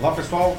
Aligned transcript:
Olá 0.00 0.12
pessoal, 0.12 0.56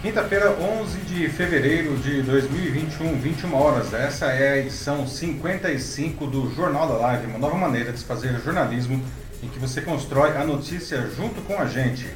quinta-feira, 0.00 0.52
11 0.52 1.00
de 1.00 1.28
fevereiro 1.28 1.98
de 1.98 2.22
2021, 2.22 3.20
21 3.20 3.54
horas. 3.54 3.92
Essa 3.92 4.32
é 4.32 4.52
a 4.52 4.56
edição 4.56 5.06
55 5.06 6.26
do 6.26 6.50
Jornal 6.54 6.88
da 6.88 6.94
Live, 6.94 7.26
uma 7.26 7.38
nova 7.38 7.58
maneira 7.58 7.92
de 7.92 7.98
se 7.98 8.06
fazer 8.06 8.40
jornalismo 8.40 9.04
em 9.42 9.48
que 9.48 9.58
você 9.58 9.82
constrói 9.82 10.34
a 10.34 10.46
notícia 10.46 11.06
junto 11.14 11.42
com 11.42 11.60
a 11.60 11.66
gente. 11.66 12.08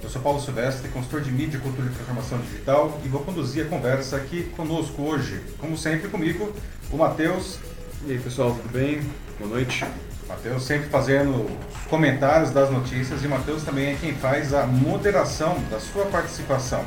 Eu 0.00 0.08
sou 0.08 0.22
Paulo 0.22 0.40
Silvestre, 0.40 0.88
consultor 0.90 1.22
de 1.22 1.32
mídia, 1.32 1.58
cultura 1.58 1.88
e 1.88 1.90
transformação 1.90 2.38
digital 2.38 3.00
e 3.04 3.08
vou 3.08 3.22
conduzir 3.24 3.66
a 3.66 3.68
conversa 3.68 4.16
aqui 4.16 4.44
conosco 4.56 5.02
hoje. 5.02 5.40
Como 5.58 5.76
sempre 5.76 6.08
comigo, 6.08 6.54
o 6.92 6.96
Matheus. 6.96 7.58
E 8.06 8.12
aí 8.12 8.18
pessoal, 8.20 8.52
tudo 8.54 8.72
bem? 8.72 9.02
Boa 9.40 9.50
noite. 9.50 9.84
Matheus 10.32 10.64
sempre 10.64 10.88
fazendo 10.88 11.44
os 11.44 11.86
comentários 11.90 12.50
das 12.50 12.70
notícias 12.70 13.22
e 13.22 13.28
Matheus 13.28 13.62
também 13.64 13.92
é 13.92 13.96
quem 14.00 14.14
faz 14.14 14.54
a 14.54 14.66
moderação 14.66 15.62
da 15.70 15.78
sua 15.78 16.06
participação. 16.06 16.82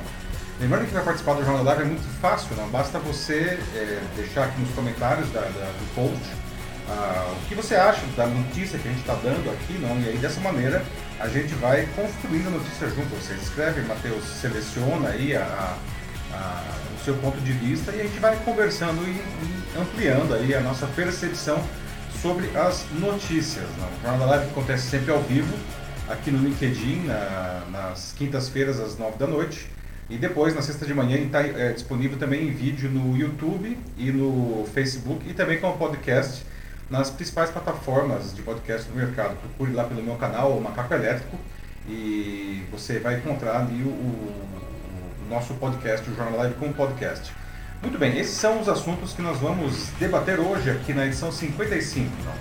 Lembrando 0.59 0.87
que 0.87 0.93
vai 0.93 1.03
participar 1.03 1.35
do 1.35 1.45
Jornal 1.45 1.63
Live 1.63 1.81
é 1.84 1.85
muito 1.85 2.20
fácil, 2.20 2.55
não 2.55 2.67
basta 2.70 2.97
você 2.97 3.59
é, 3.75 4.01
deixar 4.15 4.45
aqui 4.45 4.59
nos 4.59 4.71
comentários 4.71 5.29
da, 5.31 5.41
da, 5.41 5.45
do 5.47 5.93
post 5.93 6.45
ah, 6.87 7.34
o 7.35 7.47
que 7.47 7.55
você 7.55 7.75
acha 7.75 8.01
da 8.17 8.25
notícia 8.25 8.79
que 8.79 8.87
a 8.87 8.91
gente 8.91 9.01
está 9.01 9.15
dando 9.15 9.51
aqui, 9.51 9.73
não? 9.79 9.99
E 9.99 10.09
aí 10.09 10.17
dessa 10.17 10.39
maneira 10.39 10.84
a 11.20 11.27
gente 11.27 11.53
vai 11.55 11.87
construindo 11.95 12.48
a 12.48 12.51
notícia 12.51 12.89
junto. 12.89 13.15
Você 13.15 13.34
escreve, 13.34 13.81
Matheus 13.81 14.23
seleciona 14.23 15.09
aí 15.09 15.35
a, 15.35 15.41
a, 15.41 16.35
a, 16.35 16.63
o 16.95 17.03
seu 17.03 17.15
ponto 17.15 17.39
de 17.41 17.51
vista 17.51 17.91
e 17.91 18.01
a 18.01 18.03
gente 18.03 18.20
vai 18.20 18.35
conversando 18.37 19.01
e, 19.03 19.12
e 19.12 19.79
ampliando 19.79 20.34
aí 20.34 20.53
a 20.55 20.62
nossa 20.62 20.87
percepção 20.87 21.62
sobre 22.25 22.49
as 22.57 22.88
notícias. 22.99 23.67
Não? 23.77 23.88
O 23.88 24.02
Jornal 24.02 24.17
da 24.17 24.25
Live 24.25 24.49
acontece 24.49 24.88
sempre 24.89 25.11
ao 25.11 25.21
vivo, 25.21 25.55
aqui 26.09 26.31
no 26.31 26.39
LinkedIn, 26.39 27.05
na, 27.05 27.61
nas 27.71 28.15
quintas-feiras 28.17 28.79
às 28.79 28.98
nove 28.98 29.15
da 29.20 29.27
noite. 29.27 29.70
E 30.09 30.17
depois, 30.17 30.55
na 30.55 30.63
sexta 30.63 30.87
de 30.87 30.93
manhã, 30.96 31.18
está 31.18 31.41
é, 31.41 31.71
disponível 31.71 32.18
também 32.18 32.48
em 32.48 32.51
vídeo 32.51 32.90
no 32.90 33.15
YouTube 33.15 33.77
e 33.96 34.12
no 34.12 34.65
Facebook 34.73 35.29
e 35.29 35.35
também 35.35 35.59
como 35.59 35.77
podcast 35.77 36.43
nas 36.90 37.12
principais 37.12 37.51
plataformas 37.51 38.34
de 38.34 38.41
podcast 38.41 38.90
do 38.90 38.96
mercado. 38.96 39.35
Procure 39.35 39.73
lá 39.73 39.84
pelo 39.84 40.01
meu 40.01 40.15
canal, 40.15 40.57
o 40.57 40.59
Macaco 40.59 40.96
Elétrico, 40.96 41.37
e 41.87 42.65
você 42.71 42.98
vai 42.98 43.18
encontrar 43.18 43.59
ali 43.59 43.84
o, 43.84 43.90
o, 43.90 44.48
o 45.26 45.29
nosso 45.29 45.53
podcast, 45.53 46.09
o 46.09 46.15
Jornal 46.15 46.40
Live 46.40 46.55
como 46.55 46.73
podcast. 46.73 47.31
Muito 47.85 47.99
bem, 47.99 48.17
esses 48.17 48.35
são 48.35 48.59
os 48.59 48.67
assuntos 48.67 49.13
que 49.13 49.21
nós 49.21 49.37
vamos 49.37 49.89
debater 49.99 50.39
hoje 50.39 50.71
aqui 50.71 50.91
na 50.91 51.05
edição 51.05 51.31
55. 51.31 52.09
Então. 52.19 52.33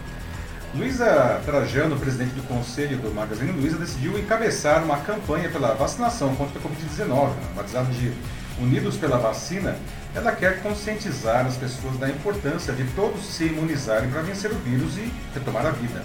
Luísa 0.75 1.39
Trajano, 1.45 2.01
presidente 2.01 2.31
do 2.31 2.43
Conselho 2.45 2.97
do 2.97 3.15
Magazine 3.15 3.53
Luiza, 3.53 3.77
decidiu 3.77 4.19
encabeçar 4.19 4.83
uma 4.83 4.97
campanha 5.01 5.51
pela 5.51 5.75
vacinação 5.75 6.35
contra 6.35 6.59
a 6.59 6.63
Covid-19, 6.63 7.35
batizada 7.55 7.93
de 7.93 8.11
Unidos 8.59 8.97
pela 8.97 9.19
Vacina. 9.19 9.77
Ela 10.15 10.33
quer 10.33 10.63
conscientizar 10.63 11.45
as 11.45 11.59
pessoas 11.59 11.99
da 11.99 12.09
importância 12.09 12.73
de 12.73 12.85
todos 12.95 13.23
se 13.27 13.45
imunizarem 13.45 14.09
para 14.09 14.23
vencer 14.23 14.51
o 14.51 14.57
vírus 14.61 14.97
e 14.97 15.13
retomar 15.35 15.67
a 15.67 15.73
vida. 15.73 16.03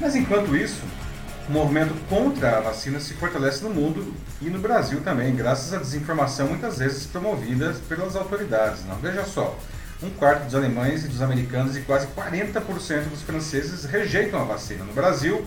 Mas 0.00 0.16
enquanto 0.16 0.56
isso, 0.56 0.82
o 1.48 1.52
movimento 1.52 1.94
contra 2.08 2.58
a 2.58 2.60
vacina 2.60 2.98
se 2.98 3.14
fortalece 3.14 3.62
no 3.62 3.70
mundo 3.70 4.12
e 4.40 4.46
no 4.46 4.58
Brasil 4.58 5.00
também, 5.00 5.34
graças 5.34 5.72
à 5.72 5.78
desinformação 5.78 6.48
muitas 6.48 6.78
vezes 6.78 7.06
promovida 7.06 7.74
pelas 7.88 8.16
autoridades. 8.16 8.84
Não? 8.84 8.96
Veja 8.96 9.24
só, 9.24 9.56
um 10.02 10.10
quarto 10.10 10.44
dos 10.44 10.54
alemães 10.54 11.04
e 11.04 11.08
dos 11.08 11.22
americanos 11.22 11.76
e 11.76 11.80
quase 11.82 12.08
40% 12.08 13.08
dos 13.08 13.22
franceses 13.22 13.84
rejeitam 13.84 14.40
a 14.40 14.44
vacina. 14.44 14.84
No 14.84 14.92
Brasil, 14.92 15.44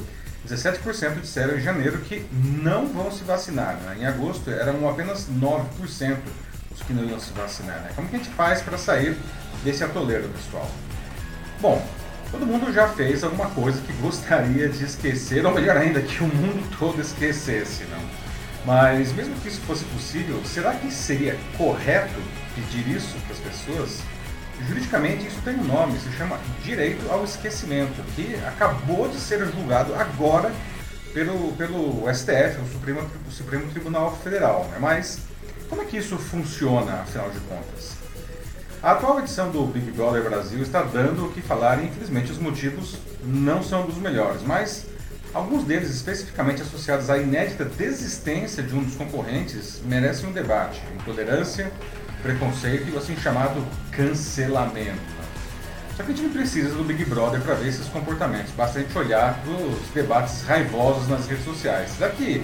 17% 0.48 1.20
disseram 1.20 1.58
em 1.58 1.62
janeiro 1.62 2.00
que 2.00 2.26
não 2.32 2.88
vão 2.88 3.12
se 3.12 3.24
vacinar. 3.24 3.76
Né? 3.76 3.98
Em 4.00 4.06
agosto, 4.06 4.50
eram 4.50 4.88
apenas 4.90 5.28
9% 5.30 6.18
os 6.72 6.82
que 6.82 6.94
não 6.94 7.04
iam 7.04 7.20
se 7.20 7.32
vacinar. 7.34 7.82
Né? 7.82 7.92
Como 7.96 8.08
que 8.08 8.16
a 8.16 8.20
gente 8.20 8.32
faz 8.32 8.62
para 8.62 8.78
sair 8.78 9.18
desse 9.64 9.84
atoleiro, 9.84 10.30
pessoal? 10.30 10.70
Bom, 11.62 11.86
todo 12.32 12.46
mundo 12.46 12.72
já 12.72 12.88
fez 12.88 13.24
alguma 13.24 13.50
coisa 13.50 13.82
que 13.82 13.94
gostaria 13.94 14.70
de 14.70 14.84
esquecer, 14.84 15.46
ou 15.46 15.54
melhor 15.54 15.78
ainda, 15.78 16.02
que 16.02 16.24
o 16.24 16.28
mundo 16.28 16.78
todo 16.78 17.02
esquecesse. 17.02 17.84
Não? 17.86 18.00
Mas, 18.66 19.12
mesmo 19.14 19.36
que 19.36 19.48
isso 19.48 19.62
fosse 19.62 19.84
possível, 19.86 20.42
será 20.46 20.74
que 20.74 20.92
seria 20.92 21.38
correto 21.58 22.22
pedir 22.56 22.88
isso 22.96 23.16
para 23.26 23.34
as 23.34 23.40
pessoas? 23.40 24.00
Juridicamente, 24.68 25.28
isso 25.28 25.42
tem 25.44 25.56
um 25.56 25.64
nome, 25.64 25.98
se 26.00 26.12
chama 26.18 26.38
direito 26.64 27.10
ao 27.10 27.24
esquecimento, 27.24 28.04
que 28.16 28.36
acabou 28.46 29.08
de 29.08 29.18
ser 29.18 29.46
julgado 29.46 29.96
agora 29.96 30.52
pelo, 31.14 31.54
pelo 31.54 32.14
STF, 32.14 32.60
o 32.62 32.72
Supremo, 32.72 33.10
o 33.28 33.32
Supremo 33.32 33.72
Tribunal 33.72 34.16
Federal. 34.22 34.66
Né? 34.72 34.78
Mas 34.80 35.20
como 35.70 35.82
é 35.82 35.86
que 35.86 35.98
isso 35.98 36.18
funciona, 36.18 37.02
afinal 37.02 37.30
de 37.30 37.40
contas? 37.42 37.98
A 38.82 38.92
atual 38.92 39.20
edição 39.20 39.52
do 39.52 39.66
Big 39.66 39.92
Brother 39.92 40.24
Brasil 40.24 40.62
está 40.62 40.82
dando 40.82 41.26
o 41.26 41.32
que 41.34 41.42
falar 41.42 41.84
e 41.84 41.88
infelizmente 41.88 42.32
os 42.32 42.38
motivos 42.38 42.96
não 43.22 43.62
são 43.62 43.86
dos 43.86 43.98
melhores, 43.98 44.42
mas 44.42 44.86
alguns 45.34 45.66
deles, 45.66 45.90
especificamente 45.90 46.62
associados 46.62 47.10
à 47.10 47.18
inédita 47.18 47.66
desistência 47.66 48.64
de 48.64 48.74
um 48.74 48.82
dos 48.82 48.96
concorrentes, 48.96 49.82
merecem 49.84 50.30
um 50.30 50.32
debate. 50.32 50.82
Intolerância, 50.96 51.70
preconceito 52.24 52.88
e 52.88 52.92
o 52.94 52.98
assim 52.98 53.18
chamado 53.18 53.62
cancelamento. 53.92 55.20
Só 55.98 56.04
que 56.04 56.14
a 56.14 56.16
gente 56.16 56.32
precisa 56.32 56.74
do 56.74 56.86
Big 56.86 57.04
Brother 57.04 57.42
para 57.42 57.56
ver 57.56 57.68
esses 57.68 57.88
comportamentos, 57.88 58.54
basta 58.54 58.80
a 58.80 58.82
gente 58.82 58.98
olhar 58.98 59.42
para 59.42 59.52
os 59.52 59.90
debates 59.90 60.44
raivosos 60.44 61.06
nas 61.10 61.28
redes 61.28 61.44
sociais. 61.44 61.90
Será 61.98 62.12
que 62.12 62.42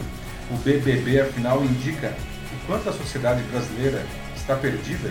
o 0.52 0.57
BBB 0.57 1.22
afinal 1.22 1.63
indica 1.63 2.13
o 2.52 2.67
quanto 2.67 2.90
a 2.90 2.91
sociedade 2.91 3.41
brasileira 3.44 4.06
está 4.35 4.53
perdida? 4.57 5.09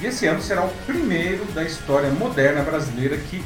E 0.00 0.06
esse 0.06 0.26
ano 0.26 0.40
será 0.40 0.64
o 0.64 0.70
primeiro 0.86 1.44
da 1.52 1.62
história 1.62 2.10
moderna 2.10 2.62
brasileira 2.62 3.18
que 3.18 3.44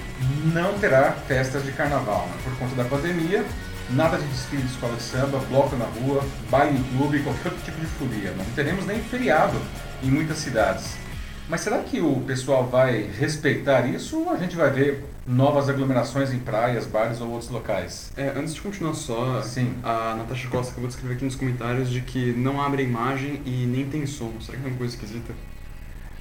não 0.53 0.79
terá 0.79 1.11
festas 1.27 1.65
de 1.65 1.73
carnaval. 1.73 2.29
Né? 2.29 2.35
Por 2.45 2.57
conta 2.57 2.77
da 2.77 2.85
pandemia, 2.85 3.45
nada 3.91 4.17
de 4.17 4.25
desfile 4.29 4.63
de 4.63 4.71
escola 4.71 4.95
de 4.95 5.03
samba, 5.03 5.39
bloco 5.49 5.75
na 5.75 5.87
rua, 5.87 6.25
baile 6.49 6.79
em 6.79 6.97
clube, 6.97 7.25
qualquer 7.25 7.49
outro 7.49 7.65
tipo 7.65 7.81
de 7.81 7.87
folia. 7.87 8.33
Não 8.39 8.45
teremos 8.55 8.87
nem 8.87 9.01
feriado 9.01 9.61
em 10.01 10.07
muitas 10.07 10.39
cidades. 10.39 10.95
Mas 11.49 11.61
será 11.61 11.79
que 11.81 12.01
o 12.01 12.21
pessoal 12.21 12.69
vai 12.69 13.03
respeitar 13.03 13.87
isso 13.89 14.21
ou 14.21 14.31
a 14.31 14.37
gente 14.37 14.55
vai 14.55 14.71
ver 14.71 15.05
novas 15.27 15.69
aglomerações 15.69 16.33
em 16.33 16.39
praias, 16.39 16.87
bares 16.87 17.21
ou 17.21 17.31
outros 17.31 17.51
locais? 17.51 18.13
É, 18.17 18.29
antes 18.29 18.55
de 18.55 18.61
continuar 18.61 18.95
só, 18.95 19.43
Sim. 19.43 19.75
a 19.83 20.15
Natasha 20.17 20.49
Costa 20.49 20.71
acabou 20.71 20.89
de 20.89 20.95
escrever 20.95 21.17
aqui 21.17 21.25
nos 21.25 21.35
comentários 21.35 21.91
de 21.91 22.01
que 22.01 22.33
não 22.33 22.63
abre 22.63 22.85
imagem 22.85 23.43
e 23.45 23.67
nem 23.67 23.87
tem 23.87 24.07
som. 24.07 24.33
Será 24.41 24.57
que 24.57 24.65
é 24.65 24.69
uma 24.69 24.79
coisa 24.79 24.95
esquisita? 24.95 25.35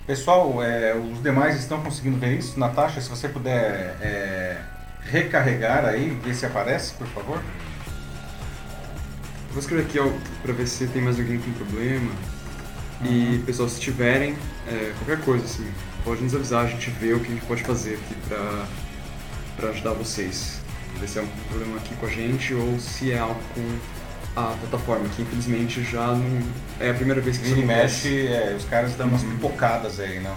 Pessoal, 0.06 0.62
é, 0.62 0.94
os 0.94 1.24
demais 1.24 1.58
estão 1.58 1.82
conseguindo 1.82 2.18
ver 2.18 2.38
isso. 2.38 2.60
Natasha, 2.60 3.00
se 3.00 3.10
você 3.10 3.30
puder 3.30 3.96
é, 4.02 4.58
recarregar 5.02 5.86
aí, 5.86 6.10
ver 6.10 6.36
se 6.36 6.46
aparece, 6.46 6.94
por 6.96 7.08
favor. 7.08 7.42
Vou 9.52 9.60
escrever 9.60 9.84
aqui 9.84 10.00
para 10.42 10.52
ver 10.52 10.68
se 10.68 10.88
tem 10.88 11.02
mais 11.02 11.18
alguém 11.18 11.40
com 11.40 11.54
problema. 11.54 12.12
E, 13.06 13.42
pessoal, 13.46 13.70
se 13.70 13.80
tiverem 13.80 14.36
é, 14.68 14.92
qualquer 14.98 15.24
coisa, 15.24 15.46
assim, 15.46 15.72
pode 16.04 16.22
nos 16.22 16.36
avisar, 16.36 16.66
a 16.66 16.68
gente 16.68 16.90
vê 16.90 17.14
o 17.14 17.22
que 17.22 17.28
a 17.28 17.36
gente 17.36 17.46
pode 17.46 17.64
fazer 17.64 17.94
aqui 17.94 18.16
pra 19.58 19.70
ajudar 19.70 19.94
vocês. 19.94 20.60
Ver 21.00 21.08
se 21.08 21.20
é 21.20 21.22
um 21.22 21.28
problema 21.48 21.78
aqui 21.78 21.96
com 21.96 22.06
a 22.06 22.10
gente 22.10 22.54
ou 22.54 22.78
se 22.78 23.12
é 23.14 23.20
algo 23.20 23.40
com 23.56 23.62
a 24.36 24.56
plataforma, 24.60 25.08
que 25.10 25.22
infelizmente 25.22 25.84
já 25.84 26.08
não 26.08 26.42
é 26.80 26.90
a 26.90 26.94
primeira 26.94 27.22
vez 27.22 27.38
que 27.38 27.46
isso 27.46 27.58
mexe, 27.58 28.28
é, 28.28 28.56
os 28.58 28.66
caras 28.66 28.94
dão 28.96 29.08
umas 29.08 29.24
uhum. 29.24 29.32
pipocadas 29.32 30.00
aí, 30.00 30.20
não? 30.20 30.36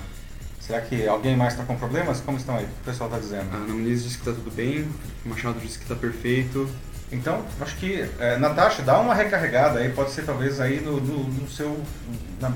Será 0.61 0.81
que 0.81 1.07
alguém 1.07 1.37
mais 1.37 1.53
está 1.53 1.65
com 1.65 1.77
problemas? 1.77 2.21
Como 2.21 2.37
estão 2.37 2.57
aí? 2.57 2.65
O 2.65 2.67
que 2.67 2.75
o 2.83 2.85
pessoal 2.85 3.09
está 3.09 3.21
dizendo? 3.21 3.55
A 3.55 3.57
Ana 3.57 3.73
Muniz 3.73 4.03
disse 4.03 4.19
que 4.19 4.29
está 4.29 4.33
tudo 4.33 4.55
bem, 4.55 4.89
o 5.25 5.29
Machado 5.29 5.61
disse 5.61 5.79
que 5.79 5.85
está 5.85 5.95
perfeito. 5.95 6.69
Então, 7.13 7.45
acho 7.61 7.77
que, 7.77 8.05
é, 8.19 8.37
Natasha, 8.37 8.83
dá 8.83 8.99
uma 8.99 9.15
recarregada 9.15 9.79
aí, 9.79 9.91
pode 9.91 10.11
ser 10.11 10.25
talvez 10.25 10.61
aí 10.61 10.81
no, 10.81 11.01
no, 11.01 11.23
no 11.23 11.49
seu 11.49 11.81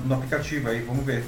no 0.05 0.13
aplicativo 0.13 0.69
aí, 0.69 0.81
vamos 0.81 1.05
ver. 1.05 1.23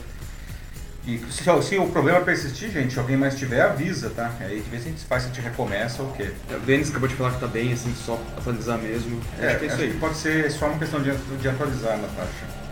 E 1.06 1.20
se, 1.30 1.44
se, 1.64 1.78
o 1.78 1.88
problema 1.88 2.22
persistir, 2.22 2.72
gente, 2.72 2.98
alguém 2.98 3.18
mais 3.18 3.36
tiver, 3.36 3.62
avisa, 3.62 4.10
tá? 4.10 4.32
Aí 4.40 4.62
de 4.62 4.70
vez 4.70 4.86
a 4.86 4.90
gente 4.90 5.04
faz, 5.04 5.24
se 5.24 5.30
a 5.30 5.34
gente 5.34 5.44
recomeça 5.44 6.02
ou 6.02 6.10
o 6.10 6.14
quê. 6.14 6.32
O 6.50 6.60
Denis 6.60 6.90
acabou 6.90 7.10
de 7.10 7.16
falar 7.16 7.32
que 7.32 7.42
tá 7.42 7.48
bem, 7.48 7.74
assim, 7.74 7.94
só 7.94 8.22
atualizar 8.38 8.78
mesmo. 8.78 9.20
É, 9.40 9.48
acho 9.48 9.60
que 9.60 9.66
é 9.66 9.68
isso 9.68 9.82
aí. 9.82 9.94
pode 10.00 10.16
ser 10.16 10.50
só 10.50 10.68
uma 10.68 10.80
questão 10.80 11.02
de, 11.02 11.14
de 11.14 11.50
atualizar, 11.50 11.98
Natasha. 11.98 12.64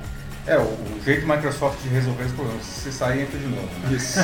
É, 0.48 0.58
o, 0.58 0.62
o 0.62 1.02
jeito 1.04 1.28
Microsoft 1.28 1.82
de 1.82 1.90
resolver 1.90 2.24
os 2.24 2.32
problemas, 2.32 2.64
se 2.64 2.92
sair, 2.92 3.24
entra 3.24 3.38
de 3.38 3.48
novo, 3.48 3.68
né? 3.84 3.96
Isso. 3.96 4.20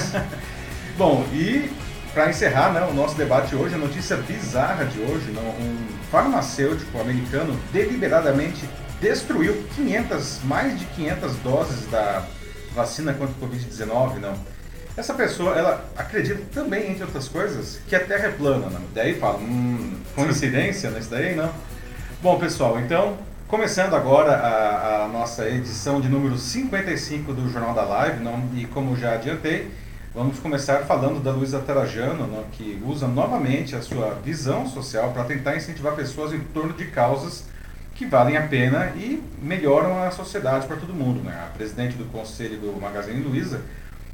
Bom, 0.97 1.27
e 1.33 1.69
para 2.13 2.29
encerrar 2.29 2.71
né, 2.71 2.81
o 2.89 2.93
nosso 2.93 3.15
debate 3.15 3.55
hoje, 3.55 3.75
a 3.75 3.77
notícia 3.77 4.15
bizarra 4.17 4.85
de 4.85 4.99
hoje, 4.99 5.31
não, 5.31 5.43
um 5.43 5.87
farmacêutico 6.09 6.99
americano 6.99 7.59
deliberadamente 7.73 8.67
destruiu 9.01 9.63
500, 9.75 10.39
mais 10.45 10.79
de 10.79 10.85
500 10.85 11.35
doses 11.37 11.85
da 11.91 12.25
vacina 12.77 13.13
contra 13.13 13.33
o 13.33 13.49
Covid-19, 13.49 14.19
não. 14.19 14.33
Essa 14.95 15.13
pessoa, 15.13 15.55
ela 15.55 15.83
acredita 15.95 16.41
também, 16.53 16.91
entre 16.91 17.03
outras 17.03 17.27
coisas, 17.27 17.79
que 17.87 17.95
a 17.95 17.99
Terra 17.99 18.27
é 18.27 18.31
plana, 18.31 18.69
não. 18.69 18.81
Daí 18.93 19.19
fala, 19.19 19.37
hum, 19.37 19.95
coincidência 20.15 20.89
nisso 20.91 21.09
daí, 21.09 21.35
não? 21.35 21.51
Bom, 22.21 22.39
pessoal, 22.39 22.79
então, 22.79 23.17
Começando 23.47 23.93
agora 23.93 24.33
a, 24.33 25.05
a, 25.05 25.07
nossa 25.07 25.47
edição 25.47 26.01
de 26.01 26.09
número 26.09 26.37
55 26.37 27.31
do 27.31 27.49
Jornal 27.49 27.73
da 27.73 27.85
Live, 27.85 28.21
não, 28.21 28.43
e 28.53 28.65
como 28.65 28.93
já 28.97 29.13
adiantei, 29.13 29.71
vamos 30.13 30.37
começar 30.39 30.79
falando 30.79 31.23
da 31.23 31.31
Luísa 31.31 31.59
Trajano, 31.59 32.27
não, 32.27 32.43
que 32.51 32.77
usa 32.85 33.07
novamente 33.07 33.73
a 33.73 33.81
sua 33.81 34.15
visão 34.15 34.67
social 34.67 35.13
para 35.13 35.23
tentar 35.23 35.55
incentivar 35.55 35.95
pessoas 35.95 36.33
em 36.33 36.41
torno 36.41 36.73
de 36.73 36.87
causas 36.87 37.45
que 37.97 38.05
valem 38.05 38.37
a 38.37 38.43
pena 38.43 38.93
e 38.95 39.21
melhoram 39.41 40.03
a 40.03 40.11
sociedade 40.11 40.67
para 40.67 40.77
todo 40.77 40.93
mundo. 40.93 41.23
Né? 41.23 41.33
A 41.33 41.57
presidente 41.57 41.97
do 41.97 42.05
conselho 42.05 42.59
do 42.59 42.79
Magazine 42.79 43.19
Luiza 43.21 43.59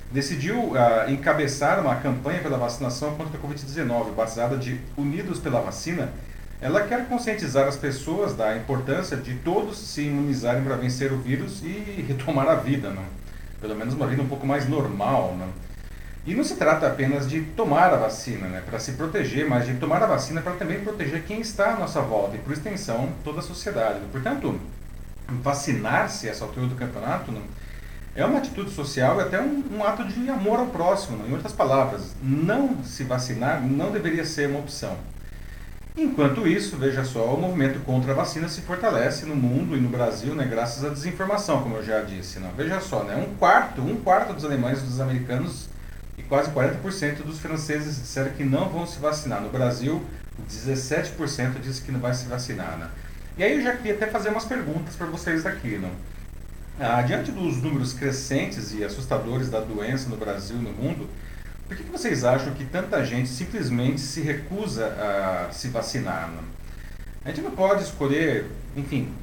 decidiu 0.10 0.58
uh, 0.58 1.10
encabeçar 1.10 1.82
uma 1.82 1.96
campanha 1.98 2.40
pela 2.40 2.58
vacinação 2.58 3.16
contra 3.16 3.38
a 3.38 3.42
Covid-19, 3.42 4.14
batizada 4.16 4.56
de 4.58 4.80
Unidos 4.96 5.40
pela 5.40 5.60
Vacina, 5.60 6.14
ela 6.62 6.84
quer 6.84 7.10
conscientizar 7.10 7.68
as 7.68 7.76
pessoas 7.76 8.34
da 8.34 8.56
importância 8.56 9.18
de 9.18 9.36
todos 9.36 9.78
se 9.78 10.04
imunizarem 10.04 10.64
para 10.64 10.78
vencer 10.78 11.12
o 11.12 11.18
vírus 11.18 11.62
e 11.62 12.06
retomar 12.08 12.48
a 12.48 12.56
vida, 12.56 12.90
né? 12.90 13.04
pelo 13.60 13.76
menos 13.76 13.94
uma 13.94 14.08
vida 14.08 14.22
um 14.22 14.28
pouco 14.28 14.48
mais 14.48 14.70
normal. 14.70 15.36
Né? 15.38 15.48
E 16.26 16.34
não 16.34 16.44
se 16.44 16.56
trata 16.56 16.88
apenas 16.88 17.30
de 17.30 17.42
tomar 17.42 17.94
a 17.94 17.98
vacina 17.98 18.48
né, 18.48 18.64
para 18.66 18.80
se 18.80 18.94
proteger, 18.94 19.48
mas 19.48 19.66
de 19.66 19.74
tomar 19.74 20.02
a 20.02 20.08
vacina 20.08 20.42
para 20.42 20.54
também 20.54 20.80
proteger 20.80 21.24
quem 21.24 21.42
está 21.42 21.74
à 21.74 21.80
nossa 21.80 22.00
volta 22.02 22.38
e, 22.38 22.40
por 22.40 22.54
extensão, 22.54 23.10
toda 23.26 23.40
a 23.40 23.44
sociedade. 23.44 24.00
Né? 24.00 24.08
Portanto, 24.10 24.58
vacinar-se 25.28 26.30
essa 26.30 26.46
altura 26.46 26.68
do 26.68 26.76
campeonato 26.76 27.30
né, 27.30 27.42
é 28.16 28.26
uma 28.26 28.38
atitude 28.38 28.72
social 28.72 29.18
e 29.20 29.24
até 29.24 29.42
um, 29.42 29.64
um 29.74 29.84
ato 29.84 30.06
de 30.06 30.30
amor 30.30 30.60
ao 30.60 30.68
próximo. 30.68 31.18
Né? 31.18 31.26
Em 31.30 31.34
outras 31.34 31.52
palavras, 31.52 32.16
não 32.22 32.82
se 32.86 33.04
vacinar 33.04 33.62
não 33.62 33.92
deveria 33.92 34.24
ser 34.24 34.48
uma 34.50 34.60
opção. 34.60 34.98
Enquanto 35.96 36.48
isso, 36.48 36.78
veja 36.78 37.04
só, 37.04 37.36
o 37.36 37.40
movimento 37.40 37.80
contra 37.82 38.14
a 38.14 38.16
vacina 38.16 38.48
se 38.48 38.62
fortalece 38.62 39.26
no 39.26 39.36
mundo 39.36 39.78
e 39.78 39.80
no 39.80 39.90
Brasil, 39.90 40.34
né, 40.34 40.48
graças 40.50 40.84
à 40.84 40.90
desinformação, 40.90 41.62
como 41.62 41.76
eu 41.76 41.84
já 41.84 42.02
disse. 42.02 42.40
Não? 42.40 42.52
Veja 42.54 42.80
só, 42.80 43.04
né, 43.04 43.16
um 43.16 43.36
quarto, 43.36 43.82
um 43.82 43.98
quarto 43.98 44.34
dos 44.34 44.44
alemães 44.44 44.80
e 44.80 44.86
dos 44.86 45.00
americanos 45.00 45.68
quase 46.30 46.52
40% 46.52 47.24
dos 47.24 47.40
franceses 47.40 47.98
disseram 47.98 48.32
que 48.32 48.44
não 48.44 48.70
vão 48.70 48.86
se 48.86 49.00
vacinar. 49.00 49.42
No 49.42 49.50
Brasil, 49.50 50.04
17% 50.50 51.60
disse 51.62 51.82
que 51.82 51.92
não 51.92 52.00
vai 52.00 52.14
se 52.14 52.26
vacinar. 52.26 52.78
Né? 52.78 52.90
E 53.38 53.44
aí 53.44 53.58
eu 53.58 53.62
já 53.64 53.76
queria 53.76 53.94
até 53.94 54.08
fazer 54.08 54.30
umas 54.30 54.46
perguntas 54.46 54.96
para 54.96 55.08
vocês 55.08 55.46
aqui. 55.46 55.78
Não? 55.78 55.92
Ah, 56.80 57.02
diante 57.02 57.32
dos 57.32 57.62
números 57.62 57.94
crescentes 57.94 58.74
e 58.74 58.84
assustadores 58.84 59.50
da 59.50 59.60
doença 59.60 60.10
no 60.10 60.18
Brasil 60.18 60.58
e 60.58 60.62
no 60.62 60.72
mundo, 60.72 61.08
por 61.68 61.78
que, 61.78 61.84
que 61.84 61.92
vocês 61.92 62.24
acham 62.24 62.54
que 62.54 62.66
tanta 62.66 63.04
gente 63.06 63.30
simplesmente 63.30 64.02
se 64.02 64.22
recusa 64.22 64.88
a 64.88 65.52
se 65.52 65.70
vacinar? 65.70 66.30
Né? 66.30 66.42
A 67.26 67.30
gente 67.30 67.42
não 67.42 67.52
pode 67.52 67.84
escolher, 67.84 68.48
enfim, 68.76 69.14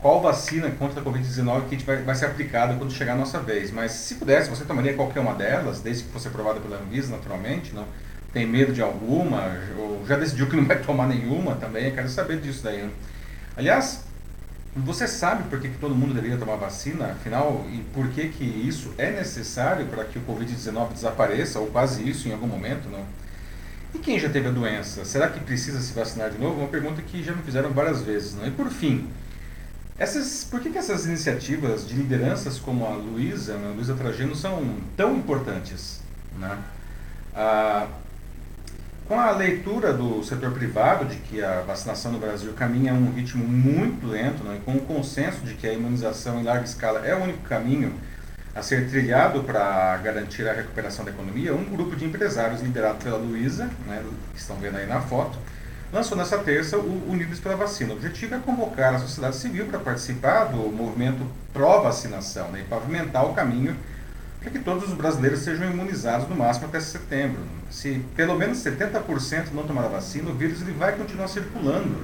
qual 0.00 0.20
vacina 0.20 0.70
contra 0.70 1.00
a 1.00 1.04
Covid-19 1.04 1.68
que 1.68 1.76
vai, 1.84 1.96
vai 2.02 2.14
ser 2.14 2.26
aplicada 2.26 2.74
quando 2.74 2.92
chegar 2.92 3.14
a 3.14 3.16
nossa 3.16 3.38
vez. 3.40 3.70
Mas 3.70 3.92
se 3.92 4.16
pudesse, 4.16 4.48
você 4.48 4.64
tomaria 4.64 4.94
qualquer 4.94 5.20
uma 5.20 5.34
delas, 5.34 5.80
desde 5.80 6.04
que 6.04 6.12
fosse 6.12 6.28
aprovada 6.28 6.60
pela 6.60 6.78
Anvisa, 6.78 7.10
naturalmente, 7.10 7.74
não? 7.74 7.86
Tem 8.32 8.46
medo 8.46 8.72
de 8.72 8.82
alguma? 8.82 9.56
Ou 9.78 10.04
já 10.06 10.16
decidiu 10.16 10.46
que 10.48 10.56
não 10.56 10.64
vai 10.64 10.78
tomar 10.78 11.06
nenhuma 11.06 11.56
também? 11.56 11.94
Quero 11.94 12.08
saber 12.08 12.40
disso 12.40 12.62
daí. 12.62 12.82
Né? 12.82 12.90
Aliás, 13.56 14.04
você 14.76 15.08
sabe 15.08 15.48
por 15.48 15.58
que, 15.58 15.70
que 15.70 15.78
todo 15.78 15.94
mundo 15.94 16.12
deveria 16.12 16.36
tomar 16.36 16.56
vacina, 16.56 17.12
afinal, 17.12 17.64
e 17.72 17.78
por 17.94 18.08
que, 18.08 18.28
que 18.28 18.44
isso 18.44 18.92
é 18.98 19.10
necessário 19.10 19.86
para 19.86 20.04
que 20.04 20.18
o 20.18 20.22
Covid-19 20.22 20.92
desapareça, 20.92 21.58
ou 21.58 21.68
quase 21.68 22.06
isso 22.06 22.28
em 22.28 22.32
algum 22.32 22.46
momento, 22.46 22.90
não? 22.90 23.02
E 23.94 23.98
quem 23.98 24.18
já 24.18 24.28
teve 24.28 24.48
a 24.48 24.50
doença, 24.50 25.06
será 25.06 25.28
que 25.28 25.40
precisa 25.40 25.80
se 25.80 25.94
vacinar 25.94 26.28
de 26.28 26.36
novo? 26.36 26.60
Uma 26.60 26.68
pergunta 26.68 27.00
que 27.00 27.22
já 27.22 27.32
me 27.32 27.42
fizeram 27.42 27.70
várias 27.70 28.02
vezes, 28.02 28.34
não? 28.34 28.46
E 28.46 28.50
por 28.50 28.68
fim, 28.68 29.08
essas, 29.98 30.44
por 30.44 30.60
que, 30.60 30.70
que 30.70 30.78
essas 30.78 31.06
iniciativas 31.06 31.86
de 31.86 31.94
lideranças 31.94 32.58
como 32.58 32.84
a 32.86 32.90
Luísa, 32.90 33.56
né, 33.56 33.72
Luísa 33.74 33.94
Trajano, 33.94 34.34
são 34.34 34.76
tão 34.96 35.16
importantes, 35.16 36.00
né? 36.38 36.58
Ah, 37.34 37.86
com 39.08 39.18
a 39.18 39.30
leitura 39.30 39.92
do 39.92 40.22
setor 40.24 40.50
privado 40.50 41.04
de 41.04 41.16
que 41.16 41.42
a 41.42 41.60
vacinação 41.60 42.10
no 42.10 42.18
Brasil 42.18 42.52
caminha 42.54 42.92
a 42.92 42.94
um 42.94 43.12
ritmo 43.12 43.46
muito 43.46 44.06
lento, 44.06 44.42
né, 44.42 44.60
com 44.64 44.72
o 44.72 44.80
consenso 44.80 45.40
de 45.42 45.54
que 45.54 45.66
a 45.66 45.72
imunização 45.72 46.40
em 46.40 46.42
larga 46.42 46.64
escala 46.64 47.06
é 47.06 47.14
o 47.14 47.22
único 47.22 47.42
caminho 47.44 47.94
a 48.52 48.62
ser 48.62 48.88
trilhado 48.88 49.44
para 49.44 49.96
garantir 49.98 50.48
a 50.48 50.52
recuperação 50.52 51.04
da 51.04 51.12
economia, 51.12 51.54
um 51.54 51.64
grupo 51.64 51.94
de 51.94 52.04
empresários 52.04 52.62
liderado 52.62 52.98
pela 52.98 53.16
Luísa, 53.16 53.70
né, 53.86 54.02
que 54.32 54.40
estão 54.40 54.56
vendo 54.56 54.76
aí 54.76 54.86
na 54.86 55.00
foto, 55.00 55.38
lançou 55.92 56.16
nessa 56.16 56.38
terça 56.38 56.76
o 56.76 57.10
Unidos 57.10 57.40
pela 57.40 57.56
Vacina. 57.56 57.92
O 57.92 57.96
objetivo 57.96 58.34
é 58.34 58.38
convocar 58.38 58.94
a 58.94 58.98
sociedade 58.98 59.36
civil 59.36 59.66
para 59.66 59.78
participar 59.78 60.44
do 60.44 60.58
movimento 60.70 61.26
pró-vacinação 61.52 62.48
né, 62.48 62.60
e 62.60 62.64
pavimentar 62.64 63.24
o 63.24 63.34
caminho 63.34 63.76
para 64.40 64.50
que 64.50 64.58
todos 64.60 64.88
os 64.88 64.94
brasileiros 64.94 65.40
sejam 65.40 65.68
imunizados 65.68 66.28
no 66.28 66.36
máximo 66.36 66.66
até 66.66 66.78
setembro. 66.78 67.40
Se 67.70 68.04
pelo 68.14 68.36
menos 68.36 68.58
70% 68.58 69.52
não 69.52 69.64
tomar 69.64 69.84
a 69.84 69.88
vacina, 69.88 70.30
o 70.30 70.34
vírus 70.34 70.62
ele 70.62 70.72
vai 70.72 70.92
continuar 70.92 71.28
circulando 71.28 71.96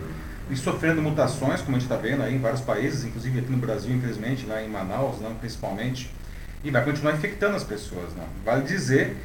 e 0.51 0.57
sofrendo 0.57 1.01
mutações, 1.01 1.61
como 1.61 1.77
a 1.77 1.79
gente 1.79 1.91
está 1.91 1.97
vendo 1.97 2.23
aí 2.23 2.35
em 2.35 2.41
vários 2.41 2.61
países, 2.61 3.05
inclusive 3.05 3.39
aqui 3.39 3.51
no 3.51 3.59
Brasil, 3.59 3.95
infelizmente, 3.95 4.45
lá 4.45 4.61
em 4.61 4.69
Manaus, 4.69 5.21
não, 5.21 5.35
principalmente, 5.35 6.13
e 6.65 6.71
vai 6.71 6.85
continuar 6.85 7.15
infectando 7.15 7.57
as 7.57 7.65
pessoas. 7.65 8.11
Vale 8.45 8.65
dizer 8.65 9.17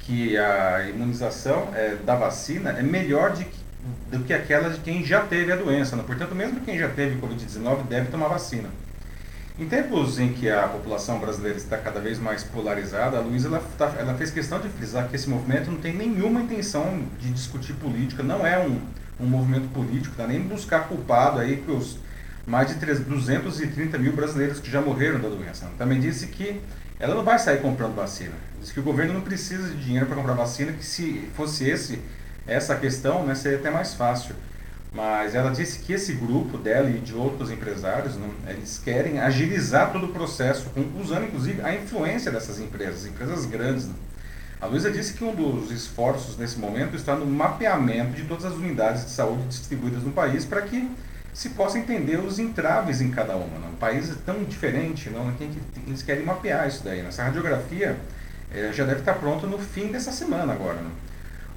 que 0.00 0.36
a 0.36 0.88
imunização 0.88 1.68
é, 1.74 1.96
da 2.04 2.14
vacina 2.16 2.70
é 2.70 2.82
melhor 2.82 3.32
de, 3.32 3.46
do 4.10 4.24
que 4.24 4.32
aquela 4.32 4.70
de 4.70 4.80
quem 4.80 5.04
já 5.04 5.20
teve 5.20 5.52
a 5.52 5.56
doença. 5.56 5.96
Não. 5.96 6.04
Portanto, 6.04 6.34
mesmo 6.34 6.60
quem 6.60 6.78
já 6.78 6.88
teve 6.88 7.20
Covid-19 7.20 7.86
deve 7.88 8.10
tomar 8.10 8.28
vacina. 8.28 8.68
Em 9.56 9.68
tempos 9.68 10.18
em 10.18 10.32
que 10.32 10.50
a 10.50 10.66
população 10.66 11.20
brasileira 11.20 11.56
está 11.56 11.78
cada 11.78 12.00
vez 12.00 12.18
mais 12.18 12.42
polarizada, 12.42 13.18
a 13.18 13.20
Luísa 13.20 13.46
ela, 13.46 13.62
tá, 13.78 13.94
ela 13.98 14.14
fez 14.14 14.32
questão 14.32 14.60
de 14.60 14.68
frisar 14.68 15.08
que 15.08 15.14
esse 15.14 15.30
movimento 15.30 15.70
não 15.70 15.78
tem 15.78 15.94
nenhuma 15.94 16.40
intenção 16.40 17.04
de 17.20 17.30
discutir 17.30 17.72
política, 17.74 18.20
não 18.20 18.44
é 18.44 18.58
um, 18.58 18.80
um 19.20 19.26
movimento 19.26 19.68
político, 19.68 20.16
tá 20.16 20.26
nem 20.26 20.40
buscar 20.40 20.88
culpado 20.88 21.38
aí 21.38 21.58
que 21.58 21.70
os 21.70 21.98
mais 22.44 22.68
de 22.68 22.74
230 22.74 23.96
mil 23.96 24.12
brasileiros 24.12 24.60
que 24.60 24.70
já 24.70 24.80
morreram 24.80 25.20
da 25.20 25.28
doença. 25.28 25.70
Também 25.78 26.00
disse 26.00 26.26
que 26.26 26.60
ela 26.98 27.14
não 27.14 27.22
vai 27.22 27.38
sair 27.38 27.60
comprando 27.60 27.94
vacina. 27.94 28.34
Diz 28.60 28.72
que 28.72 28.80
o 28.80 28.82
governo 28.82 29.14
não 29.14 29.20
precisa 29.20 29.68
de 29.68 29.84
dinheiro 29.84 30.06
para 30.06 30.16
comprar 30.16 30.34
vacina, 30.34 30.72
que 30.72 30.84
se 30.84 31.28
fosse 31.36 31.68
esse 31.68 32.00
essa 32.46 32.76
questão, 32.76 33.24
né, 33.24 33.34
seria 33.34 33.58
até 33.58 33.70
mais 33.70 33.94
fácil. 33.94 34.34
Mas 34.92 35.34
ela 35.34 35.50
disse 35.50 35.80
que 35.80 35.92
esse 35.92 36.12
grupo 36.12 36.56
dela 36.56 36.88
e 36.88 37.00
de 37.00 37.14
outros 37.14 37.50
empresários, 37.50 38.14
né, 38.14 38.30
eles 38.48 38.80
querem 38.82 39.18
agilizar 39.18 39.92
todo 39.92 40.06
o 40.06 40.12
processo, 40.12 40.70
usando 41.00 41.24
inclusive 41.24 41.60
a 41.62 41.74
influência 41.74 42.30
dessas 42.30 42.60
empresas, 42.60 43.04
empresas 43.04 43.44
grandes. 43.44 43.86
Né? 43.86 43.94
A 44.60 44.66
Luísa 44.66 44.90
disse 44.90 45.14
que 45.14 45.24
um 45.24 45.34
dos 45.34 45.72
esforços 45.72 46.38
nesse 46.38 46.58
momento 46.58 46.94
está 46.94 47.16
no 47.16 47.26
mapeamento 47.26 48.12
de 48.12 48.22
todas 48.22 48.44
as 48.44 48.54
unidades 48.54 49.04
de 49.04 49.10
saúde 49.10 49.48
distribuídas 49.48 50.04
no 50.04 50.12
país 50.12 50.44
para 50.44 50.62
que 50.62 50.88
se 51.32 51.50
possa 51.50 51.76
entender 51.76 52.20
os 52.20 52.38
entraves 52.38 53.00
em 53.00 53.10
cada 53.10 53.34
uma. 53.34 53.58
Né? 53.58 53.68
Um 53.72 53.76
país 53.76 54.08
é 54.08 54.14
tão 54.24 54.44
diferente, 54.44 55.10
não? 55.10 55.34
eles 55.88 56.02
querem 56.02 56.24
mapear 56.24 56.68
isso 56.68 56.84
daí. 56.84 57.02
Né? 57.02 57.08
Essa 57.08 57.24
radiografia 57.24 57.96
eh, 58.54 58.70
já 58.72 58.84
deve 58.84 59.00
estar 59.00 59.14
pronta 59.14 59.44
no 59.44 59.58
fim 59.58 59.88
dessa 59.88 60.12
semana 60.12 60.52
agora. 60.52 60.80
Né? 60.80 60.90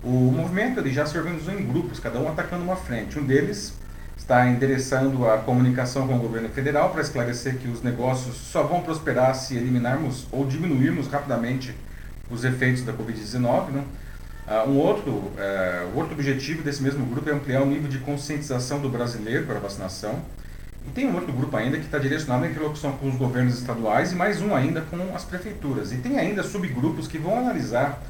O 0.03 0.31
movimento 0.31 0.79
ele 0.79 0.91
já 0.91 1.05
se 1.05 1.17
organizou 1.17 1.53
em 1.53 1.65
grupos, 1.65 1.99
cada 1.99 2.19
um 2.19 2.29
atacando 2.29 2.63
uma 2.63 2.75
frente. 2.75 3.17
Um 3.17 3.25
deles 3.25 3.73
está 4.17 4.47
endereçando 4.47 5.27
a 5.29 5.37
comunicação 5.37 6.07
com 6.07 6.15
o 6.15 6.19
governo 6.19 6.49
federal 6.49 6.89
para 6.89 7.01
esclarecer 7.01 7.57
que 7.57 7.67
os 7.67 7.81
negócios 7.81 8.35
só 8.35 8.63
vão 8.63 8.81
prosperar 8.81 9.33
se 9.35 9.55
eliminarmos 9.55 10.27
ou 10.31 10.45
diminuirmos 10.45 11.07
rapidamente 11.07 11.73
os 12.29 12.43
efeitos 12.43 12.83
da 12.83 12.93
Covid-19. 12.93 13.69
Né? 13.69 13.83
Uh, 14.47 14.69
um 14.69 14.77
outro, 14.77 15.11
uh, 15.11 15.95
outro 15.95 16.13
objetivo 16.13 16.61
desse 16.61 16.81
mesmo 16.81 17.05
grupo 17.05 17.29
é 17.29 17.33
ampliar 17.33 17.61
o 17.61 17.65
nível 17.65 17.89
de 17.89 17.99
conscientização 17.99 18.79
do 18.79 18.89
brasileiro 18.89 19.45
para 19.45 19.57
a 19.57 19.59
vacinação. 19.59 20.21
E 20.85 20.89
tem 20.91 21.07
um 21.07 21.15
outro 21.15 21.33
grupo 21.33 21.55
ainda 21.57 21.77
que 21.77 21.85
está 21.85 21.97
direcionado 21.97 22.45
à 22.45 22.49
interlocução 22.49 22.93
com 22.93 23.09
os 23.09 23.15
governos 23.15 23.57
estaduais 23.59 24.11
e 24.11 24.15
mais 24.15 24.41
um 24.41 24.55
ainda 24.55 24.81
com 24.81 25.15
as 25.15 25.23
prefeituras. 25.25 25.91
E 25.91 25.97
tem 25.97 26.17
ainda 26.17 26.43
subgrupos 26.43 27.07
que 27.07 27.17
vão 27.17 27.37
analisar 27.37 28.01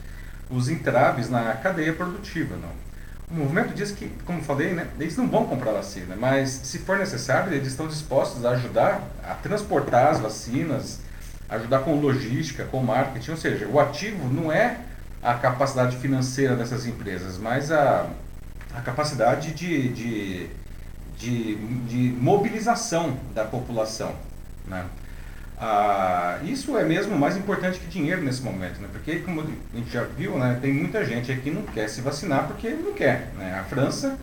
os 0.49 0.69
entraves 0.69 1.29
na 1.29 1.53
cadeia 1.53 1.93
produtiva. 1.93 2.55
Não. 2.55 2.87
O 3.29 3.41
movimento 3.41 3.73
diz 3.73 3.91
que, 3.91 4.09
como 4.25 4.41
falei, 4.41 4.73
né, 4.73 4.87
eles 4.97 5.17
não 5.17 5.27
vão 5.27 5.45
comprar 5.45 5.73
vacina, 5.73 6.15
mas 6.15 6.49
se 6.49 6.79
for 6.79 6.97
necessário, 6.97 7.53
eles 7.53 7.67
estão 7.67 7.87
dispostos 7.87 8.45
a 8.45 8.51
ajudar 8.51 9.01
a 9.21 9.33
transportar 9.33 10.07
as 10.07 10.19
vacinas, 10.21 11.01
ajudar 11.49 11.79
com 11.79 11.99
logística, 11.99 12.63
com 12.63 12.81
marketing, 12.81 13.31
ou 13.31 13.37
seja, 13.37 13.67
o 13.67 13.79
ativo 13.79 14.29
não 14.29 14.49
é 14.49 14.79
a 15.21 15.33
capacidade 15.33 15.97
financeira 15.97 16.55
dessas 16.55 16.85
empresas, 16.85 17.37
mas 17.37 17.69
a, 17.69 18.07
a 18.73 18.81
capacidade 18.81 19.53
de, 19.53 19.89
de, 19.89 20.47
de, 21.17 21.55
de 21.85 22.15
mobilização 22.21 23.17
da 23.35 23.43
população. 23.43 24.15
Né? 24.65 24.85
Ah, 25.59 26.37
isso 26.43 26.77
é 26.77 26.83
mesmo 26.83 27.17
mais 27.17 27.35
importante 27.35 27.79
que 27.79 27.87
dinheiro 27.87 28.21
nesse 28.21 28.43
momento, 28.43 28.79
né? 28.79 28.87
porque 28.91 29.19
como 29.19 29.41
a 29.41 29.77
gente 29.77 29.89
já 29.91 30.03
viu, 30.03 30.37
né, 30.37 30.59
tem 30.61 30.71
muita 30.71 31.03
gente 31.03 31.31
aqui 31.31 31.41
que 31.41 31.51
não 31.51 31.63
quer 31.63 31.89
se 31.89 31.99
vacinar 31.99 32.45
porque 32.45 32.69
não 32.69 32.93
quer. 32.93 33.31
Né? 33.35 33.57
A 33.59 33.63
França 33.63 34.19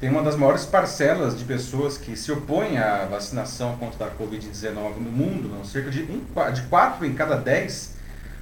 tem 0.00 0.08
uma 0.08 0.22
das 0.22 0.36
maiores 0.36 0.64
parcelas 0.64 1.38
de 1.38 1.44
pessoas 1.44 1.98
que 1.98 2.16
se 2.16 2.32
opõem 2.32 2.78
à 2.78 3.04
vacinação 3.04 3.76
contra 3.76 4.06
a 4.06 4.10
Covid-19 4.10 4.96
no 4.96 5.10
mundo, 5.10 5.50
não? 5.54 5.66
cerca 5.66 5.90
de, 5.90 6.00
um, 6.02 6.52
de 6.52 6.62
4 6.62 7.04
em 7.04 7.12
cada 7.12 7.36
10 7.36 7.96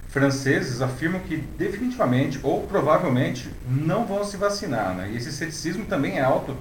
franceses 0.08 0.80
afirmam 0.80 1.20
que 1.20 1.36
definitivamente 1.36 2.38
ou 2.44 2.68
provavelmente 2.68 3.50
não 3.68 4.06
vão 4.06 4.24
se 4.24 4.36
vacinar. 4.36 4.94
Né? 4.94 5.10
E 5.12 5.16
esse 5.16 5.32
ceticismo 5.32 5.86
também 5.86 6.18
é 6.18 6.22
alto 6.22 6.56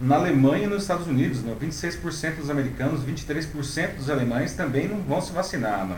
na 0.00 0.16
Alemanha 0.16 0.64
e 0.64 0.66
nos 0.66 0.82
Estados 0.82 1.06
Unidos. 1.06 1.42
Né? 1.42 1.56
26% 1.60 2.36
dos 2.36 2.50
americanos, 2.50 3.00
23% 3.04 3.96
dos 3.96 4.10
alemães 4.10 4.54
também 4.54 4.88
não 4.88 4.98
vão 4.98 5.20
se 5.20 5.32
vacinar. 5.32 5.86
Né? 5.86 5.96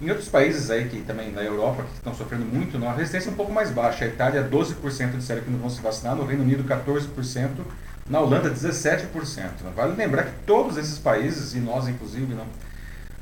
Em 0.00 0.10
outros 0.10 0.28
países 0.28 0.70
aí, 0.70 0.88
que 0.88 1.00
também 1.02 1.32
na 1.32 1.42
Europa, 1.42 1.84
que 1.84 1.94
estão 1.94 2.14
sofrendo 2.14 2.44
muito, 2.44 2.78
não, 2.78 2.90
a 2.90 2.94
resistência 2.94 3.28
é 3.28 3.32
um 3.32 3.36
pouco 3.36 3.52
mais 3.52 3.70
baixa. 3.70 4.04
A 4.04 4.08
Itália, 4.08 4.46
12% 4.50 5.16
disseram 5.16 5.42
que 5.42 5.50
não 5.50 5.58
vão 5.58 5.70
se 5.70 5.80
vacinar, 5.80 6.16
no 6.16 6.24
Reino 6.24 6.42
Unido, 6.42 6.64
14%, 6.64 7.48
na 8.08 8.20
Holanda, 8.20 8.50
17%. 8.50 9.06
Vale 9.74 9.96
lembrar 9.96 10.24
que 10.24 10.32
todos 10.44 10.76
esses 10.76 10.98
países, 10.98 11.54
e 11.54 11.58
nós 11.58 11.88
inclusive, 11.88 12.34
não, 12.34 12.46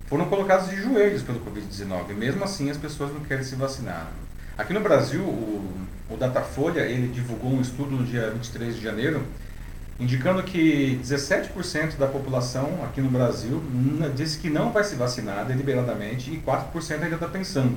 foram 0.06 0.24
colocados 0.26 0.70
de 0.70 0.76
joelhos 0.76 1.22
pelo 1.22 1.40
Covid-19. 1.40 2.14
Mesmo 2.14 2.42
assim, 2.42 2.70
as 2.70 2.76
pessoas 2.76 3.12
não 3.12 3.20
querem 3.20 3.44
se 3.44 3.54
vacinar. 3.54 4.10
Aqui 4.56 4.72
no 4.72 4.80
Brasil, 4.80 5.22
o, 5.22 5.86
o 6.10 6.16
Datafolha 6.16 6.80
ele 6.80 7.08
divulgou 7.08 7.52
um 7.52 7.60
estudo 7.60 7.92
no 7.92 8.04
dia 8.04 8.30
23 8.30 8.74
de 8.76 8.82
janeiro 8.82 9.22
indicando 10.02 10.42
que 10.42 11.00
17% 11.02 11.96
da 11.96 12.08
população 12.08 12.82
aqui 12.84 13.00
no 13.00 13.08
Brasil 13.08 13.62
disse 14.16 14.38
que 14.38 14.50
não 14.50 14.72
vai 14.72 14.82
se 14.82 14.96
vacinar 14.96 15.44
deliberadamente 15.46 16.32
e 16.32 16.38
4% 16.38 17.02
ainda 17.02 17.14
está 17.14 17.28
pensando. 17.28 17.76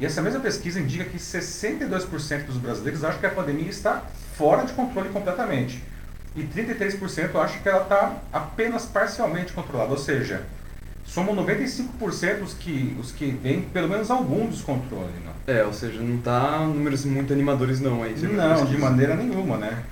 E 0.00 0.04
essa 0.04 0.20
mesma 0.20 0.40
pesquisa 0.40 0.80
indica 0.80 1.04
que 1.04 1.16
62% 1.16 2.46
dos 2.46 2.56
brasileiros 2.56 3.04
acham 3.04 3.20
que 3.20 3.26
a 3.26 3.30
pandemia 3.30 3.68
está 3.68 4.02
fora 4.36 4.64
de 4.64 4.72
controle 4.72 5.08
completamente. 5.10 5.82
E 6.34 6.42
33% 6.42 7.34
acham 7.36 7.62
que 7.62 7.68
ela 7.68 7.82
está 7.82 8.16
apenas 8.32 8.84
parcialmente 8.86 9.52
controlada, 9.52 9.90
ou 9.90 9.98
seja, 9.98 10.42
somam 11.04 11.34
95% 11.36 12.42
os 12.42 12.54
que, 12.54 12.96
os 13.00 13.12
que 13.12 13.30
veem 13.30 13.62
pelo 13.62 13.88
menos 13.88 14.10
algum 14.10 14.48
descontrole. 14.48 15.12
Não? 15.24 15.54
É, 15.54 15.64
ou 15.64 15.72
seja, 15.72 16.00
não 16.00 16.16
está 16.16 16.60
números 16.60 17.04
muito 17.04 17.32
animadores 17.32 17.80
não 17.80 18.02
aí. 18.02 18.14
Não, 18.18 18.66
de 18.66 18.76
maneira 18.76 19.14
nenhuma, 19.14 19.56
né? 19.56 19.82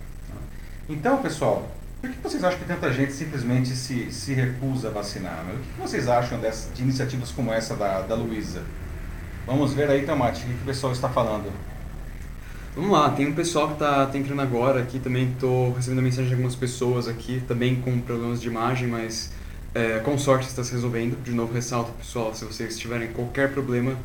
Então, 0.88 1.20
pessoal, 1.20 1.66
por 2.00 2.08
que 2.08 2.16
vocês 2.22 2.44
acham 2.44 2.60
que 2.60 2.64
tanta 2.64 2.92
gente 2.92 3.12
simplesmente 3.12 3.70
se, 3.70 4.12
se 4.12 4.32
recusa 4.32 4.86
a 4.88 4.90
vacinar? 4.92 5.44
O 5.52 5.58
que 5.58 5.80
vocês 5.80 6.06
acham 6.06 6.38
dessa, 6.38 6.72
de 6.72 6.82
iniciativas 6.82 7.32
como 7.32 7.52
essa 7.52 7.74
da, 7.74 8.02
da 8.02 8.14
Luísa? 8.14 8.62
Vamos 9.44 9.72
ver 9.72 9.90
aí, 9.90 10.06
Tomate, 10.06 10.44
o 10.44 10.46
que, 10.46 10.54
o 10.54 10.66
pessoal 10.66 10.92
está 10.92 11.08
falando. 11.08 11.52
Vamos 12.76 12.90
lá, 12.90 13.10
tem 13.10 13.26
um 13.26 13.34
pessoal 13.34 13.68
que 13.68 13.72
está 13.72 14.06
tá 14.06 14.16
entrando 14.16 14.42
agora 14.42 14.80
aqui, 14.80 15.00
também 15.00 15.32
estou 15.32 15.72
recebendo 15.72 16.02
mensagem 16.02 16.28
de 16.28 16.34
algumas 16.34 16.54
pessoas 16.54 17.08
aqui, 17.08 17.42
também 17.48 17.76
com 17.80 17.98
problemas 18.00 18.40
de 18.40 18.46
imagem, 18.46 18.86
mas 18.86 19.32
é, 19.74 19.98
com 19.98 20.16
sorte 20.16 20.46
está 20.46 20.62
se 20.62 20.70
resolvendo. 20.70 21.20
De 21.24 21.32
novo, 21.32 21.52
ressalto, 21.52 21.90
pessoal, 21.92 22.32
se 22.32 22.44
vocês 22.44 22.78
tiverem 22.78 23.08
qualquer 23.08 23.52
problema, 23.52 23.96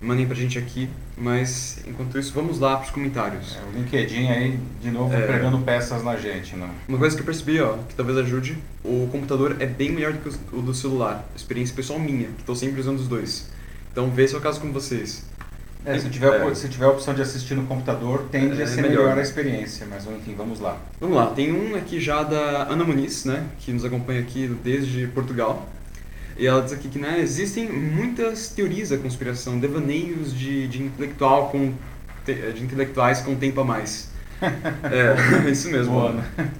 mandem 0.00 0.26
pra 0.26 0.34
gente 0.34 0.58
aqui. 0.58 0.88
Mas 1.16 1.78
enquanto 1.86 2.18
isso, 2.18 2.32
vamos 2.34 2.58
lá 2.58 2.76
pros 2.76 2.90
comentários. 2.90 3.56
É, 3.56 3.68
o 3.68 3.78
LinkedIn 3.78 4.28
aí, 4.28 4.60
de 4.82 4.90
novo, 4.90 5.14
é... 5.14 5.26
pregando 5.26 5.58
peças 5.60 6.02
na 6.04 6.16
gente, 6.16 6.54
não? 6.56 6.68
Uma 6.86 6.98
coisa 6.98 7.16
que 7.16 7.22
eu 7.22 7.26
percebi, 7.26 7.60
ó, 7.60 7.78
que 7.88 7.94
talvez 7.94 8.18
ajude, 8.18 8.58
o 8.84 9.08
computador 9.10 9.56
é 9.58 9.66
bem 9.66 9.90
melhor 9.90 10.12
do 10.12 10.18
que 10.18 10.56
o 10.56 10.60
do 10.60 10.74
celular. 10.74 11.26
Experiência 11.34 11.74
pessoal 11.74 11.98
minha, 11.98 12.28
que 12.28 12.40
estou 12.40 12.54
sempre 12.54 12.80
usando 12.80 12.98
os 12.98 13.08
dois. 13.08 13.48
Então 13.90 14.10
vê 14.10 14.28
se 14.28 14.34
é 14.34 14.38
o 14.38 14.40
caso 14.40 14.60
com 14.60 14.70
vocês. 14.72 15.24
É, 15.86 15.98
se, 15.98 16.10
tiver, 16.10 16.42
é. 16.42 16.54
se 16.54 16.68
tiver 16.68 16.84
a 16.84 16.90
opção 16.90 17.14
de 17.14 17.22
assistir 17.22 17.54
no 17.54 17.64
computador, 17.64 18.26
tende 18.30 18.60
é, 18.60 18.64
a 18.64 18.66
ser 18.66 18.82
melhor. 18.82 19.04
melhor. 19.04 19.18
a 19.18 19.22
experiência, 19.22 19.86
mas 19.88 20.04
enfim, 20.04 20.34
vamos 20.36 20.58
lá. 20.58 20.76
Vamos 21.00 21.16
lá, 21.16 21.26
tem 21.26 21.52
um 21.52 21.76
aqui 21.76 22.00
já 22.00 22.24
da 22.24 22.64
Ana 22.64 22.82
Muniz, 22.82 23.24
né, 23.24 23.46
que 23.60 23.72
nos 23.72 23.84
acompanha 23.84 24.20
aqui 24.20 24.48
desde 24.64 25.06
Portugal. 25.06 25.68
E 26.38 26.46
ela 26.46 26.62
diz 26.62 26.72
aqui 26.72 26.88
que 26.88 26.98
né, 26.98 27.18
existem 27.20 27.70
muitas 27.70 28.48
teorias 28.50 28.90
da 28.90 28.98
conspiração, 28.98 29.58
devaneios 29.58 30.34
de, 30.34 30.68
de, 30.68 30.82
intelectual 30.82 31.48
com, 31.48 31.72
de 32.26 32.62
intelectuais 32.62 33.20
com 33.20 33.34
tempo 33.34 33.60
a 33.60 33.64
mais. 33.64 34.10
é, 34.44 35.48
isso 35.50 35.70
mesmo. 35.70 35.92
Boa, 35.92 36.12
né? 36.12 36.50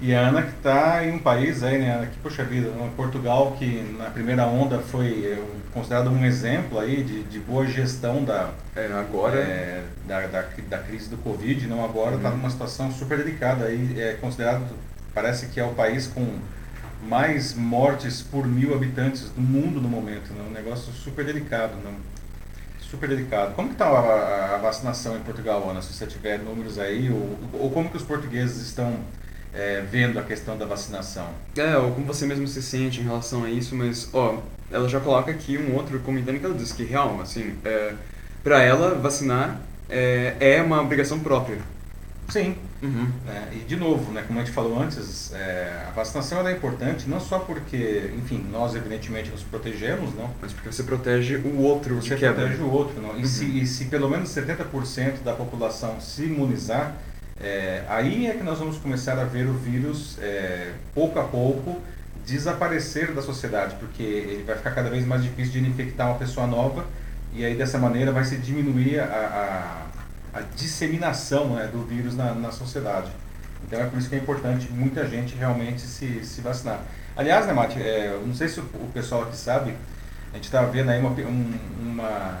E 0.00 0.12
a 0.12 0.28
Ana 0.28 0.42
que 0.42 0.56
está 0.56 1.06
em 1.06 1.12
um 1.12 1.18
país 1.20 1.62
aí, 1.62 1.78
né, 1.78 2.08
que, 2.10 2.18
poxa 2.18 2.42
vida, 2.42 2.68
Portugal, 2.96 3.54
que 3.56 3.82
na 3.96 4.10
primeira 4.10 4.44
onda 4.44 4.80
foi 4.80 5.24
é, 5.24 5.40
considerado 5.72 6.10
um 6.10 6.24
exemplo 6.24 6.80
aí 6.80 7.04
de, 7.04 7.22
de 7.22 7.38
boa 7.38 7.64
gestão 7.68 8.24
da, 8.24 8.50
é, 8.74 8.86
agora 8.86 9.38
é, 9.38 9.84
da, 10.04 10.26
da, 10.26 10.44
da, 10.68 10.78
crise 10.78 11.08
do 11.08 11.16
Covid, 11.18 11.68
não 11.68 11.84
agora 11.84 12.16
está 12.16 12.30
uhum. 12.30 12.36
numa 12.38 12.50
situação 12.50 12.90
super 12.90 13.16
delicada 13.18 13.66
aí, 13.66 13.94
é 13.96 14.14
considerado, 14.14 14.64
parece 15.14 15.46
que 15.46 15.60
é 15.60 15.64
o 15.64 15.72
país 15.72 16.08
com 16.08 16.26
mais 17.02 17.54
mortes 17.54 18.22
por 18.22 18.46
mil 18.46 18.74
habitantes 18.74 19.28
do 19.30 19.40
mundo 19.40 19.80
no 19.80 19.88
momento, 19.88 20.32
né? 20.32 20.44
um 20.48 20.52
negócio 20.52 20.92
super 20.92 21.24
delicado, 21.24 21.74
não? 21.82 21.92
super 22.92 23.08
delicado. 23.08 23.54
Como 23.54 23.72
está 23.72 23.86
a, 23.86 24.54
a, 24.54 24.58
vacinação 24.58 25.16
em 25.16 25.20
Portugal, 25.20 25.68
Ana? 25.68 25.80
Se 25.80 25.94
você 25.94 26.06
tiver 26.06 26.38
números 26.38 26.78
aí, 26.78 27.10
ou, 27.10 27.38
ou 27.54 27.70
como 27.70 27.88
que 27.88 27.96
os 27.96 28.02
portugueses 28.02 28.60
estão 28.60 28.98
é, 29.54 29.80
vendo 29.80 30.18
a 30.18 30.22
questão 30.22 30.58
da 30.58 30.66
vacinação? 30.66 31.26
É, 31.56 31.74
ou 31.78 31.92
como 31.92 32.06
você 32.06 32.26
mesmo 32.26 32.46
se 32.46 32.62
sente 32.62 33.00
em 33.00 33.04
relação 33.04 33.44
a 33.44 33.50
isso, 33.50 33.74
mas, 33.74 34.10
ó, 34.12 34.38
ela 34.70 34.86
já 34.90 35.00
coloca 35.00 35.30
aqui 35.30 35.56
um 35.56 35.74
outro 35.74 35.98
comentário 36.00 36.38
que 36.38 36.44
ela 36.44 36.54
diz 36.54 36.70
que, 36.72 36.84
real, 36.84 37.18
assim, 37.22 37.54
é, 37.64 37.94
para 38.44 38.62
ela, 38.62 38.94
vacinar 38.94 39.58
é, 39.88 40.36
é 40.38 40.62
uma 40.62 40.82
obrigação 40.82 41.18
própria. 41.18 41.58
Sim. 42.32 42.56
Uhum. 42.82 43.08
É, 43.28 43.54
e 43.56 43.58
de 43.58 43.76
novo, 43.76 44.10
né, 44.10 44.24
como 44.26 44.40
a 44.40 44.42
gente 44.42 44.54
falou 44.54 44.80
antes, 44.80 45.34
é, 45.34 45.84
a 45.86 45.90
vacinação 45.90 46.48
é 46.48 46.52
importante 46.52 47.06
não 47.06 47.20
só 47.20 47.38
porque, 47.38 48.10
enfim, 48.16 48.42
nós 48.50 48.74
evidentemente 48.74 49.30
nos 49.30 49.42
protegemos, 49.42 50.14
não? 50.14 50.30
Mas 50.40 50.50
porque 50.50 50.72
você 50.72 50.82
protege 50.82 51.36
o 51.36 51.58
outro 51.58 51.96
você 51.96 52.16
que 52.16 52.26
protege 52.26 52.62
o 52.62 52.72
outro, 52.72 53.02
não? 53.02 53.18
E, 53.18 53.20
uhum. 53.20 53.26
se, 53.26 53.44
e 53.44 53.66
se 53.66 53.84
pelo 53.84 54.08
menos 54.08 54.30
70% 54.30 55.22
da 55.22 55.34
população 55.34 56.00
se 56.00 56.24
imunizar, 56.24 56.96
é, 57.38 57.84
aí 57.86 58.26
é 58.26 58.32
que 58.32 58.42
nós 58.42 58.58
vamos 58.58 58.78
começar 58.78 59.18
a 59.18 59.24
ver 59.24 59.46
o 59.46 59.52
vírus 59.52 60.18
é, 60.18 60.72
pouco 60.94 61.18
a 61.18 61.24
pouco 61.24 61.82
desaparecer 62.24 63.12
da 63.12 63.20
sociedade, 63.20 63.76
porque 63.78 64.02
ele 64.02 64.42
vai 64.42 64.56
ficar 64.56 64.70
cada 64.70 64.88
vez 64.88 65.04
mais 65.04 65.22
difícil 65.22 65.60
de 65.60 65.68
infectar 65.68 66.08
uma 66.08 66.18
pessoa 66.18 66.46
nova 66.46 66.86
e 67.34 67.44
aí 67.44 67.54
dessa 67.54 67.78
maneira 67.78 68.10
vai 68.10 68.24
se 68.24 68.36
diminuir 68.36 69.00
a, 69.00 69.04
a 69.04 69.91
a 70.32 70.40
disseminação 70.40 71.54
né, 71.54 71.68
do 71.70 71.84
vírus 71.84 72.16
na, 72.16 72.34
na 72.34 72.50
sociedade. 72.50 73.10
Então 73.66 73.80
é 73.80 73.86
por 73.86 73.98
isso 73.98 74.08
que 74.08 74.14
é 74.14 74.18
importante 74.18 74.68
muita 74.70 75.06
gente 75.06 75.34
realmente 75.34 75.82
se, 75.82 76.24
se 76.24 76.40
vacinar. 76.40 76.80
Aliás, 77.16 77.46
né, 77.46 77.52
Mate, 77.52 77.80
é, 77.80 78.18
não 78.24 78.34
sei 78.34 78.48
se 78.48 78.60
o, 78.60 78.62
o, 78.62 78.90
pessoal 78.92 79.22
aqui 79.22 79.36
sabe, 79.36 79.74
a 80.32 80.36
gente 80.36 80.44
está 80.44 80.62
vendo 80.62 80.90
aí 80.90 80.98
uma, 80.98 81.10
um, 81.10 81.54
uma, 81.80 82.38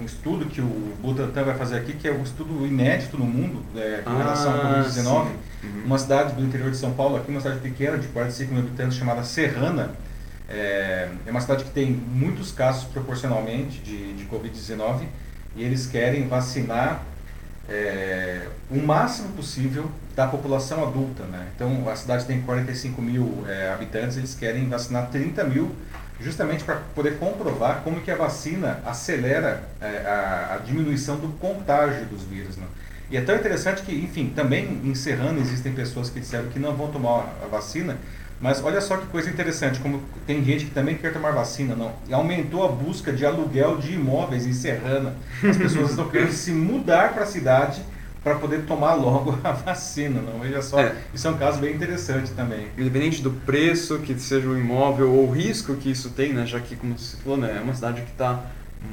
um 0.00 0.04
estudo 0.04 0.46
que 0.46 0.60
o 0.60 0.96
Butantan 1.00 1.44
vai 1.44 1.56
fazer 1.56 1.78
aqui, 1.78 1.94
que 1.94 2.06
é 2.06 2.12
um 2.12 2.22
estudo 2.22 2.66
inédito 2.66 3.16
no 3.16 3.24
mundo 3.24 3.64
é, 3.74 4.02
com 4.04 4.10
ah, 4.10 4.18
relação 4.18 4.52
ao 4.52 4.74
Covid-19. 4.74 5.06
Uhum. 5.06 5.82
Uma 5.86 5.98
cidade 5.98 6.34
do 6.34 6.42
interior 6.42 6.70
de 6.70 6.76
São 6.76 6.92
Paulo, 6.92 7.16
aqui 7.16 7.30
uma 7.30 7.40
cidade 7.40 7.60
pequena, 7.60 7.98
de 7.98 8.08
45 8.08 8.52
mil 8.52 8.62
habitantes, 8.62 8.96
chamada 8.96 9.24
Serrana. 9.24 9.92
É, 10.48 11.08
é 11.26 11.30
uma 11.30 11.40
cidade 11.40 11.64
que 11.64 11.70
tem 11.70 11.90
muitos 11.90 12.52
casos 12.52 12.84
proporcionalmente 12.84 13.80
de, 13.80 14.12
de 14.12 14.24
Covid-19 14.26 15.06
e 15.56 15.64
eles 15.64 15.86
querem 15.86 16.28
vacinar 16.28 17.02
é, 17.68 18.46
o 18.70 18.76
máximo 18.76 19.30
possível 19.30 19.90
da 20.14 20.26
população 20.26 20.86
adulta. 20.86 21.24
Né? 21.24 21.48
Então, 21.54 21.88
a 21.88 21.96
cidade 21.96 22.24
tem 22.24 22.40
45 22.42 23.02
mil 23.02 23.44
é, 23.48 23.72
habitantes, 23.72 24.16
eles 24.16 24.34
querem 24.34 24.68
vacinar 24.68 25.08
30 25.10 25.44
mil, 25.44 25.74
justamente 26.20 26.64
para 26.64 26.76
poder 26.94 27.18
comprovar 27.18 27.82
como 27.82 28.00
que 28.00 28.10
a 28.10 28.16
vacina 28.16 28.80
acelera 28.84 29.62
é, 29.80 29.86
a, 30.06 30.54
a, 30.54 30.58
diminuição 30.58 31.16
do 31.16 31.28
contágio 31.38 32.06
dos 32.06 32.22
vírus. 32.22 32.56
Né? 32.56 32.66
E 33.10 33.16
é 33.16 33.20
tão 33.20 33.34
interessante 33.34 33.82
que, 33.82 33.92
enfim, 33.92 34.32
também 34.34 34.80
encerrando, 34.84 35.40
existem 35.40 35.72
pessoas 35.72 36.10
que 36.10 36.20
disseram 36.20 36.48
que 36.48 36.58
não 36.58 36.74
vão 36.74 36.90
tomar 36.90 37.34
a 37.42 37.46
vacina, 37.46 37.96
mas 38.40 38.62
olha 38.62 38.80
só 38.80 38.96
que 38.98 39.06
coisa 39.06 39.30
interessante, 39.30 39.80
como 39.80 40.02
tem 40.26 40.44
gente 40.44 40.66
que 40.66 40.70
também 40.70 40.96
quer 40.96 41.12
tomar 41.12 41.30
vacina, 41.30 41.74
não. 41.74 41.92
E 42.08 42.12
aumentou 42.12 42.64
a 42.64 42.68
busca 42.68 43.12
de 43.12 43.24
aluguel 43.24 43.78
de 43.78 43.94
imóveis 43.94 44.46
em 44.46 44.52
Serrana. 44.52 45.14
As 45.42 45.56
pessoas 45.56 45.90
estão 45.90 46.08
querendo 46.08 46.32
se 46.32 46.52
mudar 46.52 47.14
para 47.14 47.22
a 47.22 47.26
cidade 47.26 47.82
para 48.22 48.34
poder 48.34 48.62
tomar 48.66 48.94
logo 48.94 49.38
a 49.42 49.52
vacina, 49.52 50.20
não. 50.20 50.40
Veja 50.40 50.60
só, 50.60 50.80
é. 50.80 50.94
isso 51.14 51.26
é 51.26 51.30
um 51.30 51.38
caso 51.38 51.60
bem 51.60 51.74
interessante 51.74 52.32
também. 52.32 52.68
Independente 52.76 53.22
do 53.22 53.30
preço 53.30 54.00
que 54.00 54.18
seja 54.18 54.48
o 54.48 54.58
imóvel 54.58 55.10
ou 55.12 55.28
o 55.28 55.30
risco 55.30 55.74
que 55.74 55.90
isso 55.90 56.10
tem, 56.10 56.32
né, 56.32 56.44
já 56.44 56.60
que, 56.60 56.76
como 56.76 56.98
você 56.98 57.16
falou, 57.16 57.38
né, 57.38 57.56
é 57.58 57.60
uma 57.60 57.74
cidade 57.74 58.02
que 58.02 58.10
está 58.10 58.44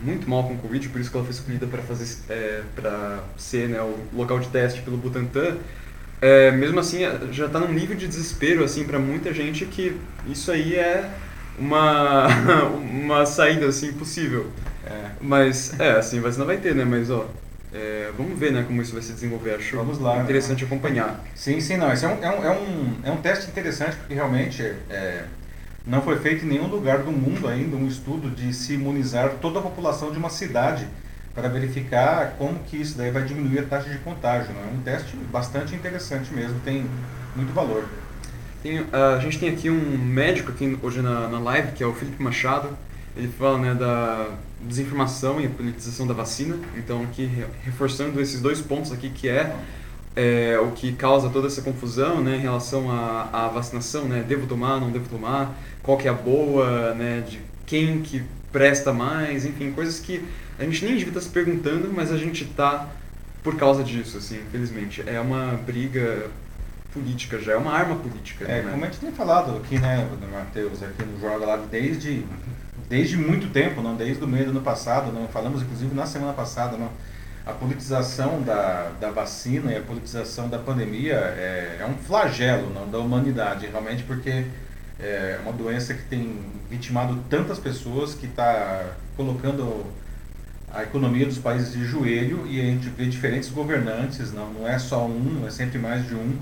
muito 0.04 0.30
mal 0.30 0.44
com 0.44 0.54
o 0.54 0.58
Covid, 0.58 0.88
por 0.90 1.02
isso 1.02 1.12
que 1.12 1.18
ela 1.18 1.26
foi 1.26 1.34
escolhida 1.34 1.68
para 1.68 1.82
fazer 1.82 2.18
é, 2.30 2.62
para 2.76 3.20
ser 3.38 3.70
né, 3.70 3.82
o 3.82 3.98
local 4.16 4.40
de 4.40 4.48
teste 4.48 4.82
pelo 4.82 4.98
Butantan 4.98 5.58
é, 6.24 6.52
mesmo 6.52 6.80
assim 6.80 7.04
é, 7.04 7.20
já 7.32 7.48
está 7.48 7.60
num 7.60 7.74
nível 7.74 7.96
de 7.96 8.08
desespero 8.08 8.64
assim 8.64 8.86
para 8.86 9.00
muita 9.00 9.34
gente 9.34 9.66
que 9.66 10.00
isso 10.26 10.52
aí 10.52 10.76
é 10.76 11.10
uma 11.58 12.28
uma 12.74 13.26
saída 13.26 13.68
assim 13.68 13.94
possível. 13.94 14.52
É. 14.86 15.12
Mas 15.20 15.78
é 15.80 15.92
assim, 15.98 16.20
vacina 16.20 16.46
vai 16.46 16.58
ter, 16.58 16.76
né? 16.76 16.86
Mas 16.86 17.10
ó, 17.10 17.30
É, 17.72 18.12
vamos 18.18 18.38
ver 18.40 18.52
né, 18.52 18.64
como 18.68 18.82
isso 18.82 18.94
vai 18.94 19.02
se 19.02 19.14
desenvolver. 19.14 19.56
Acho 19.56 19.78
vamos 19.78 20.00
lá, 20.00 20.20
interessante 20.20 20.64
né? 20.64 20.68
acompanhar. 20.68 21.24
Sim, 21.36 21.60
sim, 21.60 21.78
não. 21.78 21.92
Esse 21.92 22.06
é 22.06 22.08
um, 22.10 22.24
é 22.24 22.30
um, 22.30 22.44
é 22.46 22.52
um, 22.52 23.00
é 23.04 23.12
um 23.12 23.18
teste 23.22 23.50
interessante 23.50 23.98
porque 23.98 24.14
realmente 24.14 24.62
é, 24.90 25.26
não 25.86 26.02
foi 26.02 26.20
feito 26.20 26.46
em 26.46 26.50
nenhum 26.50 26.68
lugar 26.68 27.00
do 27.04 27.12
mundo 27.12 27.48
ainda 27.48 27.76
um 27.76 27.88
estudo 27.88 28.30
de 28.30 28.54
se 28.54 28.74
imunizar 28.76 29.38
toda 29.42 29.60
a 29.60 29.62
população 29.64 30.12
de 30.12 30.18
uma 30.20 30.30
cidade 30.30 30.88
para 31.34 31.48
verificar 31.50 32.36
como 32.38 32.60
que 32.60 32.78
isso 32.78 32.98
daí 32.98 33.10
vai 33.10 33.24
diminuir 33.24 33.60
a 33.60 33.64
taxa 33.64 33.90
de 33.90 33.98
contágio. 34.00 34.54
Né? 34.54 34.70
É 34.72 34.76
um 34.76 34.82
teste 34.82 35.16
bastante 35.32 35.76
interessante 35.76 36.34
mesmo, 36.34 36.60
tem 36.60 36.86
muito 37.36 37.54
valor. 37.54 37.86
Tem, 38.62 38.80
uh, 38.80 38.88
a 39.18 39.20
gente 39.20 39.40
tem 39.40 39.50
aqui 39.50 39.70
um 39.70 39.98
médico 39.98 40.52
aqui 40.52 40.78
hoje 40.82 41.02
na, 41.02 41.28
na 41.28 41.40
live, 41.40 41.74
que 41.74 41.84
é 41.84 41.88
o 41.88 41.94
Felipe 41.94 42.22
Machado. 42.22 42.70
Ele 43.16 43.28
fala 43.28 43.58
né, 43.58 43.74
da 43.74 44.30
desinformação 44.62 45.42
e 45.42 45.46
a 45.46 45.50
politização 45.50 46.08
da 46.08 46.14
vacina. 46.14 46.58
Então, 46.78 47.04
aqui 47.04 47.30
reforçando 47.64 48.22
esses 48.22 48.40
dois 48.42 48.62
pontos 48.62 48.92
aqui, 48.92 49.10
que 49.10 49.28
é, 49.28 49.54
é 50.16 50.58
o 50.60 50.72
que 50.72 50.94
causa 50.94 51.30
toda 51.30 51.48
essa 51.48 51.62
confusão 51.62 52.22
né, 52.22 52.38
em 52.38 52.40
relação 52.40 52.90
à, 52.90 53.30
à 53.34 53.48
vacinação, 53.50 54.06
né? 54.06 54.24
Devo 54.26 54.48
tomar, 54.48 54.80
não 54.80 54.92
devo 54.92 55.10
tomar, 55.10 55.54
qual 55.82 55.98
que 55.98 56.08
é 56.08 56.12
a 56.12 56.14
boa, 56.14 56.94
né, 56.94 57.24
de 57.28 57.42
quem 57.66 58.02
que 58.02 58.24
presta 58.54 58.94
mais, 58.94 59.46
enfim, 59.46 59.72
coisas 59.72 60.00
que 60.00 60.24
a 60.58 60.64
gente 60.64 60.86
nem 60.86 60.94
devia 60.94 61.10
estar 61.10 61.22
se 61.22 61.30
perguntando, 61.30 61.92
mas 61.94 62.12
a 62.12 62.18
gente 62.18 62.44
está 62.44 62.88
por 63.44 63.58
causa 63.58 63.84
disso, 63.84 64.18
assim, 64.18 64.40
infelizmente. 64.48 65.04
É 65.06 65.20
uma 65.20 65.60
briga 65.66 66.30
política 66.94 67.40
já, 67.40 67.54
é 67.54 67.58
uma 67.58 67.74
arma 67.74 67.96
política. 67.96 68.46
É, 68.46 68.62
né? 68.62 68.72
como 68.72 68.84
a 68.84 68.88
gente 68.88 69.00
tem 69.00 69.12
falado 69.12 69.58
aqui, 69.58 69.80
né, 69.80 70.08
Matheus, 70.32 70.82
aqui 70.84 71.04
no 71.04 71.20
Jornal 71.20 71.48
lá 71.48 71.58
desde, 71.58 72.24
desde 72.88 73.18
muito 73.18 73.52
tempo, 73.52 73.82
não 73.82 73.96
desde 73.96 74.24
o 74.24 74.28
meio 74.28 74.46
do 74.46 74.52
ano 74.52 74.62
passado, 74.62 75.12
não 75.12 75.28
falamos 75.28 75.64
inclusive 75.64 75.94
na 75.96 76.06
semana 76.06 76.34
passada, 76.34 76.78
não, 76.78 76.90
a 77.46 77.52
politização 77.52 78.42
da, 78.42 78.92
da 79.02 79.10
vacina 79.10 79.74
e 79.74 79.78
a 79.78 79.82
politização 79.82 80.48
da 80.48 80.60
pandemia 80.60 81.16
é, 81.16 81.80
é 81.82 81.86
um 81.86 81.96
flagelo 81.96 82.72
não, 82.74 82.90
da 82.90 83.00
humanidade, 83.00 83.68
realmente, 83.68 84.04
porque 84.04 84.46
é 85.00 85.40
uma 85.42 85.52
doença 85.52 85.94
que 85.94 86.04
tem 86.04 86.40
vitimado 86.70 87.18
tantas 87.30 87.60
pessoas, 87.60 88.14
que 88.14 88.26
está 88.26 88.96
colocando 89.16 89.86
a 90.74 90.84
economia 90.84 91.26
dos 91.26 91.38
países 91.38 91.72
de 91.72 91.86
joelho 91.86 92.48
e 92.48 92.60
a 92.60 92.64
gente 92.64 92.90
vê 92.90 93.06
diferentes 93.06 93.50
governantes, 93.50 94.34
não, 94.34 94.52
não 94.52 94.68
é 94.68 94.80
só 94.80 95.06
um, 95.06 95.46
é 95.46 95.52
sempre 95.52 95.78
mais 95.78 96.08
de 96.08 96.16
um, 96.16 96.36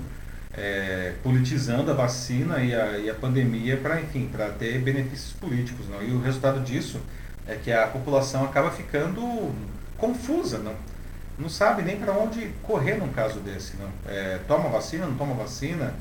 é, 0.54 1.12
politizando 1.22 1.90
a 1.90 1.94
vacina 1.94 2.60
e 2.60 2.74
a, 2.74 2.98
e 2.98 3.10
a 3.10 3.14
pandemia 3.14 3.76
para, 3.76 4.00
enfim, 4.00 4.28
para 4.32 4.48
ter 4.50 4.78
benefícios 4.80 5.32
políticos. 5.34 5.86
Não? 5.88 6.02
E 6.02 6.12
o 6.12 6.20
resultado 6.20 6.60
disso 6.60 6.98
é 7.46 7.56
que 7.56 7.70
a 7.70 7.86
população 7.86 8.44
acaba 8.44 8.70
ficando 8.70 9.54
confusa, 9.98 10.58
não, 10.58 10.74
não 11.38 11.48
sabe 11.48 11.82
nem 11.82 11.96
para 11.96 12.12
onde 12.12 12.52
correr 12.62 12.94
num 12.94 13.08
caso 13.08 13.38
desse. 13.40 13.76
Não? 13.76 13.88
É, 14.06 14.38
toma 14.48 14.70
vacina, 14.70 15.06
não 15.06 15.16
toma 15.16 15.34
vacina, 15.34 15.94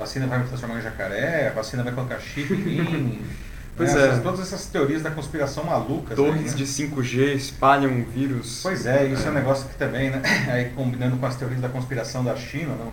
vacina 0.00 0.26
vai 0.26 0.38
me 0.38 0.46
transformar 0.46 0.78
em 0.78 0.82
jacaré, 0.82 1.52
vacina 1.54 1.84
vai 1.84 1.92
colocar 1.92 2.18
chip 2.18 2.52
em 2.52 2.56
mim. 2.56 3.22
Pois 3.76 3.94
né? 3.94 4.02
é. 4.02 4.08
Essas, 4.08 4.22
todas 4.22 4.40
essas 4.40 4.66
teorias 4.66 5.00
da 5.00 5.10
conspiração 5.10 5.64
malucas. 5.64 6.14
Torres 6.14 6.52
né? 6.52 6.58
de 6.58 6.64
5G 6.64 7.34
espalham 7.34 8.04
vírus. 8.04 8.60
Pois 8.62 8.84
é, 8.84 9.06
isso 9.06 9.26
é. 9.26 9.30
um 9.30 9.32
negócio 9.32 9.66
que 9.68 9.74
também, 9.76 10.10
né? 10.10 10.20
Aí 10.52 10.70
combinando 10.76 11.16
com 11.16 11.24
as 11.24 11.36
teorias 11.36 11.62
da 11.62 11.68
conspiração 11.68 12.22
da 12.22 12.36
China, 12.36 12.74
não? 12.78 12.92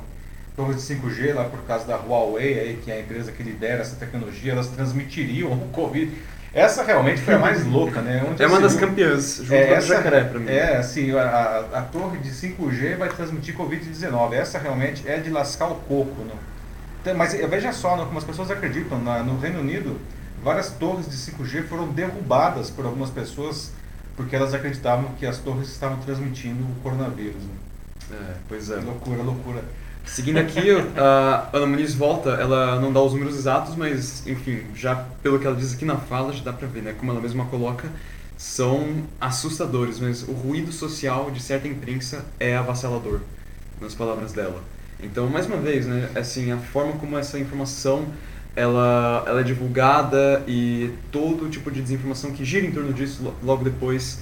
torres 0.55 0.87
de 0.87 0.95
5G 0.95 1.35
lá 1.35 1.43
por 1.43 1.59
causa 1.63 1.85
da 1.85 1.95
Huawei, 1.97 2.59
aí, 2.59 2.79
que 2.83 2.89
é 2.89 2.95
a 2.95 2.99
empresa 2.99 3.31
que 3.31 3.43
lidera 3.43 3.81
essa 3.81 3.95
tecnologia, 3.95 4.53
elas 4.53 4.67
transmitiriam 4.67 5.51
o 5.51 5.69
Covid. 5.71 6.11
Essa 6.51 6.83
realmente 6.83 7.21
foi 7.21 7.35
a 7.35 7.39
mais 7.39 7.63
louca, 7.67 8.01
né? 8.01 8.25
Onde 8.27 8.41
é 8.41 8.47
uma 8.47 8.59
das 8.59 8.75
viu... 8.75 8.87
campeãs, 8.87 9.37
junto 9.37 9.53
é, 9.53 9.67
com 9.67 9.73
essa, 9.75 9.93
a 9.93 9.97
jacaré 9.97 10.23
pra 10.23 10.39
mim. 10.39 10.49
É, 10.49 10.77
assim, 10.77 11.11
a, 11.15 11.65
a, 11.73 11.81
torre 11.83 12.17
de 12.17 12.31
5G 12.31 12.97
vai 12.97 13.09
transmitir 13.09 13.55
Covid-19. 13.55 14.33
Essa 14.33 14.57
realmente 14.57 15.07
é 15.07 15.17
de 15.17 15.29
lascar 15.29 15.67
o 15.67 15.75
coco, 15.75 16.23
não? 16.23 16.56
Mas 17.15 17.33
veja 17.33 17.71
só, 17.71 17.95
não, 17.95 18.05
como 18.05 18.17
as 18.17 18.23
pessoas 18.23 18.51
acreditam, 18.51 18.99
no 18.99 19.39
Reino 19.39 19.59
Unido, 19.59 19.99
várias 20.43 20.71
torres 20.71 21.09
de 21.09 21.15
5G 21.15 21.67
foram 21.67 21.87
derrubadas 21.89 22.69
por 22.69 22.85
algumas 22.85 23.09
pessoas 23.09 23.71
porque 24.17 24.35
elas 24.35 24.53
acreditavam 24.53 25.11
que 25.19 25.25
as 25.25 25.37
torres 25.37 25.69
estavam 25.69 25.99
transmitindo 25.99 26.63
o 26.63 26.81
coronavírus. 26.81 27.43
Né? 27.43 27.55
É, 28.11 28.33
pois 28.49 28.69
é. 28.71 28.77
Loucura, 28.77 29.21
loucura. 29.21 29.63
Seguindo 30.03 30.37
aqui, 30.37 30.71
a 30.97 31.49
Ana 31.53 31.67
Muniz 31.67 31.93
volta, 31.93 32.31
ela 32.31 32.79
não 32.81 32.91
dá 32.91 32.99
os 33.01 33.13
números 33.13 33.37
exatos, 33.37 33.75
mas, 33.75 34.25
enfim, 34.25 34.63
já 34.73 34.95
pelo 35.21 35.37
que 35.37 35.45
ela 35.45 35.55
diz 35.55 35.73
aqui 35.73 35.85
na 35.85 35.97
fala, 35.97 36.33
já 36.33 36.43
dá 36.43 36.51
pra 36.51 36.67
ver, 36.67 36.81
né? 36.81 36.95
Como 36.97 37.11
ela 37.11 37.21
mesma 37.21 37.45
coloca, 37.45 37.87
são 38.35 39.03
assustadores, 39.21 39.99
mas 39.99 40.23
o 40.23 40.31
ruído 40.31 40.71
social 40.71 41.29
de 41.29 41.41
certa 41.41 41.67
imprensa 41.67 42.25
é 42.39 42.55
avassalador, 42.55 43.19
nas 43.79 43.93
palavras 43.93 44.33
dela. 44.33 44.61
Então, 45.01 45.27
mais 45.27 45.45
uma 45.45 45.57
vez, 45.57 45.85
né, 45.85 46.09
assim, 46.15 46.51
a 46.51 46.57
forma 46.57 46.93
como 46.93 47.17
essa 47.17 47.37
informação 47.37 48.05
ela, 48.55 49.23
ela 49.27 49.41
é 49.41 49.43
divulgada 49.43 50.43
e 50.47 50.91
todo 51.11 51.47
tipo 51.47 51.69
de 51.69 51.79
desinformação 51.79 52.31
que 52.31 52.43
gira 52.43 52.65
em 52.65 52.71
torno 52.71 52.91
disso 52.91 53.31
logo 53.43 53.63
depois 53.63 54.19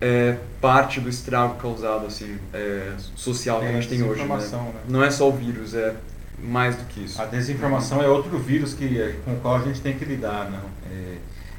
é 0.00 0.36
parte 0.60 1.00
do 1.00 1.08
estrago 1.08 1.56
causado 1.56 2.06
assim 2.06 2.38
é, 2.52 2.92
social 3.16 3.58
que 3.58 3.66
É, 3.66 3.68
a 3.70 3.72
gente 3.72 3.88
tem 3.88 4.02
hoje. 4.04 4.22
Né? 4.22 4.36
né? 4.36 4.80
Não 4.88 5.02
é 5.02 5.10
só 5.10 5.28
o 5.28 5.32
vírus, 5.32 5.74
é 5.74 5.92
mais 6.38 6.76
do 6.76 6.84
que 6.84 7.04
isso. 7.04 7.20
A 7.20 7.24
desinformação 7.24 8.00
é 8.00 8.06
outro 8.06 8.38
vírus 8.38 8.74
que, 8.74 9.16
com 9.24 9.32
o 9.32 9.40
qual 9.40 9.56
a 9.56 9.60
gente 9.60 9.80
tem 9.80 9.98
que 9.98 10.04
lidar. 10.04 10.48
Não? 10.50 10.60
É, 10.92 11.16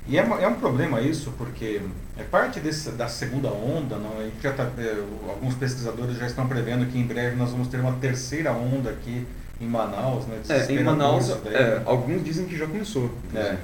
e 0.08 0.18
é, 0.18 0.22
é 0.22 0.48
um 0.48 0.56
problema 0.56 1.02
isso, 1.02 1.34
porque 1.38 1.82
é 2.18 2.24
parte 2.24 2.60
desse, 2.60 2.92
da 2.92 3.08
segunda 3.08 3.50
onda. 3.50 3.98
Não? 3.98 4.12
Já 4.42 4.54
tá, 4.54 4.70
é, 4.78 4.98
alguns 5.30 5.56
pesquisadores 5.56 6.18
já 6.18 6.28
estão 6.28 6.48
prevendo 6.48 6.86
que 6.92 6.98
em 6.98 7.06
breve 7.06 7.36
nós 7.36 7.52
vamos 7.52 7.68
ter 7.68 7.80
uma 7.80 7.94
terceira 7.94 8.52
onda 8.52 8.92
aqui 8.92 9.26
em 9.60 9.68
Manaus. 9.68 10.26
Né? 10.28 10.42
É, 10.50 10.72
em 10.72 10.84
Manaus, 10.84 11.28
daí, 11.44 11.56
é, 11.56 11.76
né? 11.76 11.82
alguns 11.86 12.24
dizem 12.24 12.46
que 12.46 12.58
já 12.58 12.68
começou. 12.68 13.12
É. 13.34 13.56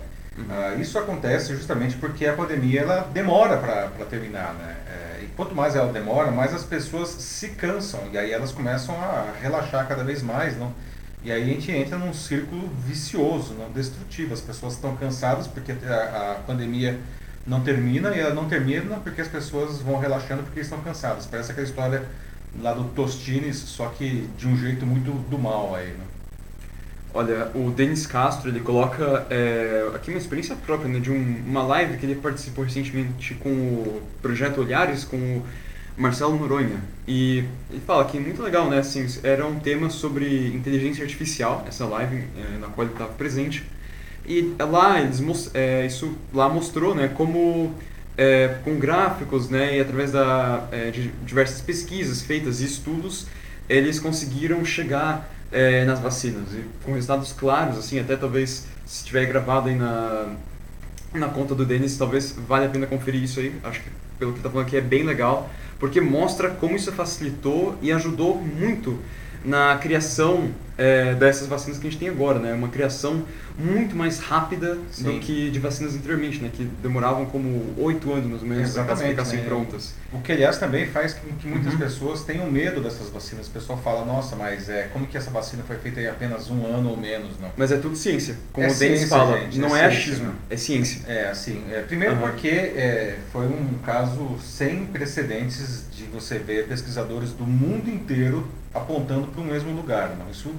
Ah, 0.49 0.75
isso 0.79 0.97
acontece 0.97 1.53
justamente 1.55 1.97
porque 1.97 2.25
a 2.25 2.33
pandemia 2.33 2.81
ela 2.81 3.01
demora 3.13 3.57
para 3.57 4.05
terminar, 4.05 4.53
né? 4.53 4.77
É, 4.87 5.23
e 5.23 5.27
quanto 5.35 5.53
mais 5.53 5.75
ela 5.75 5.91
demora, 5.91 6.31
mais 6.31 6.53
as 6.53 6.63
pessoas 6.63 7.09
se 7.09 7.49
cansam 7.49 7.99
e 8.11 8.17
aí 8.17 8.31
elas 8.31 8.51
começam 8.51 8.95
a 8.95 9.33
relaxar 9.41 9.87
cada 9.87 10.03
vez 10.03 10.23
mais, 10.23 10.57
não? 10.57 10.73
E 11.23 11.31
aí 11.31 11.43
a 11.43 11.45
gente 11.45 11.71
entra 11.71 11.97
num 11.97 12.13
círculo 12.13 12.69
vicioso, 12.85 13.53
não 13.53 13.71
destrutivo. 13.71 14.33
As 14.33 14.41
pessoas 14.41 14.73
estão 14.73 14.95
cansadas 14.95 15.47
porque 15.47 15.71
a, 15.71 16.31
a 16.31 16.35
pandemia 16.45 16.99
não 17.45 17.61
termina 17.61 18.15
e 18.15 18.19
ela 18.19 18.33
não 18.33 18.47
termina 18.47 18.97
porque 18.97 19.21
as 19.21 19.27
pessoas 19.27 19.81
vão 19.81 19.99
relaxando 19.99 20.43
porque 20.43 20.59
estão 20.61 20.79
cansadas. 20.81 21.25
Parece 21.27 21.51
aquela 21.51 21.67
história 21.67 22.03
lá 22.59 22.73
do 22.73 22.85
Tostines, 22.85 23.57
só 23.57 23.87
que 23.89 24.27
de 24.37 24.47
um 24.47 24.57
jeito 24.57 24.85
muito 24.85 25.11
do 25.29 25.37
mal 25.37 25.75
aí, 25.75 25.87
né? 25.87 26.05
Olha, 27.13 27.51
o 27.53 27.69
Denis 27.71 28.07
Castro, 28.07 28.49
ele 28.49 28.61
coloca 28.61 29.27
é, 29.29 29.91
aqui 29.93 30.11
uma 30.11 30.17
experiência 30.17 30.55
própria, 30.55 30.87
né, 30.89 30.99
de 30.99 31.11
um- 31.11 31.43
uma 31.45 31.61
live 31.63 31.97
que 31.97 32.05
ele 32.05 32.15
participou 32.15 32.63
recentemente 32.63 33.33
com 33.35 33.49
o 33.49 34.01
Projeto 34.21 34.61
Olhares, 34.61 35.03
com 35.03 35.17
o 35.17 35.45
Marcelo 36.01 36.37
Noronha. 36.37 36.81
E 37.07 37.43
ele 37.69 37.81
fala 37.85 38.05
que 38.05 38.17
é 38.17 38.19
muito 38.19 38.41
legal, 38.41 38.69
né, 38.69 38.79
assim, 38.79 39.05
era 39.23 39.45
um 39.45 39.59
tema 39.59 39.89
sobre 39.89 40.47
inteligência 40.47 41.03
artificial, 41.03 41.63
essa 41.67 41.85
live 41.85 42.27
é, 42.37 42.57
na 42.57 42.67
qual 42.67 42.85
ele 42.85 42.93
estava 42.93 43.13
presente. 43.13 43.63
E 44.25 44.53
lá, 44.59 44.99
eles, 44.99 45.21
é, 45.53 45.85
isso 45.85 46.17
lá 46.33 46.49
mostrou, 46.49 46.95
né, 46.95 47.07
como 47.07 47.73
é, 48.17 48.57
com 48.63 48.77
gráficos, 48.77 49.49
né, 49.49 49.77
e 49.77 49.79
através 49.79 50.11
da, 50.11 50.67
de 50.91 51.09
diversas 51.25 51.61
pesquisas 51.61 52.21
feitas 52.21 52.61
e 52.61 52.65
estudos, 52.65 53.27
eles 53.69 53.99
conseguiram 53.99 54.65
chegar 54.65 55.29
nas 55.85 55.99
vacinas 55.99 56.53
e 56.53 56.63
com 56.85 56.93
resultados 56.93 57.33
claros, 57.33 57.77
assim, 57.77 57.99
até 57.99 58.15
talvez 58.15 58.65
se 58.85 59.03
tiver 59.03 59.25
gravado 59.25 59.67
aí 59.67 59.75
na, 59.75 60.33
na 61.13 61.27
conta 61.27 61.53
do 61.53 61.65
Denis, 61.65 61.97
talvez 61.97 62.33
vale 62.47 62.67
a 62.67 62.69
pena 62.69 62.87
conferir 62.87 63.21
isso 63.21 63.41
aí. 63.41 63.53
Acho 63.61 63.81
que 63.81 63.89
pelo 64.17 64.31
que 64.31 64.39
tá 64.39 64.49
falando 64.49 64.67
aqui 64.67 64.77
é 64.77 64.81
bem 64.81 65.03
legal, 65.03 65.49
porque 65.81 65.99
mostra 65.99 66.51
como 66.51 66.75
isso 66.75 66.91
facilitou 66.91 67.75
e 67.81 67.91
ajudou 67.91 68.37
muito 68.39 68.99
na 69.43 69.77
criação 69.77 70.49
é, 70.77 71.13
dessas 71.15 71.47
vacinas 71.47 71.77
que 71.79 71.87
a 71.87 71.89
gente 71.89 71.99
tem 71.99 72.09
agora, 72.09 72.39
né? 72.39 72.53
Uma 72.53 72.69
criação 72.69 73.23
muito 73.59 73.95
mais 73.95 74.17
rápida 74.19 74.77
Sim. 74.91 75.03
do 75.03 75.19
que 75.19 75.51
de 75.51 75.59
vacinas 75.59 75.93
anteriormente, 75.93 76.39
né? 76.41 76.49
Que 76.51 76.63
demoravam 76.81 77.25
como 77.25 77.73
oito 77.77 78.11
anos 78.11 78.27
mais 78.29 78.41
ou 78.41 78.47
menos 78.47 78.71
para 78.71 78.81
Exatamente, 78.83 79.09
ficassem 79.11 79.39
né? 79.39 79.45
prontas. 79.45 79.93
O 80.11 80.19
que, 80.21 80.31
aliás, 80.31 80.57
também 80.57 80.87
faz 80.87 81.13
com 81.13 81.27
que 81.35 81.47
muitas 81.47 81.73
Uhum. 81.73 81.79
pessoas 81.79 82.23
tenham 82.23 82.49
medo 82.49 82.81
dessas 82.81 83.09
vacinas. 83.09 83.47
O 83.47 83.51
pessoal 83.51 83.79
fala, 83.83 84.05
nossa, 84.05 84.35
mas 84.35 84.69
é, 84.69 84.89
como 84.91 85.05
que 85.05 85.17
essa 85.17 85.29
vacina 85.29 85.61
foi 85.67 85.75
feita 85.77 86.01
em 86.01 86.07
apenas 86.07 86.49
um 86.49 86.65
ano 86.65 86.89
ou 86.89 86.97
menos, 86.97 87.39
não? 87.39 87.51
Mas 87.55 87.71
é 87.71 87.77
tudo 87.77 87.95
ciência. 87.95 88.35
Como 88.51 88.65
É 88.65 88.71
o 88.71 88.75
Denis 88.75 89.07
fala, 89.07 89.39
gente, 89.39 89.57
é 89.57 89.61
não 89.61 89.75
é, 89.75 89.81
ciência, 89.81 89.97
achismo, 89.99 90.25
né? 90.27 90.33
é 90.49 90.57
ciência. 90.57 91.01
É, 91.07 91.29
assim, 91.29 91.63
é, 91.71 91.81
primeiro 91.81 92.15
Aham. 92.15 92.21
porque 92.29 92.47
é, 92.47 93.17
foi 93.31 93.45
um 93.45 93.77
caso 93.85 94.37
sem 94.41 94.85
precedentes 94.85 95.85
de 95.95 96.05
você 96.05 96.39
ver 96.39 96.67
pesquisadores 96.67 97.31
do 97.33 97.45
mundo 97.45 97.87
inteiro 97.89 98.47
apontando 98.73 99.27
para 99.27 99.41
o 99.41 99.45
mesmo 99.45 99.71
lugar, 99.71 100.15
não? 100.17 100.29
Isso 100.29 100.53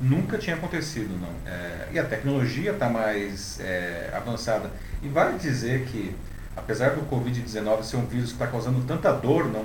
nunca 0.00 0.38
tinha 0.38 0.56
acontecido, 0.56 1.18
não? 1.20 1.30
É, 1.50 1.88
e 1.92 1.98
a 1.98 2.04
tecnologia 2.04 2.72
está 2.72 2.88
mais 2.88 3.60
é, 3.60 4.10
avançada. 4.14 4.70
E 5.02 5.08
vale 5.08 5.38
dizer 5.38 5.84
que, 5.86 6.14
apesar 6.56 6.90
do 6.90 7.02
Covid-19 7.02 7.82
ser 7.82 7.96
um 7.96 8.06
vírus 8.06 8.28
que 8.28 8.34
está 8.34 8.46
causando 8.46 8.82
tanta 8.86 9.12
dor, 9.12 9.46
não? 9.46 9.64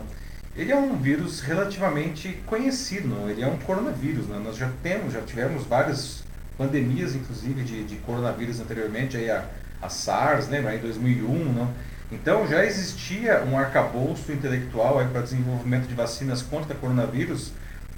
ele 0.56 0.72
é 0.72 0.76
um 0.76 0.98
vírus 0.98 1.40
relativamente 1.40 2.42
conhecido, 2.46 3.08
não? 3.08 3.30
ele 3.30 3.42
é 3.42 3.48
um 3.48 3.58
coronavírus. 3.58 4.28
Né? 4.28 4.42
Nós 4.44 4.58
já 4.58 4.70
temos, 4.84 5.14
já 5.14 5.22
tivemos 5.22 5.66
várias 5.66 6.24
pandemias, 6.58 7.16
inclusive, 7.16 7.64
de, 7.64 7.84
de 7.86 7.96
coronavírus 7.98 8.60
anteriormente, 8.60 9.16
aí 9.16 9.32
a, 9.32 9.46
a 9.82 9.90
SARS, 9.90 10.50
lembra, 10.50 10.76
em 10.76 10.80
2001, 10.80 11.54
não? 11.54 11.74
Então 12.12 12.48
já 12.48 12.66
existia 12.66 13.44
um 13.44 13.58
arcabouço 13.58 14.32
intelectual 14.32 14.96
para 15.12 15.22
desenvolvimento 15.22 15.88
de 15.88 15.94
vacinas 15.94 16.42
contra 16.42 16.74
coronavírus, 16.74 17.52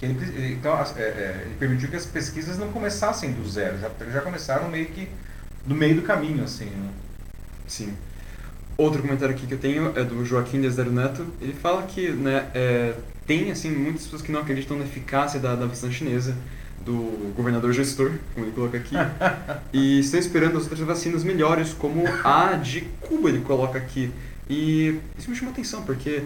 ele, 0.05 0.53
então, 0.53 0.73
é, 0.95 1.01
é, 1.01 1.41
ele 1.45 1.55
permitiu 1.59 1.89
que 1.89 1.95
as 1.95 2.05
pesquisas 2.05 2.57
não 2.57 2.71
começassem 2.71 3.31
do 3.31 3.47
zero, 3.47 3.77
já, 3.79 3.89
já 4.11 4.21
começaram 4.21 4.69
meio 4.69 4.87
que 4.87 5.07
no 5.65 5.75
meio 5.75 5.95
do 5.95 6.01
caminho, 6.01 6.43
assim. 6.43 6.65
Né? 6.65 6.89
Sim. 7.67 7.93
Outro 8.77 9.01
comentário 9.01 9.35
aqui 9.35 9.45
que 9.45 9.53
eu 9.53 9.59
tenho 9.59 9.93
é 9.95 10.03
do 10.03 10.25
Joaquim 10.25 10.59
Desdero 10.59 10.91
Neto. 10.91 11.25
Ele 11.39 11.53
fala 11.53 11.83
que 11.83 12.09
né, 12.09 12.47
é, 12.53 12.93
tem 13.27 13.51
assim, 13.51 13.69
muitas 13.69 14.03
pessoas 14.03 14.21
que 14.21 14.31
não 14.31 14.41
acreditam 14.41 14.77
na 14.77 14.85
eficácia 14.85 15.39
da, 15.39 15.55
da 15.55 15.65
vacina 15.65 15.91
chinesa, 15.91 16.35
do 16.83 17.33
governador 17.35 17.71
gestor, 17.73 18.11
como 18.33 18.45
ele 18.45 18.53
coloca 18.53 18.77
aqui, 18.77 18.95
e 19.71 19.99
estão 19.99 20.19
esperando 20.19 20.57
as 20.57 20.63
outras 20.63 20.79
vacinas 20.79 21.23
melhores, 21.23 21.73
como 21.73 22.03
a 22.23 22.53
de 22.53 22.81
Cuba, 22.99 23.29
ele 23.29 23.41
coloca 23.41 23.77
aqui. 23.77 24.11
E 24.49 24.99
isso 25.17 25.29
me 25.29 25.35
chama 25.35 25.51
atenção, 25.51 25.83
porque 25.83 26.23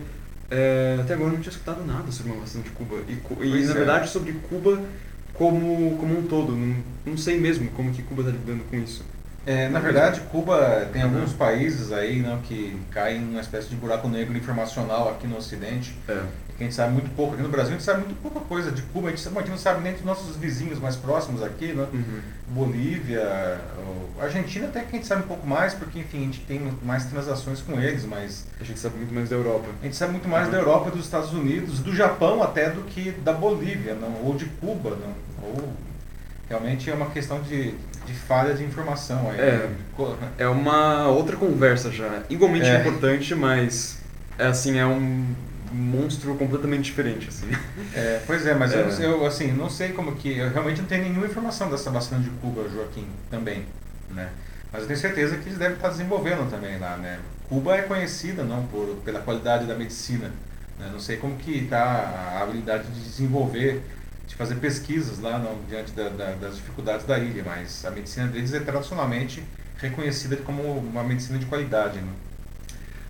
é, 0.49 0.97
até 1.01 1.13
agora 1.13 1.29
eu 1.29 1.33
não 1.33 1.41
tinha 1.41 1.51
escutado 1.51 1.85
nada 1.85 2.11
sobre 2.11 2.31
uma 2.31 2.41
vacina 2.41 2.63
de 2.63 2.69
Cuba. 2.71 2.97
E, 3.07 3.45
e 3.45 3.65
na 3.65 3.71
é. 3.71 3.73
verdade, 3.73 4.09
sobre 4.09 4.33
Cuba 4.33 4.83
como, 5.33 5.97
como 5.97 6.19
um 6.19 6.23
todo. 6.23 6.55
Não, 6.55 6.75
não 7.05 7.17
sei 7.17 7.39
mesmo 7.39 7.69
como 7.71 7.91
que 7.93 8.03
Cuba 8.03 8.21
está 8.21 8.31
lidando 8.31 8.63
com 8.69 8.77
isso. 8.77 9.03
É, 9.45 9.69
na 9.69 9.79
verdade, 9.79 10.21
Cuba 10.31 10.89
tem 10.91 11.03
alguns 11.03 11.33
países 11.33 11.91
aí 11.91 12.19
né, 12.19 12.39
que 12.43 12.79
caem 12.91 13.21
numa 13.21 13.41
espécie 13.41 13.69
de 13.69 13.75
buraco 13.75 14.07
negro 14.07 14.35
informacional 14.35 15.09
aqui 15.09 15.27
no 15.27 15.37
Ocidente. 15.37 15.95
É 16.07 16.23
que 16.57 16.63
a 16.63 16.67
gente 16.67 16.75
sabe 16.75 16.93
muito 16.93 17.09
pouco. 17.15 17.33
Aqui 17.33 17.43
no 17.43 17.49
Brasil 17.49 17.71
a 17.71 17.73
gente 17.73 17.83
sabe 17.83 18.05
muito 18.05 18.21
pouca 18.21 18.39
coisa 18.39 18.71
de 18.71 18.81
Cuba, 18.81 19.09
a 19.09 19.11
gente, 19.11 19.27
a 19.27 19.31
gente 19.31 19.49
não 19.49 19.57
sabe 19.57 19.83
nem 19.83 19.93
dos 19.93 20.03
nossos 20.03 20.37
vizinhos 20.37 20.79
mais 20.79 20.95
próximos 20.95 21.43
aqui, 21.43 21.73
né? 21.73 21.85
Uhum. 21.91 22.21
Bolívia, 22.47 23.59
Argentina 24.19 24.67
até 24.67 24.81
que 24.81 24.87
a 24.87 24.91
gente 24.91 25.07
sabe 25.07 25.23
um 25.23 25.27
pouco 25.27 25.45
mais, 25.45 25.73
porque 25.73 25.99
enfim, 25.99 26.19
a 26.19 26.25
gente 26.25 26.39
tem 26.41 26.61
mais 26.81 27.05
transações 27.05 27.61
com 27.61 27.79
eles, 27.79 28.05
mas... 28.05 28.45
A 28.59 28.63
gente 28.63 28.79
sabe 28.79 28.97
muito 28.97 29.13
mais 29.13 29.29
da 29.29 29.35
Europa. 29.35 29.67
A 29.81 29.85
gente 29.85 29.95
sabe 29.97 30.13
muito 30.13 30.29
mais 30.29 30.45
uhum. 30.45 30.51
da 30.51 30.57
Europa, 30.59 30.91
dos 30.91 31.03
Estados 31.03 31.33
Unidos, 31.33 31.79
do 31.79 31.93
Japão 31.93 32.41
até 32.41 32.69
do 32.69 32.83
que 32.83 33.11
da 33.11 33.33
Bolívia, 33.33 33.93
não? 33.93 34.23
ou 34.23 34.35
de 34.35 34.45
Cuba, 34.45 34.91
não? 34.91 35.13
ou... 35.43 35.73
Realmente 36.47 36.91
é 36.91 36.93
uma 36.93 37.07
questão 37.07 37.41
de, 37.41 37.73
de 38.05 38.13
falha 38.13 38.53
de 38.53 38.63
informação. 38.63 39.29
Aí, 39.31 39.39
é, 39.39 39.69
é 40.37 40.47
uma 40.47 41.07
outra 41.07 41.35
conversa 41.35 41.91
já. 41.91 42.23
Igualmente 42.29 42.67
é. 42.67 42.79
importante, 42.79 43.33
mas 43.35 43.99
é 44.37 44.47
assim, 44.47 44.77
é 44.77 44.85
um 44.85 45.25
monstro 45.71 46.35
completamente 46.35 46.83
diferente, 46.83 47.27
assim. 47.29 47.49
É, 47.93 48.21
pois 48.25 48.45
é, 48.45 48.53
mas 48.53 48.73
é. 48.73 48.81
Eu, 48.81 48.89
eu, 49.11 49.25
assim, 49.25 49.51
não 49.51 49.69
sei 49.69 49.89
como 49.89 50.15
que... 50.15 50.37
Eu 50.37 50.49
realmente 50.51 50.81
não 50.81 50.87
tenho 50.87 51.03
nenhuma 51.03 51.25
informação 51.25 51.69
dessa 51.69 51.89
vacina 51.89 52.19
de 52.21 52.29
Cuba, 52.41 52.67
Joaquim, 52.69 53.07
também, 53.29 53.65
né? 54.11 54.29
Mas 54.71 54.81
eu 54.81 54.87
tenho 54.87 54.99
certeza 54.99 55.37
que 55.37 55.47
eles 55.47 55.57
devem 55.57 55.75
estar 55.75 55.89
desenvolvendo 55.89 56.49
também 56.49 56.77
lá, 56.77 56.97
né? 56.97 57.19
Cuba 57.47 57.75
é 57.75 57.81
conhecida, 57.83 58.43
não, 58.43 58.63
por, 58.67 58.97
pela 59.05 59.19
qualidade 59.19 59.65
da 59.65 59.75
medicina, 59.75 60.31
né? 60.79 60.89
Não 60.91 60.99
sei 60.99 61.17
como 61.17 61.35
que 61.37 61.63
está 61.63 61.81
a 61.83 62.43
habilidade 62.43 62.87
de 62.87 63.01
desenvolver, 63.01 63.81
de 64.27 64.35
fazer 64.35 64.55
pesquisas 64.55 65.19
lá, 65.19 65.37
não, 65.37 65.57
diante 65.67 65.91
da, 65.91 66.09
da, 66.09 66.31
das 66.33 66.55
dificuldades 66.55 67.05
da 67.05 67.17
ilha, 67.19 67.43
mas 67.45 67.85
a 67.85 67.91
medicina 67.91 68.27
deles 68.27 68.53
é 68.53 68.59
tradicionalmente 68.59 69.43
reconhecida 69.77 70.37
como 70.37 70.61
uma 70.79 71.03
medicina 71.03 71.37
de 71.37 71.45
qualidade, 71.45 71.99
né? 71.99 72.11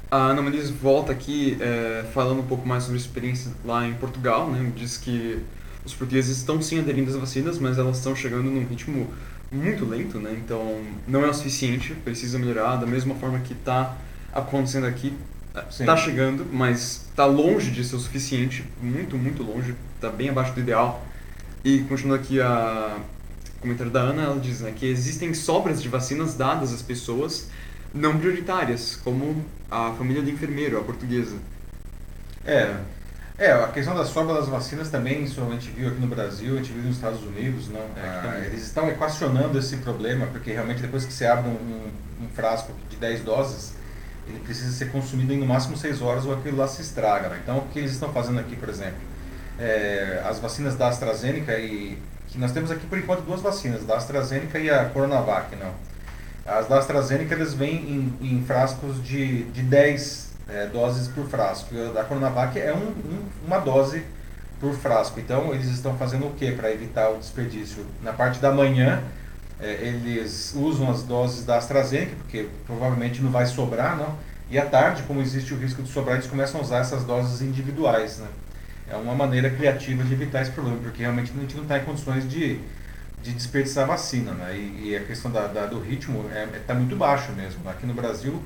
A 0.10 0.18
Ana 0.18 0.42
Muniz 0.42 0.70
volta 0.70 1.12
aqui 1.12 1.58
é, 1.60 2.06
falando 2.14 2.40
um 2.40 2.46
pouco 2.46 2.68
mais 2.68 2.84
sobre 2.84 2.98
a 2.98 3.02
experiência 3.02 3.52
lá 3.64 3.88
em 3.88 3.94
Portugal, 3.96 4.50
né? 4.50 4.72
Diz 4.76 4.98
que 4.98 5.42
os 5.84 5.94
portugueses 5.94 6.38
estão 6.38 6.62
sim 6.62 6.80
aderindo 6.80 7.10
às 7.10 7.16
vacinas, 7.16 7.60
mas 7.60 7.78
elas 7.78 7.98
estão 7.98 8.16
chegando 8.16 8.44
num 8.44 8.66
ritmo 8.66 9.08
muito 9.52 9.86
lento, 9.86 10.20
né? 10.20 10.32
Então 10.44 10.82
não 11.08 11.24
é 11.24 11.30
o 11.30 11.34
suficiente, 11.34 11.94
precisa 11.94 12.38
melhorar 12.38 12.78
da 12.78 12.86
mesma 12.86 13.16
forma 13.16 13.40
que 13.40 13.54
está 13.54 13.96
acontecendo 14.34 14.86
aqui. 14.86 15.14
Está 15.70 15.96
chegando, 15.96 16.46
mas 16.52 17.08
está 17.10 17.26
longe 17.26 17.72
de 17.72 17.84
ser 17.84 17.96
o 17.96 18.00
suficiente, 18.00 18.66
muito, 18.82 19.18
muito 19.18 19.44
longe, 19.44 19.76
está 19.96 20.10
bem 20.10 20.30
abaixo 20.30 20.54
do 20.54 20.60
ideal. 20.60 21.06
E 21.64 21.80
continuando 21.82 22.22
aqui 22.22 22.42
a 22.42 22.98
comentário 23.60 23.92
da 23.92 24.02
Ana, 24.02 24.24
ela 24.24 24.40
diz 24.40 24.62
né, 24.62 24.72
que 24.76 24.86
existem 24.86 25.34
sobras 25.34 25.82
de 25.82 25.90
vacinas 25.90 26.36
dadas 26.36 26.72
às 26.72 26.82
pessoas 26.82 27.50
não 27.94 28.18
prioritárias, 28.20 29.00
como 29.04 29.44
a 29.72 29.94
família 29.94 30.22
do 30.22 30.30
enfermeiro, 30.30 30.78
a 30.78 30.84
portuguesa. 30.84 31.38
É, 32.46 32.76
é 33.38 33.52
a 33.52 33.68
questão 33.68 33.96
da 33.96 34.06
sobra 34.06 34.36
das 34.36 34.48
vacinas 34.48 34.90
também, 34.90 35.24
isso 35.24 35.42
a 35.42 35.50
gente 35.52 35.70
viu 35.72 35.88
aqui 35.88 36.00
no 36.00 36.08
Brasil, 36.08 36.54
a 36.54 36.58
gente 36.58 36.74
viu 36.74 36.84
nos 36.84 36.98
Estados 36.98 37.24
Unidos, 37.24 37.70
não? 37.70 37.80
É, 37.80 38.02
ah, 38.04 38.42
eles 38.46 38.64
estão 38.64 38.88
equacionando 38.90 39.58
esse 39.58 39.78
problema, 39.78 40.28
porque 40.28 40.52
realmente 40.52 40.82
depois 40.82 41.06
que 41.06 41.14
você 41.14 41.26
abre 41.26 41.50
um, 41.50 42.24
um, 42.24 42.28
frasco 42.34 42.72
de 42.90 42.98
10 42.98 43.22
doses, 43.22 43.74
ele 44.28 44.40
precisa 44.40 44.72
ser 44.72 44.92
consumido 44.92 45.34
em 45.34 45.40
no 45.40 45.46
máximo 45.46 45.78
6 45.78 46.02
horas 46.02 46.26
ou 46.26 46.34
aquilo 46.34 46.58
lá 46.58 46.68
se 46.68 46.82
estraga. 46.82 47.30
Né? 47.30 47.40
Então 47.44 47.58
o 47.60 47.68
que 47.68 47.80
eles 47.80 47.92
estão 47.92 48.12
fazendo 48.12 48.40
aqui, 48.40 48.56
por 48.56 48.70
exemplo, 48.70 48.98
é, 49.60 50.22
as 50.26 50.40
vacinas 50.40 50.76
da 50.76 50.88
AstraZeneca 50.88 51.58
e 51.58 51.98
que 52.28 52.38
nós 52.38 52.52
temos 52.52 52.70
aqui 52.72 52.86
por 52.88 52.98
enquanto 52.98 53.22
duas 53.22 53.42
vacinas, 53.42 53.86
da 53.86 53.96
AstraZeneca 53.96 54.60
e 54.60 54.70
a 54.70 54.86
Coronavac, 54.86 55.56
não? 55.56 55.72
As 56.46 56.68
da 56.68 56.78
AstraZeneca 56.78 57.34
eles 57.34 57.54
vêm 57.54 57.76
em, 58.22 58.28
em 58.28 58.44
frascos 58.46 59.04
de, 59.04 59.46
de 59.46 59.64
10 59.64 60.34
é, 60.50 60.68
doses 60.68 61.08
por 61.08 61.28
frasco. 61.28 61.74
E 61.74 61.90
a 61.90 61.92
da 61.92 62.04
Coronavac 62.04 62.60
é 62.60 62.74
um, 62.74 62.78
um, 62.78 63.26
uma 63.48 63.60
dose 63.60 64.04
por 64.60 64.74
frasco. 64.74 65.20
Então 65.20 65.54
eles 65.54 65.68
estão 65.68 65.98
fazendo 65.98 66.28
o 66.28 66.34
que 66.34 66.52
para 66.52 66.72
evitar 66.72 67.10
o 67.10 67.18
desperdício? 67.18 67.86
Na 68.04 68.14
parte 68.14 68.40
da 68.40 68.52
manhã 68.52 69.02
é, 69.60 69.72
eles 69.88 70.54
usam 70.56 70.90
as 70.90 71.04
doses 71.04 71.46
da 71.46 71.58
AstraZeneca, 71.58 72.16
porque 72.18 72.48
provavelmente 72.66 73.22
não 73.22 73.32
vai 73.32 73.46
sobrar, 73.46 73.98
não. 73.98 74.18
E 74.50 74.60
à 74.60 74.66
tarde, 74.66 75.04
como 75.04 75.22
existe 75.22 75.54
o 75.54 75.58
risco 75.58 75.82
de 75.82 75.90
sobrar, 75.90 76.18
eles 76.18 76.28
começam 76.28 76.60
a 76.60 76.64
usar 76.64 76.80
essas 76.80 77.04
doses 77.04 77.42
individuais. 77.42 78.20
Né? 78.20 78.28
É 78.90 78.96
uma 78.96 79.16
maneira 79.16 79.50
criativa 79.50 80.04
de 80.04 80.14
evitar 80.14 80.42
esse 80.42 80.52
problema, 80.52 80.78
porque 80.78 81.02
realmente 81.02 81.32
a 81.36 81.40
gente 81.42 81.56
não 81.56 81.64
está 81.64 81.78
em 81.78 81.84
condições 81.84 82.30
de 82.30 82.60
de 83.26 83.34
desperdiçar 83.34 83.88
vacina, 83.88 84.32
né? 84.34 84.56
E, 84.56 84.90
e 84.90 84.96
a 84.96 85.04
questão 85.04 85.32
da, 85.32 85.48
da 85.48 85.66
do 85.66 85.80
ritmo 85.80 86.26
está 86.28 86.40
é, 86.40 86.60
tá 86.68 86.76
muito 86.76 86.96
baixo 86.96 87.32
mesmo. 87.32 87.68
Aqui 87.68 87.88
no 87.88 87.94
Brasil, 87.96 88.40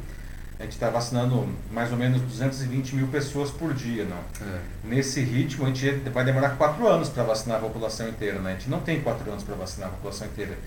a 0.57 0.63
gente 0.63 0.71
está 0.71 0.89
vacinando 0.89 1.49
mais 1.69 1.91
ou 1.91 1.97
menos 1.97 2.21
220 2.21 2.95
mil 2.95 3.07
pessoas 3.07 3.51
por 3.51 3.73
dia, 3.73 4.05
não? 4.05 4.17
É. 4.17 4.59
Nesse 4.85 5.19
ritmo, 5.19 5.65
a 5.65 5.67
gente 5.67 6.09
vai 6.09 6.23
demorar 6.23 6.51
quatro 6.51 6.87
anos 6.87 7.09
para 7.09 7.23
vacinar 7.23 7.57
a 7.57 7.59
população 7.59 8.07
inteira, 8.07 8.39
né? 8.39 8.51
A 8.51 8.53
gente 8.53 8.69
não 8.69 8.79
tem 8.79 9.01
quatro 9.01 9.29
anos 9.29 9.43
para 9.43 9.55
vacinar 9.55 9.89
a 9.89 9.91
população 9.91 10.27
inteira. 10.27 10.57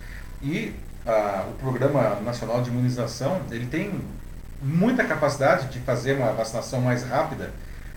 E 0.42 0.74
a, 1.06 1.46
o 1.48 1.52
Programa 1.54 2.20
Nacional 2.20 2.62
de 2.62 2.70
Imunização, 2.70 3.40
ele 3.50 3.66
tem 3.66 4.00
muita 4.60 5.04
capacidade 5.04 5.68
de 5.68 5.80
fazer 5.80 6.14
uma 6.14 6.32
vacinação 6.32 6.80
mais 6.80 7.02
rápida, 7.02 7.50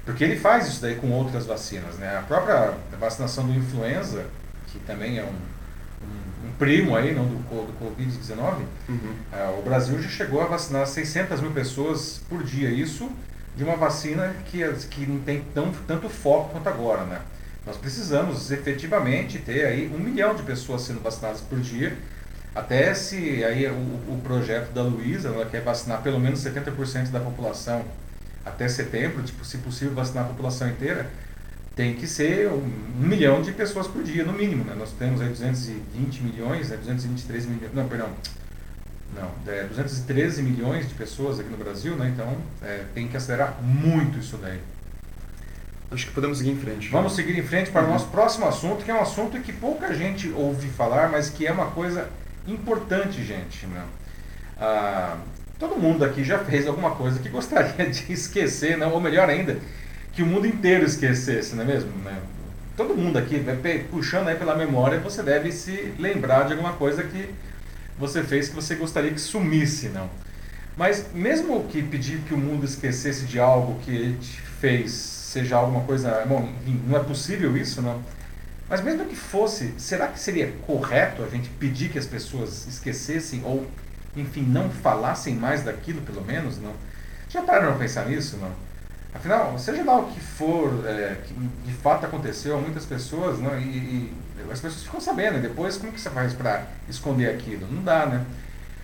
porque 0.06 0.24
ele 0.24 0.36
faz 0.36 0.68
isso 0.68 0.82
daí 0.82 0.96
com 0.96 1.12
outras 1.12 1.46
vacinas, 1.46 1.96
né? 1.96 2.18
A 2.18 2.22
própria 2.22 2.74
vacinação 3.00 3.46
do 3.46 3.54
influenza, 3.54 4.26
que 4.68 4.80
também 4.80 5.18
é 5.20 5.24
um 5.24 5.56
um 6.46 6.52
primo 6.58 6.96
aí, 6.96 7.14
não, 7.14 7.26
do, 7.26 7.38
do 7.38 7.74
Covid-19, 7.80 8.60
uhum. 8.88 8.98
uh, 9.34 9.60
o 9.60 9.62
Brasil 9.64 10.00
já 10.02 10.08
chegou 10.08 10.42
a 10.42 10.46
vacinar 10.46 10.86
600 10.86 11.42
mil 11.42 11.52
pessoas 11.52 12.22
por 12.30 12.44
dia. 12.44 12.70
Isso 12.70 13.10
de 13.58 13.64
uma 13.64 13.76
vacina 13.76 14.36
que, 14.46 14.62
que 14.90 15.06
não 15.06 15.20
tem 15.20 15.42
tão, 15.54 15.72
tanto 15.88 16.08
foco 16.10 16.52
quanto 16.52 16.68
agora, 16.68 17.04
né? 17.06 17.22
Nós 17.66 17.78
precisamos 17.78 18.52
efetivamente 18.52 19.40
ter 19.40 19.66
aí 19.66 19.92
um 19.94 19.98
milhão 19.98 20.36
de 20.36 20.44
pessoas 20.44 20.84
sendo 20.84 21.02
vacinadas 21.02 21.42
por 21.42 21.60
dia, 21.60 21.98
até 22.56 22.94
se 22.94 23.44
aí 23.44 23.68
o, 23.68 23.74
o 23.74 24.22
projeto 24.24 24.72
da 24.72 24.82
Luísa, 24.82 25.28
ela 25.28 25.46
quer 25.46 25.62
vacinar 25.62 26.02
pelo 26.02 26.20
menos 26.20 26.40
70% 26.42 27.12
da 27.12 27.20
população 27.20 27.84
até 28.46 28.70
setembro, 28.70 29.22
tipo, 29.24 29.44
se 29.44 29.58
possível 29.58 29.94
vacinar 29.94 30.24
a 30.24 30.28
população 30.30 30.70
inteira, 30.70 31.10
tem 31.76 31.96
que 31.96 32.08
ser 32.08 32.48
um, 32.48 32.64
um, 33.02 33.08
milhão 33.08 33.42
de 33.42 33.52
pessoas 33.52 33.88
por 33.88 34.02
dia, 34.04 34.24
no 34.24 34.32
mínimo. 34.32 34.64
Né? 34.64 34.74
Nós 34.78 34.94
temos 34.94 35.20
aí 35.20 35.28
220 35.28 36.22
milhões, 36.22 36.70
né? 36.70 36.78
223 36.78 37.46
milhões, 37.48 37.74
não, 37.74 37.88
perdão, 37.90 38.10
não, 39.14 39.32
é 39.52 39.64
213 39.64 40.42
milhões 40.42 40.88
de 40.88 40.94
pessoas 40.94 41.40
aqui 41.40 41.50
no 41.50 41.58
Brasil, 41.58 41.96
né? 41.96 42.10
então 42.14 42.38
é, 42.62 42.86
tem 42.94 43.08
que 43.08 43.18
acelerar 43.18 43.62
muito 43.62 44.20
isso 44.20 44.38
daí. 44.38 44.62
Acho 45.92 46.08
que 46.08 46.14
podemos 46.14 46.38
seguir 46.38 46.52
em 46.52 46.58
frente. 46.58 46.90
Vamos 46.90 47.16
seguir 47.16 47.38
em 47.38 47.44
frente 47.44 47.70
para 47.70 47.82
uhum. 47.82 47.90
o 47.90 47.92
nosso 47.94 48.08
próximo 48.08 48.48
assunto, 48.48 48.86
que 48.86 48.92
é 48.92 48.94
um 48.94 49.02
assunto 49.02 49.40
que 49.42 49.52
pouca 49.52 49.94
gente 49.94 50.30
ouve 50.30 50.70
falar, 50.70 51.10
mas 51.10 51.30
que 51.30 51.46
é 51.46 51.52
uma 51.52 51.68
coisa 51.68 52.10
importante, 52.48 53.24
gente. 53.24 53.66
Né? 53.66 53.84
Ah, 54.60 55.18
todo 55.60 55.76
mundo 55.76 56.04
aqui 56.04 56.24
já 56.24 56.40
fez 56.40 56.68
alguma 56.68 56.92
coisa 56.92 57.20
que 57.20 57.30
gostaria 57.30 57.86
de 57.90 58.12
esquecer, 58.12 58.78
né? 58.78 58.86
ou 58.86 59.00
melhor 59.00 59.30
ainda, 59.30 59.58
que 60.14 60.24
o 60.24 60.26
mundo 60.26 60.48
inteiro 60.48 60.86
esquecesse, 60.86 61.56
não 61.56 61.64
é 61.64 61.68
mesmo? 61.68 61.92
Né? 62.04 62.18
Todo 62.78 62.96
mundo 62.96 63.18
aqui, 63.18 63.42
puxando 63.90 64.28
aí 64.28 64.36
pela 64.36 64.56
memória, 64.56 65.00
você 65.00 65.24
deve 65.24 65.52
se 65.52 65.94
lembrar 65.98 66.44
de 66.44 66.54
alguma 66.54 66.74
coisa 66.74 67.04
que 67.04 67.30
você 67.98 68.22
fez 68.22 68.50
que 68.50 68.56
você 68.56 68.76
gostaria 68.76 69.12
que 69.12 69.22
sumisse, 69.22 69.88
não? 69.88 70.10
Mas 70.76 71.06
mesmo 71.14 71.64
que 71.70 71.82
pedir 71.82 72.20
que 72.28 72.34
o 72.34 72.38
mundo 72.38 72.66
esquecesse 72.66 73.26
de 73.26 73.40
algo 73.40 73.80
que 73.80 73.92
ele 73.92 74.18
fez 74.60 74.92
seja 74.92 75.58
alguma 75.58 75.82
coisa. 75.82 76.24
Bom, 76.26 76.50
não 76.86 76.98
é 76.98 77.04
possível 77.04 77.56
isso, 77.56 77.82
não. 77.82 78.02
Mas 78.70 78.82
mesmo 78.82 79.06
que 79.06 79.16
fosse, 79.16 79.74
será 79.78 80.08
que 80.08 80.20
seria 80.20 80.52
correto 80.66 81.24
a 81.24 81.28
gente 81.28 81.50
pedir 81.50 81.90
que 81.90 82.00
as 82.00 82.06
pessoas 82.06 82.68
esquecessem 82.68 83.42
ou, 83.44 83.68
enfim, 84.16 84.42
não 84.42 84.70
falassem 84.70 85.36
mais 85.36 85.64
daquilo, 85.64 86.02
pelo 86.02 86.24
menos, 86.24 86.58
não? 86.58 86.74
Já 87.30 87.44
pararam 87.44 87.70
para 87.74 87.80
pensar 87.80 88.08
nisso, 88.08 88.38
não? 88.38 88.52
Afinal, 89.14 89.58
seja 89.58 89.84
lá 89.84 90.00
o 90.00 90.12
que 90.12 90.20
for, 90.20 90.84
é, 90.86 91.16
que 91.26 91.34
de 91.34 91.74
fato 91.74 92.06
aconteceu 92.06 92.58
a 92.58 92.62
muitas 92.62 92.86
pessoas, 92.86 93.40
não? 93.40 93.58
E, 93.58 93.64
e 93.64 94.14
as 94.52 94.60
pessoas 94.60 94.84
ficam 94.84 95.00
sabendo, 95.00 95.38
e 95.38 95.42
depois 95.42 95.78
como 95.78 95.94
que 95.94 96.02
você 96.02 96.10
faz 96.10 96.34
para 96.34 96.66
esconder 96.90 97.30
aquilo? 97.30 97.68
Não 97.72 97.84
dá, 97.84 98.06
né? 98.06 98.26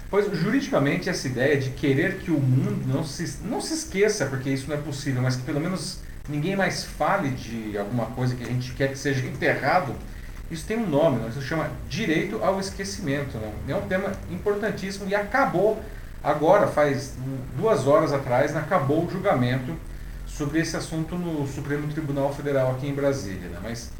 Pois, 0.09 0.29
juridicamente, 0.37 1.09
essa 1.09 1.27
ideia 1.27 1.57
de 1.57 1.71
querer 1.71 2.19
que 2.19 2.31
o 2.31 2.39
mundo 2.39 2.85
não 2.85 3.03
se, 3.03 3.39
não 3.43 3.59
se 3.61 3.73
esqueça, 3.73 4.25
porque 4.25 4.49
isso 4.49 4.67
não 4.67 4.75
é 4.75 4.79
possível, 4.79 5.21
mas 5.21 5.37
que 5.37 5.43
pelo 5.43 5.59
menos 5.59 5.99
ninguém 6.27 6.55
mais 6.55 6.83
fale 6.83 7.29
de 7.29 7.77
alguma 7.77 8.05
coisa 8.07 8.35
que 8.35 8.43
a 8.43 8.47
gente 8.47 8.73
quer 8.73 8.89
que 8.89 8.97
seja 8.97 9.25
enterrado, 9.25 9.95
isso 10.49 10.65
tem 10.65 10.77
um 10.77 10.87
nome, 10.87 11.19
não? 11.19 11.29
isso 11.29 11.41
chama 11.41 11.69
direito 11.87 12.43
ao 12.43 12.59
esquecimento. 12.59 13.37
Não? 13.37 13.73
É 13.73 13.77
um 13.77 13.87
tema 13.87 14.11
importantíssimo 14.29 15.09
e 15.09 15.15
acabou 15.15 15.81
agora, 16.23 16.67
faz 16.67 17.13
duas 17.55 17.87
horas 17.87 18.11
atrás, 18.11 18.55
acabou 18.55 19.05
o 19.05 19.09
julgamento 19.09 19.75
sobre 20.27 20.59
esse 20.59 20.75
assunto 20.75 21.15
no 21.15 21.47
Supremo 21.47 21.87
Tribunal 21.91 22.33
Federal 22.33 22.71
aqui 22.71 22.87
em 22.87 22.93
Brasília. 22.93 23.49
Né? 23.49 23.59
Mas 23.63 23.91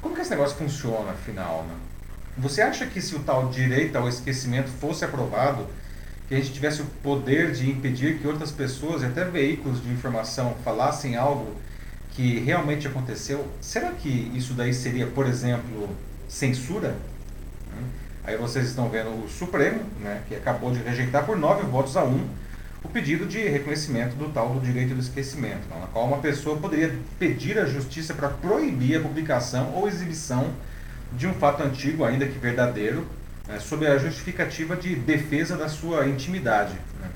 como 0.00 0.14
que 0.14 0.20
esse 0.20 0.30
negócio 0.30 0.56
funciona, 0.56 1.10
afinal? 1.10 1.64
Né? 1.68 1.74
Você 2.38 2.62
acha 2.62 2.86
que 2.86 3.00
se 3.00 3.16
o 3.16 3.20
tal 3.20 3.48
direito 3.48 3.96
ao 3.96 4.08
esquecimento 4.08 4.68
fosse 4.68 5.04
aprovado, 5.04 5.66
que 6.28 6.34
a 6.34 6.38
gente 6.38 6.52
tivesse 6.52 6.82
o 6.82 6.86
poder 7.02 7.52
de 7.52 7.70
impedir 7.70 8.18
que 8.18 8.26
outras 8.26 8.50
pessoas 8.50 9.02
e 9.02 9.06
até 9.06 9.24
veículos 9.24 9.82
de 9.82 9.90
informação 9.90 10.56
falassem 10.64 11.16
algo 11.16 11.54
que 12.10 12.38
realmente 12.40 12.86
aconteceu, 12.86 13.46
será 13.60 13.92
que 13.92 14.32
isso 14.34 14.54
daí 14.54 14.72
seria, 14.72 15.06
por 15.06 15.26
exemplo, 15.26 15.88
censura? 16.28 16.96
Aí 18.24 18.36
vocês 18.36 18.66
estão 18.66 18.88
vendo 18.88 19.10
o 19.10 19.28
Supremo, 19.28 19.80
né, 20.00 20.20
que 20.28 20.34
acabou 20.34 20.72
de 20.72 20.80
rejeitar 20.80 21.24
por 21.24 21.36
nove 21.36 21.62
votos 21.64 21.96
a 21.96 22.02
um 22.02 22.26
o 22.82 22.88
pedido 22.88 23.26
de 23.26 23.38
reconhecimento 23.48 24.16
do 24.16 24.28
tal 24.32 24.54
do 24.54 24.60
direito 24.60 24.94
do 24.94 25.00
esquecimento, 25.00 25.68
na 25.68 25.86
qual 25.86 26.06
uma 26.06 26.18
pessoa 26.18 26.56
poderia 26.56 26.94
pedir 27.18 27.58
à 27.58 27.66
justiça 27.66 28.14
para 28.14 28.28
proibir 28.28 28.96
a 28.96 29.00
publicação 29.00 29.72
ou 29.74 29.88
exibição 29.88 30.50
de 31.12 31.26
um 31.26 31.34
fato 31.34 31.62
antigo, 31.62 32.04
ainda 32.04 32.26
que 32.26 32.38
verdadeiro, 32.38 33.06
né, 33.46 33.58
sob 33.60 33.86
a 33.86 33.98
justificativa 33.98 34.76
de 34.76 34.94
defesa 34.94 35.56
da 35.56 35.68
sua 35.68 36.06
intimidade. 36.06 36.74
Né. 37.00 37.08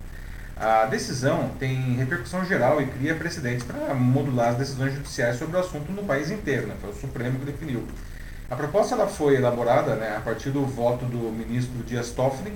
A 0.57 0.87
decisão 0.87 1.51
tem 1.59 1.97
repercussão 1.97 2.45
geral 2.45 2.81
e 2.81 2.87
cria 2.87 3.15
precedentes 3.15 3.65
para 3.65 3.95
modular 3.95 4.51
as 4.51 4.57
decisões 4.57 4.93
judiciais 4.95 5.37
sobre 5.37 5.57
o 5.57 5.61
assunto 5.61 5.91
no 5.93 6.05
país 6.05 6.31
inteiro. 6.31 6.67
Né, 6.67 6.75
foi 6.81 6.91
o 6.91 6.95
Supremo 6.95 7.39
que 7.39 7.47
definiu. 7.47 7.85
A 8.51 8.57
proposta 8.57 8.95
ela 8.95 9.07
foi 9.07 9.37
elaborada 9.37 9.95
né, 9.95 10.17
a 10.17 10.21
partir 10.21 10.51
do 10.51 10.67
voto 10.67 11.05
do 11.05 11.31
ministro 11.31 11.83
Dias 11.85 12.11
Toffoli, 12.11 12.53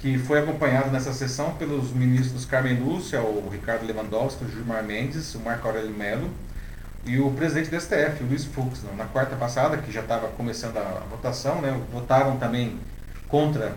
que 0.00 0.18
foi 0.18 0.40
acompanhado 0.40 0.90
nessa 0.90 1.12
sessão 1.12 1.52
pelos 1.54 1.92
ministros 1.92 2.44
Carmen 2.44 2.80
Lúcia, 2.80 3.20
o 3.20 3.48
Ricardo 3.48 3.86
Lewandowski, 3.86 4.44
o 4.44 4.50
Gilmar 4.50 4.82
Mendes, 4.82 5.34
o 5.34 5.40
Marco 5.40 5.68
Aurélio 5.68 5.90
Melo, 5.90 6.30
e 7.04 7.18
o 7.18 7.30
presidente 7.30 7.70
do 7.70 7.80
STF, 7.80 8.22
o 8.22 8.26
Luiz 8.26 8.44
Fux, 8.44 8.82
na 8.96 9.04
quarta 9.04 9.36
passada, 9.36 9.76
que 9.78 9.92
já 9.92 10.00
estava 10.00 10.28
começando 10.28 10.76
a 10.78 11.02
votação, 11.08 11.60
né, 11.60 11.80
votaram 11.92 12.36
também 12.36 12.78
contra 13.30 13.74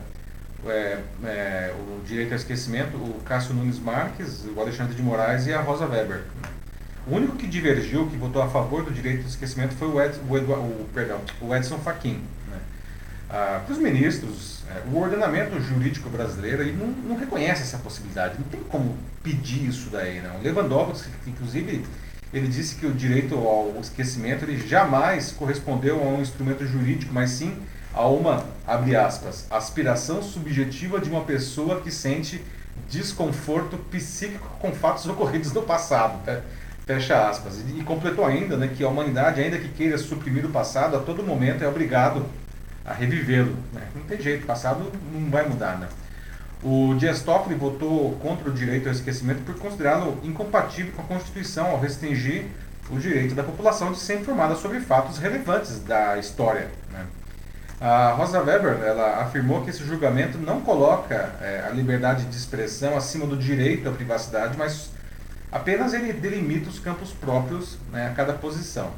é, 0.65 0.97
é, 1.23 1.73
o 1.77 2.01
direito 2.05 2.31
ao 2.31 2.37
esquecimento 2.37 2.97
o 2.97 3.21
Cássio 3.25 3.53
Nunes 3.53 3.79
Marques, 3.79 4.43
o 4.55 4.59
Alexandre 4.59 4.95
de 4.95 5.01
Moraes 5.01 5.45
e 5.45 5.53
a 5.53 5.61
Rosa 5.61 5.85
Weber. 5.85 6.23
O 7.05 7.15
único 7.15 7.35
que 7.35 7.45
divergiu, 7.45 8.07
que 8.07 8.15
votou 8.15 8.41
a 8.41 8.49
favor 8.49 8.83
do 8.83 8.91
direito 8.91 9.23
ao 9.23 9.27
esquecimento 9.27 9.73
foi 9.75 9.89
o, 9.89 10.01
Ed, 10.01 10.17
o, 10.27 10.33
o, 10.33 10.89
perdão, 10.93 11.19
o 11.41 11.53
Edson 11.53 11.77
Fachin. 11.79 12.21
Né. 12.49 12.57
Ah, 13.29 13.61
para 13.65 13.73
os 13.73 13.77
ministros, 13.77 14.63
é, 14.69 14.81
o 14.89 14.97
ordenamento 14.97 15.59
jurídico 15.59 16.09
brasileiro 16.09 16.65
não, 16.77 16.87
não, 16.87 17.17
reconhece 17.17 17.61
essa 17.61 17.77
possibilidade, 17.77 18.35
não 18.39 18.45
tem 18.45 18.61
como 18.61 18.97
pedir 19.21 19.67
isso 19.67 19.89
daí. 19.89 20.21
Não. 20.21 20.41
Lewandowski, 20.41 21.09
inclusive, 21.27 21.85
ele 22.33 22.47
disse 22.47 22.75
que 22.75 22.85
o 22.85 22.93
direito 22.93 23.35
ao 23.35 23.77
esquecimento 23.81 24.45
ele 24.45 24.65
jamais 24.65 25.33
correspondeu 25.33 26.01
a 26.01 26.07
um 26.07 26.21
instrumento 26.21 26.65
jurídico, 26.65 27.13
mas 27.13 27.31
sim 27.31 27.53
a 27.93 28.07
uma, 28.07 28.43
abre 28.65 28.95
aspas, 28.95 29.45
aspiração 29.49 30.21
subjetiva 30.21 30.99
de 30.99 31.09
uma 31.09 31.21
pessoa 31.21 31.81
que 31.81 31.91
sente 31.91 32.43
desconforto 32.89 33.77
psíquico 33.77 34.47
com 34.59 34.71
fatos 34.71 35.05
ocorridos 35.05 35.51
no 35.53 35.61
passado. 35.61 36.19
Fecha 36.85 37.29
aspas. 37.29 37.59
E, 37.59 37.83
completou 37.83 38.25
ainda 38.25 38.57
né, 38.57 38.69
que 38.75 38.83
a 38.83 38.89
humanidade, 38.89 39.41
ainda 39.41 39.57
que 39.57 39.69
queira 39.69 39.97
suprimir 39.97 40.45
o 40.45 40.49
passado, 40.49 40.97
a 40.97 40.99
todo 40.99 41.23
momento 41.23 41.63
é 41.63 41.67
obrigado 41.67 42.25
a 42.83 42.93
revivê-lo. 42.93 43.55
Né? 43.71 43.81
Não 43.95 44.03
tem 44.03 44.21
jeito, 44.21 44.43
o 44.43 44.47
passado 44.47 44.91
não 45.13 45.29
vai 45.29 45.47
mudar. 45.47 45.77
Né? 45.77 45.87
O 46.61 46.95
Dias 46.95 47.21
Toffoli 47.21 47.55
votou 47.55 48.13
contra 48.21 48.49
o 48.49 48.53
direito 48.53 48.87
ao 48.87 48.93
esquecimento 48.93 49.43
por 49.43 49.55
considerá-lo 49.55 50.19
incompatível 50.23 50.91
com 50.93 51.01
a 51.03 51.05
Constituição 51.05 51.67
ao 51.67 51.79
restringir 51.79 52.47
o 52.89 52.97
direito 52.97 53.33
da 53.33 53.43
população 53.43 53.91
de 53.91 53.99
ser 53.99 54.19
informada 54.19 54.55
sobre 54.55 54.79
fatos 54.81 55.17
relevantes 55.17 55.79
da 55.79 56.17
história. 56.17 56.69
Né? 56.91 57.05
A 57.85 58.13
Rosa 58.13 58.41
Weber 58.41 58.81
ela 58.81 59.21
afirmou 59.23 59.61
que 59.61 59.69
esse 59.69 59.83
julgamento 59.83 60.37
não 60.37 60.61
coloca 60.61 61.35
é, 61.41 61.65
a 61.67 61.69
liberdade 61.69 62.23
de 62.23 62.33
expressão 62.37 62.95
acima 62.95 63.25
do 63.25 63.35
direito 63.35 63.89
à 63.89 63.91
privacidade, 63.91 64.57
mas 64.57 64.89
apenas 65.51 65.93
ele 65.93 66.13
delimita 66.13 66.69
os 66.69 66.79
campos 66.79 67.11
próprios 67.11 67.77
né, 67.91 68.07
a 68.07 68.11
cada 68.11 68.31
posição. 68.31 68.89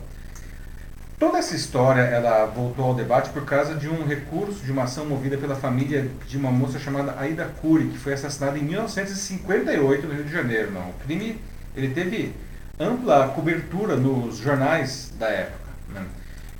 Toda 1.17 1.39
essa 1.39 1.55
história 1.55 2.01
ela 2.01 2.45
voltou 2.45 2.85
ao 2.85 2.93
debate 2.93 3.31
por 3.31 3.43
causa 3.43 3.73
de 3.73 3.89
um 3.89 4.05
recurso 4.05 4.63
de 4.63 4.71
uma 4.71 4.83
ação 4.83 5.03
movida 5.03 5.35
pela 5.35 5.55
família 5.55 6.07
de 6.27 6.37
uma 6.37 6.51
moça 6.51 6.77
chamada 6.77 7.15
Aida 7.17 7.51
Cury, 7.59 7.87
que 7.87 7.97
foi 7.97 8.13
assassinada 8.13 8.59
em 8.59 8.61
1958 8.61 10.05
no 10.05 10.13
Rio 10.13 10.25
de 10.25 10.31
Janeiro. 10.31 10.71
Não. 10.71 10.89
O 10.89 10.93
crime 11.03 11.41
ele 11.75 11.89
teve 11.89 12.35
ampla 12.79 13.29
cobertura 13.29 13.95
nos 13.95 14.37
jornais 14.37 15.11
da 15.17 15.27
época. 15.27 15.71
Né? 15.89 16.05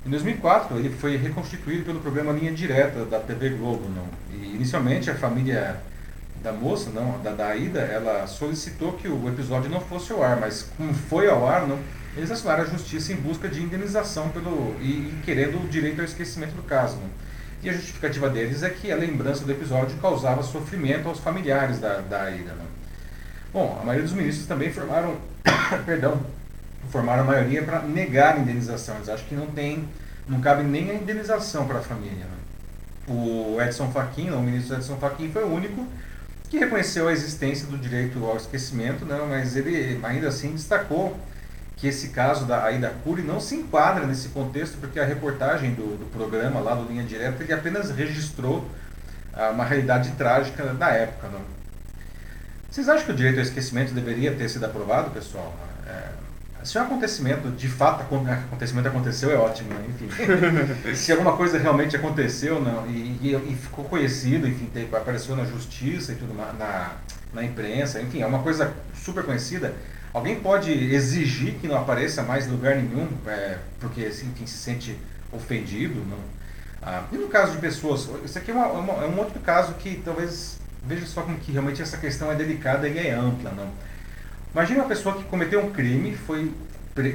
Em 0.06 0.10
2004 0.10 0.78
ele 0.78 0.90
foi 0.90 1.16
reconstituído 1.16 1.84
pelo 1.84 1.98
programa 1.98 2.32
Linha 2.32 2.52
Direta 2.52 3.04
da 3.04 3.18
TV 3.18 3.50
Globo. 3.50 3.88
Não. 3.88 4.06
E 4.32 4.54
inicialmente 4.54 5.10
a 5.10 5.16
família 5.16 5.76
da 6.42 6.52
moça, 6.52 6.90
não, 6.90 7.20
da, 7.22 7.32
da 7.32 7.48
Aida, 7.48 7.80
ela 7.80 8.24
solicitou 8.28 8.92
que 8.92 9.08
o 9.08 9.28
episódio 9.28 9.68
não 9.68 9.80
fosse 9.80 10.12
ao 10.12 10.22
ar, 10.22 10.38
mas 10.38 10.70
como 10.76 10.94
foi 10.94 11.28
ao 11.28 11.44
ar, 11.48 11.66
não 11.66 11.78
eles 12.16 12.30
acionaram 12.30 12.62
a 12.62 12.66
justiça 12.66 13.12
em 13.12 13.16
busca 13.16 13.46
de 13.46 13.60
indenização 13.60 14.30
pelo, 14.30 14.74
e, 14.80 14.90
e 14.90 15.22
querendo 15.24 15.62
o 15.62 15.68
direito 15.68 15.98
ao 15.98 16.04
esquecimento 16.04 16.54
do 16.54 16.62
caso. 16.62 16.96
Né? 16.96 17.08
E 17.64 17.68
a 17.68 17.72
justificativa 17.72 18.30
deles 18.30 18.62
é 18.62 18.70
que 18.70 18.90
a 18.90 18.96
lembrança 18.96 19.44
do 19.44 19.52
episódio 19.52 19.98
causava 19.98 20.42
sofrimento 20.42 21.08
aos 21.08 21.18
familiares 21.18 21.78
da, 21.78 22.00
da 22.00 22.22
Aida. 22.22 22.52
Né? 22.52 22.64
Bom, 23.52 23.78
a 23.80 23.84
maioria 23.84 24.04
dos 24.04 24.16
ministros 24.16 24.46
também 24.46 24.72
formaram, 24.72 25.16
perdão, 25.84 26.20
formaram 26.90 27.22
a 27.22 27.26
maioria 27.26 27.62
para 27.62 27.82
negar 27.82 28.36
a 28.36 28.38
indenização. 28.38 28.96
Eles 28.96 29.08
acham 29.08 29.26
que 29.26 29.34
não 29.34 29.46
tem, 29.46 29.88
não 30.28 30.40
cabe 30.40 30.62
nem 30.62 30.90
a 30.90 30.94
indenização 30.94 31.66
para 31.66 31.78
a 31.78 31.82
família. 31.82 32.24
Né? 32.24 32.36
O 33.08 33.60
Edson 33.60 33.90
Fachin, 33.90 34.30
o 34.30 34.40
ministro 34.40 34.76
Edson 34.76 34.96
Fachin, 34.96 35.30
foi 35.30 35.44
o 35.44 35.52
único 35.52 35.86
que 36.48 36.58
reconheceu 36.58 37.08
a 37.08 37.12
existência 37.12 37.66
do 37.66 37.76
direito 37.76 38.24
ao 38.24 38.36
esquecimento, 38.36 39.04
né? 39.04 39.18
mas 39.28 39.56
ele 39.56 40.00
ainda 40.02 40.28
assim 40.28 40.52
destacou 40.52 41.16
que 41.76 41.86
esse 41.86 42.08
caso 42.08 42.46
da 42.46 42.64
Aida 42.64 42.92
Cury 43.04 43.22
não 43.22 43.38
se 43.38 43.54
enquadra 43.54 44.06
nesse 44.06 44.28
contexto, 44.28 44.78
porque 44.78 44.98
a 44.98 45.04
reportagem 45.04 45.74
do, 45.74 45.98
do 45.98 46.10
programa 46.10 46.58
lá 46.60 46.74
do 46.74 46.88
Linha 46.88 47.04
Direta 47.04 47.42
ele 47.42 47.52
apenas 47.52 47.90
registrou 47.90 48.66
ah, 49.34 49.50
uma 49.50 49.64
realidade 49.64 50.10
trágica 50.12 50.64
da 50.72 50.88
época. 50.88 51.28
Vocês 52.70 52.88
acham 52.88 53.06
que 53.06 53.12
o 53.12 53.14
direito 53.14 53.36
ao 53.36 53.42
esquecimento 53.42 53.92
deveria 53.92 54.34
ter 54.34 54.48
sido 54.48 54.64
aprovado, 54.64 55.10
pessoal? 55.10 55.54
É, 55.86 56.08
se 56.66 56.78
um 56.78 56.82
acontecimento, 56.82 57.48
de 57.50 57.68
fato, 57.68 58.02
acontecimento 58.02 58.88
aconteceu, 58.88 59.30
é 59.30 59.36
ótimo, 59.36 59.70
né? 59.70 59.86
enfim. 59.88 60.08
se 60.94 61.12
alguma 61.12 61.36
coisa 61.36 61.58
realmente 61.58 61.96
aconteceu 61.96 62.60
não, 62.60 62.86
e, 62.86 63.18
e, 63.22 63.52
e 63.52 63.56
ficou 63.56 63.84
conhecido, 63.84 64.48
enfim, 64.48 64.70
apareceu 64.92 65.36
na 65.36 65.44
justiça 65.44 66.12
e 66.12 66.16
tudo, 66.16 66.34
na, 66.34 66.92
na 67.32 67.44
imprensa, 67.44 68.00
enfim, 68.00 68.20
é 68.20 68.26
uma 68.26 68.40
coisa 68.40 68.72
super 68.94 69.24
conhecida, 69.24 69.74
Alguém 70.16 70.40
pode 70.40 70.72
exigir 70.72 71.56
que 71.56 71.68
não 71.68 71.76
apareça 71.76 72.22
mais 72.22 72.46
em 72.46 72.50
lugar 72.50 72.74
nenhum, 72.76 73.06
é, 73.26 73.58
porque 73.78 74.02
assim, 74.06 74.32
quem 74.34 74.46
se 74.46 74.56
sente 74.56 74.98
ofendido? 75.30 76.02
Não? 76.08 76.16
Ah, 76.80 77.04
e 77.12 77.18
no 77.18 77.28
caso 77.28 77.52
de 77.52 77.58
pessoas, 77.58 78.08
isso 78.24 78.38
aqui 78.38 78.50
é, 78.50 78.54
uma, 78.54 78.66
uma, 78.68 79.04
é, 79.04 79.06
um 79.06 79.18
outro 79.18 79.38
caso 79.40 79.74
que 79.74 80.00
talvez 80.02 80.58
veja 80.82 81.04
só 81.04 81.20
como 81.20 81.36
que 81.36 81.52
realmente 81.52 81.82
essa 81.82 81.98
questão 81.98 82.32
é 82.32 82.34
delicada 82.34 82.88
e 82.88 82.98
é 82.98 83.12
ampla. 83.12 83.50
Não? 83.50 83.68
Imagina 84.56 84.80
uma 84.80 84.88
pessoa 84.88 85.14
que 85.14 85.24
cometeu 85.24 85.60
um 85.62 85.70
crime, 85.70 86.16
foi 86.16 86.50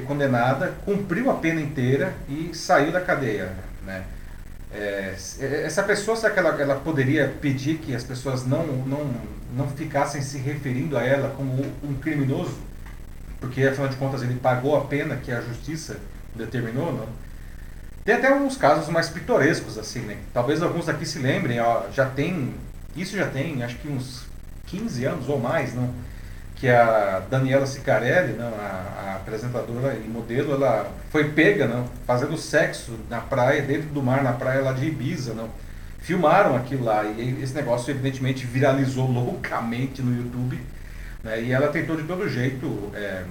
condenada, 0.06 0.74
cumpriu 0.84 1.28
a 1.28 1.34
pena 1.34 1.60
inteira 1.60 2.14
e 2.28 2.54
saiu 2.54 2.92
da 2.92 3.00
cadeia. 3.00 3.52
Né? 3.84 4.04
É, 4.72 5.16
essa 5.64 5.82
pessoa, 5.82 6.16
será 6.16 6.32
que 6.32 6.38
ela, 6.38 6.50
ela 6.62 6.76
poderia 6.76 7.34
pedir 7.40 7.78
que 7.78 7.96
as 7.96 8.04
pessoas 8.04 8.46
não, 8.46 8.64
não, 8.64 9.10
não 9.56 9.68
ficassem 9.68 10.22
se 10.22 10.38
referindo 10.38 10.96
a 10.96 11.02
ela 11.02 11.34
como 11.36 11.66
um 11.82 11.94
criminoso? 11.94 12.56
porque 13.42 13.64
afinal 13.64 13.88
de 13.88 13.96
contas 13.96 14.22
ele 14.22 14.38
pagou 14.38 14.76
a 14.76 14.84
pena 14.84 15.16
que 15.16 15.32
a 15.32 15.40
justiça 15.40 15.98
determinou, 16.32 16.92
não? 16.92 17.08
Tem 18.04 18.14
até 18.14 18.32
uns 18.32 18.56
casos 18.56 18.88
mais 18.88 19.08
pitorescos, 19.08 19.76
assim, 19.76 19.98
né? 20.02 20.18
Talvez 20.32 20.62
alguns 20.62 20.88
aqui 20.88 21.04
se 21.04 21.18
lembrem, 21.18 21.60
ó, 21.60 21.90
já 21.90 22.06
tem, 22.06 22.54
isso 22.94 23.16
já 23.16 23.26
tem, 23.26 23.64
acho 23.64 23.76
que 23.78 23.88
uns 23.88 24.26
15 24.66 25.04
anos 25.04 25.28
ou 25.28 25.40
mais, 25.40 25.74
não? 25.74 25.92
Que 26.62 26.68
a 26.68 27.20
Daniela 27.28 27.66
Sicarelli, 27.66 28.34
não? 28.34 28.46
A, 28.46 29.08
a 29.08 29.16
apresentadora 29.16 29.94
e 29.94 30.08
modelo, 30.08 30.52
ela 30.52 30.88
foi 31.10 31.32
pega, 31.32 31.66
não? 31.66 31.88
Fazendo 32.06 32.38
sexo 32.38 32.96
na 33.10 33.20
praia, 33.20 33.62
dentro 33.62 33.88
do 33.88 34.00
mar, 34.00 34.22
na 34.22 34.32
praia 34.32 34.62
lá 34.62 34.72
de 34.72 34.86
Ibiza, 34.86 35.34
não? 35.34 35.50
Filmaram 35.98 36.54
aquilo 36.54 36.84
lá 36.84 37.02
e 37.02 37.42
esse 37.42 37.52
negócio 37.52 37.90
evidentemente 37.90 38.46
viralizou 38.46 39.10
loucamente 39.10 40.00
no 40.00 40.16
YouTube, 40.16 40.56
né? 41.24 41.42
E 41.42 41.50
ela 41.50 41.66
tentou 41.66 41.96
de 41.96 42.04
todo 42.04 42.28
jeito... 42.28 42.92
É, 42.94 43.24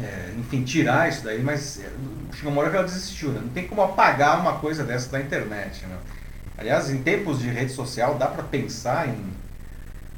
é, 0.00 0.32
enfim, 0.36 0.64
tirar 0.64 1.08
isso 1.08 1.22
daí, 1.22 1.40
mas 1.40 1.78
é, 1.78 1.88
chegou 2.34 2.50
uma 2.50 2.62
hora 2.62 2.70
que 2.70 2.76
ela 2.76 2.86
desistiu, 2.86 3.28
né? 3.28 3.40
Não 3.40 3.50
tem 3.50 3.68
como 3.68 3.82
apagar 3.82 4.40
uma 4.40 4.54
coisa 4.54 4.82
dessa 4.82 5.08
da 5.12 5.20
internet, 5.20 5.86
né? 5.86 5.96
Aliás, 6.58 6.90
em 6.90 7.04
tempos 7.04 7.38
de 7.38 7.48
rede 7.48 7.70
social, 7.70 8.16
dá 8.16 8.26
para 8.26 8.42
pensar 8.42 9.08
em, 9.08 9.32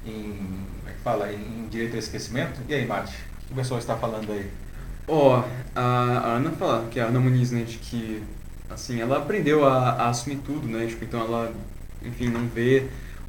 em, 0.07 0.67
fala, 1.05 1.31
em 1.31 1.69
direito 1.71 1.93
ao 1.93 1.99
esquecimento? 1.99 2.61
E 2.67 2.75
aí, 2.75 2.87
Mate, 2.87 3.15
o 3.43 3.47
que 3.47 3.53
o 3.53 3.57
pessoal 3.57 3.79
está 3.79 3.95
falando 3.95 4.33
aí? 4.33 4.51
Ó, 5.07 5.39
oh, 5.39 5.45
a, 5.79 6.37
Ana 6.37 6.51
fala, 6.53 6.89
que 6.91 6.99
é 6.99 7.03
a 7.03 7.07
Ana 7.07 7.21
Muniz, 7.21 7.51
né, 7.51 7.63
de 7.63 7.77
que, 7.77 8.23
assim, 8.71 9.01
ela 9.01 9.19
aprendeu 9.19 9.65
a, 9.67 9.91
a 9.91 10.09
assumir 10.09 10.39
tudo, 10.39 10.67
né, 10.67 10.87
tipo, 10.87 11.05
então 11.05 11.21
ela, 11.21 11.53
enfim, 12.03 12.29
não 12.29 12.49
vê 12.49 12.89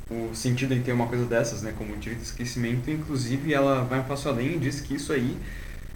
o 0.10 0.34
sentido 0.34 0.74
em 0.74 0.82
ter 0.82 0.94
uma 0.94 1.08
coisa 1.08 1.26
dessas, 1.26 1.62
né, 1.62 1.74
como 1.78 1.98
direito 1.98 2.20
ao 2.20 2.26
esquecimento, 2.26 2.90
inclusive 2.90 3.54
ela 3.54 3.84
vai 3.84 4.00
um 4.00 4.04
passo 4.04 4.30
além 4.30 4.56
e 4.56 4.60
diz 4.60 4.80
que 4.80 4.96
isso 4.96 5.12
aí 5.12 5.38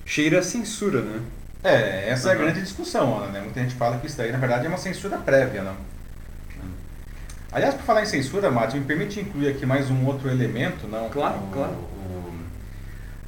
cheira 0.06 0.40
a 0.40 0.44
censura, 0.44 1.02
né? 1.02 1.22
É, 1.64 2.10
essa 2.10 2.28
uhum. 2.28 2.34
é 2.34 2.36
a 2.36 2.40
grande 2.40 2.62
discussão, 2.62 3.28
né? 3.32 3.42
Muita 3.42 3.62
gente 3.62 3.76
fala 3.76 3.98
que 4.00 4.08
isso 4.08 4.18
daí, 4.18 4.32
na 4.32 4.38
verdade, 4.38 4.66
é 4.66 4.70
uma 4.70 4.78
censura 4.78 5.18
prévia, 5.18 5.62
né? 5.62 5.76
Aliás, 7.52 7.74
por 7.74 7.84
falar 7.84 8.04
em 8.04 8.06
censura, 8.06 8.52
Márcio, 8.52 8.80
me 8.80 8.86
permite 8.86 9.20
incluir 9.20 9.48
aqui 9.50 9.66
mais 9.66 9.90
um 9.90 10.06
outro 10.06 10.30
elemento, 10.30 10.88
não? 10.88 11.10
Claro, 11.10 11.40
o, 11.40 11.52
claro. 11.52 11.74
O, 11.74 12.00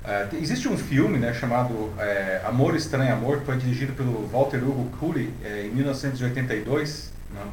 é, 0.04 0.30
existe 0.34 0.68
um 0.68 0.78
filme, 0.78 1.18
né, 1.18 1.34
chamado 1.34 1.92
é, 1.98 2.42
Amor 2.46 2.76
Estranho 2.76 3.14
Amor, 3.14 3.40
que 3.40 3.46
foi 3.46 3.58
dirigido 3.58 3.94
pelo 3.94 4.28
Walter 4.28 4.58
Hugo 4.58 4.96
Cooley 4.98 5.34
é, 5.44 5.66
em 5.66 5.72
1982, 5.72 7.12
não? 7.34 7.46
Né? 7.46 7.52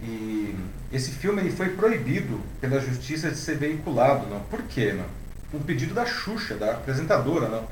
E 0.00 0.54
esse 0.92 1.10
filme 1.10 1.42
ele 1.42 1.50
foi 1.50 1.70
proibido 1.70 2.40
pela 2.60 2.80
justiça 2.80 3.30
de 3.30 3.36
ser 3.36 3.56
veiculado, 3.56 4.26
não? 4.28 4.40
Por 4.40 4.62
quê, 4.62 4.92
não? 4.92 5.04
Um 5.52 5.62
pedido 5.62 5.92
da 5.92 6.06
Xuxa, 6.06 6.54
da 6.54 6.72
apresentadora, 6.72 7.48
não? 7.48 7.66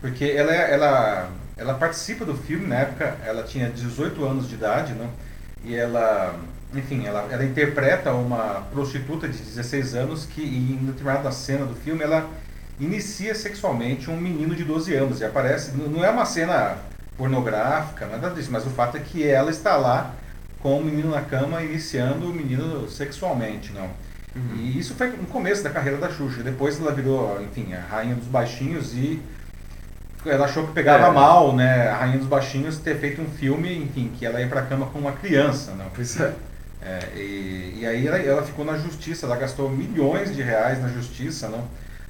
Porque 0.00 0.24
ela, 0.24 0.52
ela, 0.52 1.30
ela 1.56 1.74
participa 1.74 2.24
do 2.24 2.34
filme, 2.34 2.66
na 2.66 2.76
época 2.76 3.16
ela 3.24 3.44
tinha 3.44 3.70
18 3.70 4.24
anos 4.24 4.48
de 4.48 4.56
idade, 4.56 4.92
né? 4.92 5.08
E 5.64 5.74
ela, 5.74 6.38
enfim, 6.74 7.06
ela, 7.06 7.26
ela 7.30 7.44
interpreta 7.44 8.12
uma 8.12 8.66
prostituta 8.72 9.28
de 9.28 9.38
16 9.38 9.94
anos 9.94 10.26
que 10.26 10.42
em 10.42 10.84
determinada 10.84 11.30
cena 11.30 11.64
do 11.64 11.74
filme 11.74 12.02
ela 12.02 12.28
inicia 12.78 13.34
sexualmente 13.34 14.10
um 14.10 14.20
menino 14.20 14.54
de 14.54 14.64
12 14.64 14.94
anos. 14.94 15.20
E 15.20 15.24
aparece, 15.24 15.72
não 15.76 16.04
é 16.04 16.10
uma 16.10 16.26
cena 16.26 16.76
pornográfica, 17.16 18.06
nada 18.06 18.30
disso, 18.30 18.50
mas 18.52 18.66
o 18.66 18.70
fato 18.70 18.96
é 18.96 19.00
que 19.00 19.26
ela 19.26 19.50
está 19.50 19.76
lá 19.76 20.14
com 20.60 20.78
o 20.78 20.84
menino 20.84 21.10
na 21.10 21.22
cama 21.22 21.62
iniciando 21.62 22.30
o 22.30 22.34
menino 22.34 22.88
sexualmente, 22.88 23.72
não. 23.72 23.90
Uhum. 24.36 24.56
E 24.56 24.78
isso 24.78 24.94
foi 24.94 25.08
no 25.08 25.26
começo 25.26 25.62
da 25.62 25.70
carreira 25.70 25.98
da 25.98 26.10
Xuxa. 26.10 26.42
Depois 26.42 26.80
ela 26.80 26.92
virou, 26.92 27.42
enfim, 27.42 27.72
a 27.72 27.80
rainha 27.80 28.14
dos 28.14 28.26
baixinhos 28.26 28.94
e 28.94 29.20
ela 30.26 30.46
achou 30.46 30.66
que 30.66 30.72
pegava 30.72 31.06
é. 31.06 31.10
mal, 31.10 31.54
né, 31.54 31.88
a 31.88 31.96
Rainha 31.96 32.18
dos 32.18 32.26
Baixinhos 32.26 32.78
ter 32.78 32.98
feito 32.98 33.22
um 33.22 33.28
filme, 33.28 33.76
enfim, 33.76 34.10
que 34.18 34.26
ela 34.26 34.40
ia 34.40 34.48
pra 34.48 34.62
cama 34.62 34.86
com 34.86 34.98
uma 34.98 35.12
criança, 35.12 35.72
não? 35.72 35.86
Pois 35.94 36.18
é. 36.20 36.34
É 36.82 37.16
e, 37.16 37.78
e, 37.80 37.86
aí 37.86 38.06
ela, 38.06 38.18
ela, 38.18 38.42
ficou 38.42 38.64
na 38.64 38.76
justiça, 38.78 39.26
ela 39.26 39.36
gastou 39.36 39.68
milhões 39.68 40.34
de 40.34 40.42
reais 40.42 40.80
na 40.80 40.88
justiça, 40.88 41.48
não? 41.48 41.66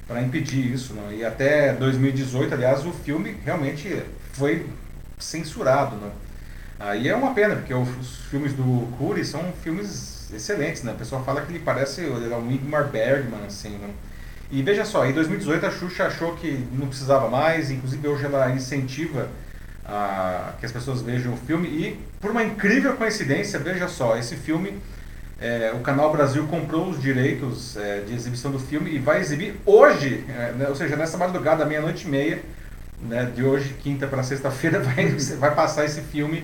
Para 0.07 0.21
impedir 0.21 0.73
isso, 0.73 0.93
não? 0.93 1.11
E 1.11 1.23
até 1.23 1.73
2018, 1.73 2.53
aliás, 2.53 2.85
o 2.85 2.91
filme 2.91 3.37
realmente 3.43 4.03
foi 4.33 4.67
censurado, 5.17 5.95
não? 5.95 6.11
Aí 6.79 7.09
é 7.09 7.15
uma 7.15 7.33
pena, 7.33 7.55
porque 7.55 7.73
os 7.73 8.17
filmes 8.29 8.53
do 8.53 8.87
Cury 8.97 9.25
são 9.25 9.51
filmes 9.63 10.31
excelentes, 10.33 10.83
né? 10.83 10.93
O 10.93 10.95
pessoal 10.95 11.23
fala 11.23 11.41
que 11.41 11.51
ele 11.51 11.59
parece 11.59 12.05
é 12.05 12.37
um 12.37 12.51
Ingmar 12.51 12.87
Bergman, 12.87 13.45
assim, 13.45 13.77
não? 13.77 13.89
E 14.51 14.63
veja 14.63 14.83
só, 14.85 15.05
em 15.05 15.13
2018 15.13 15.65
a 15.65 15.71
Xuxa 15.71 16.05
achou 16.05 16.35
que 16.35 16.67
não 16.71 16.87
precisava 16.87 17.29
mais, 17.29 17.69
inclusive 17.69 18.07
hoje 18.07 18.25
ela 18.25 18.49
incentiva 18.49 19.27
a, 19.89 20.53
que 20.59 20.65
as 20.65 20.71
pessoas 20.71 21.01
vejam 21.01 21.33
o 21.33 21.37
filme. 21.37 21.67
E 21.67 21.99
por 22.21 22.31
uma 22.31 22.43
incrível 22.43 22.95
coincidência, 22.95 23.59
veja 23.59 23.87
só, 23.87 24.17
esse 24.17 24.35
filme, 24.35 24.77
é, 25.41 25.71
o 25.73 25.79
Canal 25.79 26.11
Brasil 26.11 26.45
comprou 26.47 26.89
os 26.89 27.01
direitos 27.01 27.75
é, 27.75 28.01
de 28.01 28.13
exibição 28.13 28.51
do 28.51 28.59
filme 28.59 28.91
e 28.91 28.99
vai 28.99 29.19
exibir 29.19 29.55
hoje, 29.65 30.23
é, 30.29 30.51
né, 30.51 30.67
ou 30.69 30.75
seja, 30.75 30.95
nessa 30.95 31.17
madrugada, 31.17 31.65
meia-noite 31.65 32.07
e 32.07 32.09
meia, 32.09 32.39
né, 33.01 33.31
de 33.33 33.43
hoje, 33.43 33.75
quinta 33.81 34.05
para 34.05 34.21
sexta-feira, 34.21 34.79
vai, 34.83 35.07
vai 35.07 35.55
passar 35.55 35.85
esse 35.85 36.01
filme 36.01 36.43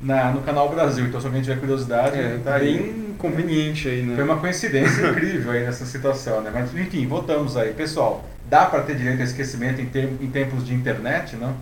na, 0.00 0.30
no 0.30 0.42
Canal 0.42 0.68
Brasil. 0.68 1.06
Então, 1.06 1.20
se 1.20 1.26
alguém 1.26 1.42
tiver 1.42 1.58
curiosidade, 1.58 2.18
é, 2.18 2.38
tá 2.44 2.58
bem 2.58 2.78
aí. 2.78 3.14
conveniente 3.18 3.88
aí, 3.88 4.02
né? 4.02 4.14
Foi 4.14 4.24
uma 4.24 4.36
coincidência 4.36 5.08
incrível 5.08 5.52
aí 5.52 5.64
nessa 5.64 5.86
situação, 5.86 6.42
né? 6.42 6.50
Mas, 6.52 6.74
enfim, 6.74 7.06
voltamos 7.06 7.56
aí. 7.56 7.72
Pessoal, 7.72 8.28
dá 8.48 8.66
para 8.66 8.82
ter 8.82 8.96
direito 8.96 9.20
a 9.22 9.24
esquecimento 9.24 9.80
em, 9.80 9.88
em 10.20 10.30
tempos 10.30 10.66
de 10.66 10.74
internet, 10.74 11.36
não? 11.36 11.56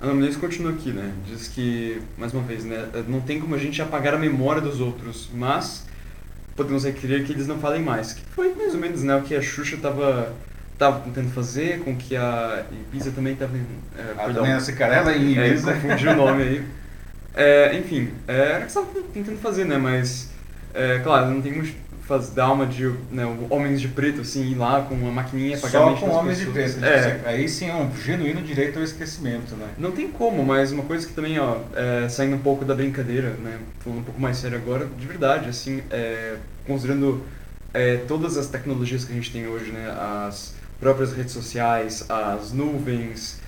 A 0.00 0.04
Ana 0.04 0.14
Menezes 0.14 0.36
continua 0.36 0.72
aqui, 0.72 0.90
né? 0.92 1.12
Diz 1.26 1.48
que, 1.48 2.00
mais 2.16 2.32
uma 2.32 2.42
vez, 2.42 2.64
né? 2.64 2.88
Não 3.06 3.20
tem 3.20 3.38
como 3.38 3.54
a 3.54 3.58
gente 3.58 3.82
apagar 3.82 4.14
a 4.14 4.18
memória 4.18 4.62
dos 4.62 4.80
outros, 4.80 5.28
mas 5.34 5.86
podemos 6.56 6.84
requerer 6.84 7.24
que 7.24 7.32
eles 7.32 7.46
não 7.46 7.58
falem 7.58 7.82
mais. 7.82 8.14
Que 8.14 8.22
foi 8.34 8.54
mais 8.54 8.74
ou 8.74 8.80
menos 8.80 9.02
né, 9.02 9.14
o 9.16 9.22
que 9.22 9.34
a 9.34 9.42
Xuxa 9.42 9.76
estava 9.76 10.34
tava 10.78 11.00
tentando 11.00 11.30
fazer, 11.32 11.80
com 11.80 11.94
que 11.94 12.16
a 12.16 12.64
Ibiza 12.72 13.10
também 13.10 13.34
estava... 13.34 13.54
É, 13.54 14.12
a 14.12 14.24
perdão, 14.24 14.42
Daniela 14.42 14.60
Cicarella 14.60 15.12
e 15.14 15.32
Ibiza. 15.32 15.70
É, 15.70 15.74
confundiu 15.74 16.10
o 16.12 16.16
nome 16.16 16.42
aí. 16.42 16.66
É, 17.32 17.78
enfim, 17.78 18.10
é, 18.26 18.34
era 18.34 18.58
o 18.58 18.60
que 18.62 18.66
estava 18.66 18.86
tentando 19.14 19.38
fazer, 19.38 19.64
né? 19.64 19.78
Mas, 19.78 20.30
é, 20.74 20.98
claro, 20.98 21.30
não 21.30 21.40
tem 21.40 21.52
muito 21.52 21.72
faz, 22.10 22.30
dar 22.30 22.50
uma 22.52 22.66
de 22.66 22.92
né, 23.12 23.24
homens 23.48 23.80
de 23.80 23.86
preto, 23.86 24.22
assim, 24.22 24.50
ir 24.50 24.56
lá 24.56 24.82
com 24.82 24.96
uma 24.96 25.12
maquininha 25.12 25.56
pagar 25.56 25.78
Só 25.78 25.94
com 25.94 26.10
homens 26.10 26.38
pessoas. 26.38 26.74
de 26.74 26.80
preto. 26.80 26.84
É. 26.84 27.20
Aí 27.24 27.48
sim 27.48 27.68
é 27.68 27.74
um 27.74 27.96
genuíno 27.96 28.42
direito 28.42 28.78
ao 28.78 28.84
esquecimento, 28.84 29.54
né? 29.54 29.68
Não 29.78 29.92
tem 29.92 30.08
como, 30.08 30.44
mas 30.44 30.72
uma 30.72 30.82
coisa 30.82 31.06
que 31.06 31.12
também, 31.12 31.38
ó, 31.38 31.58
é, 31.72 32.08
saindo 32.08 32.34
um 32.34 32.40
pouco 32.40 32.64
da 32.64 32.74
brincadeira, 32.74 33.30
né? 33.42 33.58
Falando 33.78 34.00
um 34.00 34.02
pouco 34.02 34.20
mais 34.20 34.38
sério 34.38 34.58
agora, 34.58 34.88
de 34.98 35.06
verdade, 35.06 35.48
assim, 35.48 35.84
é, 35.88 36.34
considerando 36.66 37.22
é, 37.72 37.98
todas 38.08 38.36
as 38.36 38.48
tecnologias 38.48 39.04
que 39.04 39.12
a 39.12 39.14
gente 39.14 39.30
tem 39.30 39.46
hoje, 39.46 39.70
né? 39.70 39.88
As 40.26 40.54
próprias 40.80 41.12
redes 41.12 41.32
sociais, 41.32 42.04
as 42.08 42.52
nuvens 42.52 43.38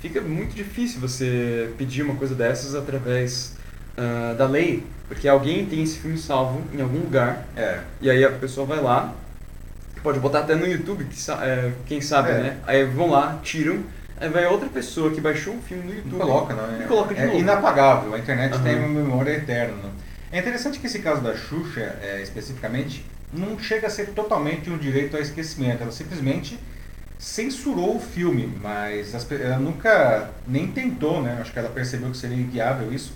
fica 0.00 0.20
muito 0.20 0.54
difícil 0.54 1.00
você 1.00 1.70
pedir 1.78 2.02
uma 2.02 2.14
coisa 2.14 2.34
dessas 2.34 2.74
através 2.74 3.57
uh, 3.98 4.34
da 4.36 4.46
lei, 4.46 4.84
porque 5.08 5.26
alguém 5.26 5.66
tem 5.66 5.82
esse 5.82 5.98
filme 5.98 6.16
salvo 6.16 6.62
em 6.72 6.80
algum 6.80 6.98
lugar, 6.98 7.46
é. 7.56 7.80
e 8.00 8.10
aí 8.10 8.24
a 8.24 8.30
pessoa 8.30 8.66
vai 8.66 8.80
lá, 8.80 9.14
pode 10.02 10.20
botar 10.20 10.40
até 10.40 10.54
no 10.54 10.66
YouTube, 10.66 11.04
que, 11.04 11.30
é, 11.30 11.72
quem 11.86 12.00
sabe, 12.00 12.30
é. 12.30 12.34
né? 12.34 12.56
Aí 12.66 12.84
vão 12.84 13.10
lá, 13.10 13.38
tiram, 13.42 13.82
aí 14.20 14.28
vai 14.28 14.46
outra 14.46 14.68
pessoa 14.68 15.10
que 15.10 15.20
baixou 15.20 15.54
o 15.54 15.62
filme 15.62 15.84
no 15.84 15.94
YouTube. 15.94 16.16
E 16.16 16.18
coloca, 16.18 16.54
não, 16.54 16.80
é, 16.80 16.86
coloca 16.86 17.14
de 17.14 17.20
é 17.20 17.26
novo. 17.26 17.38
inapagável, 17.38 18.14
a 18.14 18.18
internet 18.18 18.54
uhum. 18.54 18.62
tem 18.62 18.76
uma 18.76 18.88
memória 18.88 19.32
eterna. 19.32 19.74
É 20.30 20.38
interessante 20.38 20.78
que 20.78 20.86
esse 20.86 20.98
caso 20.98 21.22
da 21.22 21.34
Xuxa, 21.34 21.96
é, 22.02 22.20
especificamente, 22.22 23.04
não 23.32 23.58
chega 23.58 23.86
a 23.86 23.90
ser 23.90 24.08
totalmente 24.08 24.70
um 24.70 24.76
direito 24.76 25.16
ao 25.16 25.22
esquecimento, 25.22 25.82
ela 25.82 25.92
simplesmente 25.92 26.58
censurou 27.18 27.96
o 27.96 28.00
filme, 28.00 28.52
mas 28.62 29.12
ela 29.32 29.58
nunca 29.58 30.30
nem 30.46 30.68
tentou, 30.68 31.20
né? 31.20 31.38
Acho 31.40 31.52
que 31.52 31.58
ela 31.58 31.68
percebeu 31.68 32.10
que 32.10 32.16
seria 32.16 32.36
inviável 32.36 32.92
isso. 32.92 33.12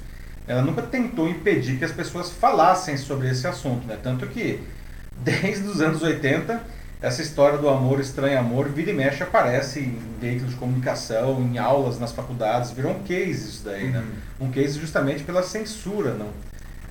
Ela 0.47 0.63
nunca 0.63 0.83
tentou 0.83 1.29
impedir 1.29 1.79
que 1.79 1.85
as 1.85 1.93
pessoas 1.93 2.31
falassem 2.31 2.97
sobre 2.97 3.31
esse 3.31 3.47
assunto, 3.47 3.87
né? 3.87 3.99
Tanto 4.03 4.27
que 4.27 4.61
desde 5.17 5.67
os 5.67 5.81
anos 5.81 6.03
80 6.03 6.83
essa 7.03 7.21
história 7.21 7.59
do 7.59 7.69
amor 7.69 7.99
estranho 7.99 8.39
amor 8.39 8.69
vira 8.69 8.93
e 8.93 8.95
mexe 8.95 9.25
aparece 9.25 9.81
em 9.81 9.99
veículos 10.21 10.53
de 10.53 10.57
comunicação, 10.57 11.43
em 11.43 11.59
aulas 11.59 11.99
nas 11.99 12.13
faculdades, 12.13 12.71
virou 12.71 12.93
um 12.93 13.03
case 13.03 13.49
isso 13.49 13.65
daí, 13.65 13.89
né? 13.89 13.99
uhum. 13.99 14.05
né? 14.05 14.13
Um 14.41 14.51
case 14.53 14.79
justamente 14.79 15.25
pela 15.25 15.43
censura, 15.43 16.15
não? 16.15 16.29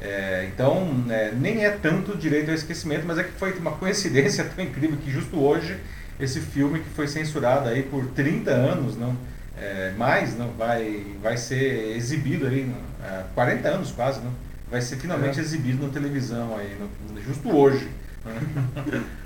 É, 0.01 0.49
então, 0.51 1.05
é, 1.09 1.31
nem 1.31 1.63
é 1.63 1.69
tanto 1.69 2.17
direito 2.17 2.49
ao 2.49 2.55
esquecimento, 2.55 3.05
mas 3.05 3.19
é 3.19 3.23
que 3.23 3.31
foi 3.31 3.53
uma 3.53 3.71
coincidência 3.71 4.43
tão 4.53 4.65
incrível 4.65 4.97
que 4.97 5.09
justo 5.09 5.39
hoje 5.39 5.77
esse 6.19 6.41
filme 6.41 6.79
que 6.79 6.89
foi 6.89 7.07
censurado 7.07 7.69
aí 7.69 7.83
por 7.83 8.05
30 8.07 8.51
anos, 8.51 8.97
não, 8.97 9.15
é, 9.61 9.93
mais, 9.95 10.35
não, 10.35 10.49
vai, 10.53 11.05
vai 11.21 11.37
ser 11.37 11.95
exibido 11.95 12.47
aí, 12.47 12.73
é, 13.03 13.23
40 13.35 13.67
anos 13.69 13.91
quase, 13.91 14.19
não, 14.19 14.33
vai 14.69 14.81
ser 14.81 14.97
finalmente 14.97 15.39
é. 15.39 15.41
exibido 15.41 15.85
na 15.85 15.93
televisão 15.93 16.57
aí, 16.57 16.75
no, 16.79 17.21
justo 17.21 17.55
hoje. 17.55 17.87
Né? 18.25 19.03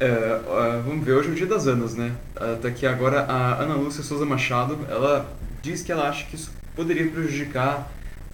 É, 0.00 0.40
vamos 0.84 1.04
ver, 1.04 1.12
hoje 1.12 1.28
é 1.28 1.32
o 1.32 1.34
dia 1.36 1.46
das 1.46 1.68
Anas, 1.68 1.94
né? 1.94 2.12
Até 2.34 2.72
que 2.72 2.84
agora 2.84 3.20
a 3.22 3.62
Ana 3.62 3.74
Lúcia 3.74 4.02
Souza 4.02 4.26
Machado, 4.26 4.76
ela 4.88 5.32
diz 5.62 5.82
que 5.82 5.92
ela 5.92 6.08
acha 6.08 6.26
que 6.26 6.34
isso 6.34 6.50
poderia 6.74 7.08
prejudicar 7.08 7.90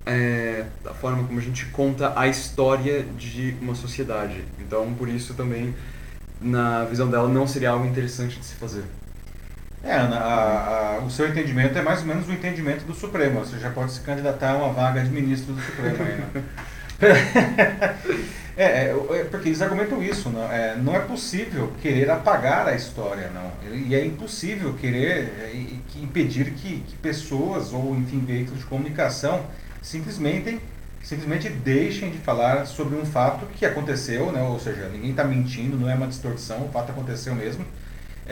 é, 0.06 0.64
a 0.86 0.94
forma 0.94 1.22
como 1.24 1.38
a 1.38 1.42
gente 1.42 1.66
conta 1.66 2.18
a 2.18 2.26
história 2.26 3.02
de 3.02 3.54
uma 3.60 3.74
sociedade. 3.74 4.42
Então, 4.58 4.92
por 4.94 5.06
isso 5.06 5.34
também, 5.34 5.74
na 6.40 6.84
visão 6.86 7.08
dela, 7.10 7.28
não 7.28 7.46
seria 7.46 7.70
algo 7.70 7.84
interessante 7.86 8.38
de 8.38 8.46
se 8.46 8.54
fazer. 8.54 8.84
É, 9.82 9.94
Ana, 9.94 10.16
a, 10.16 10.96
a, 10.96 10.98
o 10.98 11.10
seu 11.10 11.28
entendimento 11.28 11.78
é 11.78 11.82
mais 11.82 12.00
ou 12.00 12.06
menos 12.06 12.28
o 12.28 12.32
entendimento 12.32 12.84
do 12.84 12.94
Supremo. 12.94 13.40
Você 13.40 13.58
já 13.58 13.70
pode 13.70 13.92
se 13.92 14.00
candidatar 14.00 14.52
a 14.52 14.56
uma 14.56 14.72
vaga 14.72 15.02
de 15.02 15.10
ministro 15.10 15.54
do 15.54 15.60
Supremo 15.62 15.96
aí, 16.02 16.16
né? 16.16 16.44
é, 18.56 18.64
é, 18.64 18.96
é, 19.10 19.24
porque 19.30 19.48
eles 19.48 19.62
argumentam 19.62 20.02
isso, 20.02 20.28
não 20.28 20.52
é, 20.52 20.76
não 20.76 20.94
é 20.94 21.00
possível 21.00 21.72
querer 21.80 22.10
apagar 22.10 22.68
a 22.68 22.74
história, 22.74 23.30
não. 23.32 23.50
E 23.72 23.94
é 23.94 24.04
impossível 24.04 24.74
querer 24.74 25.32
é, 25.40 25.52
impedir 25.96 26.50
que, 26.52 26.80
que 26.80 26.96
pessoas 26.96 27.72
ou, 27.72 27.96
enfim, 27.96 28.20
veículos 28.20 28.60
de 28.60 28.66
comunicação 28.66 29.46
simplesmente, 29.80 30.60
simplesmente 31.02 31.48
deixem 31.48 32.10
de 32.10 32.18
falar 32.18 32.66
sobre 32.66 32.96
um 32.96 33.06
fato 33.06 33.46
que 33.46 33.64
aconteceu, 33.64 34.30
né? 34.30 34.42
ou 34.42 34.60
seja, 34.60 34.90
ninguém 34.90 35.12
está 35.12 35.24
mentindo, 35.24 35.78
não 35.78 35.88
é 35.88 35.94
uma 35.94 36.06
distorção, 36.06 36.66
o 36.66 36.68
fato 36.68 36.90
aconteceu 36.92 37.34
mesmo. 37.34 37.64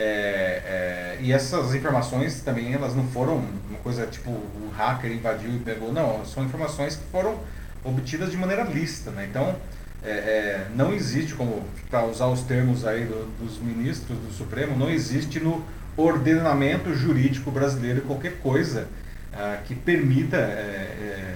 É, 0.01 0.63
é, 0.65 1.19
e 1.21 1.33
essas 1.33 1.75
informações 1.75 2.41
também 2.43 2.73
elas 2.73 2.95
não 2.95 3.05
foram 3.09 3.45
uma 3.69 3.79
coisa 3.83 4.07
tipo 4.07 4.31
o 4.31 4.71
hacker 4.77 5.11
invadiu 5.11 5.51
e 5.51 5.59
pegou, 5.59 5.93
não, 5.93 6.25
são 6.25 6.45
informações 6.45 6.95
que 6.95 7.03
foram 7.11 7.41
obtidas 7.85 8.31
de 8.31 8.37
maneira 8.37 8.63
lícita. 8.63 9.11
Né? 9.11 9.27
Então, 9.29 9.57
é, 10.05 10.11
é 10.11 10.67
não 10.77 10.93
existe, 10.95 11.35
como 11.35 11.65
para 11.91 12.05
usar 12.05 12.29
os 12.29 12.43
termos 12.43 12.87
aí 12.87 13.07
do, 13.07 13.27
dos 13.43 13.59
ministros 13.59 14.17
do 14.19 14.33
Supremo, 14.33 14.79
não 14.79 14.89
existe 14.89 15.41
no 15.41 15.65
ordenamento 15.97 16.95
jurídico 16.95 17.51
brasileiro 17.51 18.03
qualquer 18.03 18.39
coisa 18.39 18.87
ah, 19.33 19.59
que 19.65 19.75
permita 19.75 20.37
é, 20.37 20.41
é, 20.41 21.35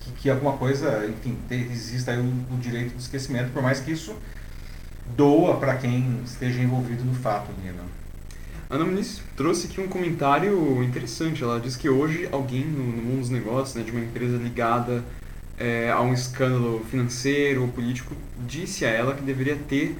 que, 0.00 0.10
que, 0.12 0.30
alguma 0.30 0.52
coisa, 0.58 1.06
enfim, 1.06 1.38
exista 1.50 2.12
o, 2.12 2.54
o, 2.54 2.58
direito 2.58 2.94
do 2.94 3.00
esquecimento, 3.00 3.50
por 3.50 3.62
mais 3.62 3.80
que 3.80 3.92
isso 3.92 4.14
doa 5.16 5.56
para 5.56 5.76
quem 5.76 6.20
esteja 6.24 6.60
envolvido 6.60 7.04
no 7.04 7.14
fato. 7.14 7.50
Né? 7.62 7.72
Ana 8.72 8.86
Muniz 8.86 9.20
trouxe 9.36 9.66
aqui 9.66 9.80
um 9.82 9.88
comentário 9.88 10.82
interessante. 10.82 11.42
Ela 11.42 11.60
diz 11.60 11.76
que 11.76 11.90
hoje 11.90 12.26
alguém 12.32 12.64
no, 12.64 12.84
no 12.84 13.02
mundo 13.02 13.20
dos 13.20 13.28
negócios, 13.28 13.74
né, 13.74 13.82
de 13.82 13.90
uma 13.90 14.00
empresa 14.00 14.38
ligada 14.38 15.04
é, 15.58 15.90
a 15.90 16.00
um 16.00 16.14
escândalo 16.14 16.82
financeiro 16.90 17.62
ou 17.62 17.68
político, 17.68 18.14
disse 18.46 18.86
a 18.86 18.88
ela 18.88 19.14
que 19.14 19.22
deveria 19.22 19.56
ter, 19.56 19.94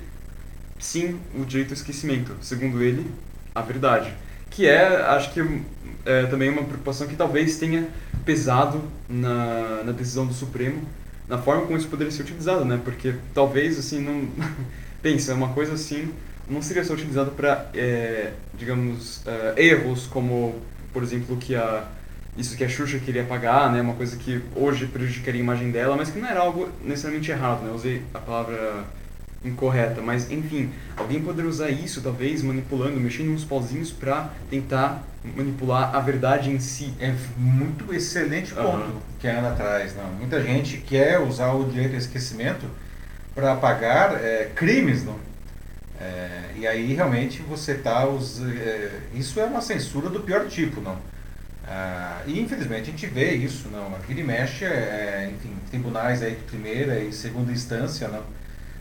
sim, 0.79 1.21
o 1.39 1.45
direito 1.45 1.69
ao 1.69 1.75
esquecimento. 1.75 2.35
Segundo 2.41 2.83
ele, 2.83 3.07
a 3.55 3.61
verdade. 3.61 4.13
Que 4.49 4.67
é, 4.67 5.03
acho 5.03 5.33
que 5.33 5.63
é, 6.07 6.25
também 6.27 6.49
uma 6.49 6.65
preocupação 6.65 7.07
que 7.07 7.15
talvez 7.15 7.59
tenha 7.59 7.89
pesado 8.25 8.83
na, 9.09 9.83
na 9.85 9.93
decisão 9.93 10.27
do 10.27 10.33
Supremo, 10.33 10.83
na 11.29 11.37
forma 11.37 11.67
como 11.67 11.77
isso 11.77 11.89
poderia 11.89 12.11
ser 12.11 12.23
utilizado, 12.23 12.65
né? 12.65 12.81
Porque 12.83 13.15
talvez, 13.35 13.79
assim, 13.79 14.01
não... 14.01 14.29
Pensa, 15.03 15.35
uma 15.35 15.49
coisa 15.49 15.75
assim 15.75 16.13
não 16.49 16.61
seria 16.61 16.85
só 16.85 16.95
utilizado 16.95 17.31
para, 17.33 17.67
é, 17.75 18.33
digamos, 18.55 19.23
é, 19.27 19.55
erros 19.57 20.07
como, 20.07 20.61
por 20.93 21.03
exemplo, 21.03 21.37
que 21.37 21.55
a 21.55 21.85
isso 22.37 22.57
que 22.57 22.65
a 22.65 22.69
Xuxa 22.69 22.99
queria 22.99 23.25
pagar, 23.25 23.71
né? 23.71 23.83
Uma 23.83 23.93
coisa 23.93 24.17
que 24.17 24.41
hoje 24.57 24.87
prejudicaria 24.87 25.39
a 25.41 25.45
imagem 25.45 25.71
dela, 25.71 25.97
mas 25.97 26.11
que 26.11 26.19
não 26.19 26.27
era 26.27 26.41
algo 26.41 26.69
necessariamente 26.83 27.31
errado, 27.31 27.63
né? 27.63 27.69
Eu 27.69 27.75
usei 27.75 28.03
a 28.15 28.19
palavra 28.19 28.85
incorreta, 29.45 30.01
mas 30.01 30.31
enfim, 30.31 30.71
alguém 30.97 31.21
poderia 31.21 31.51
usar 31.51 31.69
isso 31.69 32.01
talvez 32.01 32.43
manipulando, 32.43 32.99
mexendo 32.99 33.33
uns 33.33 33.45
pauzinhos 33.45 33.91
para 33.91 34.31
tentar 34.49 35.03
manipular 35.37 35.95
a 35.95 36.01
verdade 36.01 36.51
em 36.51 36.59
si. 36.59 36.95
É 36.99 37.15
muito 37.37 37.93
excelente 37.93 38.55
ponto 38.55 38.67
uhum. 38.67 39.01
que 39.21 39.29
a 39.29 39.39
Ana 39.39 39.55
traz, 39.55 39.95
não? 39.95 40.07
Muita 40.13 40.43
gente 40.43 40.79
quer 40.79 41.21
usar 41.21 41.53
o 41.53 41.65
direito 41.65 41.93
ao 41.93 41.99
esquecimento 41.99 42.65
para 43.35 43.53
apagar 43.53 44.15
é, 44.23 44.51
crimes, 44.55 45.05
não? 45.05 45.19
É, 46.01 46.51
e 46.57 46.67
aí 46.67 46.95
realmente 46.95 47.43
você 47.43 47.75
tá 47.75 48.07
usando, 48.07 48.57
é, 48.59 48.91
isso 49.15 49.39
é 49.39 49.45
uma 49.45 49.61
censura 49.61 50.09
do 50.09 50.21
pior 50.21 50.47
tipo, 50.49 50.81
não? 50.81 50.99
Ah, 51.67 52.23
e 52.27 52.41
infelizmente 52.41 52.83
a 52.89 52.93
gente 52.93 53.07
vê 53.07 53.35
isso, 53.35 53.69
não? 53.69 53.95
Aqui 53.95 54.13
e 54.13 54.23
mexe, 54.23 54.65
é, 54.65 55.31
enfim, 55.33 55.55
tribunais 55.71 56.23
aí 56.23 56.35
de 56.35 56.43
primeira 56.43 56.99
e 56.99 57.13
segunda 57.13 57.53
instância, 57.53 58.09
não? 58.09 58.23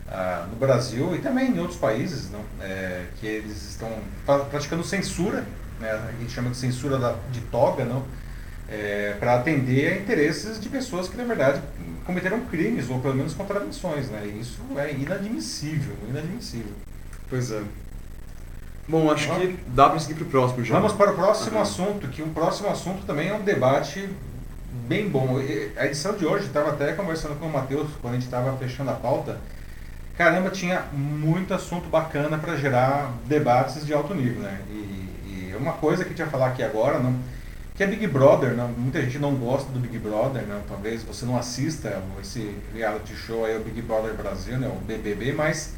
Ah, 0.08 0.46
no 0.50 0.56
Brasil 0.56 1.14
e 1.14 1.20
também 1.20 1.50
em 1.50 1.58
outros 1.60 1.78
países, 1.78 2.30
não? 2.30 2.44
É, 2.60 3.04
que 3.20 3.26
eles 3.26 3.70
estão 3.70 3.88
praticando 4.50 4.82
censura, 4.84 5.44
né? 5.80 5.90
a 5.90 6.20
gente 6.20 6.32
chama 6.32 6.50
de 6.50 6.56
censura 6.56 6.98
da, 6.98 7.14
de 7.30 7.40
toga, 7.42 7.84
não? 7.84 8.04
É, 8.74 9.16
para 9.20 9.34
atender 9.34 9.92
a 9.92 9.96
interesses 9.96 10.58
de 10.58 10.68
pessoas 10.70 11.06
que 11.06 11.16
na 11.16 11.24
verdade 11.24 11.60
cometeram 12.06 12.40
crimes 12.46 12.88
ou 12.88 13.00
pelo 13.00 13.14
menos 13.14 13.34
contravenções, 13.34 14.08
né? 14.08 14.26
Isso 14.40 14.60
é 14.76 14.92
inadmissível, 14.92 15.94
inadmissível. 16.08 16.72
Pois 17.28 17.50
é. 17.50 17.62
Bom, 18.88 19.10
acho 19.10 19.32
que 19.36 19.58
dá 19.68 19.88
para 19.88 19.98
seguir 20.00 20.14
para 20.14 20.24
o 20.24 20.30
próximo 20.30 20.64
já. 20.64 20.74
Vamos 20.74 20.92
para 20.92 21.12
o 21.12 21.14
próximo 21.14 21.56
uhum. 21.56 21.62
assunto, 21.62 22.08
que 22.08 22.22
um 22.22 22.32
próximo 22.32 22.68
assunto 22.68 23.04
também 23.06 23.28
é 23.28 23.34
um 23.34 23.42
debate 23.42 24.08
bem 24.88 25.08
bom. 25.08 25.38
A 25.76 25.86
edição 25.86 26.16
de 26.16 26.26
hoje, 26.26 26.46
estava 26.46 26.70
até 26.70 26.92
conversando 26.92 27.38
com 27.38 27.46
o 27.46 27.52
Matheus, 27.52 27.88
quando 28.00 28.14
a 28.14 28.16
gente 28.16 28.26
estava 28.26 28.56
fechando 28.56 28.90
a 28.90 28.94
pauta, 28.94 29.38
caramba, 30.16 30.50
tinha 30.50 30.82
muito 30.92 31.54
assunto 31.54 31.88
bacana 31.88 32.38
para 32.38 32.56
gerar 32.56 33.12
debates 33.26 33.86
de 33.86 33.94
alto 33.94 34.14
nível, 34.14 34.42
né? 34.42 34.60
E, 34.68 35.52
e 35.52 35.56
uma 35.56 35.74
coisa 35.74 36.04
que 36.04 36.08
a 36.08 36.12
gente 36.12 36.22
vai 36.22 36.30
falar 36.30 36.48
aqui 36.48 36.62
agora, 36.62 36.98
não, 36.98 37.16
que 37.82 37.84
é 37.84 37.86
Big 37.86 38.06
Brother, 38.06 38.54
não, 38.54 38.68
muita 38.68 39.02
gente 39.02 39.18
não 39.18 39.34
gosta 39.34 39.70
do 39.72 39.80
Big 39.80 39.98
Brother, 39.98 40.46
não, 40.46 40.60
talvez 40.68 41.02
você 41.02 41.26
não 41.26 41.36
assista 41.36 42.00
esse 42.20 42.56
reality 42.72 43.14
show 43.16 43.44
aí, 43.44 43.56
o 43.56 43.60
Big 43.60 43.82
Brother 43.82 44.14
Brasil, 44.14 44.56
né, 44.56 44.68
o 44.68 44.84
BBB, 44.84 45.32
mas 45.32 45.72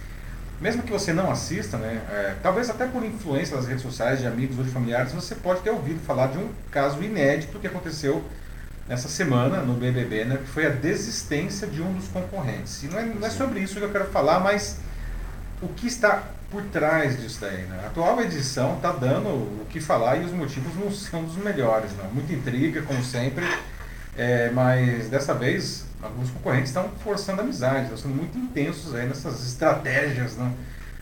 mesmo 0.61 0.83
que 0.83 0.93
você 0.93 1.15
não 1.15 1.31
assista, 1.31 1.79
né, 1.79 2.03
é, 2.11 2.35
talvez 2.43 2.69
até 2.69 2.87
por 2.87 3.03
influência 3.03 3.57
das 3.57 3.67
redes 3.67 3.83
sociais, 3.83 4.21
de 4.21 4.27
amigos 4.27 4.59
ou 4.59 4.65
de 4.65 4.71
familiares, 4.71 5.13
você 5.13 5.35
pode 5.35 5.63
ter 5.63 5.71
ouvido 5.71 5.99
falar 6.05 6.27
de 6.27 6.37
um 6.37 6.51
caso 6.71 7.03
inédito 7.03 7.59
que 7.59 7.67
aconteceu 7.67 8.23
nessa 8.87 9.09
semana 9.09 9.63
no 9.63 9.73
BBB, 9.73 10.27
né, 10.27 10.37
que 10.37 10.49
foi 10.49 10.67
a 10.67 10.71
desistência 10.71 11.67
de 11.67 11.81
um 11.81 11.95
dos 11.95 12.09
concorrentes. 12.09 12.83
E 12.83 12.87
não 12.87 12.99
é, 12.99 13.05
não 13.05 13.27
é 13.27 13.31
sobre 13.31 13.61
isso 13.61 13.77
que 13.77 13.83
eu 13.83 13.91
quero 13.91 14.07
falar, 14.09 14.41
mas 14.41 14.79
o 15.63 15.69
que 15.69 15.87
está 15.87 16.23
por 16.55 16.63
trás 16.67 17.21
disso 17.21 17.41
daí. 17.41 17.63
Né? 17.63 17.81
A 17.83 17.89
atual 17.89 18.21
edição 18.23 18.77
está 18.77 18.93
dando 18.93 19.29
o 19.29 19.67
que 19.69 19.81
falar 19.81 20.19
e 20.19 20.25
os 20.25 20.31
motivos 20.31 20.73
não 20.77 20.89
são 20.93 21.25
dos 21.25 21.37
melhores. 21.37 21.91
Não. 21.99 22.09
Muita 22.13 22.33
intriga, 22.33 22.81
como 22.83 23.03
sempre, 23.03 23.45
é, 24.17 24.51
mas 24.51 25.09
dessa 25.09 25.35
vez 25.35 25.85
alguns 26.01 26.31
concorrentes 26.31 26.69
estão 26.69 26.89
forçando 27.03 27.41
amizade, 27.41 27.83
estão 27.83 27.97
sendo 27.97 28.15
muito 28.15 28.39
intensos 28.39 28.95
aí 28.95 29.07
nessas 29.07 29.45
estratégias, 29.45 30.37
né? 30.37 30.53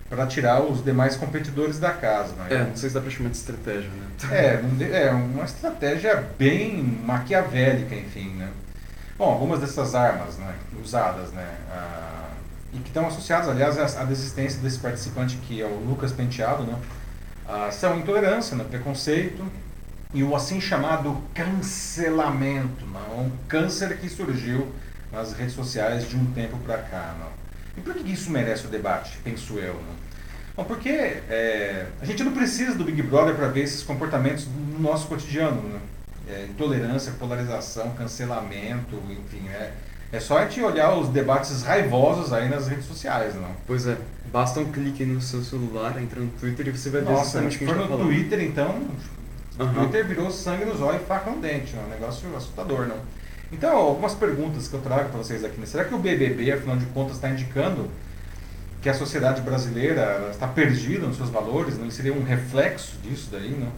Para 0.08 0.26
tirar 0.26 0.62
os 0.62 0.82
demais 0.82 1.16
competidores 1.16 1.78
da 1.78 1.90
casa. 1.90 2.34
Né? 2.34 2.46
É, 2.50 2.64
não 2.64 2.76
sei 2.76 2.88
se 2.88 2.94
dá 2.94 3.00
para 3.00 3.10
chamar 3.10 3.30
de 3.30 3.36
estratégia, 3.36 3.90
né? 3.90 4.06
É, 4.30 5.06
é 5.06 5.10
uma 5.10 5.44
estratégia 5.44 6.28
bem 6.38 6.82
maquiavélica, 6.82 7.94
enfim, 7.94 8.30
né? 8.36 8.48
Bom, 9.18 9.30
algumas 9.30 9.60
dessas 9.60 9.94
armas 9.94 10.36
né, 10.38 10.54
usadas, 10.82 11.30
né? 11.32 11.46
Ah, 11.70 12.31
e 12.72 12.78
que 12.78 12.88
estão 12.88 13.06
associadas, 13.06 13.48
aliás, 13.48 13.78
à 13.96 14.04
desistência 14.04 14.60
desse 14.60 14.78
participante 14.78 15.36
que 15.36 15.60
é 15.60 15.66
o 15.66 15.84
Lucas 15.84 16.12
Penteado, 16.12 16.62
né? 16.62 16.78
Ah, 17.46 17.70
são 17.70 17.98
intolerância, 17.98 18.56
né, 18.56 18.64
preconceito, 18.64 19.44
e 20.14 20.22
o 20.22 20.34
assim 20.36 20.60
chamado 20.60 21.22
cancelamento, 21.34 22.86
não? 22.86 23.26
um 23.26 23.32
câncer 23.48 23.98
que 23.98 24.08
surgiu 24.08 24.72
nas 25.10 25.32
redes 25.32 25.54
sociais 25.54 26.08
de 26.08 26.16
um 26.16 26.26
tempo 26.32 26.56
para 26.58 26.78
cá. 26.78 27.14
Não? 27.18 27.28
E 27.76 27.80
por 27.80 27.94
que 27.94 28.10
isso 28.10 28.30
merece 28.30 28.66
o 28.66 28.70
debate, 28.70 29.18
penso 29.24 29.58
eu? 29.58 29.74
Não? 29.74 30.02
Bom, 30.54 30.64
porque 30.64 30.90
é, 30.90 31.86
a 32.00 32.04
gente 32.04 32.22
não 32.22 32.32
precisa 32.32 32.74
do 32.74 32.84
Big 32.84 33.00
Brother 33.02 33.34
para 33.34 33.48
ver 33.48 33.62
esses 33.62 33.82
comportamentos 33.82 34.46
no 34.46 34.78
nosso 34.80 35.06
cotidiano. 35.08 35.62
Né? 35.62 35.80
É, 36.28 36.46
intolerância, 36.48 37.12
polarização, 37.18 37.94
cancelamento, 37.94 38.96
enfim. 39.10 39.48
É, 39.48 39.72
é 40.12 40.20
só 40.20 40.38
a 40.38 40.44
gente 40.44 40.60
olhar 40.60 40.94
os 40.94 41.08
debates 41.08 41.62
raivosos 41.62 42.32
aí 42.32 42.48
nas 42.48 42.68
redes 42.68 42.84
sociais, 42.84 43.34
não? 43.34 43.50
Pois 43.66 43.86
é. 43.86 43.96
Basta 44.30 44.60
um 44.60 44.70
clique 44.70 45.04
no 45.04 45.20
seu 45.20 45.42
celular, 45.42 46.00
entra 46.00 46.20
no 46.20 46.28
Twitter 46.28 46.68
e 46.68 46.70
você 46.70 46.90
vai 46.90 47.00
ver 47.00 47.10
Nossa, 47.10 47.38
exatamente 47.38 47.56
o 47.56 47.58
que 47.58 47.64
a 47.64 47.68
gente 47.68 47.88
tá 47.88 47.96
no 47.96 48.04
Twitter, 48.04 48.40
então, 48.42 48.80
Uhum. 49.58 49.66
O 49.66 49.74
Twitter 49.74 50.06
virou 50.06 50.30
sangue 50.30 50.64
nos 50.64 50.80
olhos 50.80 51.02
e 51.02 51.04
faca 51.04 51.30
no 51.30 51.40
dente, 51.40 51.74
é 51.76 51.80
um 51.80 51.88
negócio 51.88 52.28
assustador, 52.36 52.86
não? 52.86 52.96
Então, 53.50 53.76
algumas 53.76 54.14
perguntas 54.14 54.66
que 54.66 54.74
eu 54.74 54.80
trago 54.80 55.10
para 55.10 55.18
vocês 55.18 55.44
aqui. 55.44 55.60
Né? 55.60 55.66
Será 55.66 55.84
que 55.84 55.94
o 55.94 55.98
BBB, 55.98 56.52
afinal 56.52 56.76
de 56.76 56.86
contas, 56.86 57.16
está 57.16 57.28
indicando 57.28 57.90
que 58.80 58.88
a 58.88 58.94
sociedade 58.94 59.42
brasileira 59.42 60.28
está 60.30 60.48
perdida 60.48 61.06
nos 61.06 61.18
seus 61.18 61.28
valores? 61.28 61.78
Não? 61.78 61.90
seria 61.90 62.14
um 62.14 62.22
reflexo 62.22 62.96
disso 63.02 63.28
daí, 63.30 63.50
não? 63.50 63.68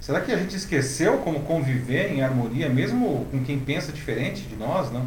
Será 0.00 0.20
que 0.20 0.32
a 0.32 0.36
gente 0.38 0.56
esqueceu 0.56 1.18
como 1.18 1.40
conviver 1.40 2.10
em 2.10 2.22
harmonia, 2.22 2.68
mesmo 2.68 3.26
com 3.30 3.44
quem 3.44 3.58
pensa 3.58 3.92
diferente 3.92 4.42
de 4.42 4.56
nós, 4.56 4.90
não? 4.90 5.06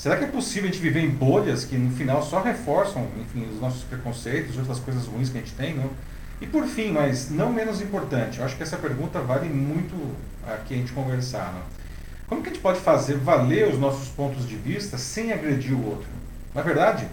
Será 0.00 0.16
que 0.16 0.24
é 0.24 0.28
possível 0.28 0.66
a 0.66 0.72
gente 0.72 0.80
viver 0.80 1.00
em 1.00 1.10
bolhas 1.10 1.62
que 1.62 1.76
no 1.76 1.94
final 1.94 2.22
só 2.22 2.40
reforçam, 2.40 3.06
enfim, 3.20 3.46
os 3.52 3.60
nossos 3.60 3.84
preconceitos, 3.84 4.56
outras 4.56 4.78
coisas 4.78 5.04
ruins 5.04 5.28
que 5.28 5.36
a 5.36 5.42
gente 5.42 5.52
tem, 5.52 5.74
não? 5.74 5.90
E 6.40 6.46
por 6.46 6.66
fim, 6.66 6.90
mas 6.90 7.28
não 7.28 7.52
menos 7.52 7.82
importante, 7.82 8.38
eu 8.38 8.46
acho 8.46 8.56
que 8.56 8.62
essa 8.62 8.78
pergunta 8.78 9.20
vale 9.20 9.46
muito 9.50 9.94
aqui 10.46 10.72
a 10.72 10.76
gente 10.78 10.92
conversar, 10.92 11.52
não? 11.52 11.60
Como 12.26 12.42
que 12.42 12.48
a 12.48 12.52
gente 12.54 12.62
pode 12.62 12.80
fazer 12.80 13.18
valer 13.18 13.68
os 13.68 13.78
nossos 13.78 14.08
pontos 14.08 14.48
de 14.48 14.56
vista 14.56 14.96
sem 14.96 15.34
agredir 15.34 15.74
o 15.74 15.86
outro? 15.86 16.08
Na 16.54 16.62
verdade, 16.62 17.06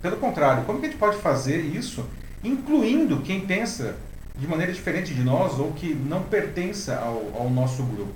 pelo 0.00 0.16
contrário, 0.16 0.64
como 0.64 0.80
que 0.80 0.86
a 0.86 0.88
gente 0.88 0.98
pode 0.98 1.18
fazer 1.18 1.58
isso 1.58 2.08
incluindo 2.42 3.20
quem 3.20 3.42
pensa 3.42 3.96
de 4.34 4.48
maneira 4.48 4.72
diferente 4.72 5.12
de 5.12 5.22
nós 5.22 5.58
ou 5.58 5.72
que 5.72 5.92
não 5.92 6.22
pertença 6.22 6.96
ao, 6.96 7.42
ao 7.42 7.50
nosso 7.50 7.82
grupo? 7.82 8.14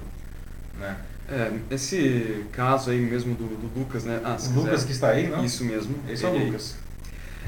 Né? 0.80 0.96
É, 1.28 1.52
esse 1.70 2.44
caso 2.52 2.90
aí 2.90 3.00
mesmo 3.00 3.34
do, 3.34 3.44
do 3.44 3.78
Lucas, 3.78 4.04
né? 4.04 4.20
Ah, 4.22 4.36
o 4.40 4.60
Lucas 4.60 4.84
que 4.84 4.92
está 4.92 5.10
aí, 5.10 5.28
não? 5.28 5.44
Isso 5.44 5.64
mesmo. 5.64 5.94
Esse 6.08 6.24
é 6.24 6.28
o 6.28 6.36
Lucas. 6.36 6.76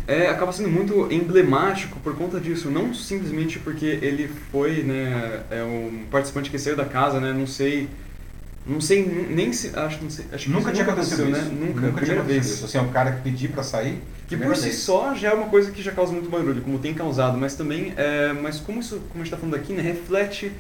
É, 0.07 0.29
acaba 0.29 0.53
sendo 0.53 0.71
muito 0.71 1.13
emblemático 1.13 1.99
por 2.01 2.17
conta 2.17 2.39
disso, 2.39 2.71
não 2.71 2.95
simplesmente 2.95 3.59
porque 3.59 3.87
ele 3.87 4.31
foi, 4.53 4.85
né, 4.85 5.43
é 5.51 5.65
um 5.65 6.05
participante 6.09 6.49
que 6.49 6.59
saiu 6.61 6.77
da 6.77 6.85
casa, 6.85 7.19
né, 7.19 7.33
não 7.33 7.47
sei, 7.47 7.89
não 8.65 8.81
sei 8.81 9.05
nem 9.05 9.53
se, 9.53 9.77
acho, 9.77 10.05
não 10.05 10.09
sei, 10.11 10.27
acho 10.33 10.45
que 10.45 10.51
nunca 10.51 10.71
tinha 10.71 10.85
acontecido, 10.85 11.25
né, 11.25 11.41
isso. 11.41 11.51
nunca, 11.51 11.81
nunca 11.81 11.93
primeira 11.97 12.23
vez. 12.23 12.47
Isso. 12.47 12.67
Assim, 12.67 12.79
é 12.79 12.83
um 12.83 12.93
cara 12.93 13.13
que 13.13 13.23
pedir 13.23 13.49
para 13.49 13.65
sair, 13.65 14.01
que 14.29 14.37
por 14.37 14.55
si 14.55 14.65
vez. 14.65 14.77
só 14.77 15.13
já 15.13 15.31
é 15.31 15.35
uma 15.35 15.49
coisa 15.49 15.73
que 15.73 15.83
já 15.83 15.91
causa 15.91 16.13
muito 16.13 16.31
barulho, 16.31 16.63
como 16.63 16.79
tem 16.79 16.95
causado, 16.95 17.37
mas 17.37 17.57
também, 17.57 17.93
é, 17.97 18.33
mas 18.33 18.61
como 18.61 18.79
isso, 18.79 19.01
como 19.09 19.23
a 19.23 19.25
gente 19.25 19.35
está 19.35 19.37
falando 19.37 19.57
aqui, 19.57 19.73
né, 19.73 19.83
reflete 19.83 20.53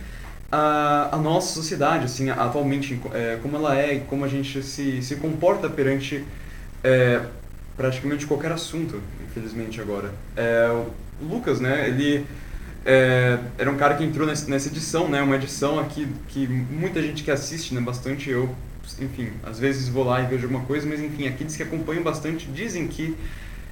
a, 0.50 1.08
a 1.12 1.16
nossa 1.16 1.54
sociedade, 1.54 2.04
assim, 2.04 2.30
atualmente, 2.30 3.00
é, 3.12 3.38
como 3.42 3.56
ela 3.56 3.78
é 3.78 3.94
e 3.94 4.00
como 4.00 4.24
a 4.24 4.28
gente 4.28 4.62
se, 4.62 5.02
se 5.02 5.16
comporta 5.16 5.68
perante 5.68 6.24
é, 6.84 7.20
praticamente 7.76 8.26
qualquer 8.26 8.52
assunto, 8.52 9.00
infelizmente, 9.28 9.80
agora. 9.80 10.12
É, 10.36 10.68
o 11.20 11.24
Lucas, 11.24 11.60
né, 11.60 11.88
ele 11.88 12.26
é, 12.84 13.38
era 13.58 13.70
um 13.70 13.76
cara 13.76 13.94
que 13.94 14.04
entrou 14.04 14.26
nessa, 14.26 14.48
nessa 14.48 14.68
edição, 14.68 15.08
né, 15.08 15.20
uma 15.22 15.36
edição 15.36 15.78
aqui 15.78 16.06
que 16.28 16.46
muita 16.46 17.02
gente 17.02 17.22
que 17.24 17.30
assiste, 17.30 17.74
né, 17.74 17.80
bastante 17.80 18.30
eu, 18.30 18.54
enfim, 19.00 19.32
às 19.42 19.58
vezes 19.58 19.88
vou 19.88 20.04
lá 20.04 20.20
e 20.22 20.26
vejo 20.26 20.44
alguma 20.44 20.64
coisa, 20.64 20.86
mas 20.86 21.00
enfim, 21.00 21.26
aqueles 21.26 21.56
que 21.56 21.62
acompanham 21.62 22.02
bastante 22.02 22.46
dizem 22.46 22.86
que 22.86 23.16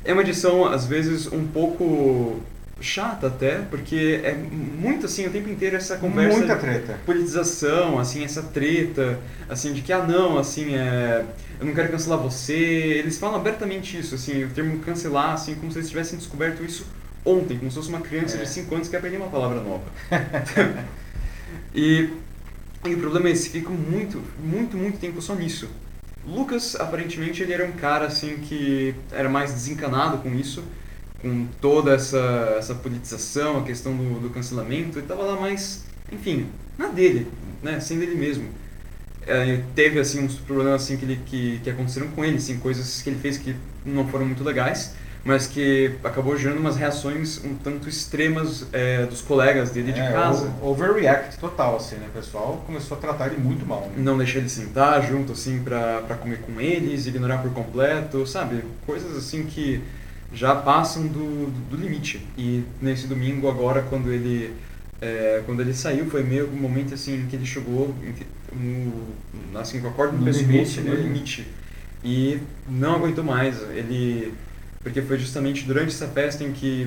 é 0.04 0.12
uma 0.12 0.22
edição, 0.22 0.66
às 0.66 0.86
vezes, 0.86 1.32
um 1.32 1.46
pouco 1.46 2.40
chata 2.80 3.28
até, 3.28 3.60
porque 3.70 4.20
é 4.22 4.34
muito 4.34 5.06
assim 5.06 5.26
o 5.26 5.30
tempo 5.30 5.48
inteiro 5.48 5.76
essa 5.76 5.96
conversa 5.96 6.38
muita 6.38 6.56
treta. 6.56 6.98
politização 7.06 7.98
assim 7.98 8.24
essa 8.24 8.42
treta 8.42 9.18
assim 9.48 9.72
de 9.72 9.80
que 9.80 9.92
ah 9.92 10.04
não 10.04 10.38
assim 10.38 10.74
é 10.74 11.24
eu 11.60 11.66
não 11.66 11.74
quero 11.74 11.88
cancelar 11.88 12.18
você. 12.18 12.54
Eles 12.54 13.18
falam 13.18 13.36
abertamente 13.36 13.98
isso 13.98 14.14
assim 14.14 14.44
o 14.44 14.50
termo 14.50 14.78
cancelar 14.80 15.32
assim 15.32 15.54
como 15.54 15.70
se 15.70 15.78
eles 15.78 15.88
tivessem 15.88 16.18
descoberto 16.18 16.64
isso 16.64 16.86
ontem 17.24 17.56
como 17.56 17.70
se 17.70 17.76
fosse 17.76 17.88
uma 17.88 18.00
criança 18.00 18.36
é. 18.36 18.40
de 18.40 18.48
5 18.48 18.74
anos 18.74 18.88
que 18.88 18.96
aprendeu 18.96 19.20
uma 19.20 19.30
palavra 19.30 19.60
nova. 19.60 19.84
E, 21.76 22.08
e 22.84 22.94
o 22.94 22.98
problema 22.98 23.28
é 23.28 23.32
esse 23.32 23.50
fica 23.50 23.70
muito 23.70 24.22
muito 24.38 24.76
muito 24.76 24.98
tempo 24.98 25.20
só 25.20 25.34
nisso. 25.34 25.68
Lucas 26.24 26.76
aparentemente 26.76 27.42
ele 27.42 27.52
era 27.52 27.64
um 27.64 27.72
cara 27.72 28.06
assim 28.06 28.36
que 28.38 28.94
era 29.10 29.28
mais 29.28 29.52
desencanado 29.52 30.18
com 30.18 30.32
isso 30.34 30.62
com 31.24 31.46
toda 31.58 31.94
essa, 31.94 32.54
essa 32.58 32.74
politização, 32.74 33.60
a 33.60 33.62
questão 33.62 33.96
do, 33.96 34.20
do 34.20 34.28
cancelamento, 34.28 34.98
ele 34.98 35.06
estava 35.06 35.22
lá 35.22 35.40
mais, 35.40 35.82
enfim, 36.12 36.46
na 36.76 36.88
dele, 36.88 37.26
né, 37.62 37.80
sendo 37.80 38.02
ele 38.02 38.14
mesmo. 38.14 38.50
É, 39.26 39.62
teve 39.74 39.98
assim 39.98 40.22
uns 40.22 40.34
problemas 40.34 40.82
assim 40.82 40.98
que, 40.98 41.04
ele, 41.06 41.20
que, 41.24 41.60
que 41.64 41.70
aconteceram 41.70 42.08
com 42.08 42.22
ele, 42.22 42.36
assim, 42.36 42.58
coisas 42.58 43.00
que 43.00 43.08
ele 43.08 43.18
fez 43.18 43.38
que 43.38 43.56
não 43.86 44.06
foram 44.06 44.26
muito 44.26 44.44
legais, 44.44 44.94
mas 45.24 45.46
que 45.46 45.92
acabou 46.04 46.36
gerando 46.36 46.58
umas 46.58 46.76
reações 46.76 47.42
um 47.42 47.54
tanto 47.54 47.88
extremas 47.88 48.66
é, 48.70 49.06
dos 49.06 49.22
colegas 49.22 49.70
dele 49.70 49.92
de 49.92 50.00
é, 50.00 50.12
casa. 50.12 50.52
Overreact 50.60 51.38
total, 51.38 51.76
assim, 51.76 51.96
né? 51.96 52.06
O 52.10 52.18
pessoal 52.18 52.62
começou 52.66 52.98
a 52.98 53.00
tratar 53.00 53.28
ele 53.28 53.38
muito 53.38 53.64
mal. 53.64 53.80
Né? 53.80 53.94
Não 53.96 54.18
deixar 54.18 54.40
ele 54.40 54.50
sentar 54.50 55.02
junto, 55.08 55.32
assim, 55.32 55.60
pra, 55.64 56.02
pra 56.02 56.16
comer 56.16 56.40
com 56.40 56.60
eles, 56.60 57.06
ignorar 57.06 57.38
por 57.38 57.50
completo, 57.54 58.26
sabe? 58.26 58.62
Coisas 58.84 59.16
assim 59.16 59.44
que 59.44 59.82
já 60.34 60.54
passam 60.54 61.06
do, 61.06 61.50
do, 61.70 61.76
limite. 61.76 62.26
E 62.36 62.64
nesse 62.80 63.06
domingo 63.06 63.48
agora, 63.48 63.82
quando 63.82 64.12
ele 64.12 64.54
é, 65.00 65.42
quando 65.46 65.60
ele 65.60 65.74
saiu, 65.74 66.06
foi 66.06 66.22
meio 66.22 66.48
um 66.48 66.56
momento 66.56 66.94
assim 66.94 67.26
que 67.28 67.36
ele 67.36 67.46
chegou 67.46 67.94
no, 68.52 69.58
assim, 69.58 69.80
com 69.80 69.88
a 69.88 69.92
corda 69.92 70.12
no, 70.12 70.18
no 70.20 70.24
pescoço, 70.24 70.50
limite, 70.50 70.80
no 70.80 70.94
né? 70.94 71.00
limite. 71.00 71.46
E 72.02 72.38
não 72.68 72.96
aguentou 72.96 73.24
mais. 73.24 73.60
Ele 73.70 74.32
porque 74.84 75.00
foi 75.00 75.18
justamente 75.18 75.64
durante 75.64 75.88
essa 75.88 76.06
festa 76.06 76.44
em 76.44 76.52
que, 76.52 76.86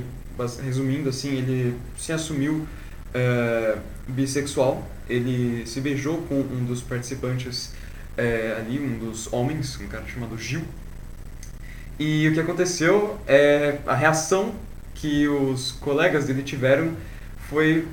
resumindo 0.64 1.10
assim, 1.10 1.36
ele 1.36 1.76
se 1.98 2.14
assumiu 2.14 2.66
é, 3.12 3.76
bissexual. 4.08 4.88
Ele 5.10 5.66
se 5.66 5.82
beijou 5.82 6.22
com 6.24 6.36
um 6.36 6.64
dos 6.64 6.80
participantes 6.82 7.74
é, 8.16 8.56
ali, 8.60 8.80
um 8.80 9.00
dos 9.00 9.34
homens, 9.34 9.80
um 9.82 9.88
cara 9.88 10.06
chamado 10.06 10.38
Gil. 10.38 10.62
E 12.00 12.28
o 12.28 12.34
que 12.34 12.40
aconteceu 12.40 13.18
é 13.28 13.80
a 13.88 13.96
reação 13.96 14.54
que 14.94 15.28
os 15.28 15.72
colegas 15.72 16.26
dele 16.26 16.44
tiveram 16.44 16.92
foi 17.50 17.88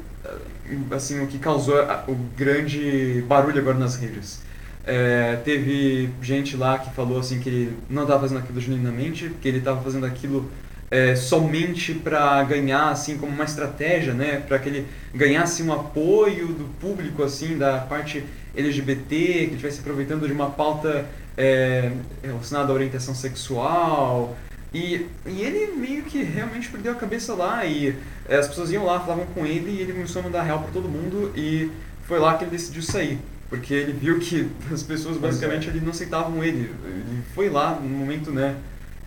assim 0.91 1.23
o 1.23 1.27
que 1.27 1.39
causou 1.39 1.77
o 2.09 2.15
grande 2.37 3.25
barulho 3.27 3.59
agora 3.59 3.79
nas 3.79 3.97
redes. 3.97 4.43
É, 4.87 5.37
teve 5.45 6.11
gente 6.21 6.57
lá 6.57 6.79
que 6.79 6.95
falou 6.95 7.19
assim 7.19 7.41
que 7.41 7.49
ele 7.49 7.77
não 7.89 8.03
estava 8.03 8.21
fazendo 8.21 8.39
aquilo 8.39 8.61
genuinamente, 8.61 9.31
que 9.41 9.49
ele 9.49 9.59
estava 9.59 9.81
fazendo 9.83 10.05
aquilo 10.05 10.51
é, 10.91 11.15
somente 11.15 11.95
para 11.95 12.43
ganhar 12.45 12.91
assim 12.91 13.17
como 13.17 13.33
uma 13.33 13.45
estratégia, 13.45 14.13
né, 14.13 14.43
para 14.47 14.59
que 14.59 14.69
ele 14.69 14.87
ganhasse 15.15 15.63
um 15.63 15.73
apoio 15.73 16.49
do 16.49 16.65
público 16.79 17.23
assim 17.23 17.57
da 17.57 17.79
parte 17.79 18.25
LGBT, 18.55 19.17
que 19.17 19.55
estivesse 19.55 19.81
aproveitando 19.81 20.27
de 20.27 20.33
uma 20.33 20.51
pauta 20.51 21.07
é, 21.37 21.93
relacionada 22.23 22.73
à 22.73 22.75
orientação 22.75 23.15
sexual. 23.15 24.37
E, 24.73 25.07
e 25.25 25.41
ele 25.41 25.73
meio 25.77 26.03
que 26.03 26.23
realmente 26.23 26.69
perdeu 26.69 26.93
a 26.93 26.97
cabeça 26.97 27.33
lá 27.35 27.65
e 27.65 27.97
é, 28.29 28.37
as 28.37 28.49
pessoas 28.49 28.73
iam 28.73 28.85
lá, 28.85 28.99
falavam 28.99 29.27
com 29.27 29.47
ele 29.47 29.71
e 29.71 29.81
ele 29.81 29.93
começou 29.93 30.21
a 30.21 30.25
mandar 30.25 30.43
real 30.43 30.61
para 30.61 30.73
todo 30.73 30.89
mundo 30.89 31.33
e 31.37 31.71
foi 32.09 32.19
lá 32.19 32.37
que 32.37 32.45
ele 32.45 32.51
decidiu 32.51 32.83
sair. 32.83 33.19
Porque 33.49 33.73
ele 33.73 33.93
viu 33.93 34.19
que 34.19 34.51
as 34.73 34.83
pessoas 34.83 35.17
basicamente 35.17 35.69
ali 35.69 35.81
não 35.81 35.91
aceitavam 35.91 36.43
ele. 36.43 36.73
Ele 36.85 37.23
foi 37.35 37.49
lá 37.49 37.79
no 37.81 37.89
momento 37.89 38.33
né, 38.33 38.57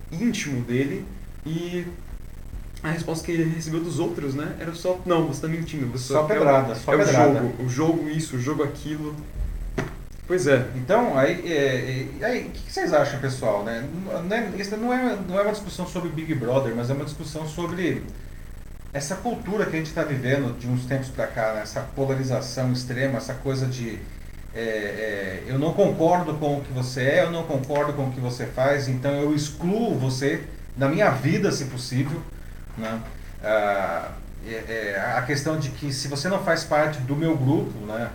íntimo 0.09 0.61
dele 0.61 1.05
e 1.45 1.85
a 2.81 2.91
resposta 2.91 3.25
que 3.25 3.31
ele 3.31 3.43
recebeu 3.43 3.79
dos 3.81 3.99
outros, 3.99 4.35
né, 4.35 4.55
era 4.59 4.73
só, 4.73 5.01
não, 5.05 5.27
você 5.27 5.45
está 5.45 5.47
mentindo. 5.47 5.87
Você 5.87 6.13
só 6.13 6.23
pedrada, 6.23 6.75
só 6.75 6.93
é 6.93 6.97
pedrada. 6.97 7.29
o 7.29 7.33
jogo, 7.33 7.63
o 7.63 7.69
jogo 7.69 8.09
isso, 8.09 8.37
o 8.37 8.39
jogo 8.39 8.63
aquilo. 8.63 9.15
Pois 10.27 10.45
é. 10.45 10.67
Então, 10.75 11.17
aí, 11.17 11.41
é, 11.49 12.05
é, 12.21 12.25
aí 12.25 12.47
o 12.47 12.49
que 12.51 12.71
vocês 12.71 12.93
acham, 12.93 13.19
pessoal? 13.19 13.63
Né? 13.63 13.87
Não 14.05 14.35
é, 14.35 14.49
isso 14.57 14.75
não 14.75 14.93
é, 14.93 15.17
não 15.27 15.39
é 15.39 15.43
uma 15.43 15.53
discussão 15.53 15.87
sobre 15.87 16.09
Big 16.09 16.35
Brother, 16.35 16.75
mas 16.75 16.89
é 16.89 16.93
uma 16.93 17.05
discussão 17.05 17.47
sobre 17.47 18.03
essa 18.91 19.15
cultura 19.15 19.65
que 19.65 19.75
a 19.75 19.79
gente 19.79 19.87
está 19.87 20.03
vivendo 20.03 20.57
de 20.59 20.67
uns 20.67 20.85
tempos 20.85 21.07
para 21.07 21.27
cá, 21.27 21.53
né? 21.53 21.61
essa 21.61 21.81
polarização 21.81 22.73
extrema, 22.73 23.17
essa 23.17 23.35
coisa 23.35 23.65
de 23.65 23.99
é, 24.53 24.59
é, 24.59 25.43
eu 25.45 25.59
não 25.59 25.71
concordo 25.71 26.33
com 26.33 26.57
o 26.57 26.61
que 26.61 26.73
você 26.73 27.01
é, 27.01 27.23
eu 27.23 27.31
não 27.31 27.43
concordo 27.43 27.93
com 27.93 28.07
o 28.07 28.11
que 28.11 28.19
você 28.19 28.45
faz, 28.47 28.87
então 28.87 29.11
eu 29.11 29.35
excluo 29.35 29.97
você 29.97 30.43
da 30.75 30.89
minha 30.89 31.09
vida, 31.11 31.51
se 31.51 31.65
possível. 31.65 32.21
Né? 32.77 33.01
Ah, 33.43 34.11
é, 34.45 34.51
é, 34.95 35.13
a 35.15 35.21
questão 35.21 35.59
de 35.59 35.69
que 35.69 35.93
se 35.93 36.07
você 36.07 36.27
não 36.27 36.43
faz 36.43 36.63
parte 36.63 36.99
do 36.99 37.15
meu 37.15 37.37
grupo, 37.37 37.77
né? 37.85 38.09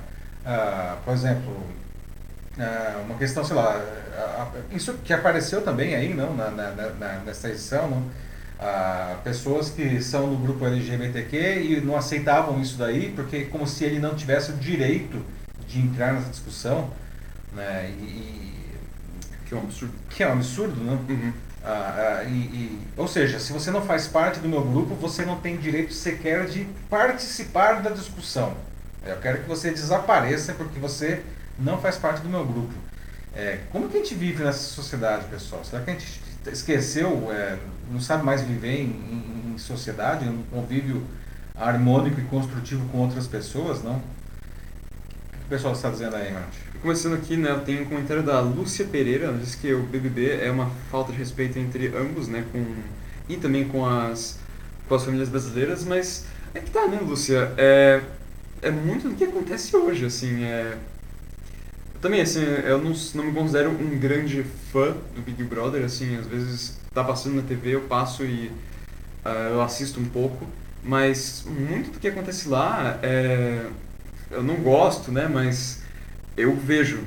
Ah, 0.44 0.96
por 1.04 1.14
exemplo, 1.14 1.54
ah, 2.58 3.02
uma 3.04 3.16
questão, 3.16 3.44
sei 3.44 3.56
lá, 3.56 3.80
isso 4.70 4.94
que 5.04 5.12
apareceu 5.12 5.62
também 5.62 5.94
aí, 5.94 6.12
não, 6.12 6.34
na, 6.34 6.50
na, 6.50 6.70
na 6.70 7.12
nessa 7.24 7.48
edição, 7.48 7.88
não? 7.88 8.10
Ah, 8.58 9.16
pessoas 9.24 9.70
que 9.70 10.00
são 10.00 10.28
no 10.28 10.36
grupo 10.36 10.64
LGBTQ 10.64 11.62
e 11.62 11.80
não 11.80 11.96
aceitavam 11.96 12.60
isso 12.60 12.78
daí, 12.78 13.10
porque 13.10 13.46
como 13.46 13.66
se 13.66 13.84
ele 13.84 13.98
não 13.98 14.14
tivesse 14.14 14.52
o 14.52 14.56
direito 14.56 15.20
de 15.66 15.80
entrar 15.80 16.12
nessa 16.12 16.30
discussão, 16.30 16.90
né? 17.52 17.90
E, 17.90 18.52
que 19.46 19.54
é 19.54 19.56
um 19.56 19.62
absurdo. 19.62 19.94
Que 20.10 20.22
é 20.22 20.28
um 20.28 20.32
absurdo, 20.32 20.84
não? 20.84 20.94
Uhum. 20.94 21.32
Ah, 21.64 22.20
ah, 22.20 22.24
e, 22.24 22.28
e, 22.28 22.78
ou 22.96 23.06
seja, 23.08 23.38
se 23.38 23.52
você 23.52 23.70
não 23.70 23.82
faz 23.82 24.06
parte 24.06 24.40
do 24.40 24.48
meu 24.48 24.62
grupo, 24.62 24.94
você 24.94 25.24
não 25.24 25.40
tem 25.40 25.56
direito 25.56 25.92
sequer 25.92 26.46
de 26.46 26.64
participar 26.88 27.82
da 27.82 27.90
discussão. 27.90 28.54
Eu 29.04 29.16
quero 29.16 29.42
que 29.42 29.48
você 29.48 29.70
desapareça 29.70 30.54
porque 30.54 30.78
você 30.78 31.22
não 31.62 31.78
faz 31.78 31.96
parte 31.96 32.20
do 32.20 32.28
meu 32.28 32.44
grupo. 32.44 32.72
É, 33.34 33.60
como 33.70 33.88
que 33.88 33.96
a 33.96 34.00
gente 34.00 34.14
vive 34.14 34.42
nessa 34.42 34.58
sociedade, 34.58 35.24
pessoal? 35.26 35.64
Será 35.64 35.82
que 35.82 35.90
a 35.90 35.94
gente 35.94 36.20
esqueceu, 36.50 37.32
é, 37.32 37.58
não 37.90 38.00
sabe 38.00 38.24
mais 38.24 38.42
viver 38.42 38.80
em, 38.80 39.52
em, 39.54 39.58
sociedade, 39.58 40.28
um 40.28 40.42
convívio 40.50 41.06
harmônico 41.54 42.20
e 42.20 42.24
construtivo 42.24 42.86
com 42.88 42.98
outras 42.98 43.26
pessoas, 43.26 43.82
não? 43.82 43.96
o 43.96 45.48
pessoal 45.48 45.74
está 45.74 45.90
dizendo 45.90 46.16
aí, 46.16 46.32
Marte? 46.32 46.58
Começando 46.80 47.14
aqui, 47.14 47.36
né, 47.36 47.60
tenho 47.64 47.82
um 47.82 47.84
comentário 47.84 48.22
da 48.22 48.40
Lúcia 48.40 48.86
Pereira, 48.86 49.26
ela 49.26 49.38
diz 49.38 49.54
que 49.54 49.72
o 49.72 49.82
BBB 49.82 50.40
é 50.40 50.50
uma 50.50 50.70
falta 50.90 51.12
de 51.12 51.18
respeito 51.18 51.58
entre 51.58 51.88
ambos, 51.88 52.26
né, 52.26 52.44
com, 52.50 52.64
e 53.28 53.36
também 53.36 53.68
com 53.68 53.86
as, 53.86 54.38
com 54.88 54.94
as 54.94 55.04
famílias 55.04 55.28
brasileiras, 55.28 55.84
mas 55.84 56.24
é 56.54 56.60
que 56.60 56.70
tá, 56.70 56.86
né, 56.88 56.98
Lúcia, 57.02 57.52
é, 57.56 58.00
é 58.62 58.70
muito 58.70 59.08
do 59.08 59.14
que 59.14 59.24
acontece 59.24 59.76
hoje, 59.76 60.06
assim, 60.06 60.42
é... 60.42 60.76
Também, 62.02 62.20
assim, 62.20 62.42
eu 62.42 62.78
não, 62.78 62.92
não 63.14 63.24
me 63.24 63.32
considero 63.32 63.70
um 63.70 63.96
grande 63.96 64.44
fã 64.72 64.92
do 65.14 65.22
Big 65.22 65.44
Brother, 65.44 65.84
assim, 65.84 66.18
às 66.18 66.26
vezes 66.26 66.76
tá 66.92 67.04
passando 67.04 67.36
na 67.36 67.42
TV, 67.42 67.76
eu 67.76 67.82
passo 67.82 68.24
e 68.24 68.50
uh, 69.24 69.52
eu 69.52 69.62
assisto 69.62 70.00
um 70.00 70.04
pouco, 70.06 70.44
mas 70.82 71.44
muito 71.46 71.92
do 71.92 72.00
que 72.00 72.08
acontece 72.08 72.48
lá, 72.48 72.98
é, 73.04 73.66
eu 74.32 74.42
não 74.42 74.56
gosto, 74.56 75.12
né, 75.12 75.28
mas 75.32 75.80
eu 76.36 76.56
vejo 76.56 76.98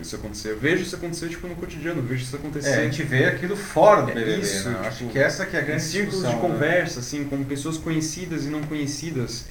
isso 0.00 0.14
acontecer. 0.14 0.50
Eu 0.50 0.58
vejo 0.60 0.84
isso 0.84 0.94
acontecer 0.94 1.28
tipo, 1.28 1.48
no 1.48 1.56
cotidiano, 1.56 1.98
eu 1.98 2.04
vejo 2.04 2.22
isso 2.22 2.36
acontecer. 2.36 2.68
É, 2.68 2.76
a 2.76 2.84
gente 2.84 3.02
vê 3.02 3.24
aquilo 3.24 3.56
fora 3.56 4.02
do 4.02 4.06
BBB, 4.12 4.34
é 4.34 4.38
isso, 4.38 4.68
né? 4.68 4.74
tipo, 4.74 4.86
Acho 4.86 5.06
que 5.06 5.18
essa 5.18 5.44
que 5.44 5.56
é 5.56 5.60
a 5.60 5.62
grande 5.62 5.82
círculos 5.82 6.20
de 6.20 6.32
né? 6.32 6.40
conversa, 6.40 7.00
assim, 7.00 7.24
com 7.24 7.42
pessoas 7.42 7.76
conhecidas 7.76 8.44
e 8.44 8.50
não 8.50 8.62
conhecidas. 8.62 9.46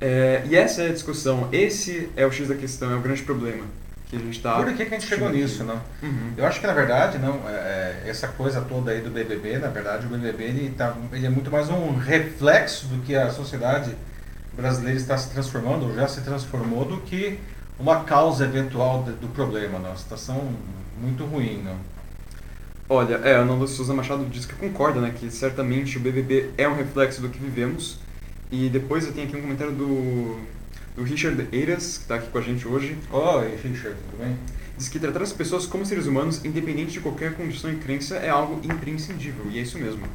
É, 0.00 0.42
e 0.48 0.56
essa 0.56 0.82
é 0.82 0.88
a 0.88 0.92
discussão. 0.92 1.50
Esse 1.52 2.08
é 2.16 2.24
o 2.24 2.32
X 2.32 2.48
da 2.48 2.54
questão, 2.54 2.90
é 2.90 2.96
o 2.96 3.00
grande 3.00 3.22
problema 3.22 3.81
que 4.12 4.22
a 4.22 4.24
gente 4.26 4.36
está. 4.36 4.56
Por 4.56 4.66
que, 4.66 4.84
que 4.84 4.94
a 4.94 4.98
gente 4.98 5.08
chegou 5.08 5.30
nisso, 5.30 5.64
não? 5.64 5.80
Uhum. 6.02 6.32
Eu 6.36 6.46
acho 6.46 6.60
que 6.60 6.66
na 6.66 6.72
verdade, 6.72 7.18
não, 7.18 7.48
é, 7.48 7.52
é, 7.52 8.02
essa 8.06 8.28
coisa 8.28 8.60
toda 8.60 8.90
aí 8.90 9.00
do 9.00 9.10
BBB, 9.10 9.58
na 9.58 9.68
verdade, 9.68 10.06
o 10.06 10.10
BBB 10.10 10.44
ele, 10.44 10.70
tá, 10.76 10.94
ele 11.12 11.26
é 11.26 11.30
muito 11.30 11.50
mais 11.50 11.68
um 11.70 11.96
reflexo 11.96 12.86
do 12.86 13.02
que 13.02 13.14
a 13.14 13.30
sociedade 13.30 13.96
brasileira 14.54 14.98
está 14.98 15.16
se 15.16 15.30
transformando, 15.30 15.86
ou 15.86 15.94
já 15.94 16.06
se 16.06 16.20
transformou, 16.20 16.84
do 16.84 16.98
que 16.98 17.38
uma 17.78 18.04
causa 18.04 18.44
eventual 18.44 19.02
de- 19.02 19.12
do 19.12 19.28
problema, 19.28 19.78
não. 19.78 19.88
Uma 19.90 19.96
situação 19.96 20.52
muito 21.00 21.24
ruim, 21.24 21.62
não. 21.64 21.76
Olha, 22.88 23.14
é, 23.24 23.34
a 23.36 23.38
Ana 23.38 23.54
Lúcia 23.54 23.76
Souza 23.76 23.94
Machado 23.94 24.26
diz 24.26 24.44
que 24.44 24.54
concorda, 24.54 25.00
né? 25.00 25.14
Que 25.18 25.30
certamente 25.30 25.96
o 25.96 26.00
BBB 26.00 26.50
é 26.58 26.68
um 26.68 26.74
reflexo 26.76 27.22
do 27.22 27.30
que 27.30 27.38
vivemos. 27.38 27.98
E 28.50 28.68
depois 28.68 29.06
eu 29.06 29.12
tenho 29.14 29.26
aqui 29.26 29.36
um 29.36 29.40
comentário 29.40 29.72
do, 29.72 30.38
do 30.94 31.02
Richard 31.02 31.48
Eiras, 31.52 31.96
que 31.96 32.02
está 32.02 32.16
aqui 32.16 32.28
com 32.28 32.38
a 32.38 32.42
gente 32.42 32.66
hoje. 32.68 32.96
Oi, 33.10 33.56
Richard, 33.62 33.96
tudo 34.10 34.22
bem? 34.22 34.36
Diz 34.76 34.88
que 34.88 34.98
tratar 34.98 35.22
as 35.22 35.32
pessoas 35.32 35.66
como 35.66 35.86
seres 35.86 36.06
humanos, 36.06 36.44
independente 36.44 36.92
de 36.92 37.00
qualquer 37.00 37.34
condição 37.34 37.72
e 37.72 37.76
crença, 37.76 38.16
é 38.16 38.28
algo 38.28 38.60
imprescindível. 38.64 39.46
E 39.50 39.58
é 39.58 39.62
isso 39.62 39.78
mesmo. 39.78 40.06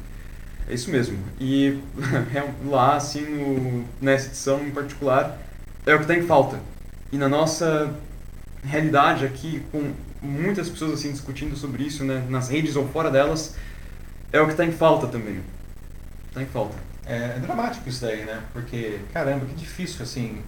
É 0.68 0.74
isso 0.74 0.90
mesmo. 0.90 1.18
E 1.40 1.78
é 2.34 2.68
lá, 2.68 2.96
assim, 2.96 3.84
nessa 4.00 4.28
edição 4.28 4.64
em 4.64 4.70
particular, 4.70 5.38
é 5.84 5.94
o 5.94 5.98
que 5.98 6.04
está 6.04 6.14
em 6.14 6.22
falta. 6.22 6.60
E 7.10 7.16
na 7.16 7.28
nossa 7.28 7.94
realidade 8.62 9.24
aqui, 9.24 9.62
com 9.72 9.92
muitas 10.20 10.68
pessoas 10.68 10.92
assim 10.92 11.10
discutindo 11.10 11.56
sobre 11.56 11.84
isso, 11.84 12.04
né, 12.04 12.24
nas 12.28 12.48
redes 12.48 12.76
ou 12.76 12.86
fora 12.88 13.10
delas, 13.10 13.54
é 14.32 14.40
o 14.40 14.44
que 14.44 14.52
está 14.52 14.64
em 14.64 14.72
falta 14.72 15.06
também. 15.06 15.40
Está 16.28 16.42
em 16.42 16.46
falta. 16.46 16.76
É, 17.06 17.36
é 17.36 17.38
dramático 17.40 17.88
isso 17.88 18.02
daí, 18.02 18.24
né? 18.24 18.42
Porque, 18.52 19.00
caramba, 19.12 19.46
que 19.46 19.54
difícil, 19.54 20.02
assim. 20.02 20.42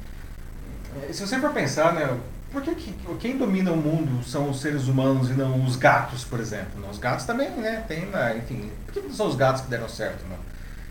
É, 1.08 1.12
Se 1.12 1.26
você 1.26 1.38
for 1.38 1.50
pensar, 1.52 1.92
né? 1.94 2.16
Por 2.52 2.62
que, 2.62 2.74
que 2.74 2.92
quem 3.20 3.38
domina 3.38 3.70
o 3.70 3.76
mundo 3.76 4.24
são 4.24 4.50
os 4.50 4.60
seres 4.60 4.88
humanos 4.88 5.30
e 5.30 5.34
não 5.34 5.64
os 5.64 5.76
gatos, 5.76 6.24
por 6.24 6.40
exemplo? 6.40 6.80
né? 6.80 6.88
Os 6.90 6.98
gatos 6.98 7.24
também, 7.24 7.48
né? 7.50 7.84
Tem, 7.86 8.08
enfim, 8.36 8.70
por 8.86 8.92
que 8.94 9.00
não 9.00 9.12
são 9.12 9.28
os 9.28 9.36
gatos 9.36 9.62
que 9.62 9.68
deram 9.70 9.88
certo, 9.88 10.24
né? 10.28 10.36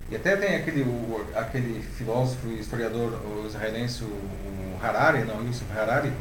E 0.10 0.16
até 0.16 0.38
tem 0.38 0.56
aquele, 0.56 0.84
o, 0.84 1.26
aquele 1.36 1.82
filósofo 1.98 2.48
e 2.48 2.60
historiador 2.60 3.12
o 3.12 3.46
israelense, 3.46 4.04
o, 4.04 4.08
o 4.08 4.80
Harari, 4.82 5.26
não, 5.26 5.44
Yusuf 5.46 5.66
Harari, 5.78 6.14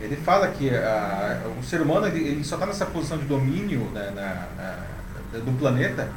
ele 0.00 0.16
fala 0.16 0.48
que 0.48 0.68
a, 0.70 1.40
o 1.58 1.64
ser 1.64 1.80
humano 1.80 2.06
ele, 2.06 2.20
ele 2.28 2.44
só 2.44 2.56
está 2.56 2.66
nessa 2.66 2.84
posição 2.86 3.16
de 3.16 3.24
domínio 3.24 3.80
né, 3.92 4.12
na, 4.14 4.62
na- 4.62 5.40
do 5.40 5.58
planeta 5.58 6.08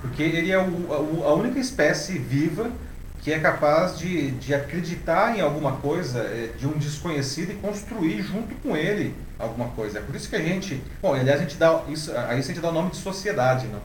porque 0.00 0.22
ele 0.22 0.50
é 0.50 0.58
o, 0.58 1.22
a, 1.24 1.28
a 1.28 1.34
única 1.34 1.58
espécie 1.58 2.16
viva 2.18 2.70
que 3.22 3.32
é 3.32 3.38
capaz 3.38 3.96
de, 3.96 4.32
de 4.32 4.52
acreditar 4.52 5.36
em 5.36 5.40
alguma 5.40 5.76
coisa 5.76 6.18
eh, 6.18 6.50
de 6.58 6.66
um 6.66 6.72
desconhecido 6.72 7.52
e 7.52 7.54
construir 7.54 8.20
junto 8.20 8.52
com 8.56 8.76
ele 8.76 9.14
alguma 9.38 9.68
coisa. 9.68 10.00
É 10.00 10.02
por 10.02 10.14
isso 10.16 10.28
que 10.28 10.34
a 10.34 10.42
gente, 10.42 10.82
bom, 11.00 11.14
aliás 11.14 11.40
a 11.40 11.44
gente 11.44 11.56
dá 11.56 11.82
isso, 11.88 12.10
a 12.10 12.34
isso 12.34 12.50
a 12.50 12.54
gente 12.54 12.60
dá 12.60 12.68
o 12.68 12.72
nome 12.72 12.90
de 12.90 12.96
sociedade, 12.96 13.68
não? 13.68 13.80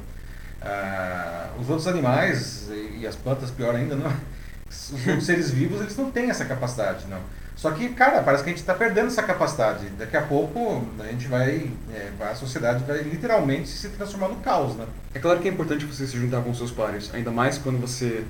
Ah, 0.59 1.49
os 1.59 1.69
outros 1.69 1.87
animais 1.87 2.67
e 2.99 3.05
as 3.05 3.15
plantas 3.15 3.51
pior 3.51 3.75
ainda 3.75 3.95
não. 3.95 4.11
Os 4.67 5.07
outros 5.07 5.25
seres 5.25 5.49
vivos 5.49 5.79
eles 5.79 5.95
não 5.95 6.11
têm 6.11 6.29
essa 6.29 6.43
capacidade, 6.43 7.05
não. 7.07 7.21
Só 7.55 7.71
que, 7.71 7.87
cara, 7.89 8.21
parece 8.21 8.43
que 8.43 8.49
a 8.49 8.51
gente 8.51 8.59
está 8.59 8.73
perdendo 8.73 9.07
essa 9.07 9.23
capacidade. 9.23 9.87
Daqui 9.97 10.17
a 10.17 10.21
pouco 10.21 10.85
a 10.99 11.05
gente 11.05 11.25
vai, 11.27 11.71
é, 11.93 12.11
a 12.19 12.35
sociedade 12.35 12.83
vai 12.83 12.99
literalmente 12.99 13.69
se 13.69 13.87
transformar 13.89 14.27
no 14.27 14.35
caos, 14.37 14.75
né? 14.75 14.85
É 15.13 15.19
claro 15.19 15.39
que 15.39 15.47
é 15.47 15.51
importante 15.51 15.85
você 15.85 16.05
se 16.05 16.17
juntar 16.17 16.41
com 16.41 16.53
seus 16.53 16.69
pares, 16.69 17.09
ainda 17.13 17.31
mais 17.31 17.57
quando 17.57 17.79
você 17.79 18.25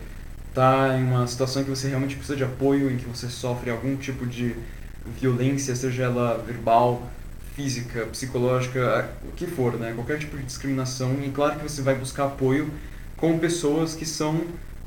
está 0.58 0.98
em 0.98 1.04
uma 1.04 1.28
situação 1.28 1.62
em 1.62 1.66
que 1.66 1.70
você 1.70 1.88
realmente 1.88 2.16
precisa 2.16 2.36
de 2.36 2.44
apoio, 2.44 2.90
em 2.90 2.98
que 2.98 3.06
você 3.06 3.30
sofre 3.30 3.70
algum 3.70 3.96
tipo 3.96 4.26
de 4.26 4.56
violência, 5.20 5.76
seja 5.76 6.06
ela 6.06 6.44
verbal, 6.46 7.08
física, 7.56 8.08
psicológica, 8.08 9.08
o 9.24 9.32
que 9.34 9.46
for, 9.46 9.74
né? 9.76 9.94
Qualquer 9.94 10.18
tipo 10.18 10.36
de 10.36 10.44
discriminação. 10.44 11.16
E 11.24 11.30
claro 11.30 11.60
que 11.60 11.64
você 11.70 11.84
vai 11.84 11.94
buscar 11.94 12.26
apoio 12.26 12.72
com 13.16 13.38
pessoas 13.38 13.94
que 13.94 14.06
são 14.06 14.42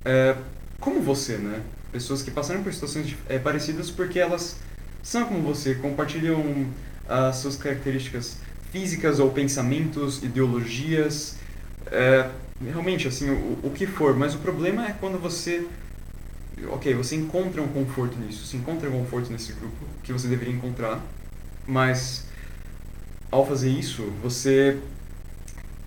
é, 0.04 0.34
como 0.80 1.00
você, 1.00 1.36
né? 1.36 1.60
Pessoas 1.92 2.20
que 2.20 2.32
passaram 2.32 2.64
por 2.64 2.72
situações 2.72 3.16
é, 3.28 3.38
parecidas 3.38 3.90
porque 3.90 4.18
elas 4.18 4.56
são 5.04 5.24
como 5.24 5.40
você, 5.40 5.76
compartilham 5.76 6.66
as 7.08 7.36
suas 7.36 7.56
características 7.56 8.38
físicas 8.72 9.20
ou 9.20 9.30
pensamentos, 9.30 10.22
ideologias, 10.22 11.36
é, 11.86 12.28
realmente 12.61 13.08
assim 13.08 13.30
o, 13.30 13.58
o 13.62 13.70
que 13.70 13.86
for. 13.86 14.16
Mas 14.16 14.34
o 14.34 14.38
problema 14.38 14.86
é 14.86 14.92
quando 14.92 15.18
você, 15.18 15.66
ok, 16.68 16.94
você 16.94 17.16
encontra 17.16 17.62
um 17.62 17.68
conforto 17.68 18.18
nisso, 18.18 18.46
você 18.46 18.56
encontra 18.56 18.88
um 18.88 18.92
conforto 18.92 19.32
nesse 19.32 19.52
grupo 19.52 19.86
que 20.02 20.12
você 20.12 20.28
deveria 20.28 20.54
encontrar, 20.54 21.00
mas 21.66 22.26
ao 23.30 23.46
fazer 23.46 23.70
isso 23.70 24.02
você 24.22 24.78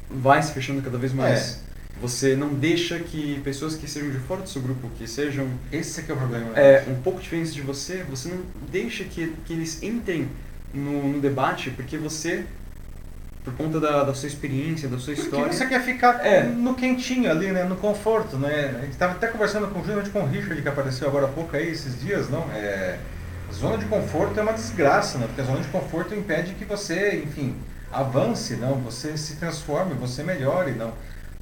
vai 0.09 0.41
se 0.41 0.51
fechando 0.53 0.81
cada 0.81 0.97
vez 0.97 1.13
mais. 1.13 1.61
Você 2.01 2.35
não 2.35 2.53
deixa 2.53 2.97
que 2.99 3.39
pessoas 3.43 3.75
que 3.75 3.87
sejam 3.89 4.09
de 4.09 4.17
fora 4.17 4.41
do 4.41 4.49
seu 4.49 4.61
grupo, 4.61 4.89
que 4.97 5.07
sejam 5.07 5.47
Esse 5.71 5.99
é 5.99 6.03
que 6.03 6.11
é 6.11 6.15
o 6.15 6.17
problema. 6.17 6.47
né? 6.47 6.53
é, 6.55 6.85
um 6.89 6.95
pouco 6.95 7.21
diferentes 7.21 7.53
de 7.53 7.61
você, 7.61 8.03
você 8.09 8.29
não 8.29 8.39
deixa 8.71 9.03
que, 9.03 9.31
que 9.45 9.53
eles 9.53 9.81
entrem 9.83 10.27
no, 10.73 11.13
no 11.13 11.21
debate, 11.21 11.69
porque 11.69 11.97
você, 11.97 12.45
por 13.43 13.53
conta 13.55 13.79
da, 13.79 14.03
da 14.03 14.13
sua 14.13 14.27
experiência, 14.27 14.87
da 14.87 14.97
sua 14.97 15.13
Porque 15.13 15.21
história... 15.27 15.51
você 15.53 15.65
quer 15.67 15.81
ficar 15.83 16.25
É. 16.25 16.43
no 16.43 16.75
quentinho 16.75 17.29
ali, 17.29 17.51
né? 17.51 17.63
No 17.65 17.75
conforto, 17.75 18.37
né? 18.37 18.73
A 18.77 18.81
gente 18.81 18.91
estava 18.93 19.13
até 19.13 19.27
conversando 19.27 19.67
com, 19.67 19.79
justamente 19.79 20.09
com 20.11 20.21
o 20.21 20.27
Richard, 20.27 20.61
que 20.61 20.67
apareceu 20.69 21.07
agora 21.07 21.25
há 21.25 21.29
pouco 21.29 21.55
aí, 21.55 21.69
esses 21.69 21.99
dias, 21.99 22.29
não? 22.29 22.49
É, 22.53 22.97
zona 23.53 23.77
de 23.77 23.85
conforto 23.85 24.39
é 24.39 24.43
uma 24.43 24.53
desgraça, 24.53 25.17
né? 25.17 25.25
Porque 25.27 25.41
a 25.41 25.45
zona 25.45 25.59
de 25.59 25.67
conforto 25.67 26.15
impede 26.15 26.53
que 26.53 26.63
você, 26.63 27.21
enfim, 27.23 27.55
avance, 27.91 28.55
não? 28.55 28.75
Você 28.81 29.17
se 29.17 29.35
transforme, 29.35 29.93
você 29.93 30.23
melhore, 30.23 30.71
não? 30.71 30.93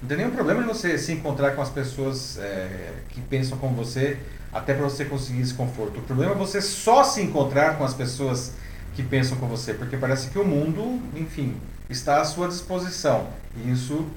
Não 0.02 0.08
tem 0.08 0.18
nenhum 0.18 0.32
problema 0.32 0.62
de 0.64 0.68
você 0.68 0.98
se 0.98 1.12
encontrar 1.12 1.52
com 1.52 1.62
as 1.62 1.70
pessoas 1.70 2.40
é, 2.40 2.94
que 3.10 3.22
pensam 3.22 3.58
como 3.60 3.76
você, 3.76 4.18
até 4.52 4.74
para 4.74 4.84
você 4.84 5.06
conseguir 5.06 5.42
esse 5.42 5.54
conforto. 5.54 6.00
O 6.00 6.02
problema 6.02 6.32
é 6.34 6.36
você 6.36 6.60
só 6.60 7.04
se 7.04 7.22
encontrar 7.22 7.78
com 7.78 7.84
as 7.84 7.94
pessoas 7.94 8.54
que 8.96 9.04
pensam 9.04 9.38
com 9.38 9.46
você, 9.48 9.74
porque 9.76 9.96
parece 9.98 10.30
que 10.32 10.40
o 10.40 10.44
mundo, 10.44 11.00
enfim, 11.16 11.56
está 11.92 12.22
à 12.22 12.26
sua 12.26 12.48
disposição. 12.48 13.28
E 13.58 13.72
isso 13.72 14.08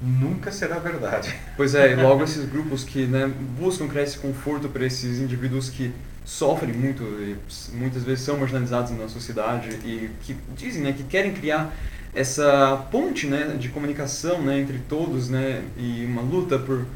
nunca 0.00 0.50
será 0.50 0.78
verdade. 0.78 1.34
Pois 1.56 1.74
é, 1.74 1.92
e 1.92 1.96
logo 1.96 2.24
esses 2.24 2.48
grupos 2.48 2.84
que 2.84 3.04
né, 3.04 3.30
buscam 3.58 3.86
criar 3.86 4.04
esse 4.04 4.18
conforto 4.18 4.68
para 4.68 4.86
esses 4.86 5.18
indivíduos 5.18 5.68
que 5.68 5.92
sofrem 6.24 6.72
muito 6.72 7.02
e 7.02 7.36
muitas 7.74 8.02
vezes 8.02 8.24
são 8.24 8.38
marginalizados 8.38 8.92
na 8.92 9.08
sociedade 9.08 9.68
e 9.84 10.10
que 10.22 10.36
dizem 10.56 10.82
né, 10.82 10.92
que 10.92 11.02
querem 11.02 11.32
criar 11.32 11.74
essa 12.14 12.86
ponte 12.90 13.26
né, 13.26 13.56
de 13.58 13.68
comunicação 13.68 14.40
né, 14.40 14.58
entre 14.58 14.78
todos 14.88 15.28
né, 15.28 15.62
e 15.76 16.04
uma 16.06 16.22
luta 16.22 16.58
por, 16.58 16.86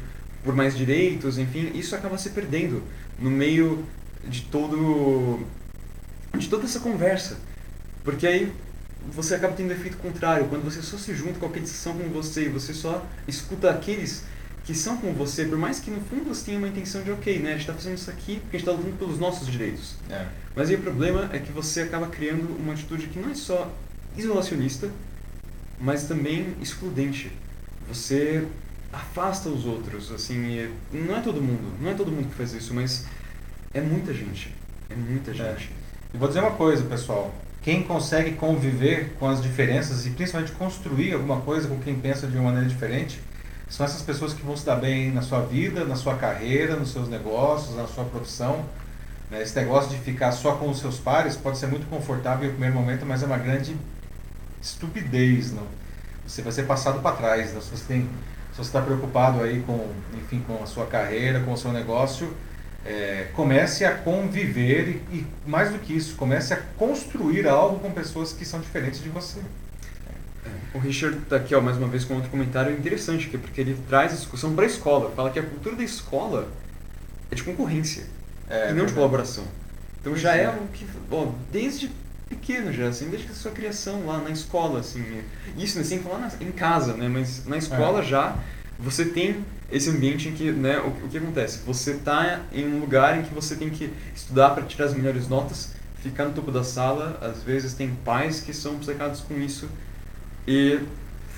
por 0.43 0.55
mais 0.55 0.75
direitos, 0.75 1.37
enfim, 1.37 1.71
isso 1.75 1.95
acaba 1.95 2.17
se 2.17 2.31
perdendo 2.31 2.81
no 3.19 3.29
meio 3.29 3.85
de 4.27 4.41
todo 4.43 5.45
de 6.37 6.49
toda 6.49 6.65
essa 6.65 6.79
conversa. 6.79 7.37
Porque 8.03 8.27
aí 8.27 8.51
você 9.11 9.35
acaba 9.35 9.53
tendo 9.53 9.71
efeito 9.71 9.97
contrário, 9.97 10.47
quando 10.47 10.63
você 10.63 10.81
só 10.81 10.97
se 10.97 11.13
junta 11.13 11.39
com 11.39 11.45
aqueles 11.45 11.71
que 11.71 11.77
são 11.77 11.93
como 11.93 12.09
você 12.09 12.45
e 12.45 12.49
você 12.49 12.73
só 12.73 13.05
escuta 13.27 13.69
aqueles 13.69 14.23
que 14.63 14.73
são 14.73 14.97
como 14.97 15.13
você, 15.13 15.45
por 15.45 15.57
mais 15.57 15.79
que 15.79 15.91
no 15.91 16.01
fundo 16.01 16.25
você 16.25 16.45
tenha 16.45 16.57
uma 16.57 16.67
intenção 16.67 17.03
de, 17.03 17.11
ok, 17.11 17.37
né, 17.37 17.49
a 17.49 17.51
gente 17.51 17.61
está 17.61 17.73
fazendo 17.73 17.95
isso 17.95 18.09
aqui 18.09 18.39
porque 18.39 18.57
a 18.57 18.59
gente 18.59 18.67
está 18.67 18.71
lutando 18.71 18.97
pelos 18.97 19.19
nossos 19.19 19.47
direitos. 19.47 19.95
É. 20.09 20.25
Mas 20.55 20.69
aí 20.69 20.75
o 20.75 20.81
problema 20.81 21.29
é 21.31 21.37
que 21.37 21.51
você 21.51 21.81
acaba 21.81 22.07
criando 22.07 22.57
uma 22.57 22.73
atitude 22.73 23.07
que 23.07 23.19
não 23.19 23.29
é 23.29 23.35
só 23.35 23.71
isolacionista, 24.17 24.89
mas 25.79 26.05
também 26.05 26.55
excludente. 26.61 27.31
Você 27.87 28.47
afasta 28.91 29.49
os 29.49 29.65
outros, 29.65 30.11
assim, 30.11 30.35
e 30.35 30.73
não 30.91 31.15
é 31.15 31.21
todo 31.21 31.41
mundo, 31.41 31.73
não 31.79 31.91
é 31.91 31.93
todo 31.93 32.11
mundo 32.11 32.29
que 32.29 32.35
faz 32.35 32.53
isso, 32.53 32.73
mas 32.73 33.05
é 33.73 33.81
muita 33.81 34.13
gente, 34.13 34.55
é 34.89 34.95
muita 34.95 35.33
gente. 35.33 35.69
E 36.13 36.17
vou 36.17 36.27
dizer 36.27 36.39
uma 36.39 36.51
coisa, 36.51 36.83
pessoal. 36.85 37.35
Quem 37.65 37.81
consegue 37.81 38.33
conviver 38.33 39.15
com 39.17 39.27
as 39.27 39.41
diferenças 39.41 40.05
e 40.05 40.11
principalmente 40.11 40.51
construir 40.51 41.13
alguma 41.13 41.41
coisa 41.41 41.67
com 41.67 41.79
quem 41.79 41.95
pensa 41.95 42.27
de 42.27 42.37
uma 42.37 42.51
maneira 42.51 42.69
diferente, 42.69 43.19
são 43.67 43.83
essas 43.83 44.03
pessoas 44.03 44.35
que 44.35 44.43
vão 44.43 44.55
se 44.55 44.63
dar 44.63 44.75
bem 44.75 45.11
na 45.11 45.23
sua 45.23 45.39
vida, 45.39 45.83
na 45.83 45.95
sua 45.95 46.13
carreira, 46.13 46.75
nos 46.75 46.91
seus 46.91 47.09
negócios, 47.09 47.75
na 47.75 47.87
sua 47.87 48.05
profissão. 48.05 48.63
Né? 49.31 49.41
Esse 49.41 49.55
negócio 49.55 49.89
de 49.89 49.97
ficar 49.97 50.31
só 50.31 50.51
com 50.57 50.69
os 50.69 50.77
seus 50.77 50.99
pares 50.99 51.35
pode 51.35 51.57
ser 51.57 51.65
muito 51.65 51.89
confortável 51.89 52.45
no 52.45 52.51
primeiro 52.51 52.75
momento, 52.75 53.03
mas 53.03 53.23
é 53.23 53.25
uma 53.25 53.39
grande 53.39 53.75
estupidez. 54.61 55.51
Não? 55.51 55.65
Você 56.27 56.43
vai 56.43 56.51
ser 56.51 56.67
passado 56.67 57.01
para 57.01 57.15
trás. 57.15 57.51
Né? 57.51 57.61
Se 57.61 57.71
você 57.71 57.85
tem, 57.87 58.01
se 58.51 58.57
você 58.57 58.61
está 58.61 58.79
preocupado 58.79 59.41
aí 59.41 59.63
com, 59.65 59.89
enfim, 60.13 60.43
com 60.45 60.61
a 60.63 60.67
sua 60.67 60.85
carreira, 60.85 61.39
com 61.39 61.53
o 61.53 61.57
seu 61.57 61.73
negócio, 61.73 62.31
é, 62.85 63.27
comece 63.33 63.83
a 63.83 63.95
conviver 63.95 65.01
e, 65.11 65.17
e, 65.17 65.27
mais 65.45 65.71
do 65.71 65.79
que 65.79 65.95
isso, 65.95 66.15
comece 66.15 66.53
a 66.53 66.57
construir 66.77 67.47
algo 67.47 67.79
com 67.79 67.91
pessoas 67.91 68.31
que 68.31 68.45
são 68.45 68.59
diferentes 68.59 69.01
de 69.01 69.09
você. 69.09 69.39
O 70.73 70.77
Richard 70.77 71.17
está 71.17 71.37
aqui 71.37 71.55
ó, 71.55 71.61
mais 71.61 71.77
uma 71.77 71.87
vez 71.87 72.03
com 72.03 72.15
outro 72.15 72.29
comentário 72.29 72.71
interessante, 72.77 73.27
que 73.27 73.37
é 73.37 73.39
porque 73.39 73.61
ele 73.61 73.77
traz 73.89 74.11
a 74.11 74.15
discussão 74.15 74.53
para 74.53 74.65
a 74.65 74.67
escola. 74.67 75.09
Fala 75.15 75.31
que 75.31 75.39
a 75.39 75.43
cultura 75.43 75.75
da 75.75 75.83
escola 75.83 76.49
é 77.31 77.35
de 77.35 77.43
concorrência 77.43 78.03
é, 78.49 78.69
e 78.69 78.73
não 78.73 78.85
de 78.85 78.93
colaboração. 78.93 79.45
Então 79.99 80.15
já 80.15 80.35
é 80.35 80.45
algo 80.45 80.67
que, 80.73 80.85
ó, 81.09 81.31
desde 81.51 81.89
pequeno 82.29 82.71
já, 82.71 82.87
assim, 82.87 83.09
desde 83.09 83.31
a 83.31 83.33
sua 83.33 83.51
criação 83.51 84.05
lá 84.05 84.19
na 84.19 84.29
escola, 84.29 84.81
assim. 84.81 85.03
Isso, 85.57 85.77
né, 85.77 85.83
sem 85.83 85.99
falar 85.99 86.19
na, 86.19 86.31
em 86.41 86.51
casa, 86.51 86.93
né, 86.93 87.07
mas 87.07 87.45
na 87.45 87.57
escola 87.57 88.01
é. 88.01 88.03
já 88.03 88.37
você 88.79 89.05
tem 89.05 89.43
esse 89.71 89.89
ambiente 89.89 90.29
em 90.29 90.33
que, 90.33 90.51
né, 90.51 90.79
o, 90.79 91.05
o 91.05 91.09
que 91.09 91.17
acontece? 91.17 91.59
Você 91.65 91.91
está 91.91 92.41
em 92.51 92.67
um 92.67 92.79
lugar 92.79 93.17
em 93.17 93.23
que 93.23 93.33
você 93.33 93.55
tem 93.55 93.69
que 93.69 93.91
estudar 94.15 94.51
para 94.51 94.63
tirar 94.63 94.85
as 94.85 94.93
melhores 94.93 95.27
notas, 95.27 95.73
ficar 96.01 96.25
no 96.25 96.33
topo 96.33 96.51
da 96.51 96.63
sala, 96.63 97.17
às 97.21 97.41
vezes 97.41 97.73
tem 97.73 97.89
pais 98.03 98.39
que 98.39 98.53
são 98.53 98.75
obcecados 98.75 99.21
com 99.21 99.35
isso 99.39 99.67
e 100.47 100.79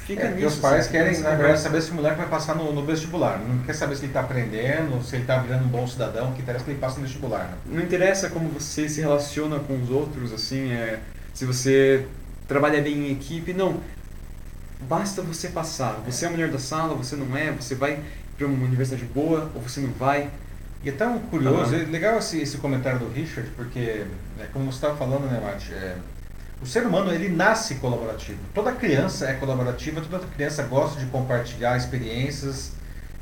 fica 0.05 0.23
é, 0.23 0.33
nisso. 0.33 0.47
os 0.47 0.55
pais 0.55 0.81
assim, 0.81 0.91
querem, 0.91 1.19
na 1.19 1.35
verdade, 1.35 1.59
saber 1.59 1.81
se 1.81 1.91
o 1.91 1.93
moleque 1.93 2.17
vai 2.17 2.27
passar 2.27 2.55
no, 2.55 2.73
no 2.73 2.85
vestibular. 2.85 3.39
Não 3.39 3.59
quer 3.59 3.73
saber 3.73 3.95
se 3.95 4.01
ele 4.01 4.07
está 4.09 4.21
aprendendo, 4.21 5.01
se 5.03 5.15
ele 5.15 5.23
está 5.23 5.38
virando 5.38 5.65
um 5.65 5.69
bom 5.69 5.88
cidadão, 5.88 6.33
que 6.33 6.41
interessa 6.41 6.65
que 6.65 6.71
ele 6.71 6.79
passe 6.79 6.97
no 6.97 7.03
vestibular. 7.03 7.45
Né? 7.45 7.53
Não 7.65 7.81
interessa 7.81 8.29
como 8.29 8.49
você 8.49 8.89
se 8.89 8.99
relaciona 8.99 9.59
com 9.59 9.81
os 9.81 9.89
outros, 9.89 10.33
assim, 10.33 10.71
é, 10.71 10.99
se 11.33 11.45
você 11.45 12.05
trabalha 12.47 12.81
bem 12.81 13.07
em 13.07 13.11
equipe, 13.11 13.53
não. 13.53 13.79
Basta 14.82 15.21
você 15.21 15.49
passar. 15.49 15.93
Você 16.05 16.25
é 16.25 16.28
a 16.28 16.32
mulher 16.32 16.49
da 16.49 16.59
sala, 16.59 16.93
você 16.93 17.15
não 17.15 17.36
é, 17.36 17.51
você 17.51 17.75
vai 17.75 17.99
para 18.38 18.45
uma 18.45 18.65
universidade 18.65 19.03
boa 19.05 19.51
ou 19.55 19.61
você 19.61 19.80
não 19.80 19.91
vai. 19.93 20.30
E 20.84 20.89
é 20.89 20.91
tão 20.91 21.17
curioso, 21.19 21.75
é 21.75 21.80
legal 21.80 22.19
esse, 22.19 22.39
esse 22.39 22.57
comentário 22.57 22.99
do 22.99 23.09
Richard, 23.09 23.49
porque, 23.55 24.05
é, 24.39 24.45
como 24.53 24.71
você 24.71 24.78
estava 24.78 24.95
falando, 24.95 25.25
né, 25.25 25.41
Mate, 25.43 25.73
é, 25.73 25.97
o 26.61 26.65
ser 26.65 26.86
humano 26.86 27.11
ele 27.11 27.30
nasce 27.30 27.75
colaborativo. 27.75 28.39
Toda 28.53 28.71
criança 28.71 29.28
é 29.28 29.34
colaborativa, 29.34 30.01
toda 30.01 30.25
criança 30.28 30.63
gosta 30.63 30.99
de 30.99 31.07
compartilhar 31.07 31.75
experiências, 31.75 32.71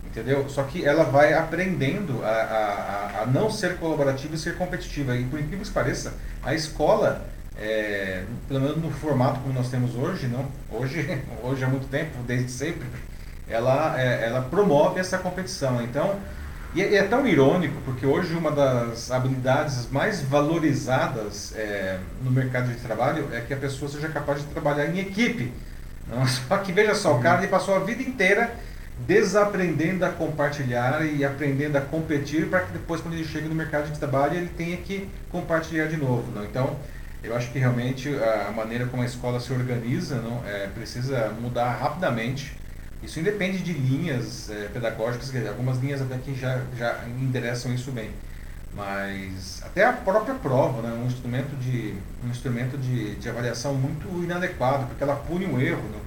entendeu? 0.06 0.48
Só 0.50 0.64
que 0.64 0.86
ela 0.86 1.06
vai 1.06 1.34
aprendendo 1.34 2.24
a, 2.24 2.30
a, 2.30 3.22
a 3.24 3.26
não 3.26 3.50
ser 3.50 3.78
colaborativa 3.78 4.36
e 4.36 4.38
ser 4.38 4.58
competitiva. 4.58 5.16
E 5.16 5.24
por 5.26 5.40
incrível 5.40 5.66
que 5.66 5.72
pareça, 5.72 6.14
a 6.44 6.54
escola, 6.54 7.26
é, 7.58 8.24
pelo 8.48 8.62
menos 8.62 8.78
no 8.78 8.92
formato 8.92 9.40
como 9.40 9.54
nós 9.54 9.70
temos 9.70 9.96
hoje, 9.96 10.28
não? 10.28 10.46
Hoje, 10.72 11.22
hoje 11.44 11.64
há 11.64 11.68
muito 11.68 11.88
tempo, 11.88 12.12
desde 12.26 12.52
sempre, 12.52 12.88
ela, 13.48 14.00
é, 14.00 14.28
ela 14.28 14.42
promove 14.42 15.00
essa 15.00 15.18
competição. 15.18 15.82
Então, 15.82 16.20
e 16.74 16.82
é, 16.82 16.96
é, 16.96 17.04
tão 17.04 17.26
irônico, 17.26 17.76
porque 17.86 18.06
hoje 18.06 18.36
uma 18.36 18.52
das 18.52 19.10
habilidades 19.10 19.90
mais 19.90 20.22
valorizadas 20.22 21.54
é, 21.56 22.00
no 22.22 22.30
mercado 22.30 22.68
de 22.68 22.76
trabalho 22.82 23.30
é 23.32 23.40
que 23.40 23.54
a 23.54 23.58
pessoa 23.58 23.90
seja 23.90 24.10
capaz 24.10 24.42
de 24.42 24.48
trabalhar 24.48 24.88
em 24.88 25.00
equipe. 25.00 25.54
Não? 26.08 26.28
Só 26.28 26.58
que 26.58 26.74
veja 26.74 26.94
só, 26.94 27.16
o 27.16 27.22
cara 27.22 27.42
ele 27.42 27.48
passou 27.48 27.76
a 27.76 27.80
vida 27.80 28.04
inteira 28.04 28.54
desaprendendo 29.08 30.06
a 30.06 30.10
compartilhar 30.10 31.06
e 31.06 31.26
aprendendo 31.26 31.78
a 31.78 31.82
competir 31.82 32.48
para 32.48 32.62
que 32.62 32.74
depois, 32.74 33.02
quando 33.02 33.14
ele 33.14 33.26
chega 33.26 33.48
no 33.48 33.56
mercado 33.56 33.92
de 33.92 34.00
trabalho, 34.00 34.36
ele 34.36 34.50
tenha 34.56 34.78
que 34.78 35.10
compartilhar 35.30 35.88
de 35.88 35.98
novo. 35.98 36.32
Não? 36.34 36.44
Então, 36.44 36.78
eu 37.26 37.36
acho 37.36 37.52
que 37.52 37.60
realmente 37.60 38.10
a 38.16 38.52
maneira 38.52 38.86
como 38.86 39.04
a 39.04 39.06
escola 39.06 39.40
se 39.40 39.52
organiza 39.52 40.16
não, 40.18 40.44
é, 40.46 40.68
precisa 40.68 41.30
mudar 41.40 41.72
rapidamente 41.72 42.56
isso 43.06 43.20
independe 43.20 43.60
de 43.60 43.72
linhas 43.72 44.50
é, 44.50 44.68
pedagógicas, 44.74 45.32
algumas 45.48 45.78
linhas 45.78 46.02
até 46.02 46.18
que 46.18 46.34
já, 46.34 46.60
já 46.76 47.04
endereçam 47.08 47.72
isso 47.72 47.92
bem. 47.92 48.10
Mas 48.74 49.62
até 49.64 49.86
a 49.86 49.94
própria 49.94 50.34
prova, 50.34 50.82
né, 50.82 50.94
um 51.02 51.06
instrumento 51.06 51.56
de, 51.58 51.94
um 52.24 52.30
instrumento 52.30 52.78
de, 52.78 53.16
de 53.16 53.30
avaliação 53.30 53.76
muito 53.76 54.08
inadequado, 54.24 54.88
porque 54.88 55.04
ela 55.04 55.16
pune 55.16 55.46
um 55.46 55.62
erro. 55.62 55.84
Né? 55.84 56.00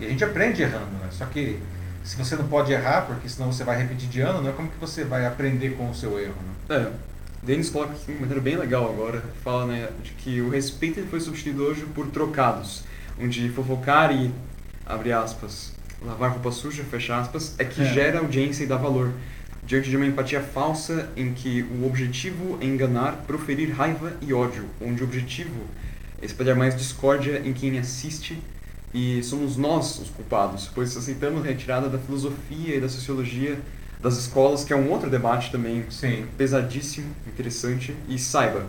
E 0.00 0.06
a 0.06 0.08
gente 0.08 0.24
aprende 0.24 0.60
errando, 0.62 0.90
né? 1.00 1.08
Só 1.12 1.24
que 1.26 1.62
se 2.02 2.16
você 2.16 2.34
não 2.34 2.48
pode 2.48 2.72
errar, 2.72 3.02
porque 3.02 3.28
senão 3.28 3.52
você 3.52 3.62
vai 3.62 3.78
repetir 3.78 4.08
de 4.08 4.20
ano, 4.20 4.42
né, 4.42 4.52
como 4.56 4.68
que 4.68 4.78
você 4.78 5.04
vai 5.04 5.26
aprender 5.26 5.76
com 5.76 5.88
o 5.88 5.94
seu 5.94 6.18
erro? 6.18 6.34
Né? 6.68 6.76
É. 6.76 7.09
Denis 7.42 7.70
coloca 7.70 7.94
aqui 7.94 8.12
um 8.12 8.14
comentário 8.16 8.42
bem 8.42 8.56
legal 8.56 8.86
agora, 8.86 9.24
fala 9.42 9.66
né, 9.66 9.88
de 10.02 10.10
que 10.12 10.42
o 10.42 10.50
respeito 10.50 11.02
foi 11.08 11.20
substituído 11.20 11.64
hoje 11.64 11.86
por 11.94 12.06
trocados, 12.08 12.84
onde 13.18 13.48
fofocar 13.48 14.12
e, 14.14 14.30
abre 14.84 15.10
aspas, 15.10 15.72
lavar 16.04 16.32
roupa 16.32 16.52
suja, 16.52 16.84
fecha 16.84 17.18
aspas, 17.18 17.54
é 17.58 17.64
que 17.64 17.80
é. 17.80 17.94
gera 17.94 18.18
audiência 18.18 18.64
e 18.64 18.66
dá 18.66 18.76
valor. 18.76 19.10
Diante 19.64 19.88
de 19.88 19.96
uma 19.96 20.06
empatia 20.06 20.42
falsa 20.42 21.08
em 21.16 21.32
que 21.32 21.62
o 21.62 21.86
objetivo 21.86 22.58
é 22.60 22.66
enganar, 22.66 23.24
proferir 23.26 23.70
raiva 23.72 24.12
e 24.20 24.34
ódio, 24.34 24.66
onde 24.80 25.02
o 25.02 25.06
objetivo 25.06 25.64
é 26.20 26.26
espalhar 26.26 26.56
mais 26.56 26.76
discórdia 26.76 27.40
em 27.42 27.54
quem 27.54 27.78
assiste 27.78 28.38
e 28.92 29.22
somos 29.22 29.56
nós 29.56 29.98
os 29.98 30.10
culpados, 30.10 30.68
pois 30.74 30.94
aceitamos 30.94 31.42
a 31.42 31.46
retirada 31.46 31.88
da 31.88 31.98
filosofia 31.98 32.76
e 32.76 32.80
da 32.80 32.88
sociologia 32.88 33.58
das 34.02 34.16
escolas, 34.16 34.64
que 34.64 34.72
é 34.72 34.76
um 34.76 34.90
outro 34.90 35.10
debate 35.10 35.50
também 35.52 35.84
Sim. 35.90 36.26
pesadíssimo, 36.36 37.14
interessante, 37.26 37.94
e 38.08 38.18
saiba, 38.18 38.66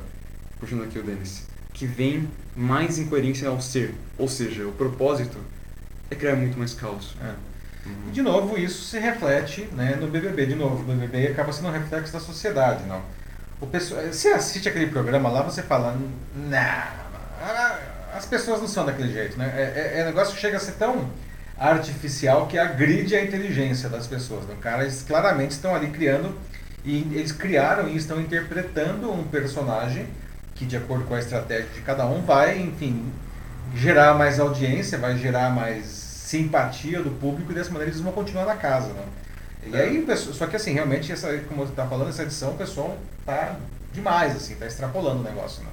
puxando 0.59 0.84
aqui 0.84 0.99
o 0.99 1.03
Denis, 1.03 1.47
que 1.73 1.86
vem 1.86 2.29
mais 2.55 2.97
incoerência 2.99 3.47
ao 3.47 3.61
ser, 3.61 3.95
ou 4.17 4.27
seja, 4.27 4.67
o 4.67 4.71
propósito 4.73 5.38
é 6.09 6.15
criar 6.15 6.36
muito 6.36 6.57
mais 6.57 6.73
caos. 6.73 7.15
É. 7.21 7.34
Uhum. 7.88 8.09
E 8.09 8.11
de 8.11 8.21
novo 8.21 8.59
isso 8.59 8.84
se 8.84 8.99
reflete 8.99 9.67
né, 9.71 9.97
no 9.99 10.07
BBB. 10.07 10.45
De 10.45 10.55
novo, 10.55 10.84
o 10.84 10.86
BBB 10.86 11.29
acaba 11.29 11.51
sendo 11.51 11.69
um 11.69 11.71
reflexo 11.71 12.13
da 12.13 12.19
sociedade. 12.19 12.84
Não? 12.86 13.01
O 13.59 13.67
pessoal, 13.67 14.01
você 14.03 14.29
assiste 14.29 14.67
aquele 14.67 14.88
programa 14.88 15.29
lá, 15.29 15.41
você 15.41 15.63
fala, 15.63 15.97
não, 16.36 16.57
as 18.13 18.25
pessoas 18.25 18.59
não 18.59 18.67
são 18.67 18.86
daquele 18.86 19.11
jeito. 19.11 19.38
Né? 19.38 19.51
É, 19.55 19.95
é, 19.95 19.99
é 20.01 20.05
negócio 20.05 20.36
que 20.36 20.41
chega 20.41 20.57
a 20.57 20.59
ser 20.59 20.73
tão 20.73 21.09
artificial 21.62 22.47
que 22.47 22.57
agride 22.57 23.16
a 23.16 23.24
inteligência 23.24 23.88
das 23.88 24.07
pessoas. 24.07 24.45
Né? 24.45 24.55
Cara, 24.59 24.82
eles 24.82 25.03
claramente 25.03 25.51
estão 25.51 25.76
ali 25.76 25.91
criando, 25.91 26.36
e 26.84 27.07
eles 27.14 27.32
criaram 27.32 27.88
e 27.88 27.95
estão 27.95 28.20
interpretando 28.20 29.12
um 29.12 29.24
personagem 29.24 30.07
que, 30.55 30.66
de 30.66 30.76
acordo 30.76 31.05
com 31.05 31.14
a 31.14 31.20
estratégia 31.20 31.70
de 31.74 31.82
cada 31.82 32.07
um, 32.07 32.24
vai, 32.24 32.59
enfim, 32.59 33.12
gerar 33.76 34.16
mais 34.16 34.39
audiência, 34.39 34.97
vai 34.97 35.16
gerar 35.18 35.51
mais 35.51 35.86
simpatia 35.86 37.01
do 37.03 37.12
público 37.12 37.51
e 37.51 37.55
dessa 37.55 37.70
maneira 37.70 37.91
eles 37.91 38.01
vão 38.01 38.12
continuar 38.12 38.45
na 38.45 38.55
casa, 38.55 38.88
né? 38.93 39.03
E 39.68 39.76
é. 39.76 39.82
aí, 39.82 40.18
só 40.18 40.47
que 40.47 40.55
assim, 40.55 40.74
realmente, 40.74 41.12
essa, 41.12 41.32
como 41.47 41.62
você 41.64 41.72
está 41.72 41.86
falando, 41.86 42.09
essa 42.09 42.24
edição, 42.24 42.51
o 42.51 42.57
pessoal 42.57 42.97
tá 43.24 43.55
demais, 43.93 44.36
assim, 44.36 44.55
tá 44.55 44.66
extrapolando 44.66 45.20
o 45.20 45.24
negócio, 45.24 45.64
né? 45.64 45.70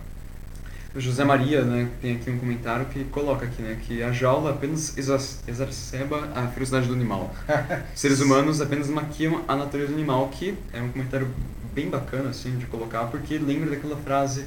O 0.95 1.01
José 1.01 1.23
Maria, 1.23 1.63
né, 1.63 1.89
tem 2.01 2.17
aqui 2.17 2.31
um 2.31 2.39
comentário 2.39 2.87
que 2.87 3.05
coloca 3.05 3.45
aqui, 3.45 3.61
né, 3.61 3.79
que 3.87 4.03
a 4.03 4.11
jaula 4.11 4.53
apenas 4.53 4.97
exacerba 4.97 6.31
a 6.35 6.47
ferocidade 6.49 6.87
do 6.87 6.95
animal. 6.95 7.35
Seres 7.95 8.21
humanos 8.21 8.61
apenas 8.61 8.89
maquiam 8.89 9.43
a 9.47 9.55
natureza 9.55 9.89
do 9.89 9.95
animal, 9.95 10.29
que 10.29 10.57
é 10.73 10.81
um 10.81 10.89
comentário 10.89 11.29
bem 11.75 11.91
bacana, 11.91 12.31
assim, 12.31 12.57
de 12.57 12.67
colocar, 12.67 13.05
porque 13.05 13.37
lembra 13.37 13.71
daquela 13.71 13.97
frase 13.97 14.47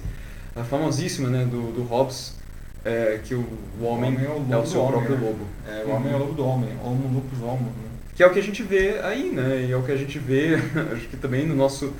famosíssima, 0.69 1.29
né, 1.29 1.45
do, 1.45 1.71
do 1.71 1.83
Hobbes, 1.83 2.35
é, 2.83 3.19
que 3.23 3.35
o, 3.35 3.45
o 3.79 3.85
homem, 3.85 4.11
o 4.11 4.13
homem 4.13 4.25
é, 4.25 4.29
o, 4.29 4.33
lobo 4.33 4.53
é 4.53 4.57
o 4.57 4.65
seu 4.65 4.85
próprio 4.85 5.15
né? 5.15 5.27
lobo. 5.27 5.47
É, 5.67 5.83
o 5.83 5.87
uhum. 5.87 5.95
homem 5.95 6.11
é 6.11 6.15
o 6.15 6.19
lobo 6.19 6.33
do 6.33 6.45
homem, 6.45 6.69
homo 6.83 7.13
lupus 7.13 7.39
homo. 7.39 7.65
Né? 7.65 7.89
Que 8.15 8.23
é 8.23 8.27
o 8.27 8.33
que 8.33 8.39
a 8.39 8.43
gente 8.43 8.63
vê 8.63 8.99
aí, 9.03 9.31
né? 9.31 9.65
E 9.67 9.71
é 9.71 9.77
o 9.77 9.83
que 9.83 9.91
a 9.91 9.95
gente 9.95 10.17
vê, 10.19 10.55
acho 10.93 11.07
que 11.07 11.17
também 11.17 11.45
no 11.45 11.55
nosso, 11.55 11.93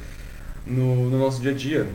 no, 0.66 1.10
no 1.10 1.20
nosso 1.20 1.42
dia 1.42 1.52
a 1.52 1.54
dia. 1.54 1.88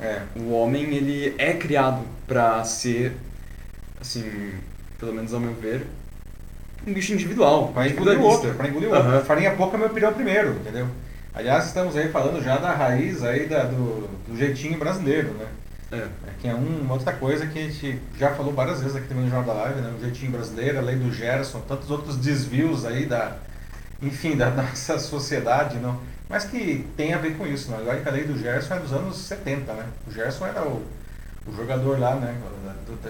É. 0.00 0.22
O 0.36 0.52
homem, 0.52 0.94
ele 0.94 1.34
é 1.38 1.52
criado 1.54 2.02
para 2.26 2.62
ser, 2.64 3.16
assim, 4.00 4.52
pelo 4.98 5.12
menos 5.12 5.32
ao 5.32 5.40
meu 5.40 5.54
ver, 5.54 5.86
um 6.86 6.92
bicho 6.92 7.12
individual. 7.12 7.68
Para 7.68 7.88
engolir 7.88 8.18
o 8.18 8.22
outro, 8.22 8.54
para 8.54 8.68
engolir 8.68 8.88
o 8.88 8.94
outro. 8.94 9.10
Uhum. 9.10 9.24
Farinha 9.24 9.52
pouca, 9.52 9.76
meu 9.76 9.90
pirão 9.90 10.12
primeiro, 10.12 10.50
entendeu? 10.52 10.86
Aliás, 11.34 11.66
estamos 11.66 11.96
aí 11.96 12.08
falando 12.08 12.42
já 12.42 12.56
da 12.56 12.72
raiz 12.72 13.22
aí 13.22 13.46
da, 13.46 13.64
do, 13.64 14.08
do 14.26 14.36
jeitinho 14.36 14.78
brasileiro, 14.78 15.30
né? 15.34 15.46
É. 15.92 15.96
é. 15.96 16.08
Que 16.40 16.48
é 16.48 16.54
um, 16.54 16.80
uma 16.80 16.94
outra 16.94 17.12
coisa 17.12 17.46
que 17.46 17.58
a 17.58 17.62
gente 17.62 18.00
já 18.18 18.34
falou 18.34 18.52
várias 18.52 18.80
vezes 18.80 18.96
aqui 18.96 19.06
também 19.06 19.24
no 19.24 19.30
Jornal 19.30 19.54
da 19.54 19.62
Live, 19.62 19.80
né? 19.80 19.94
O 19.96 20.00
jeitinho 20.00 20.32
brasileiro, 20.32 20.78
a 20.78 20.80
lei 20.80 20.96
do 20.96 21.12
Gerson, 21.12 21.60
tantos 21.60 21.90
outros 21.90 22.16
desvios 22.16 22.84
aí 22.84 23.06
da, 23.06 23.36
enfim, 24.02 24.36
da 24.36 24.50
nossa 24.50 24.98
sociedade, 24.98 25.76
não? 25.78 26.00
Mas 26.28 26.44
que 26.44 26.86
tem 26.96 27.14
a 27.14 27.18
ver 27.18 27.36
com 27.36 27.46
isso, 27.46 27.70
não? 27.70 27.78
Agora 27.78 28.00
que 28.00 28.08
a 28.08 28.12
lei 28.12 28.24
do 28.24 28.38
Gerson 28.38 28.74
é 28.74 28.78
dos 28.80 28.92
anos 28.92 29.16
70, 29.16 29.72
né? 29.72 29.86
O 30.06 30.10
Gerson 30.10 30.46
era 30.46 30.62
o, 30.62 30.84
o 31.46 31.56
jogador 31.56 31.98
lá, 31.98 32.16
né? 32.16 32.36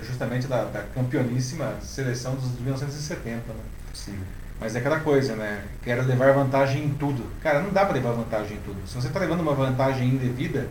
Justamente 0.02 0.46
da, 0.46 0.64
da 0.64 0.82
campeoníssima 0.82 1.74
seleção 1.80 2.34
dos 2.34 2.60
1970, 2.60 3.36
né? 3.36 3.60
Sim. 3.94 4.18
Mas 4.60 4.74
é 4.74 4.78
aquela 4.78 5.00
coisa, 5.00 5.34
né? 5.34 5.64
Quero 5.82 6.02
levar 6.02 6.32
vantagem 6.32 6.84
em 6.84 6.94
tudo. 6.94 7.24
Cara, 7.42 7.60
não 7.60 7.70
dá 7.70 7.84
para 7.84 7.94
levar 7.94 8.12
vantagem 8.12 8.58
em 8.58 8.60
tudo. 8.60 8.86
Se 8.86 8.94
você 8.94 9.08
está 9.08 9.20
levando 9.20 9.40
uma 9.40 9.54
vantagem 9.54 10.08
indevida, 10.08 10.68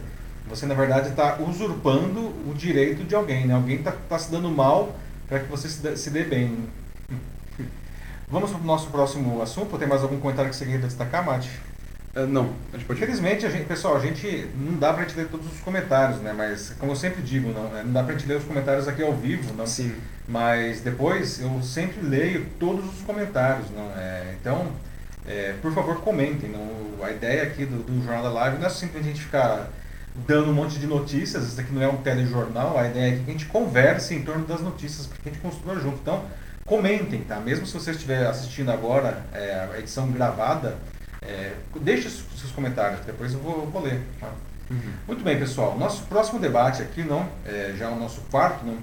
você 0.47 0.65
na 0.67 0.75
verdade 0.75 1.09
está 1.09 1.37
usurpando 1.39 2.19
o 2.47 2.53
direito 2.55 3.03
de 3.03 3.15
alguém, 3.15 3.47
né? 3.47 3.55
Alguém 3.55 3.77
está 3.77 3.91
tá 3.91 4.19
se 4.19 4.31
dando 4.31 4.49
mal 4.49 4.95
para 5.27 5.39
que 5.39 5.49
você 5.49 5.67
se 5.67 5.81
dê, 5.81 5.97
se 5.97 6.09
dê 6.11 6.23
bem. 6.23 6.67
Vamos 8.29 8.51
para 8.51 8.59
o 8.59 8.63
nosso 8.63 8.89
próximo 8.89 9.41
assunto. 9.41 9.77
Tem 9.77 9.87
mais 9.87 10.03
algum 10.03 10.19
comentário 10.19 10.49
que 10.49 10.55
você 10.55 10.65
queria 10.65 10.81
destacar, 10.81 11.25
Mate? 11.25 11.49
Uh, 12.15 12.25
não, 12.27 12.53
pode... 12.87 13.01
Infelizmente, 13.01 13.45
a 13.45 13.49
gente, 13.49 13.65
pessoal, 13.65 13.97
a 13.97 13.99
gente 13.99 14.47
não 14.55 14.77
dá 14.77 14.93
pra 14.93 15.03
gente 15.03 15.17
ler 15.17 15.27
todos 15.27 15.51
os 15.51 15.59
comentários, 15.59 16.19
né? 16.21 16.33
Mas, 16.33 16.73
como 16.79 16.93
eu 16.93 16.95
sempre 16.95 17.21
digo, 17.21 17.51
não, 17.51 17.69
né? 17.69 17.83
não 17.83 17.91
dá 17.91 18.03
pra 18.03 18.13
gente 18.13 18.27
ler 18.27 18.37
os 18.37 18.45
comentários 18.45 18.87
aqui 18.87 19.03
ao 19.03 19.13
vivo, 19.13 19.53
não? 19.53 19.67
Sim. 19.67 19.93
Mas 20.27 20.81
depois 20.81 21.39
eu 21.41 21.61
sempre 21.61 22.01
leio 22.01 22.45
todos 22.59 22.85
os 22.85 23.01
comentários, 23.01 23.69
não 23.69 23.91
é? 23.97 24.33
Então, 24.39 24.71
é, 25.27 25.53
por 25.61 25.73
favor, 25.73 26.01
comentem. 26.01 26.49
Não? 26.49 27.03
A 27.03 27.11
ideia 27.11 27.43
aqui 27.43 27.65
do, 27.65 27.83
do 27.83 28.03
Jornal 28.03 28.23
da 28.23 28.29
Live 28.29 28.57
não 28.59 28.67
é 28.67 28.69
simplesmente 28.69 29.05
a 29.05 29.13
gente 29.13 29.21
ficar 29.21 29.69
dando 30.27 30.49
um 30.49 30.53
monte 30.53 30.79
de 30.79 30.87
notícias, 30.87 31.43
isso 31.43 31.59
aqui 31.59 31.73
não 31.73 31.81
é 31.81 31.87
um 31.87 31.97
telejornal, 31.97 32.77
a 32.77 32.87
ideia 32.87 33.13
é 33.13 33.15
que 33.17 33.29
a 33.29 33.31
gente 33.33 33.45
converse 33.47 34.15
em 34.15 34.21
torno 34.23 34.45
das 34.45 34.61
notícias, 34.61 35.05
para 35.05 35.17
que 35.17 35.27
a 35.27 35.31
gente 35.31 35.41
construa 35.41 35.77
junto. 35.77 35.99
Então, 36.01 36.23
comentem, 36.65 37.21
tá? 37.21 37.39
Mesmo 37.39 37.65
se 37.65 37.73
você 37.73 37.91
estiver 37.91 38.25
assistindo 38.25 38.71
agora 38.71 39.25
é, 39.33 39.67
a 39.73 39.77
edição 39.77 40.09
gravada, 40.09 40.77
é, 41.27 41.53
deixe 41.81 42.09
seus 42.09 42.51
comentários, 42.51 42.99
depois 43.05 43.33
eu 43.33 43.39
vou, 43.39 43.67
vou 43.67 43.81
ler. 43.81 44.01
Tá? 44.19 44.29
Uhum. 44.69 44.93
Muito 45.07 45.23
bem, 45.23 45.37
pessoal. 45.37 45.77
Nosso 45.77 46.03
próximo 46.03 46.39
debate 46.39 46.81
aqui, 46.81 47.03
não, 47.03 47.27
é, 47.45 47.73
já 47.77 47.89
o 47.89 47.99
nosso 47.99 48.21
quarto, 48.31 48.65
não, 48.65 48.77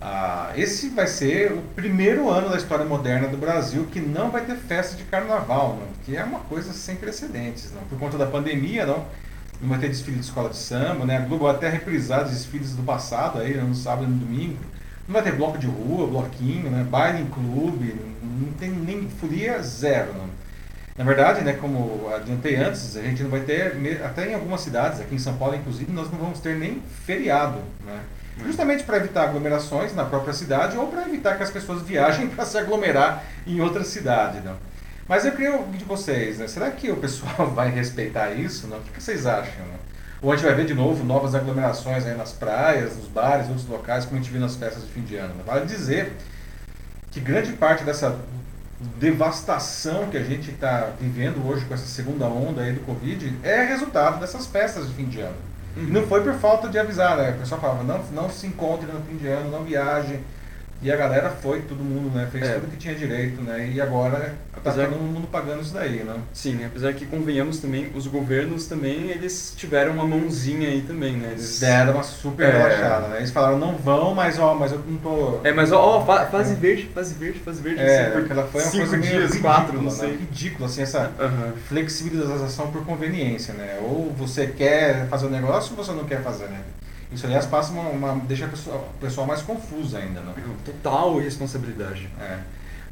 ah, 0.00 0.52
esse 0.54 0.90
vai 0.90 1.06
ser 1.06 1.52
o 1.52 1.62
primeiro 1.74 2.28
ano 2.28 2.50
da 2.50 2.58
história 2.58 2.84
moderna 2.84 3.26
do 3.26 3.38
Brasil 3.38 3.86
que 3.90 4.00
não 4.00 4.30
vai 4.30 4.44
ter 4.44 4.56
festa 4.56 4.96
de 4.96 5.04
carnaval, 5.04 5.78
não, 5.80 5.86
que 6.04 6.14
é 6.14 6.22
uma 6.22 6.40
coisa 6.40 6.74
sem 6.74 6.96
precedentes, 6.96 7.72
não, 7.72 7.82
por 7.84 7.98
conta 7.98 8.18
da 8.18 8.26
pandemia, 8.26 8.84
não, 8.84 9.06
não 9.62 9.68
vai 9.70 9.78
ter 9.78 9.88
desfile 9.88 10.18
de 10.18 10.24
escola 10.24 10.50
de 10.50 10.58
samba, 10.58 11.06
né, 11.06 11.16
a 11.16 11.20
Globo 11.20 11.44
vai 11.44 11.54
até 11.54 11.70
reprisar 11.70 12.24
os 12.24 12.30
desfiles 12.30 12.74
do 12.74 12.82
passado 12.82 13.38
aí, 13.38 13.56
no 13.56 13.74
sábado 13.74 14.04
e 14.04 14.08
no 14.08 14.18
domingo, 14.18 14.58
não 15.08 15.14
vai 15.14 15.22
ter 15.22 15.32
bloco 15.32 15.56
de 15.56 15.66
rua, 15.66 16.06
bloquinho, 16.06 16.68
né, 16.70 16.84
baile 16.84 17.22
em 17.22 17.26
clube, 17.26 17.96
não 18.22 18.52
tem 18.54 18.70
nem 18.70 19.08
folia 19.08 19.62
zero, 19.62 20.12
não. 20.12 20.28
Na 20.96 21.02
verdade, 21.02 21.42
né, 21.42 21.54
como 21.54 22.08
adiantei 22.14 22.54
antes, 22.54 22.96
a 22.96 23.02
gente 23.02 23.22
não 23.22 23.30
vai 23.30 23.40
ter, 23.40 23.76
até 24.04 24.30
em 24.30 24.34
algumas 24.34 24.60
cidades, 24.60 25.00
aqui 25.00 25.16
em 25.16 25.18
São 25.18 25.36
Paulo 25.36 25.56
inclusive, 25.56 25.90
nós 25.92 26.10
não 26.10 26.18
vamos 26.18 26.38
ter 26.38 26.56
nem 26.56 26.80
feriado, 27.04 27.58
né? 27.84 28.00
Justamente 28.44 28.84
para 28.84 28.96
evitar 28.96 29.24
aglomerações 29.24 29.94
na 29.94 30.04
própria 30.04 30.32
cidade 30.32 30.76
ou 30.76 30.88
para 30.88 31.02
evitar 31.02 31.36
que 31.36 31.42
as 31.42 31.50
pessoas 31.50 31.82
viajem 31.82 32.28
para 32.34 32.44
se 32.44 32.56
aglomerar 32.58 33.24
em 33.46 33.60
outra 33.60 33.82
cidade, 33.84 34.40
não? 34.40 34.56
Mas 35.08 35.24
eu 35.24 35.32
queria 35.32 35.52
ouvir 35.52 35.78
de 35.78 35.84
vocês, 35.84 36.38
né? 36.38 36.48
Será 36.48 36.70
que 36.70 36.90
o 36.90 36.96
pessoal 36.96 37.50
vai 37.54 37.70
respeitar 37.70 38.30
isso? 38.30 38.66
Não? 38.66 38.78
O 38.78 38.82
que 38.82 39.02
vocês 39.02 39.26
acham? 39.26 39.66
Não? 39.66 39.84
Ou 40.22 40.32
a 40.32 40.36
gente 40.36 40.46
vai 40.46 40.54
ver 40.54 40.64
de 40.64 40.74
novo 40.74 41.04
novas 41.04 41.34
aglomerações 41.34 42.06
aí 42.06 42.16
nas 42.16 42.32
praias, 42.32 42.96
nos 42.96 43.06
bares, 43.08 43.48
outros 43.48 43.68
locais, 43.68 44.04
como 44.04 44.18
a 44.18 44.22
gente 44.22 44.32
viu 44.32 44.40
nas 44.40 44.56
festas 44.56 44.84
de 44.84 44.90
fim 44.90 45.02
de 45.02 45.16
ano. 45.16 45.34
Né? 45.34 45.42
Vale 45.44 45.66
dizer 45.66 46.12
que 47.10 47.20
grande 47.20 47.52
parte 47.52 47.84
dessa 47.84 48.18
devastação 48.98 50.08
que 50.08 50.16
a 50.16 50.22
gente 50.22 50.50
está 50.50 50.90
vivendo 51.00 51.46
hoje 51.46 51.64
com 51.64 51.74
essa 51.74 51.86
segunda 51.86 52.26
onda 52.26 52.62
aí 52.62 52.72
do 52.72 52.80
Covid 52.80 53.38
é 53.42 53.64
resultado 53.64 54.20
dessas 54.20 54.46
festas 54.46 54.88
de 54.88 54.94
fim 54.94 55.04
de 55.04 55.20
ano. 55.20 55.36
Uhum. 55.76 55.84
E 55.84 55.90
não 55.90 56.06
foi 56.06 56.22
por 56.22 56.34
falta 56.34 56.68
de 56.68 56.78
avisar, 56.78 57.16
né? 57.16 57.30
O 57.30 57.38
pessoal 57.40 57.60
falava, 57.60 57.82
não, 57.82 58.02
não 58.12 58.30
se 58.30 58.46
encontre 58.46 58.86
no 58.90 59.00
fim 59.02 59.16
de 59.16 59.26
ano, 59.26 59.50
não 59.50 59.64
viaje. 59.64 60.20
E 60.82 60.92
a 60.92 60.96
galera 60.96 61.30
foi, 61.30 61.62
todo 61.62 61.82
mundo, 61.82 62.14
né? 62.14 62.28
Fez 62.30 62.46
é. 62.46 62.54
tudo 62.54 62.70
que 62.70 62.76
tinha 62.76 62.94
direito, 62.94 63.40
né? 63.40 63.70
E 63.72 63.80
agora 63.80 64.34
está 64.56 64.72
todo 64.72 65.00
mundo 65.00 65.26
pagando 65.28 65.62
isso 65.62 65.72
daí, 65.74 66.02
né? 66.02 66.16
Sim, 66.32 66.64
apesar 66.64 66.92
que 66.92 67.06
convenhamos 67.06 67.58
também, 67.58 67.90
os 67.94 68.06
governos 68.06 68.66
também, 68.66 69.10
eles 69.10 69.54
tiveram 69.56 69.92
uma 69.92 70.06
mãozinha 70.06 70.68
aí 70.68 70.82
também, 70.82 71.16
né? 71.16 71.30
Eles 71.32 71.60
deram 71.60 71.94
uma 71.94 72.02
super 72.02 72.46
é. 72.46 72.50
relaxada, 72.50 73.08
né? 73.08 73.18
Eles 73.18 73.30
falaram, 73.30 73.58
não 73.58 73.76
vão, 73.76 74.14
mas 74.14 74.38
ó, 74.38 74.54
mas 74.54 74.72
eu 74.72 74.82
não 74.86 74.98
tô. 74.98 75.40
É, 75.44 75.52
mas 75.52 75.72
ó, 75.72 75.98
ó 75.98 76.26
fase 76.26 76.52
é. 76.52 76.56
verde, 76.56 76.90
fase 76.94 77.14
verde, 77.14 77.38
fase 77.40 77.62
verde. 77.62 77.80
É, 77.80 78.06
assim, 78.06 78.12
porque 78.12 78.32
ela 78.32 78.46
foi 78.46 78.62
uma 78.62 78.70
cinco 78.70 78.88
coisa 78.88 78.98
dias, 78.98 79.30
ridícula, 79.30 79.54
quatro, 79.54 79.82
não 79.82 79.90
sei. 79.90 80.08
Né? 80.08 80.16
Ridículo, 80.20 80.64
assim, 80.66 80.82
essa 80.82 81.12
uhum. 81.18 81.52
flexibilização 81.68 82.70
por 82.70 82.84
conveniência, 82.84 83.54
né? 83.54 83.78
Ou 83.82 84.12
você 84.16 84.46
quer 84.46 85.06
fazer 85.08 85.26
o 85.26 85.28
um 85.28 85.32
negócio 85.32 85.74
ou 85.76 85.84
você 85.84 85.92
não 85.92 86.04
quer 86.04 86.22
fazer, 86.22 86.46
né? 86.46 86.60
Isso, 87.12 87.26
aliás, 87.26 87.46
passa 87.46 87.72
uma, 87.72 87.88
uma 87.90 88.14
deixa 88.24 88.46
a 88.46 88.48
pessoa, 88.48 88.76
o 88.76 89.00
pessoal 89.00 89.26
mais 89.26 89.42
confuso 89.42 89.96
ainda, 89.96 90.20
né? 90.20 90.34
Total 90.64 91.20
irresponsabilidade. 91.20 92.08
É. 92.20 92.38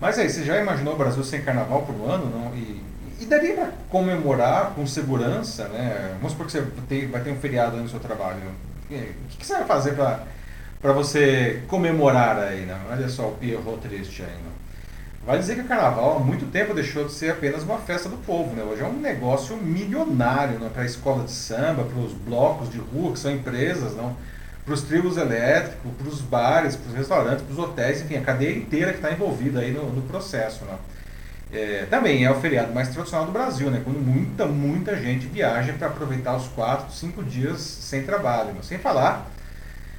Mas 0.00 0.18
aí, 0.18 0.28
você 0.28 0.44
já 0.44 0.60
imaginou 0.60 0.94
o 0.94 0.96
Brasil 0.96 1.22
sem 1.24 1.42
carnaval 1.42 1.82
por 1.82 1.94
um 1.94 2.10
ano, 2.10 2.26
não? 2.26 2.54
E, 2.54 2.82
e 3.20 3.26
daria 3.26 3.54
para 3.54 3.68
comemorar 3.88 4.72
com 4.74 4.86
segurança, 4.86 5.68
né? 5.68 6.14
Vamos 6.16 6.32
supor 6.32 6.46
que 6.46 6.52
você 6.52 6.66
tem, 6.88 7.06
vai 7.08 7.22
ter 7.22 7.30
um 7.30 7.36
feriado 7.36 7.76
no 7.76 7.88
seu 7.88 8.00
trabalho. 8.00 8.38
O 8.84 9.28
que, 9.28 9.36
que 9.38 9.46
você 9.46 9.54
vai 9.54 9.64
fazer 9.64 9.94
para 9.94 10.92
você 10.92 11.62
comemorar 11.68 12.38
aí, 12.38 12.66
né? 12.66 12.78
Olha 12.90 13.08
só 13.08 13.28
o 13.28 13.32
Pierrot 13.36 13.78
triste 13.80 14.22
aí, 14.22 14.28
né? 14.28 14.51
Vale 15.24 15.38
dizer 15.38 15.54
que 15.54 15.60
o 15.60 15.68
carnaval 15.68 16.16
há 16.16 16.18
muito 16.18 16.50
tempo 16.50 16.74
deixou 16.74 17.04
de 17.04 17.12
ser 17.12 17.30
apenas 17.30 17.62
uma 17.62 17.78
festa 17.78 18.08
do 18.08 18.16
povo, 18.16 18.56
né? 18.56 18.64
Hoje 18.64 18.82
é 18.82 18.84
um 18.84 18.98
negócio 18.98 19.56
milionário 19.56 20.58
né? 20.58 20.68
para 20.72 20.82
a 20.82 20.86
escola 20.86 21.22
de 21.24 21.30
samba, 21.30 21.84
para 21.84 21.98
os 22.00 22.12
blocos 22.12 22.68
de 22.68 22.78
rua, 22.78 23.12
que 23.12 23.20
são 23.20 23.30
empresas, 23.30 23.94
não? 23.94 24.16
para 24.64 24.74
os 24.74 24.82
tribos 24.82 25.16
elétricos, 25.16 25.92
para 25.96 26.08
os 26.08 26.20
bares, 26.20 26.74
para 26.74 26.90
os 26.90 26.96
restaurantes, 26.96 27.44
para 27.44 27.52
os 27.52 27.58
hotéis, 27.58 28.02
enfim, 28.02 28.16
a 28.16 28.20
cadeia 28.20 28.56
inteira 28.56 28.90
que 28.90 28.98
está 28.98 29.12
envolvida 29.12 29.60
aí 29.60 29.70
no, 29.70 29.90
no 29.92 30.02
processo. 30.02 30.64
Né? 30.64 30.74
É, 31.52 31.86
também 31.88 32.24
é 32.24 32.30
o 32.30 32.40
feriado 32.40 32.72
mais 32.72 32.88
tradicional 32.88 33.24
do 33.24 33.32
Brasil, 33.32 33.70
né? 33.70 33.80
quando 33.84 34.00
muita, 34.00 34.46
muita 34.46 34.96
gente 34.96 35.26
viaja 35.26 35.72
para 35.74 35.86
aproveitar 35.86 36.34
os 36.36 36.48
quatro, 36.48 36.92
cinco 36.92 37.22
dias 37.22 37.60
sem 37.60 38.02
trabalho. 38.02 38.54
Né? 38.54 38.60
Sem 38.62 38.78
falar 38.78 39.30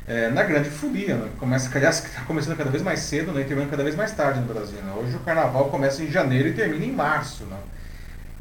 é, 0.08 0.30
na 0.30 0.44
grande 0.44 0.70
folia, 0.70 1.16
né? 1.16 1.30
começa, 1.40 1.70
aliás, 1.76 2.04
está 2.04 2.22
começando 2.22 2.58
cada 2.58 2.70
vez 2.70 2.84
mais 2.84 3.00
cedo 3.00 3.32
né? 3.32 3.42
e 3.42 3.46
terminando 3.46 3.70
cada 3.70 3.84
vez 3.84 3.96
mais 3.96 4.12
tarde 4.12 4.40
no 4.40 4.54
Brasil. 4.54 4.82
Né? 4.82 4.94
Hoje 4.98 5.16
o 5.16 5.20
carnaval 5.20 5.70
começa 5.70 6.04
em 6.04 6.12
janeiro 6.12 6.50
e 6.50 6.54
termina 6.54 6.86
em 6.86 6.92
março. 6.92 7.46
Né? 7.46 7.58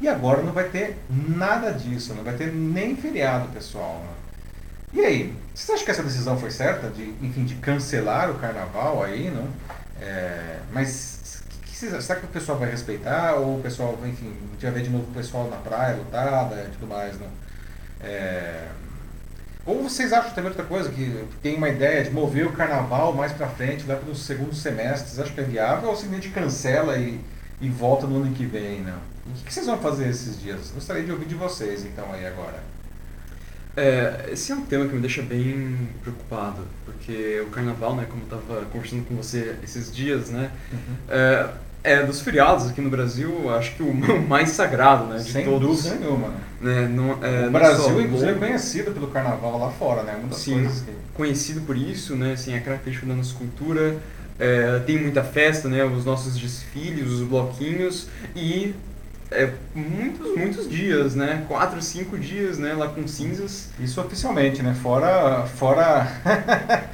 E 0.01 0.07
agora 0.07 0.41
não 0.41 0.51
vai 0.51 0.65
ter 0.65 0.97
nada 1.09 1.71
disso, 1.71 2.13
não 2.13 2.23
vai 2.23 2.33
ter 2.33 2.51
nem 2.51 2.95
feriado, 2.95 3.47
pessoal. 3.49 4.03
Né? 4.03 5.01
E 5.01 5.05
aí, 5.05 5.35
você 5.55 5.71
acha 5.71 5.85
que 5.85 5.91
essa 5.91 6.03
decisão 6.03 6.37
foi 6.37 6.51
certa, 6.51 6.87
de, 6.89 7.03
enfim, 7.21 7.45
de 7.45 7.55
cancelar 7.55 8.29
o 8.29 8.35
carnaval 8.35 9.03
aí, 9.03 9.31
não? 9.31 9.47
É, 9.99 10.57
mas 10.71 11.43
que, 11.49 11.71
que 11.71 11.75
será 11.75 12.19
que 12.19 12.25
o 12.25 12.29
pessoal 12.29 12.59
vai 12.59 12.69
respeitar 12.69 13.35
ou 13.35 13.57
o 13.57 13.61
pessoal, 13.61 13.97
enfim, 14.05 14.35
vai 14.61 14.71
ver 14.71 14.83
de 14.83 14.89
novo 14.89 15.05
o 15.09 15.13
pessoal 15.13 15.49
na 15.49 15.57
praia, 15.57 15.95
lutada 15.95 16.67
e 16.67 16.71
tudo 16.73 16.87
mais, 16.87 17.19
não? 17.19 17.27
É, 18.01 18.67
ou 19.65 19.83
vocês 19.83 20.11
acham 20.11 20.31
também 20.31 20.49
outra 20.49 20.65
coisa, 20.65 20.89
que 20.89 21.25
tem 21.41 21.55
uma 21.55 21.69
ideia 21.69 22.03
de 22.03 22.11
mover 22.11 22.45
o 22.45 22.51
carnaval 22.51 23.13
mais 23.13 23.31
para 23.31 23.47
frente, 23.47 23.85
lá 23.87 23.95
para 23.95 24.11
o 24.11 24.15
segundo 24.15 24.53
semestre, 24.53 25.09
vocês 25.09 25.19
acham 25.19 25.33
que 25.33 25.41
é 25.41 25.43
viável 25.43 25.89
ou 25.89 25.95
simplesmente 25.95 26.29
cancela 26.29 26.97
e, 26.97 27.19
e 27.61 27.69
volta 27.69 28.05
no 28.05 28.17
ano 28.17 28.33
que 28.33 28.45
vem, 28.45 28.81
não? 28.81 29.13
o 29.25 29.33
que, 29.35 29.45
que 29.45 29.53
vocês 29.53 29.65
vão 29.65 29.77
fazer 29.77 30.09
esses 30.09 30.41
dias? 30.41 30.71
Gostaria 30.73 31.03
de 31.03 31.11
ouvir 31.11 31.25
de 31.25 31.35
vocês, 31.35 31.85
então, 31.85 32.11
aí 32.11 32.25
agora. 32.25 32.61
É, 33.75 34.29
esse 34.31 34.51
é 34.51 34.55
um 34.55 34.65
tema 34.65 34.85
que 34.85 34.93
me 34.93 35.01
deixa 35.01 35.21
bem 35.21 35.89
preocupado, 36.01 36.67
porque 36.85 37.41
o 37.41 37.49
carnaval, 37.49 37.95
né, 37.95 38.05
como 38.07 38.21
eu 38.21 38.37
estava 38.37 38.65
conversando 38.65 39.05
com 39.05 39.15
você 39.15 39.55
esses 39.63 39.93
dias, 39.93 40.29
né, 40.29 40.51
uhum. 40.71 40.95
é, 41.09 41.49
é, 41.83 42.03
dos 42.03 42.21
feriados 42.21 42.69
aqui 42.69 42.79
no 42.79 42.89
Brasil, 42.89 43.53
acho 43.53 43.75
que 43.75 43.83
o 43.83 43.93
mais 44.27 44.51
sagrado, 44.51 45.05
né? 45.05 45.17
De 45.17 45.31
Sem 45.31 45.45
todos, 45.45 45.83
dúvida 45.83 45.95
nenhuma. 45.95 46.33
Né, 46.61 46.87
não, 46.87 47.21
é, 47.21 47.47
o 47.47 47.51
Brasil, 47.51 48.01
inclusive, 48.01 48.31
é 48.31 48.35
conhecido 48.35 48.91
pelo 48.91 49.07
carnaval 49.07 49.59
lá 49.59 49.69
fora, 49.69 50.03
né? 50.03 50.15
Muitas 50.17 50.39
Sim, 50.39 50.53
coisas 50.53 50.81
que... 50.81 50.91
conhecido 51.13 51.61
por 51.61 51.75
isso, 51.75 52.15
né? 52.15 52.33
Assim, 52.33 52.53
é 52.53 52.59
característico 52.59 53.05
da 53.05 53.15
nossa 53.15 53.33
cultura. 53.35 53.97
É, 54.39 54.79
tem 54.79 54.97
muita 54.97 55.23
festa, 55.23 55.67
né? 55.67 55.83
Os 55.83 56.05
nossos 56.05 56.37
desfiles, 56.37 57.09
os 57.09 57.21
bloquinhos 57.21 58.07
e 58.33 58.73
é, 59.29 59.51
muitos, 59.75 60.37
muitos 60.37 60.69
dias, 60.69 61.15
né? 61.15 61.43
Quatro, 61.47 61.81
cinco 61.81 62.17
dias, 62.17 62.57
né? 62.57 62.73
Lá 62.73 62.87
com 62.87 63.05
cinzas. 63.05 63.69
Isso 63.77 63.99
oficialmente, 63.99 64.63
né? 64.63 64.73
Fora, 64.81 65.45
fora 65.45 66.07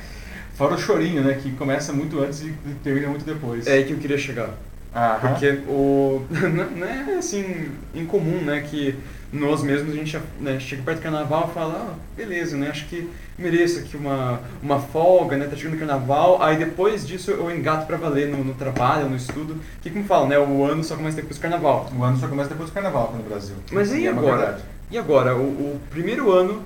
Fora 0.60 0.76
o 0.76 0.78
chorinho, 0.78 1.24
né? 1.24 1.40
Que 1.42 1.52
começa 1.52 1.94
muito 1.94 2.20
antes 2.20 2.42
e 2.42 2.54
termina 2.84 3.08
muito 3.08 3.24
depois. 3.24 3.66
É 3.66 3.76
aí 3.76 3.86
que 3.86 3.94
eu 3.94 3.98
queria 3.98 4.18
chegar. 4.18 4.50
Aham. 4.96 5.30
Porque 5.30 5.50
o, 5.68 6.26
não 6.76 6.88
é 6.88 7.18
assim 7.18 7.72
incomum, 7.94 8.42
né, 8.42 8.62
que 8.62 8.96
nós 9.32 9.62
mesmos 9.62 9.94
a 9.94 9.96
gente 9.96 10.20
né, 10.40 10.60
chega 10.60 10.82
perto 10.82 11.00
do 11.00 11.04
carnaval 11.04 11.50
e 11.52 11.54
fala, 11.54 11.92
ah, 11.92 11.96
beleza, 12.18 12.58
né, 12.58 12.70
acho 12.70 12.88
que 12.88 13.08
mereço 13.38 13.80
aqui 13.80 13.96
uma, 13.96 14.42
uma 14.62 14.80
folga, 14.80 15.38
né, 15.38 15.46
tá 15.46 15.56
chegando 15.56 15.76
o 15.76 15.80
carnaval, 15.80 16.42
aí 16.42 16.58
depois 16.58 17.08
disso 17.08 17.30
eu 17.32 17.52
engato 17.56 17.86
para 17.86 17.98
valer 17.98 18.28
no, 18.28 18.44
no, 18.44 18.54
trabalho, 18.56 19.08
no 19.08 19.16
estudo, 19.16 19.58
que 19.82 19.90
como 19.90 20.04
fala, 20.06 20.28
né, 20.28 20.40
o 20.40 20.64
ano 20.66 20.84
só 20.84 20.96
começa 20.96 21.18
depois 21.18 21.38
do 21.38 21.42
carnaval. 21.42 21.92
O 21.96 22.04
ano 22.04 22.18
só 22.18 22.28
começa 22.28 22.50
depois 22.50 22.70
do 22.70 22.74
carnaval 22.74 23.10
aqui 23.10 23.18
no 23.18 23.24
Brasil. 23.24 23.56
Mas 23.72 23.94
e, 23.94 24.08
é 24.08 24.10
agora? 24.10 24.60
E 24.90 24.98
agora, 24.98 25.36
o, 25.36 25.44
o 25.44 25.82
primeiro 25.92 26.32
ano 26.32 26.64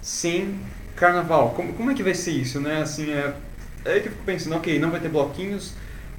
sem 0.00 0.58
carnaval, 0.96 1.50
como, 1.50 1.74
como 1.74 1.90
é 1.90 1.94
que 1.94 2.02
vai 2.02 2.14
ser 2.14 2.32
isso, 2.32 2.60
né? 2.60 2.80
Assim, 2.80 3.10
é, 3.10 3.34
é 3.84 3.92
aí 3.92 4.00
que 4.00 4.08
eu 4.08 4.12
fico 4.12 4.24
pensando, 4.24 4.56
ok, 4.56 4.78
não 4.78 4.90
vai 4.90 5.00
ter 5.00 5.08
bloquinhos, 5.10 5.74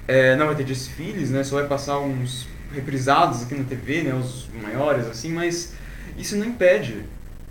é, 0.08 0.36
não 0.36 0.48
vai 0.48 0.56
ter 0.56 0.64
desfiles, 0.64 1.30
né? 1.30 1.44
Só 1.44 1.56
vai 1.56 1.68
passar 1.68 2.00
uns 2.00 2.48
reprisados 2.74 3.44
aqui 3.44 3.56
na 3.56 3.64
TV, 3.64 4.04
né? 4.04 4.14
Os 4.14 4.48
maiores, 4.62 5.08
assim, 5.08 5.32
mas 5.34 5.74
isso 6.18 6.36
não 6.38 6.46
impede 6.46 7.04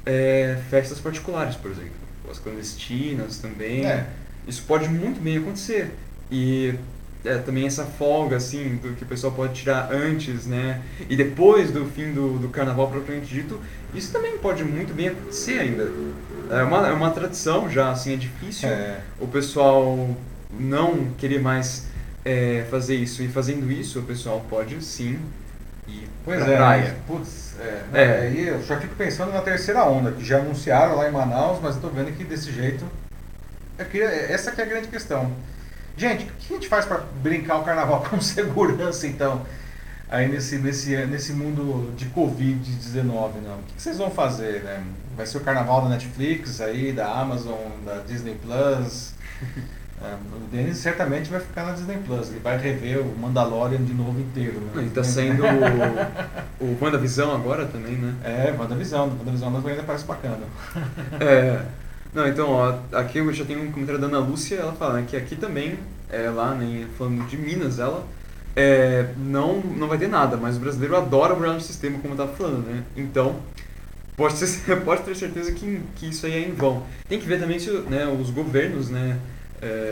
é, 0.06 0.58
festas 0.70 0.98
particulares, 0.98 1.56
por 1.56 1.70
exemplo. 1.70 1.90
As 2.30 2.38
clandestinas 2.38 3.38
também. 3.38 3.84
É. 3.86 4.06
Isso 4.46 4.62
pode 4.66 4.88
muito 4.88 5.20
bem 5.20 5.38
acontecer. 5.38 5.90
E 6.30 6.74
é, 7.24 7.36
também 7.38 7.66
essa 7.66 7.84
folga, 7.84 8.36
assim, 8.36 8.76
do 8.76 8.94
que 8.94 9.02
o 9.02 9.06
pessoal 9.06 9.32
pode 9.32 9.54
tirar 9.54 9.90
antes, 9.92 10.46
né? 10.46 10.80
E 11.08 11.16
depois 11.16 11.70
do 11.70 11.84
fim 11.86 12.12
do, 12.12 12.38
do 12.38 12.48
carnaval 12.48 12.88
propriamente 12.88 13.32
dito, 13.32 13.60
isso 13.94 14.12
também 14.12 14.38
pode 14.38 14.64
muito 14.64 14.94
bem 14.94 15.08
acontecer 15.08 15.58
ainda. 15.58 15.90
É 16.50 16.62
uma, 16.62 16.88
é 16.88 16.92
uma 16.92 17.10
tradição 17.10 17.68
já, 17.68 17.90
assim, 17.90 18.14
é 18.14 18.16
difícil 18.16 18.68
É. 18.68 19.00
o 19.20 19.26
pessoal 19.26 20.16
não 20.58 21.10
querer 21.18 21.40
mais 21.40 21.86
é, 22.24 22.66
fazer 22.70 22.96
isso. 22.96 23.22
E 23.22 23.28
fazendo 23.28 23.70
isso, 23.70 24.00
o 24.00 24.02
pessoal 24.02 24.44
pode 24.48 24.82
sim 24.84 25.18
ir 25.88 26.08
Pois 26.24 26.42
pra 26.42 26.52
é, 26.52 26.56
praia. 26.56 26.96
putz, 27.06 27.54
é, 27.60 27.82
É. 27.92 28.02
é. 28.02 28.20
Aí 28.22 28.48
eu 28.48 28.62
já 28.62 28.78
fico 28.78 28.94
pensando 28.94 29.32
na 29.32 29.40
terceira 29.40 29.84
onda, 29.84 30.12
que 30.12 30.24
já 30.24 30.38
anunciaram 30.38 30.96
lá 30.96 31.08
em 31.08 31.12
Manaus, 31.12 31.58
mas 31.62 31.76
eu 31.76 31.82
tô 31.82 31.88
vendo 31.88 32.14
que 32.16 32.24
desse 32.24 32.52
jeito. 32.52 32.84
Eu 33.78 33.86
queria, 33.86 34.08
essa 34.08 34.52
que 34.52 34.60
é 34.60 34.64
a 34.64 34.68
grande 34.68 34.88
questão. 34.88 35.32
Gente, 35.96 36.24
o 36.24 36.26
que 36.38 36.52
a 36.52 36.56
gente 36.56 36.68
faz 36.68 36.84
para 36.84 36.98
brincar 37.22 37.56
o 37.58 37.64
carnaval 37.64 38.02
com 38.08 38.20
segurança, 38.20 39.06
então? 39.06 39.44
Aí 40.08 40.28
nesse, 40.28 40.58
nesse, 40.58 40.96
nesse 41.06 41.32
mundo 41.32 41.94
de 41.96 42.06
Covid-19, 42.06 43.04
não? 43.04 43.58
O 43.58 43.62
que 43.62 43.74
que 43.76 43.82
vocês 43.82 43.96
vão 43.96 44.10
fazer, 44.10 44.62
né? 44.64 44.82
Vai 45.16 45.24
ser 45.24 45.38
o 45.38 45.40
carnaval 45.40 45.82
da 45.82 45.88
Netflix 45.88 46.60
aí, 46.60 46.92
da 46.92 47.06
Amazon, 47.06 47.56
da 47.84 47.98
Disney 47.98 48.34
Plus. 48.42 49.12
É, 50.02 50.14
o 50.14 50.50
Denis 50.50 50.78
certamente 50.78 51.30
vai 51.30 51.40
ficar 51.40 51.64
na 51.64 51.72
Disney 51.72 51.98
Plus. 52.06 52.30
Ele 52.30 52.40
vai 52.40 52.56
rever 52.56 53.00
o 53.00 53.18
Mandalorian 53.18 53.82
de 53.84 53.92
novo 53.92 54.18
inteiro. 54.18 54.60
Né? 54.60 54.82
Ele 54.82 54.90
tá 54.90 55.04
saindo 55.04 55.42
o, 55.44 56.64
o 56.64 56.78
WandaVisão 56.80 57.34
agora 57.34 57.66
também, 57.66 57.96
né? 57.96 58.14
É, 58.24 58.54
WandaVisão. 58.58 59.08
WandaVisão 59.08 59.54
ainda 59.66 59.82
parece 59.82 60.04
bacana. 60.04 60.38
É. 61.20 61.60
Não, 62.12 62.26
então, 62.26 62.50
ó, 62.50 62.74
aqui 62.92 63.18
eu 63.18 63.32
já 63.32 63.44
tenho 63.44 63.62
um 63.62 63.70
comentário 63.70 64.00
da 64.00 64.08
Ana 64.08 64.18
Lúcia, 64.18 64.56
ela 64.56 64.72
fala 64.72 64.94
né, 64.94 65.04
que 65.08 65.16
aqui 65.16 65.36
também, 65.36 65.78
é, 66.10 66.28
lá, 66.28 66.54
né, 66.54 66.86
falando 66.98 67.24
de 67.28 67.36
Minas, 67.36 67.78
ela, 67.78 68.04
é, 68.56 69.06
não, 69.16 69.60
não 69.60 69.86
vai 69.86 69.96
ter 69.96 70.08
nada, 70.08 70.36
mas 70.36 70.56
o 70.56 70.60
brasileiro 70.60 70.96
adora 70.96 71.34
o 71.34 71.40
no 71.40 71.60
sistema, 71.60 71.98
como 72.00 72.14
eu 72.14 72.18
tava 72.18 72.32
falando, 72.32 72.66
né? 72.66 72.82
Então, 72.96 73.36
pode 74.16 74.34
ter, 74.34 74.76
pode 74.82 75.02
ter 75.02 75.14
certeza 75.14 75.52
que, 75.52 75.80
que 75.94 76.08
isso 76.08 76.26
aí 76.26 76.32
é 76.32 76.48
em 76.48 76.52
vão. 76.52 76.82
Tem 77.08 77.20
que 77.20 77.26
ver 77.26 77.38
também 77.38 77.60
se 77.60 77.70
né, 77.70 78.06
os 78.06 78.30
governos, 78.30 78.90
né? 78.90 79.16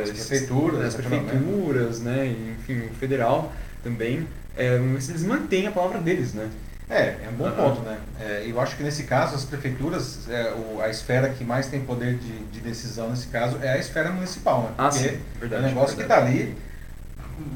As 0.03 0.11
prefeituras, 0.11 0.85
as 0.87 0.95
naturalmente. 0.97 1.31
prefeituras, 1.31 2.01
né? 2.01 2.27
e, 2.27 2.57
Enfim, 2.59 2.87
o 2.87 2.95
federal 2.95 3.53
também, 3.83 4.27
é, 4.57 4.79
ver 4.79 5.01
se 5.03 5.11
eles 5.13 5.23
mantêm 5.25 5.67
a 5.67 5.71
palavra 5.71 5.99
deles, 6.01 6.35
né? 6.35 6.49
É, 6.91 7.17
é 7.25 7.29
um 7.31 7.37
bom 7.37 7.51
ponto, 7.51 7.83
né? 7.83 7.99
É, 8.19 8.45
eu 8.47 8.59
acho 8.59 8.75
que 8.77 8.83
nesse 8.83 9.03
caso 9.05 9.35
as 9.35 9.45
prefeituras, 9.45 10.27
é, 10.31 10.53
o- 10.55 10.81
a 10.81 10.89
esfera 10.89 11.29
que 11.29 11.45
mais 11.45 11.67
tem 11.67 11.81
poder 11.81 12.15
de, 12.17 12.39
de 12.47 12.61
decisão 12.61 13.11
nesse 13.11 13.27
caso 13.27 13.59
é 13.63 13.73
a 13.75 13.79
esfera 13.79 14.11
municipal, 14.11 14.63
né? 14.63 14.71
Ah, 14.79 14.89
Porque 14.89 15.09
sim, 15.11 15.19
verdade, 15.39 15.63
é 15.65 15.67
um 15.67 15.69
negócio 15.69 15.97
verdade. 15.99 16.23
que 16.25 16.33
está 16.39 16.45
ali, 16.47 16.57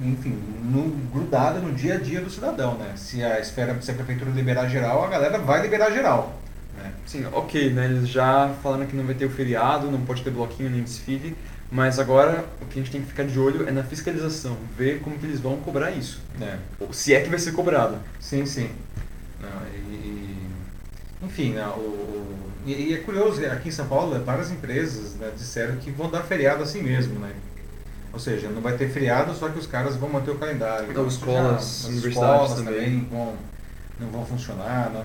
enfim, 0.04 0.38
no, 0.64 0.90
grudado 1.12 1.60
no 1.60 1.72
dia 1.72 1.94
a 1.94 1.98
dia 1.98 2.20
do 2.20 2.30
cidadão, 2.30 2.74
né? 2.76 2.92
Se 2.96 3.22
a 3.24 3.40
esfera, 3.40 3.80
se 3.80 3.90
a 3.90 3.94
prefeitura 3.94 4.30
liberar 4.30 4.68
geral, 4.68 5.02
a 5.04 5.08
galera 5.08 5.38
vai 5.38 5.62
liberar 5.62 5.90
geral. 5.90 6.38
Né? 6.76 6.92
Sim, 7.06 7.26
ok, 7.32 7.70
né? 7.72 7.86
Eles 7.86 8.08
já 8.08 8.54
falaram 8.62 8.86
que 8.86 8.94
não 8.94 9.04
vai 9.04 9.14
ter 9.14 9.24
o 9.26 9.30
feriado, 9.30 9.90
não 9.90 10.00
pode 10.02 10.22
ter 10.22 10.30
bloquinho 10.30 10.70
nem 10.70 10.82
desfile, 10.82 11.36
mas 11.72 11.98
agora 11.98 12.44
o 12.60 12.66
que 12.66 12.78
a 12.78 12.82
gente 12.82 12.92
tem 12.92 13.00
que 13.00 13.08
ficar 13.08 13.24
de 13.24 13.38
olho 13.38 13.66
é 13.66 13.72
na 13.72 13.82
fiscalização, 13.82 14.56
ver 14.76 15.00
como 15.00 15.18
que 15.18 15.24
eles 15.26 15.40
vão 15.40 15.56
cobrar 15.56 15.90
isso. 15.90 16.20
né? 16.38 16.58
Ou 16.78 16.92
se 16.92 17.14
é 17.14 17.20
que 17.22 17.30
vai 17.30 17.38
ser 17.38 17.52
cobrado. 17.52 17.96
Sim, 18.20 18.44
sim. 18.46 18.70
Não, 19.40 19.48
e, 19.74 19.94
e- 19.94 20.46
enfim, 21.22 21.52
né, 21.54 21.66
o, 21.68 21.80
o- 21.80 22.52
e, 22.66 22.90
e 22.90 22.94
é 22.94 22.98
curioso, 22.98 23.44
aqui 23.46 23.70
em 23.70 23.72
São 23.72 23.86
Paulo, 23.88 24.22
várias 24.24 24.50
empresas 24.50 25.14
né, 25.14 25.32
disseram 25.36 25.76
que 25.76 25.90
vão 25.90 26.10
dar 26.10 26.22
feriado 26.22 26.62
assim 26.62 26.82
mesmo, 26.82 27.18
né? 27.18 27.32
Ou 28.12 28.20
seja, 28.20 28.48
não 28.50 28.60
vai 28.60 28.76
ter 28.76 28.90
feriado, 28.90 29.34
só 29.34 29.48
que 29.48 29.58
os 29.58 29.66
caras 29.66 29.96
vão 29.96 30.10
manter 30.10 30.30
o 30.30 30.38
calendário. 30.38 30.90
Então, 30.90 31.06
isso 31.06 31.18
escolas, 31.18 31.62
as 31.62 31.84
universidades 31.86 32.42
escolas 32.42 32.62
também. 32.66 33.08
vão, 33.10 33.34
não 33.98 34.08
vão 34.10 34.26
funcionar, 34.26 34.90
né? 34.90 35.02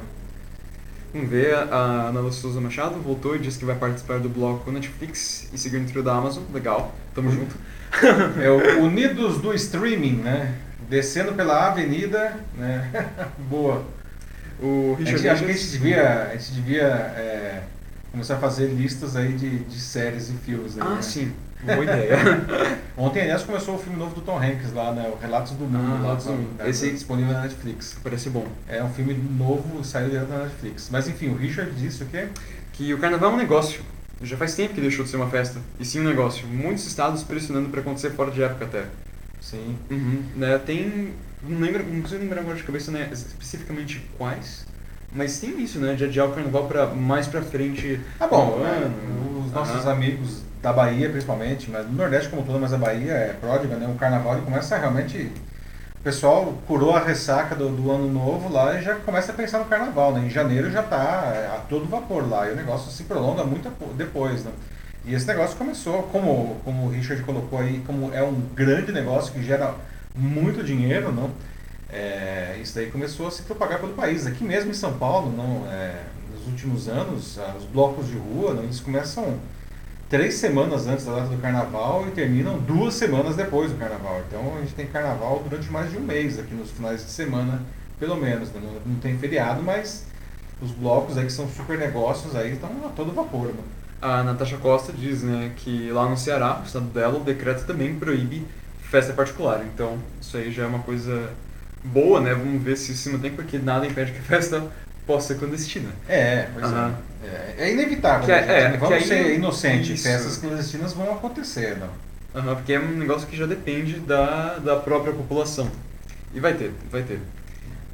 Vamos 1.18 1.32
ver, 1.32 1.56
a 1.56 2.10
Ana 2.10 2.32
Souza 2.32 2.62
Machado 2.62 3.00
voltou 3.02 3.36
e 3.36 3.40
disse 3.40 3.58
que 3.58 3.66
vai 3.66 3.76
participar 3.76 4.20
do 4.20 4.30
bloco 4.30 4.72
Netflix 4.72 5.50
e 5.52 5.58
seguir 5.58 5.80
no 5.80 5.88
trio 5.88 6.04
da 6.04 6.14
Amazon. 6.16 6.44
Legal, 6.54 6.94
tamo 7.16 7.32
junto. 7.32 7.56
É 8.40 8.50
o 8.50 8.84
Unidos 8.84 9.40
do 9.40 9.52
Streaming, 9.54 10.18
né? 10.18 10.54
Descendo 10.90 11.34
pela 11.34 11.68
avenida, 11.68 12.36
né? 12.56 13.10
Boa. 13.50 13.84
O 14.62 14.94
A 14.96 15.00
Richard 15.00 15.30
acho 15.30 15.44
que 15.46 15.52
a 15.52 15.54
gente 15.54 15.68
devia, 15.72 16.24
a 16.32 16.36
gente 16.38 16.52
devia 16.52 16.84
é, 16.84 17.64
começar 18.12 18.36
a 18.36 18.40
fazer 18.40 18.68
listas 18.68 19.16
aí 19.16 19.34
de, 19.34 19.60
de 19.60 19.80
séries 19.80 20.30
e 20.30 20.34
filmes. 20.34 20.78
Aí, 20.78 20.84
Ah, 20.86 20.96
né? 20.96 21.02
sim, 21.02 21.32
boa 21.64 21.84
ideia. 21.84 22.18
Ontem, 22.98 23.22
aliás, 23.22 23.44
começou 23.44 23.76
o 23.76 23.78
filme 23.78 23.98
novo 23.98 24.16
do 24.16 24.22
Tom 24.22 24.38
Hanks 24.42 24.74
lá, 24.74 24.92
né? 24.92 25.08
O 25.14 25.18
Relatos 25.22 25.54
do 25.54 25.66
Mundo, 25.66 25.94
Ah, 25.96 26.02
Relatos 26.02 26.26
do 26.26 26.34
Mundo. 26.34 26.58
tá 26.58 26.68
Esse- 26.68 26.92
disponível 26.92 27.34
na 27.34 27.42
Netflix. 27.44 27.96
Parece 28.04 28.30
bom. 28.30 28.48
É 28.68 28.84
um 28.84 28.90
filme 28.90 29.14
novo, 29.14 29.84
saiu 29.84 30.10
direto 30.10 30.30
na 30.30 30.40
Netflix. 30.46 30.90
Mas 30.92 31.08
enfim, 31.08 31.30
o 31.30 31.36
Richard 31.36 31.72
disse 31.72 32.04
o 32.04 32.08
quê? 32.08 32.28
Que 32.74 32.94
o 32.94 32.98
carnaval 32.98 33.32
é 33.32 33.34
um 33.34 33.38
negócio. 33.38 33.82
Já 34.22 34.36
faz 34.36 34.56
tempo 34.56 34.74
que 34.74 34.82
deixou 34.82 35.06
de 35.06 35.12
ser 35.12 35.18
uma 35.18 35.30
festa. 35.30 35.60
E 35.80 35.86
sim 35.86 36.00
um 36.00 36.04
negócio. 36.04 36.48
Muitos 36.48 36.88
estados 36.88 37.24
pressionando 37.24 37.70
pra 37.70 37.82
acontecer 37.82 38.10
fora 38.12 38.32
de 38.32 38.42
época 38.42 38.66
até. 38.66 38.86
Sim. 39.40 39.78
Uhum. 39.92 40.24
Né, 40.36 40.58
tem. 40.58 41.14
Não 41.44 41.60
lembro, 41.60 41.84
não 41.84 42.02
consigo 42.02 42.22
lembrar 42.22 42.42
agora 42.42 42.56
de 42.58 42.64
cabeça 42.64 42.90
né, 42.92 43.08
especificamente 43.12 44.02
quais. 44.18 44.66
Mas 45.18 45.40
tem 45.40 45.60
isso, 45.62 45.80
né? 45.80 45.96
De 45.96 46.06
adiar 46.06 46.28
o 46.28 46.32
carnaval 46.32 46.66
pra, 46.66 46.86
mais 46.86 47.26
pra 47.26 47.42
frente. 47.42 48.00
Ah, 48.20 48.28
bom, 48.28 48.60
né, 48.60 48.92
os 49.44 49.52
nossos 49.52 49.88
amigos 49.88 50.44
da 50.62 50.72
Bahia, 50.72 51.10
principalmente, 51.10 51.72
mas 51.72 51.88
no 51.88 51.94
Nordeste 51.94 52.30
como 52.30 52.44
todo, 52.44 52.60
mas 52.60 52.72
a 52.72 52.78
Bahia 52.78 53.12
é 53.14 53.34
pródiga, 53.34 53.76
né? 53.76 53.88
O 53.88 53.98
carnaval 53.98 54.34
ele 54.34 54.44
começa 54.44 54.78
realmente. 54.78 55.32
O 56.00 56.04
pessoal 56.08 56.54
curou 56.68 56.96
a 56.96 57.00
ressaca 57.00 57.56
do, 57.56 57.68
do 57.70 57.92
ano 57.92 58.08
novo 58.08 58.54
lá 58.54 58.80
e 58.80 58.84
já 58.84 58.96
começa 58.96 59.32
a 59.32 59.36
pensar 59.36 59.58
no 59.58 59.66
carnaval, 59.66 60.14
né? 60.14 60.26
Em 60.26 60.30
janeiro 60.30 60.70
já 60.72 60.84
tá 60.84 61.56
a 61.56 61.60
todo 61.68 61.90
vapor 61.90 62.30
lá 62.30 62.48
e 62.48 62.54
o 62.54 62.56
negócio 62.56 62.92
se 62.92 63.04
prolonga 63.04 63.44
muito 63.44 63.70
depois, 63.96 64.44
né? 64.44 64.52
E 65.04 65.14
esse 65.16 65.26
negócio 65.26 65.58
começou, 65.58 66.04
como, 66.04 66.58
como 66.64 66.86
o 66.86 66.90
Richard 66.90 67.24
colocou 67.24 67.60
aí, 67.60 67.82
como 67.88 68.14
é 68.14 68.22
um 68.22 68.40
grande 68.54 68.92
negócio 68.92 69.34
que 69.34 69.44
gera 69.44 69.74
muito 70.16 70.64
dinheiro, 70.64 71.12
não? 71.12 71.32
É, 71.90 72.58
isso 72.62 72.76
daí 72.76 72.92
começou 72.92 73.28
a 73.28 73.32
se 73.32 73.44
propagar 73.44 73.80
pelo 73.80 73.94
país. 73.94 74.28
Aqui 74.28 74.44
mesmo 74.44 74.72
em 74.72 74.74
São 74.74 74.98
Paulo, 74.98 75.32
não, 75.36 75.66
é, 75.72 76.04
nos 76.34 76.48
últimos 76.48 76.88
anos, 76.88 77.40
ah, 77.40 77.56
os 77.58 77.66
blocos 77.66 78.08
de 78.08 78.18
rua, 78.18 78.54
não, 78.54 78.64
eles 78.64 78.80
começam 78.80 79.40
três 80.10 80.36
semanas 80.36 80.88
antes 80.88 81.06
da 81.06 81.16
data 81.16 81.28
do 81.28 81.42
carnaval 81.42 82.08
e 82.08 82.12
terminam 82.12 82.58
duas 82.60 82.94
semanas 82.94 83.36
depois 83.36 83.72
do 83.72 83.78
carnaval. 83.78 84.22
Então 84.28 84.56
a 84.58 84.62
gente 84.62 84.74
tem 84.74 84.88
carnaval 84.88 85.44
durante 85.48 85.70
mais 85.72 85.92
de 85.92 85.98
um 85.98 86.02
mês 86.02 86.40
aqui 86.40 86.54
nos 86.54 86.72
finais 86.72 87.04
de 87.04 87.12
semana, 87.12 87.62
pelo 88.00 88.16
menos. 88.16 88.52
né? 88.52 88.62
Não, 88.64 88.94
não 88.94 89.00
tem 89.00 89.18
feriado, 89.18 89.62
mas 89.62 90.06
os 90.62 90.72
blocos 90.72 91.18
aí 91.18 91.26
que 91.26 91.32
são 91.32 91.48
super 91.50 91.78
negócios 91.78 92.36
aí 92.36 92.54
estão 92.54 92.70
a 92.86 92.90
todo 92.90 93.14
vapor. 93.14 93.48
Né? 93.48 93.64
A 94.02 94.24
Natasha 94.24 94.58
Costa 94.58 94.94
diz 94.94 95.24
né, 95.24 95.52
que 95.58 95.90
lá 95.92 96.08
no 96.08 96.18
Ceará, 96.18 96.60
o 96.62 96.66
estado 96.66 96.86
dela, 96.86 97.18
o 97.18 97.24
decreto 97.24 97.66
também 97.66 97.96
proíbe 97.96 98.46
festa 98.90 99.14
particular. 99.14 99.66
Então 99.74 99.98
isso 100.22 100.38
aí 100.38 100.52
já 100.52 100.64
é 100.64 100.68
uma 100.68 100.80
coisa 100.80 101.32
boa, 101.88 102.20
né? 102.22 102.34
Vamos 102.34 102.62
ver 102.62 102.78
se 102.78 102.96
se 102.96 103.10
mantém, 103.10 103.32
porque 103.32 103.58
nada 103.58 103.86
impede 103.88 104.12
que 104.12 104.20
a 104.20 104.24
festa 104.24 104.64
possa 105.06 105.30
ser 105.34 105.40
clandestina. 105.40 105.90
É, 106.08 106.48
pois 106.54 106.66
Aham. 106.66 106.96
é. 107.24 107.28
é. 107.28 107.56
É 107.70 107.72
inevitável. 107.74 108.26
Que 108.26 108.32
é- 108.32 108.42
né, 108.46 108.62
gente? 108.64 108.76
é, 108.76 108.78
Vamos 108.78 108.96
aí- 108.96 109.04
ser 109.04 109.34
inocentes. 109.36 109.90
isso. 110.00 110.04
Festas 110.08 110.38
clandestinas 110.38 110.94
vão 110.94 111.12
acontecer, 111.14 111.78
não. 111.78 111.90
Aham, 112.36 112.56
porque 112.56 112.74
é 112.74 112.80
um 112.80 112.92
negócio 112.98 113.28
que 113.28 113.36
já 113.38 113.46
depende 113.46 114.00
da, 114.00 114.60
da 114.60 114.76
própria 114.76 115.14
população. 115.14 115.70
E 116.34 116.40
vai 116.40 116.54
ter, 116.54 116.72
vai 116.92 117.02
ter. 117.04 117.20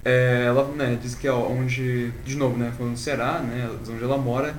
É, 0.03 0.45
ela 0.47 0.65
né, 0.75 0.97
diz 1.01 1.15
que 1.15 1.27
é 1.27 1.31
onde, 1.31 2.11
de 2.25 2.35
novo, 2.35 2.57
né, 2.57 2.73
falando 2.77 2.93
do 2.93 2.99
Ceará, 2.99 3.39
né, 3.39 3.69
onde 3.87 4.03
ela 4.03 4.17
mora, 4.17 4.53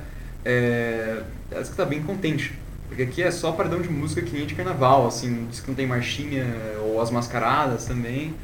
é, 0.45 1.23
ela 1.51 1.61
diz 1.61 1.71
que 1.71 1.77
tá 1.77 1.85
bem 1.85 2.03
contente. 2.03 2.55
Porque 2.89 3.03
aqui 3.03 3.23
é 3.23 3.31
só 3.31 3.53
paredão 3.53 3.81
de 3.83 3.89
música 3.91 4.23
que 4.23 4.33
nem 4.37 4.47
de 4.47 4.55
carnaval, 4.55 5.07
assim, 5.07 5.47
diz 5.51 5.61
que 5.61 5.69
não 5.69 5.75
tem 5.75 5.87
marchinha 5.87 6.47
ou 6.83 7.01
as 7.01 7.11
mascaradas 7.11 7.85
também. 7.85 8.35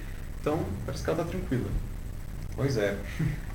Então, 0.40 0.58
parece 0.86 1.04
que 1.04 1.10
ela 1.10 1.22
tá 1.22 1.30
tranquila. 1.30 1.68
Pois 2.56 2.76
é. 2.76 2.96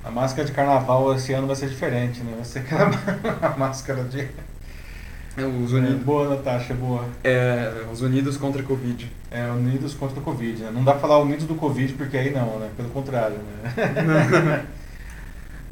A 0.04 0.10
máscara 0.10 0.46
de 0.46 0.52
carnaval 0.52 1.14
esse 1.14 1.32
ano 1.32 1.46
vai 1.46 1.56
ser 1.56 1.68
diferente, 1.68 2.20
né? 2.20 2.32
Vai 2.36 2.44
ser 2.44 2.60
aquela 2.60 2.90
a 3.42 3.56
máscara 3.56 4.04
de. 4.04 4.28
É, 5.36 5.44
Os 5.44 5.72
Unidos, 5.72 6.02
Boa, 6.02 6.30
Natasha, 6.30 6.72
boa. 6.72 7.04
é, 7.22 7.84
os 7.92 8.00
Unidos 8.00 8.38
contra 8.38 8.62
a 8.62 8.64
Covid. 8.64 9.10
É, 9.30 9.46
Unidos 9.50 9.92
contra 9.92 10.18
o 10.18 10.22
Covid, 10.22 10.62
né? 10.62 10.70
Não 10.72 10.82
dá 10.82 10.92
pra 10.92 11.02
falar 11.02 11.18
Unidos 11.18 11.44
do 11.46 11.54
Covid 11.54 11.92
porque 11.92 12.16
aí 12.16 12.32
não, 12.32 12.58
né? 12.58 12.70
Pelo 12.76 12.88
contrário, 12.90 13.36
né? 13.36 14.64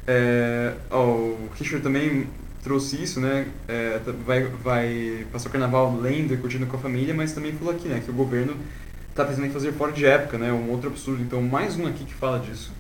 É, 0.07 0.75
ó, 0.91 1.03
o 1.03 1.49
Richard 1.59 1.83
também 1.83 2.27
trouxe 2.63 3.03
isso, 3.03 3.21
né? 3.21 3.47
É, 3.67 3.99
vai, 4.27 4.43
vai 4.63 5.27
passar 5.33 5.49
o 5.49 5.53
carnaval 5.53 5.97
lendo 5.99 6.35
e 6.35 6.37
curtindo 6.37 6.67
com 6.67 6.77
a 6.77 6.81
família, 6.81 7.15
mas 7.15 7.33
também 7.33 7.53
falou 7.53 7.73
aqui, 7.75 7.89
né? 7.89 8.03
Que 8.05 8.11
o 8.11 8.15
governo 8.15 8.55
está 9.15 9.25
pensando 9.25 9.47
em 9.47 9.51
fazer 9.51 9.73
fora 9.73 9.93
de 9.93 10.05
época, 10.05 10.37
né? 10.37 10.53
Um 10.53 10.71
outro 10.71 10.91
absurdo. 10.91 11.23
Então, 11.23 11.41
mais 11.41 11.77
um 11.77 11.87
aqui 11.87 12.05
que 12.05 12.15
fala 12.15 12.41
disso. 12.41 12.73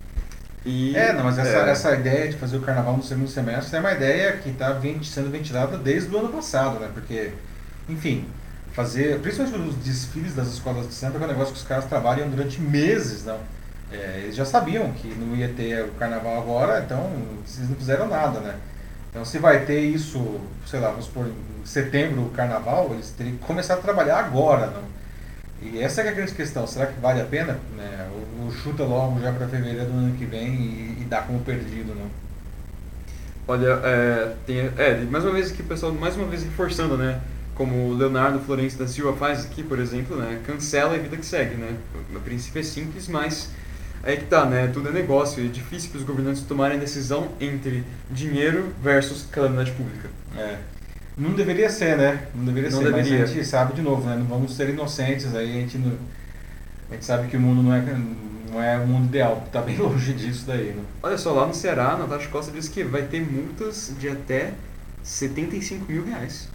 E, 0.64 0.96
é, 0.96 1.12
não, 1.12 1.24
mas 1.24 1.38
essa, 1.38 1.58
é... 1.58 1.70
essa 1.70 1.94
ideia 1.94 2.28
de 2.28 2.36
fazer 2.36 2.56
o 2.56 2.60
carnaval 2.60 2.96
no 2.96 3.02
segundo 3.02 3.28
semestre 3.28 3.76
é 3.76 3.80
uma 3.80 3.92
ideia 3.92 4.32
que 4.38 4.50
está 4.50 4.76
sendo 5.04 5.30
ventilada 5.30 5.78
desde 5.78 6.12
o 6.12 6.18
ano 6.18 6.30
passado, 6.30 6.80
né? 6.80 6.90
Porque, 6.92 7.30
enfim, 7.88 8.26
fazer, 8.72 9.20
principalmente 9.20 9.68
os 9.68 9.76
desfiles 9.76 10.34
das 10.34 10.48
escolas 10.48 10.88
de 10.88 10.94
samba, 10.94 11.18
é 11.20 11.24
um 11.24 11.28
negócio 11.28 11.52
que 11.52 11.60
os 11.60 11.66
caras 11.66 11.84
trabalham 11.84 12.28
durante 12.28 12.60
meses, 12.60 13.24
não? 13.24 13.38
É, 13.92 14.22
eles 14.24 14.34
já 14.34 14.44
sabiam 14.44 14.90
que 14.92 15.06
não 15.14 15.36
ia 15.36 15.48
ter 15.48 15.84
o 15.84 15.92
carnaval 15.92 16.38
agora, 16.38 16.82
então 16.84 17.12
eles 17.46 17.68
não 17.68 17.76
fizeram 17.76 18.08
nada, 18.08 18.40
né? 18.40 18.56
Então 19.10 19.24
se 19.24 19.38
vai 19.38 19.64
ter 19.64 19.78
isso, 19.80 20.40
sei 20.66 20.80
lá, 20.80 20.88
vamos 20.88 21.04
supor, 21.04 21.26
em 21.26 21.66
setembro 21.66 22.22
o 22.22 22.30
carnaval, 22.30 22.90
eles 22.92 23.10
teriam 23.10 23.36
que 23.36 23.44
começar 23.44 23.74
a 23.74 23.76
trabalhar 23.76 24.18
agora, 24.18 24.66
não? 24.66 24.94
E 25.62 25.80
essa 25.80 26.02
é 26.02 26.08
a 26.08 26.12
grande 26.12 26.32
questão, 26.32 26.66
será 26.66 26.86
que 26.86 27.00
vale 27.00 27.20
a 27.20 27.24
pena? 27.24 27.58
Né? 27.76 28.08
Ou, 28.40 28.52
chuta 28.52 28.84
logo 28.84 29.20
já 29.20 29.32
para 29.32 29.48
fevereiro 29.48 29.86
do 29.86 29.92
ano 29.92 30.14
que 30.16 30.26
vem 30.26 30.54
e, 30.54 30.98
e 31.00 31.04
dá 31.08 31.22
como 31.22 31.40
perdido, 31.40 31.94
não? 31.94 32.06
Olha, 33.46 33.80
é, 33.82 34.34
tem, 34.46 34.58
é, 34.58 35.04
mais 35.10 35.24
uma 35.24 35.32
vez 35.32 35.50
aqui 35.50 35.62
o 35.62 35.64
pessoal, 35.64 35.92
mais 35.92 36.16
uma 36.16 36.26
vez 36.26 36.42
reforçando, 36.42 36.96
né? 36.96 37.20
Como 37.54 37.88
o 37.88 37.94
Leonardo 37.94 38.40
Florencio 38.40 38.78
da 38.78 38.86
Silva 38.86 39.16
faz 39.16 39.44
aqui, 39.44 39.62
por 39.62 39.78
exemplo, 39.78 40.16
né? 40.16 40.40
Cancela 40.46 40.94
a 40.94 40.98
vida 40.98 41.16
que 41.16 41.24
segue, 41.24 41.54
né? 41.54 41.76
O 42.14 42.20
princípio 42.20 42.60
é 42.60 42.62
simples, 42.62 43.08
mas 43.08 43.50
Aí 44.06 44.18
que 44.18 44.26
tá, 44.26 44.44
né? 44.44 44.68
Tudo 44.68 44.90
é 44.90 44.92
negócio. 44.92 45.44
É 45.44 45.48
difícil 45.48 45.90
para 45.90 45.98
os 45.98 46.04
governantes 46.04 46.42
tomarem 46.42 46.78
decisão 46.78 47.30
entre 47.40 47.82
dinheiro 48.10 48.72
versus 48.82 49.26
calamidade 49.30 49.72
pública. 49.72 50.10
É. 50.36 50.58
Não 51.16 51.32
deveria 51.32 51.70
ser, 51.70 51.96
né? 51.96 52.26
Não 52.34 52.44
deveria 52.44 52.70
não 52.70 52.78
ser, 52.78 52.84
deveria. 52.84 53.18
mas 53.20 53.30
a 53.30 53.34
gente 53.34 53.46
sabe 53.46 53.74
de 53.74 53.82
novo, 53.82 54.08
né? 54.08 54.16
Não 54.16 54.24
vamos 54.24 54.56
ser 54.56 54.68
inocentes 54.68 55.34
aí, 55.34 55.58
a 55.58 55.60
gente, 55.60 55.78
não, 55.78 55.92
a 56.90 56.94
gente 56.94 57.04
sabe 57.04 57.28
que 57.28 57.36
o 57.36 57.40
mundo 57.40 57.62
não 57.62 57.72
é, 57.72 57.82
não 58.50 58.62
é 58.62 58.78
o 58.78 58.86
mundo 58.86 59.06
ideal, 59.06 59.42
está 59.46 59.60
bem 59.60 59.76
longe 59.78 60.12
disso 60.12 60.44
daí, 60.46 60.72
né? 60.72 60.82
Olha 61.02 61.16
só, 61.16 61.32
lá 61.32 61.46
no 61.46 61.54
Ceará, 61.54 61.96
Natasha 61.96 62.28
Costa 62.28 62.50
disse 62.50 62.70
que 62.70 62.82
vai 62.82 63.02
ter 63.02 63.20
multas 63.20 63.92
de 63.98 64.08
até 64.08 64.52
75 65.02 65.90
mil 65.90 66.04
reais. 66.04 66.48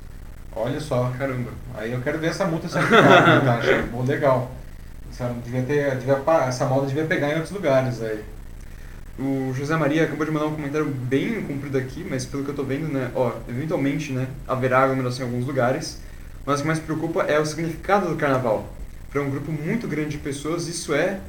Olha 0.56 0.80
só. 0.80 1.12
Caramba. 1.18 1.52
Aí 1.76 1.92
eu 1.92 2.02
quero 2.02 2.20
ver 2.20 2.28
essa 2.28 2.46
multa 2.46 2.68
ser 2.68 2.80
aplicada, 2.80 3.36
Natasha. 3.36 3.84
Bom, 3.92 4.04
legal. 4.04 4.52
Devia 5.44 5.64
ter, 5.64 5.96
devia, 5.98 6.22
essa 6.48 6.66
moda 6.66 6.88
devia 6.88 7.06
pegar 7.06 7.30
em 7.30 7.34
outros 7.34 7.52
lugares 7.52 8.02
aí. 8.02 8.24
O 9.20 9.54
José 9.54 9.76
Maria 9.76 10.06
acabou 10.06 10.26
de 10.26 10.32
mandar 10.32 10.46
um 10.46 10.56
comentário 10.56 10.86
bem 10.86 11.42
comprido 11.42 11.78
aqui, 11.78 12.06
mas 12.10 12.26
pelo 12.26 12.44
que 12.46 12.52
eu 12.52 12.56
tô 12.56 12.64
vendo, 12.64 12.88
né, 12.88 13.12
ó, 13.14 13.34
eventualmente, 13.50 14.14
né, 14.14 14.28
haverá 14.48 14.80
aglomeração 14.80 15.26
em 15.26 15.30
alguns 15.30 15.46
lugares, 15.46 16.00
mas 16.46 16.60
o 16.60 16.62
que 16.62 16.68
mais 16.68 16.80
preocupa 16.80 17.24
é 17.24 17.38
o 17.38 17.46
significado 17.46 18.08
do 18.08 18.16
carnaval. 18.16 18.74
Para 19.12 19.22
um 19.22 19.30
grupo 19.30 19.52
muito 19.52 19.88
grande 19.90 20.12
de 20.12 20.18
pessoas, 20.20 20.68
isso 20.68 20.94
é 20.94 21.20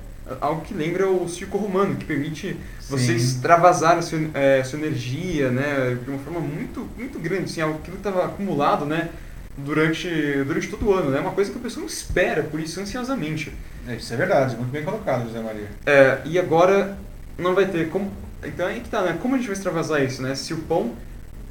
algo 0.40 0.60
que 0.62 0.72
lembra 0.72 1.08
o 1.08 1.28
circo 1.28 1.58
romano, 1.58 1.96
que 1.96 2.04
permite 2.04 2.56
Sim. 2.78 2.88
você 2.88 3.14
extravasar 3.14 3.98
a 3.98 4.02
sua, 4.02 4.20
é, 4.34 4.60
a 4.60 4.64
sua, 4.64 4.78
energia, 4.78 5.50
né, 5.50 5.98
de 6.00 6.10
uma 6.10 6.20
forma 6.20 6.38
muito, 6.38 6.88
muito 6.96 7.18
grande, 7.18 7.44
assim, 7.44 7.60
algo 7.60 7.80
que 7.80 7.90
estava 7.90 8.24
acumulado, 8.24 8.84
né, 8.84 9.08
durante, 9.56 10.08
durante 10.44 10.68
todo 10.68 10.86
o 10.86 10.94
ano, 10.94 11.10
né, 11.10 11.18
uma 11.18 11.32
coisa 11.32 11.50
que 11.50 11.58
a 11.58 11.60
pessoa 11.60 11.80
não 11.80 11.88
espera 11.88 12.44
por 12.44 12.60
isso 12.60 12.80
ansiosamente. 12.80 13.52
É, 13.88 13.96
isso 13.96 14.12
é 14.14 14.16
verdade, 14.16 14.54
muito 14.54 14.70
bem 14.70 14.84
colocado, 14.84 15.26
José 15.26 15.40
Maria. 15.40 15.66
É, 15.84 16.20
e 16.24 16.38
agora 16.38 16.96
não 17.40 17.54
vai 17.54 17.66
ter 17.66 17.90
como. 17.90 18.10
Então 18.44 18.66
aí 18.66 18.80
que 18.80 18.88
tá, 18.88 19.02
né? 19.02 19.18
Como 19.20 19.34
a 19.34 19.38
gente 19.38 19.46
vai 19.46 19.56
extravasar 19.56 20.02
isso, 20.02 20.22
né? 20.22 20.34
Se 20.34 20.54
o 20.54 20.58
pão 20.58 20.94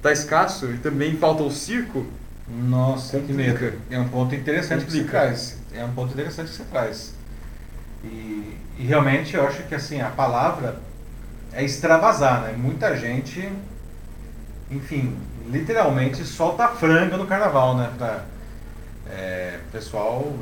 tá 0.02 0.12
escasso 0.12 0.72
e 0.72 0.78
também 0.78 1.18
falta 1.18 1.44
o 1.44 1.52
circo. 1.52 2.06
Nossa, 2.48 3.20
que 3.20 3.32
medo. 3.32 3.74
É 3.92 4.00
um 4.00 4.08
ponto 4.10 4.34
interessante 4.34 4.86
complica. 4.86 5.04
que 5.04 5.12
você 5.12 5.12
traz. 5.12 5.58
É 5.74 5.84
um 5.84 5.92
ponto 5.94 6.14
interessante 6.14 6.50
que 6.50 6.56
você 6.56 6.64
traz. 6.64 7.14
E, 8.04 8.58
e 8.80 8.84
realmente 8.84 9.36
eu 9.36 9.46
acho 9.46 9.64
que 9.64 9.76
assim, 9.76 10.02
a 10.02 10.10
palavra 10.10 10.80
é 11.54 11.64
extravasar, 11.64 12.42
né? 12.42 12.56
Muita 12.58 12.96
gente, 12.96 13.48
enfim, 14.72 15.16
literalmente 15.48 16.24
solta 16.24 16.68
franga 16.70 17.18
no 17.18 17.28
carnaval, 17.28 17.78
né? 17.78 17.92
Pra, 17.98 18.24
é, 19.10 19.60
pessoal 19.72 20.34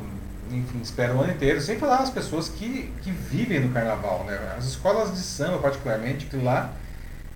enfim, 0.50 0.80
espera 0.82 1.14
o 1.14 1.20
ano 1.20 1.32
inteiro, 1.32 1.60
sem 1.60 1.78
falar 1.78 1.98
as 1.98 2.10
pessoas 2.10 2.48
que, 2.48 2.92
que 3.02 3.10
vivem 3.10 3.60
no 3.60 3.72
carnaval, 3.72 4.24
né? 4.24 4.54
As 4.56 4.66
escolas 4.66 5.12
de 5.12 5.20
samba, 5.20 5.58
particularmente, 5.58 6.26
que 6.26 6.36
lá 6.36 6.72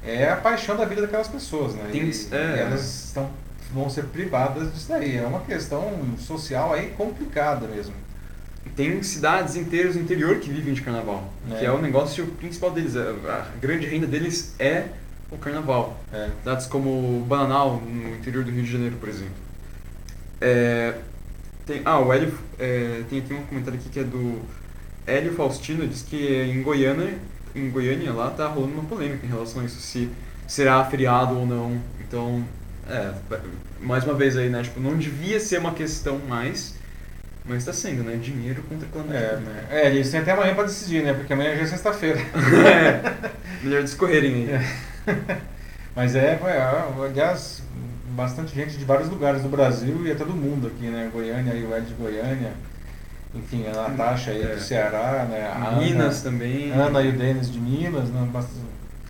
é 0.05 0.31
a 0.31 0.37
paixão 0.37 0.77
da 0.77 0.85
vida 0.85 1.03
daquelas 1.03 1.29
pessoas, 1.29 1.75
né? 1.75 1.89
Tem, 1.91 2.03
e, 2.03 2.29
é. 2.33 2.61
elas 2.61 3.07
estão, 3.07 3.31
vão 3.73 3.89
ser 3.89 4.05
privadas 4.05 4.73
disso 4.73 4.89
daí. 4.89 5.17
É 5.17 5.27
uma 5.27 5.41
questão 5.41 5.93
social 6.19 6.73
aí 6.73 6.91
complicada 6.91 7.67
mesmo. 7.67 7.95
Tem 8.77 9.03
cidades 9.03 9.57
inteiras 9.57 9.97
no 9.97 10.03
interior 10.03 10.39
que 10.39 10.49
vivem 10.51 10.73
de 10.73 10.83
carnaval, 10.83 11.31
é. 11.51 11.59
que 11.59 11.65
é 11.65 11.71
o 11.71 11.81
negócio 11.81 12.27
principal 12.27 12.71
deles. 12.71 12.97
A 12.97 13.47
grande 13.61 13.87
renda 13.87 14.07
deles 14.07 14.55
é 14.59 14.87
o 15.31 15.39
carnaval. 15.39 15.97
É. 16.13 16.31
Cidades 16.39 16.67
como 16.67 17.25
Bananal, 17.27 17.81
no 17.81 18.15
interior 18.15 18.45
do 18.45 18.51
Rio 18.51 18.63
de 18.63 18.71
Janeiro, 18.71 18.97
por 18.97 19.09
exemplo. 19.09 19.35
É, 20.41 20.95
tem, 21.67 21.83
ah, 21.85 22.01
o 22.01 22.13
Hélio, 22.13 22.33
é, 22.59 23.03
tem 23.09 23.21
aqui 23.21 23.33
um 23.33 23.43
comentário 23.43 23.79
aqui 23.79 23.89
que 23.89 24.01
é 24.01 24.05
do 24.05 24.41
Hélio 25.07 25.35
Faustino, 25.35 25.87
diz 25.87 26.03
que 26.03 26.43
em 26.43 26.63
Goiânia, 26.63 27.19
em 27.55 27.71
Goiânia 27.71 28.13
lá 28.13 28.31
tá 28.31 28.47
rolando 28.47 28.75
uma 28.75 28.85
polêmica 28.85 29.25
em 29.25 29.29
relação 29.29 29.63
a 29.63 29.65
isso, 29.65 29.81
se 29.81 30.09
será 30.47 30.85
feriado 30.85 31.39
ou 31.39 31.47
não. 31.47 31.81
Então, 32.01 32.45
é, 32.89 33.13
mais 33.81 34.05
uma 34.05 34.15
vez 34.15 34.37
aí, 34.37 34.49
né, 34.49 34.63
tipo, 34.63 34.81
não 34.81 34.97
devia 34.97 35.39
ser 35.39 35.59
uma 35.59 35.73
questão 35.73 36.19
mais, 36.29 36.75
mas 37.45 37.59
está 37.59 37.73
sendo, 37.73 38.03
né, 38.03 38.17
dinheiro 38.17 38.63
contra 38.69 38.89
clamor. 38.89 39.15
É, 39.15 39.37
né? 39.37 39.67
é, 39.71 39.87
eles 39.89 40.11
têm 40.11 40.21
até 40.21 40.33
amanhã 40.33 40.55
para 40.55 40.65
decidir, 40.65 41.03
né, 41.03 41.13
porque 41.15 41.33
amanhã 41.33 41.57
já 41.57 41.63
é 41.63 41.67
sexta-feira. 41.67 42.21
é, 42.67 43.31
melhor 43.63 43.83
discorrerem 43.83 44.35
aí. 44.35 44.51
É. 44.51 45.37
Mas 45.95 46.17
é, 46.17 46.41
é, 46.43 47.05
aliás, 47.05 47.62
bastante 48.15 48.55
gente 48.55 48.77
de 48.77 48.85
vários 48.85 49.09
lugares 49.09 49.43
do 49.43 49.49
Brasil 49.49 50.07
e 50.07 50.11
até 50.11 50.25
do 50.25 50.35
mundo 50.35 50.69
aqui, 50.69 50.87
né? 50.87 51.11
Goiânia 51.13 51.55
e 51.55 51.65
o 51.65 51.77
Ed 51.77 51.87
de 51.87 51.95
Goiânia. 51.95 52.53
Enfim, 53.35 53.65
a 53.67 53.89
Natasha 53.89 54.31
aí 54.31 54.43
é. 54.43 54.55
do 54.55 54.61
Ceará, 54.61 55.27
né? 55.29 55.51
A 55.55 55.73
Minas 55.73 56.21
Ana, 56.21 56.31
também. 56.31 56.71
Ana 56.71 57.03
e 57.03 57.09
o 57.09 57.13
Denis 57.13 57.51
de 57.51 57.59
Minas, 57.59 58.09
né? 58.11 58.29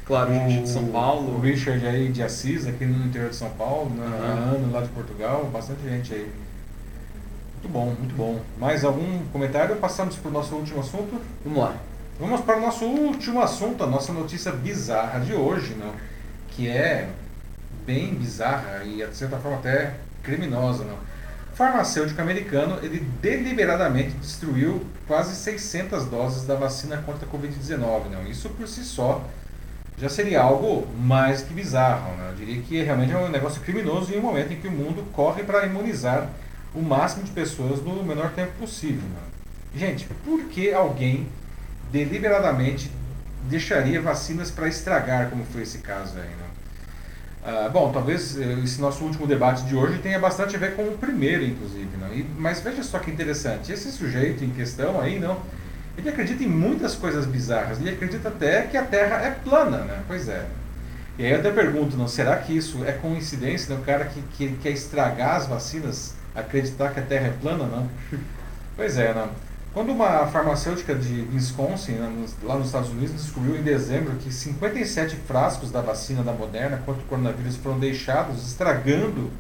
Claro, 0.07 0.31
o, 0.31 0.35
gente 0.35 0.63
de 0.63 0.69
São 0.69 0.87
Paulo. 0.87 1.37
O 1.37 1.41
Richard 1.41 1.85
aí 1.87 2.09
de 2.09 2.23
Assis, 2.23 2.67
aqui 2.67 2.85
no 2.85 3.07
interior 3.07 3.31
de 3.31 3.37
São 3.37 3.51
Paulo, 3.51 3.91
né? 3.91 4.07
Uhum. 4.07 4.23
a 4.23 4.55
Ana 4.55 4.69
lá 4.73 4.81
de 4.83 4.89
Portugal, 4.89 5.51
bastante 5.53 5.83
gente 5.83 6.15
aí. 6.15 6.31
Muito 7.55 7.73
bom, 7.73 7.87
muito 7.99 8.15
bom. 8.15 8.41
Mais 8.59 8.85
algum 8.85 9.21
comentário? 9.33 9.77
Passamos 9.77 10.17
para 10.17 10.29
o 10.29 10.33
nosso 10.33 10.55
último 10.55 10.81
assunto? 10.81 11.21
Vamos 11.45 11.59
lá. 11.59 11.77
Vamos 12.19 12.41
para 12.43 12.59
o 12.59 12.61
nosso 12.61 12.85
último 12.85 13.41
assunto, 13.41 13.83
a 13.83 13.87
nossa 13.87 14.13
notícia 14.13 14.53
bizarra 14.53 15.21
de 15.21 15.35
hoje, 15.35 15.75
né? 15.75 15.91
que 16.55 16.69
é 16.69 17.09
bem 17.87 18.15
bizarra 18.15 18.83
e 18.85 19.05
de 19.05 19.17
certa 19.17 19.39
forma 19.39 19.59
até 19.59 19.95
criminosa, 20.23 20.85
não. 20.85 20.95
O 21.53 21.55
farmacêutico 21.55 22.21
americano 22.21 22.79
ele 22.83 23.01
deliberadamente 23.21 24.11
destruiu 24.17 24.87
quase 25.07 25.35
600 25.37 26.07
doses 26.07 26.47
da 26.47 26.55
vacina 26.55 26.97
contra 26.99 27.27
a 27.27 27.31
Covid-19, 27.31 28.11
não. 28.11 28.27
Isso 28.27 28.49
por 28.51 28.67
si 28.67 28.83
só 28.85 29.23
já 29.99 30.09
seria 30.09 30.41
algo 30.41 30.87
mais 30.99 31.43
que 31.43 31.53
bizarro, 31.53 32.17
né? 32.17 32.31
Eu 32.31 32.35
diria 32.35 32.63
que 32.63 32.83
realmente 32.83 33.13
é 33.13 33.17
um 33.17 33.29
negócio 33.29 33.61
criminoso 33.61 34.13
em 34.13 34.19
um 34.19 34.23
momento 34.23 34.53
em 34.53 34.57
que 34.57 34.67
o 34.67 34.73
mundo 34.73 35.05
corre 35.13 35.43
para 35.43 35.67
imunizar 35.67 36.29
o 36.75 36.81
máximo 36.81 37.23
de 37.23 37.31
pessoas 37.31 37.83
no 37.83 38.03
menor 38.03 38.31
tempo 38.33 38.53
possível. 38.59 39.03
Né? 39.03 39.21
Gente, 39.77 40.07
por 40.25 40.45
que 40.45 40.73
alguém 40.73 41.29
deliberadamente 41.91 42.91
deixaria 43.45 44.01
vacinas 44.01 44.51
para 44.51 44.69
estragar, 44.69 45.29
como 45.29 45.45
foi 45.45 45.63
esse 45.63 45.79
caso 45.79 46.19
aí? 46.19 46.29
Né? 46.29 46.47
Uh, 47.43 47.69
bom, 47.71 47.91
talvez 47.91 48.39
eh, 48.39 48.61
esse 48.63 48.81
nosso 48.81 49.03
último 49.03 49.27
debate 49.27 49.65
de 49.65 49.75
hoje 49.75 49.99
tenha 49.99 50.17
bastante 50.17 50.55
a 50.55 50.59
ver 50.61 50.77
com 50.77 50.85
o 50.85 50.97
primeiro, 50.97 51.43
inclusive. 51.45 51.89
Não? 51.99 52.15
E, 52.15 52.25
mas 52.39 52.61
veja 52.61 52.85
só 52.85 53.01
que 53.01 53.11
interessante, 53.11 53.73
esse 53.73 53.91
sujeito 53.91 54.45
em 54.45 54.51
questão 54.51 55.01
aí, 55.01 55.19
não, 55.19 55.41
ele 55.99 56.09
acredita 56.09 56.45
em 56.45 56.49
muitas 56.49 56.95
coisas 56.95 57.27
bizarras. 57.27 57.81
Ele 57.81 57.91
acredita 57.91 58.29
até 58.29 58.63
que 58.63 58.77
a 58.77 58.85
Terra 58.85 59.17
é 59.23 59.31
plana, 59.31 59.79
né? 59.79 60.03
Pois 60.07 60.29
é. 60.29 60.47
E 61.19 61.25
aí 61.25 61.33
eu 61.33 61.41
até 61.41 61.51
pergunto, 61.51 61.97
não, 61.97 62.07
será 62.07 62.37
que 62.37 62.57
isso 62.57 62.85
é 62.85 62.93
coincidência, 62.93 63.75
né? 63.75 63.81
o 63.81 63.85
cara 63.85 64.05
que, 64.05 64.23
que 64.35 64.57
quer 64.63 64.71
estragar 64.71 65.37
as 65.37 65.47
vacinas 65.47 66.15
acreditar 66.35 66.93
que 66.95 67.01
a 67.01 67.03
Terra 67.03 67.27
é 67.27 67.35
plana, 67.41 67.65
não? 67.65 67.89
pois 68.77 68.97
é, 68.97 69.13
não. 69.13 69.29
Quando 69.73 69.91
uma 69.91 70.27
farmacêutica 70.27 70.95
de 70.95 71.27
Wisconsin, 71.33 71.93
né, 71.93 72.27
lá 72.43 72.57
nos 72.57 72.67
Estados 72.67 72.91
Unidos, 72.91 73.15
descobriu 73.15 73.57
em 73.57 73.63
dezembro 73.63 74.13
que 74.17 74.31
57 74.31 75.17
frascos 75.17 75.71
da 75.71 75.81
vacina 75.81 76.23
da 76.23 76.33
Moderna 76.33 76.83
contra 76.85 77.01
o 77.03 77.07
coronavírus 77.07 77.57
foram 77.57 77.79
deixados 77.79 78.47
estragando 78.47 79.31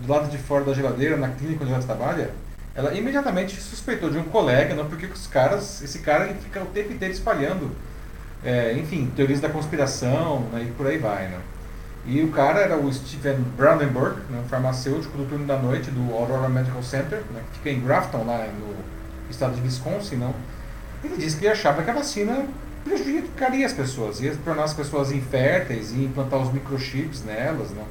do 0.00 0.08
lado 0.08 0.30
de 0.30 0.38
fora 0.38 0.64
da 0.64 0.72
geladeira 0.72 1.16
na 1.16 1.30
clínica 1.30 1.64
onde 1.64 1.72
ela 1.72 1.82
trabalha, 1.82 2.30
ela 2.72 2.94
imediatamente 2.94 3.60
suspeitou 3.60 4.10
de 4.10 4.16
um 4.16 4.22
colega, 4.22 4.76
não 4.76 4.86
porque 4.86 5.06
os 5.06 5.26
caras, 5.26 5.82
esse 5.82 5.98
cara 5.98 6.26
ele 6.26 6.38
fica 6.38 6.62
o 6.62 6.66
tempo 6.66 6.92
inteiro 6.92 7.12
espalhando, 7.12 7.72
é, 8.44 8.72
enfim, 8.74 9.10
teorias 9.16 9.40
da 9.40 9.48
conspiração 9.48 10.42
né, 10.52 10.66
e 10.68 10.70
por 10.70 10.86
aí 10.86 10.98
vai, 10.98 11.26
né? 11.26 11.40
E 12.06 12.22
o 12.22 12.28
cara 12.30 12.60
era 12.60 12.78
o 12.78 12.90
Steven 12.92 13.40
Brandenburg, 13.56 14.20
né, 14.30 14.40
farmacêutico 14.48 15.18
do 15.18 15.28
turno 15.28 15.46
da 15.46 15.58
noite 15.58 15.90
do 15.90 16.14
Aurora 16.14 16.48
Medical 16.48 16.82
Center, 16.82 17.18
né, 17.34 17.42
que 17.50 17.58
fica 17.58 17.70
em 17.70 17.80
Grafton, 17.80 18.24
lá 18.24 18.46
no 18.46 18.99
estado 19.30 19.54
de 19.54 19.62
Wisconsin. 19.62 20.16
Não. 20.16 20.34
Ele 21.02 21.16
disse 21.16 21.36
que 21.36 21.48
achava 21.48 21.82
que 21.82 21.90
a 21.90 21.94
vacina 21.94 22.46
prejudicaria 22.84 23.66
as 23.66 23.72
pessoas, 23.72 24.20
ia 24.20 24.34
tornar 24.44 24.64
as 24.64 24.74
pessoas 24.74 25.12
inférteis 25.12 25.92
e 25.92 26.04
implantar 26.04 26.40
os 26.40 26.52
microchips 26.52 27.24
nelas. 27.24 27.70
Não. 27.70 27.84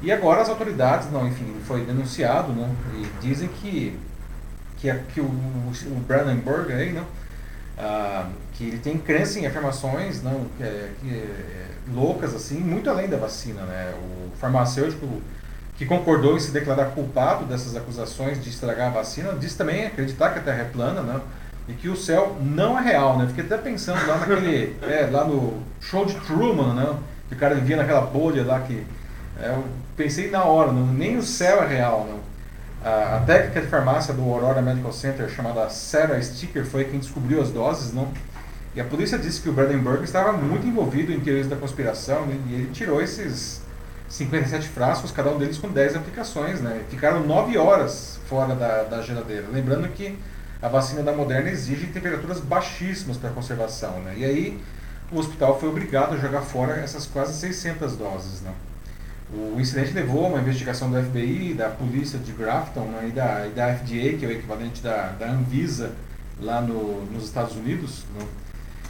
E 0.00 0.12
agora 0.12 0.40
as 0.40 0.48
autoridades, 0.48 1.10
não, 1.10 1.26
enfim, 1.26 1.56
foi 1.66 1.84
denunciado, 1.84 2.52
não, 2.52 2.70
e 2.94 3.06
dizem 3.20 3.48
que, 3.48 3.98
que, 4.76 4.92
que 5.12 5.20
o, 5.20 5.24
o 5.24 6.04
Brandenburg 6.06 6.72
aí, 6.72 6.92
não, 6.92 7.04
ah, 7.76 8.28
que 8.54 8.64
ele 8.64 8.78
tem 8.78 8.96
crença 8.98 9.38
em 9.38 9.46
afirmações 9.46 10.22
não, 10.22 10.46
que, 10.56 10.62
é, 10.62 10.90
que 11.00 11.14
é, 11.14 11.66
loucas, 11.92 12.34
assim, 12.34 12.58
muito 12.58 12.88
além 12.88 13.08
da 13.08 13.16
vacina. 13.16 13.62
Né? 13.62 13.94
O 13.96 14.36
farmacêutico 14.36 15.06
que 15.78 15.86
concordou 15.86 16.36
em 16.36 16.40
se 16.40 16.50
declarar 16.50 16.86
culpado 16.86 17.44
dessas 17.44 17.76
acusações 17.76 18.42
de 18.42 18.50
estragar 18.50 18.88
a 18.88 18.90
vacina, 18.90 19.32
disse 19.34 19.56
também 19.56 19.86
acreditar 19.86 20.30
que 20.30 20.40
a 20.40 20.42
Terra 20.42 20.62
é 20.62 20.64
plana, 20.64 21.02
né? 21.02 21.20
E 21.68 21.72
que 21.72 21.88
o 21.88 21.96
céu 21.96 22.36
não 22.42 22.76
é 22.76 22.82
real, 22.82 23.16
né? 23.16 23.28
Fiquei 23.28 23.44
até 23.44 23.56
pensando 23.56 24.04
lá 24.04 24.18
naquele, 24.18 24.76
é, 24.82 25.08
lá 25.10 25.24
no 25.24 25.62
show 25.80 26.04
de 26.04 26.14
Truman, 26.14 26.74
né? 26.74 26.96
Que 27.28 27.34
o 27.34 27.38
cara 27.38 27.54
vivia 27.54 27.76
naquela 27.76 28.00
bolha 28.00 28.44
lá 28.44 28.58
que, 28.58 28.84
é, 29.40 29.50
eu 29.50 29.64
pensei 29.96 30.28
na 30.30 30.42
hora, 30.42 30.72
não, 30.72 30.84
nem 30.84 31.16
o 31.16 31.22
céu 31.22 31.62
é 31.62 31.68
real, 31.68 32.08
não. 32.10 32.18
A, 32.84 33.18
a 33.18 33.20
técnica 33.20 33.60
de 33.60 33.68
farmácia 33.68 34.12
do 34.12 34.22
Aurora 34.22 34.60
Medical 34.60 34.92
Center, 34.92 35.28
chamada 35.28 35.68
Sarah 35.68 36.20
Sticker, 36.20 36.64
foi 36.64 36.86
quem 36.86 36.98
descobriu 36.98 37.40
as 37.40 37.50
doses, 37.50 37.92
não? 37.92 38.08
E 38.74 38.80
a 38.80 38.84
polícia 38.84 39.16
disse 39.16 39.40
que 39.40 39.48
o 39.48 39.52
Brandenburg 39.52 40.02
estava 40.02 40.32
muito 40.32 40.66
envolvido 40.66 41.12
em 41.12 41.20
teorias 41.20 41.48
da 41.48 41.54
conspiração 41.54 42.26
né? 42.26 42.36
e 42.48 42.54
ele 42.54 42.70
tirou 42.72 43.00
esses 43.00 43.60
57 44.08 44.68
frascos, 44.68 45.10
cada 45.10 45.30
um 45.30 45.38
deles 45.38 45.58
com 45.58 45.68
10 45.68 45.96
aplicações, 45.96 46.60
né? 46.60 46.82
Ficaram 46.88 47.26
9 47.26 47.58
horas 47.58 48.18
fora 48.28 48.54
da, 48.54 48.84
da 48.84 49.02
geladeira. 49.02 49.46
Lembrando 49.52 49.88
que 49.88 50.18
a 50.62 50.68
vacina 50.68 51.02
da 51.02 51.12
Moderna 51.12 51.50
exige 51.50 51.86
temperaturas 51.88 52.40
baixíssimas 52.40 53.16
para 53.16 53.30
conservação, 53.30 54.00
né? 54.00 54.14
E 54.16 54.24
aí 54.24 54.60
o 55.12 55.18
hospital 55.18 55.58
foi 55.58 55.68
obrigado 55.68 56.14
a 56.14 56.16
jogar 56.16 56.42
fora 56.42 56.80
essas 56.80 57.06
quase 57.06 57.38
600 57.38 57.96
doses, 57.96 58.40
né? 58.40 58.52
O 59.30 59.60
incidente 59.60 59.92
levou 59.92 60.24
a 60.24 60.28
uma 60.28 60.40
investigação 60.40 60.90
do 60.90 61.02
FBI, 61.02 61.52
da 61.52 61.68
polícia 61.68 62.18
de 62.18 62.32
Grafton 62.32 62.86
né, 62.86 63.08
e, 63.08 63.12
da, 63.12 63.46
e 63.46 63.50
da 63.50 63.74
FDA, 63.74 64.16
que 64.18 64.24
é 64.24 64.28
o 64.28 64.32
equivalente 64.32 64.82
da, 64.82 65.08
da 65.08 65.30
Anvisa 65.30 65.92
lá 66.40 66.62
no, 66.62 67.04
nos 67.04 67.24
Estados 67.24 67.54
Unidos. 67.54 68.04
Né? 68.18 68.24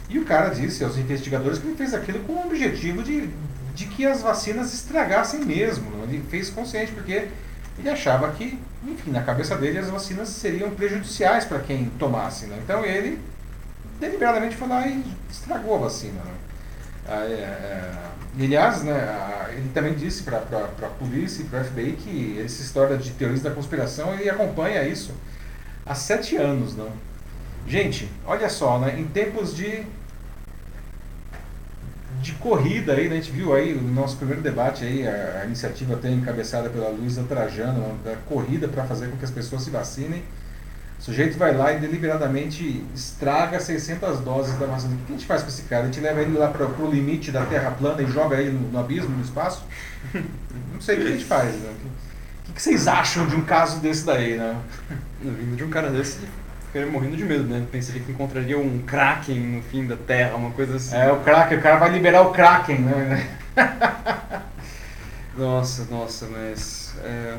E 0.09 0.17
o 0.17 0.23
cara 0.23 0.49
disse 0.49 0.81
aos 0.81 0.97
investigadores 0.97 1.59
que 1.59 1.67
ele 1.67 1.75
fez 1.75 1.93
aquilo 1.93 2.19
com 2.19 2.33
o 2.33 2.45
objetivo 2.45 3.03
de, 3.03 3.29
de 3.73 3.85
que 3.85 4.05
as 4.05 4.21
vacinas 4.21 4.73
estragassem 4.73 5.43
mesmo. 5.45 5.89
Né? 5.91 6.03
Ele 6.09 6.23
fez 6.29 6.49
consciente, 6.49 6.91
porque 6.91 7.27
ele 7.77 7.89
achava 7.89 8.31
que, 8.31 8.59
enfim, 8.85 9.11
na 9.11 9.23
cabeça 9.23 9.55
dele 9.55 9.79
as 9.79 9.89
vacinas 9.89 10.29
seriam 10.29 10.69
prejudiciais 10.71 11.45
para 11.45 11.59
quem 11.59 11.85
tomasse. 11.97 12.45
Né? 12.45 12.59
Então 12.63 12.85
ele 12.85 13.19
deliberadamente 13.99 14.55
foi 14.55 14.67
lá 14.67 14.87
e 14.87 15.03
estragou 15.29 15.75
a 15.75 15.79
vacina. 15.79 16.21
Né? 16.23 16.33
Ah, 17.07 17.25
é, 17.25 17.33
é, 17.33 18.43
aliás, 18.43 18.83
né, 18.83 18.93
ele 19.53 19.69
também 19.73 19.95
disse 19.95 20.23
para 20.23 20.37
a 20.37 20.89
polícia 20.99 21.41
e 21.41 21.45
para 21.45 21.61
a 21.61 21.63
FBI 21.63 21.93
que 21.93 22.41
essa 22.43 22.61
história 22.61 22.97
de 22.97 23.11
teorias 23.11 23.41
da 23.41 23.49
conspiração 23.49 24.13
ele 24.13 24.29
acompanha 24.29 24.83
isso 24.83 25.13
há 25.85 25.95
sete 25.95 26.37
anos. 26.37 26.75
Não? 26.75 26.91
Gente, 27.67 28.09
olha 28.25 28.49
só, 28.49 28.79
né, 28.79 28.99
em 28.99 29.05
tempos 29.05 29.55
de, 29.55 29.83
de 32.21 32.33
corrida, 32.33 32.93
aí, 32.93 33.07
né, 33.07 33.17
a 33.17 33.21
gente 33.21 33.31
viu 33.31 33.53
aí 33.53 33.73
no 33.73 33.93
nosso 33.93 34.17
primeiro 34.17 34.41
debate 34.41 34.83
aí, 34.83 35.07
a, 35.07 35.41
a 35.41 35.45
iniciativa 35.45 35.93
até 35.93 36.09
encabeçada 36.09 36.69
pela 36.69 36.89
Luísa 36.89 37.23
Trajano, 37.23 37.97
da 38.03 38.15
corrida 38.27 38.67
para 38.67 38.83
fazer 38.83 39.07
com 39.07 39.17
que 39.17 39.25
as 39.25 39.31
pessoas 39.31 39.63
se 39.63 39.69
vacinem. 39.69 40.23
O 40.99 41.01
sujeito 41.01 41.37
vai 41.37 41.55
lá 41.55 41.71
e 41.71 41.79
deliberadamente 41.79 42.83
estraga 42.93 43.57
600 43.57 44.19
doses 44.19 44.59
da 44.59 44.65
vacina. 44.65 44.95
O 44.95 44.97
que 44.97 45.13
a 45.13 45.15
gente 45.15 45.25
faz 45.25 45.41
com 45.41 45.47
esse 45.47 45.61
cara? 45.63 45.83
A 45.83 45.85
gente 45.85 46.01
leva 46.01 46.21
ele 46.21 46.37
lá 46.37 46.49
para 46.49 46.65
o 46.65 46.91
limite 46.91 47.31
da 47.31 47.45
Terra 47.45 47.71
plana 47.71 48.01
e 48.01 48.07
joga 48.07 48.35
ele 48.35 48.51
no, 48.51 48.69
no 48.69 48.79
abismo, 48.79 49.15
no 49.15 49.23
espaço? 49.23 49.63
Não 50.13 50.81
sei 50.81 50.97
o 50.97 51.01
que 51.01 51.07
a 51.07 51.11
gente 51.11 51.23
faz. 51.23 51.55
Né? 51.55 51.73
O 52.49 52.53
que, 52.53 52.61
vocês 52.61 52.85
acham 52.85 53.25
de 53.27 53.35
um 53.35 53.45
caso 53.45 53.79
desse 53.79 54.05
daí, 54.05 54.35
né? 54.35 54.57
Vindo 55.21 55.55
de 55.55 55.63
um 55.63 55.69
cara 55.69 55.89
desse, 55.89 56.19
ficaria 56.69 56.89
morrendo 56.89 57.17
de 57.17 57.25
medo, 57.25 57.43
né? 57.43 57.65
Pensaria 57.71 58.01
que 58.01 58.11
encontraria 58.11 58.57
um 58.57 58.79
Kraken 58.79 59.39
no 59.39 59.61
fim 59.63 59.85
da 59.85 59.97
Terra, 59.97 60.35
uma 60.35 60.51
coisa 60.51 60.75
assim. 60.77 60.95
É, 60.95 61.11
o 61.11 61.19
Kraken, 61.19 61.57
o 61.57 61.61
cara 61.61 61.77
vai 61.77 61.89
liberar 61.89 62.21
o 62.21 62.31
Kraken, 62.31 62.79
né? 62.79 63.37
nossa, 65.35 65.85
nossa, 65.89 66.27
mas. 66.27 66.95
É, 67.03 67.35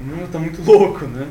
o 0.00 0.04
mundo 0.04 0.30
tá 0.30 0.38
muito 0.38 0.62
louco, 0.62 1.06
né? 1.06 1.26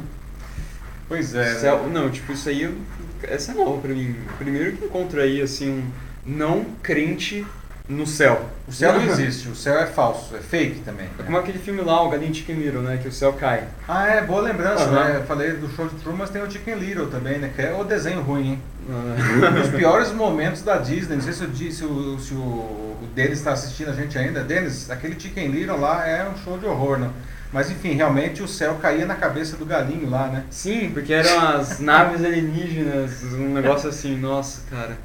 Pois 1.08 1.34
é. 1.36 1.56
Céu, 1.56 1.84
né? 1.84 1.92
Não, 1.94 2.10
tipo, 2.10 2.32
isso 2.32 2.50
aí, 2.50 2.76
essa 3.24 3.52
é 3.52 3.56
nova 3.56 3.80
pra 3.80 3.94
mim. 3.94 4.16
Primeiro 4.38 4.76
que 4.76 4.86
encontro 4.86 5.22
aí, 5.22 5.42
assim, 5.42 5.70
um 5.70 5.92
não 6.26 6.66
crente 6.82 7.46
no 7.90 8.06
céu. 8.06 8.48
O 8.68 8.72
céu 8.72 8.94
não 8.94 9.02
existe, 9.10 9.50
o 9.50 9.56
céu 9.56 9.80
é 9.80 9.88
falso, 9.88 10.36
é 10.36 10.40
fake 10.40 10.82
também. 10.82 11.08
É 11.18 11.24
como 11.24 11.38
aquele 11.38 11.58
filme 11.58 11.82
lá, 11.82 12.04
o 12.04 12.10
Galinho 12.10 12.34
Chicken 12.34 12.56
Little, 12.56 12.82
né? 12.84 13.00
Que 13.02 13.08
o 13.08 13.12
céu 13.12 13.34
cai. 13.34 13.64
Ah, 13.88 14.08
é, 14.08 14.22
boa 14.22 14.42
lembrança, 14.42 14.86
uhum. 14.86 14.94
né? 14.94 15.18
Eu 15.18 15.24
falei 15.24 15.54
do 15.54 15.68
show 15.70 15.88
de 15.88 15.96
Truman, 15.96 16.20
mas 16.20 16.30
tem 16.30 16.42
o 16.42 16.50
Chicken 16.50 16.76
Little 16.76 17.08
também, 17.08 17.40
né? 17.40 17.52
Que 17.54 17.64
é 17.64 17.74
o 17.74 17.84
desenho 17.84 18.22
ruim, 18.22 18.52
hein? 18.52 18.62
Uhum. 18.88 19.62
Os 19.62 19.70
piores 19.70 20.12
momentos 20.12 20.62
da 20.62 20.78
Disney, 20.78 21.16
não 21.16 21.24
sei 21.24 21.34
se 21.34 21.44
o, 21.44 21.56
se 21.56 21.86
o, 21.86 22.20
se 22.20 22.34
o, 22.34 22.38
o 22.38 23.10
Denis 23.14 23.40
está 23.40 23.54
assistindo 23.54 23.90
a 23.90 23.94
gente 23.94 24.18
ainda. 24.18 24.44
Denis, 24.44 24.90
aquele 24.92 25.20
Chicken 25.20 25.48
Little 25.48 25.80
lá 25.80 26.08
é 26.08 26.30
um 26.30 26.38
show 26.38 26.58
de 26.58 26.66
horror, 26.68 27.00
né? 27.00 27.10
Mas 27.52 27.72
enfim, 27.72 27.94
realmente 27.94 28.44
o 28.44 28.48
céu 28.48 28.76
caía 28.76 29.08
na 29.08 29.16
cabeça 29.16 29.58
do 29.58 29.66
galinho 29.66 30.08
lá, 30.08 30.28
né? 30.28 30.44
Sim, 30.52 30.92
porque 30.94 31.12
eram 31.12 31.40
as 31.48 31.80
naves 31.80 32.24
alienígenas, 32.24 33.24
um 33.34 33.54
negócio 33.54 33.90
assim, 33.90 34.16
nossa, 34.16 34.62
cara. 34.70 34.96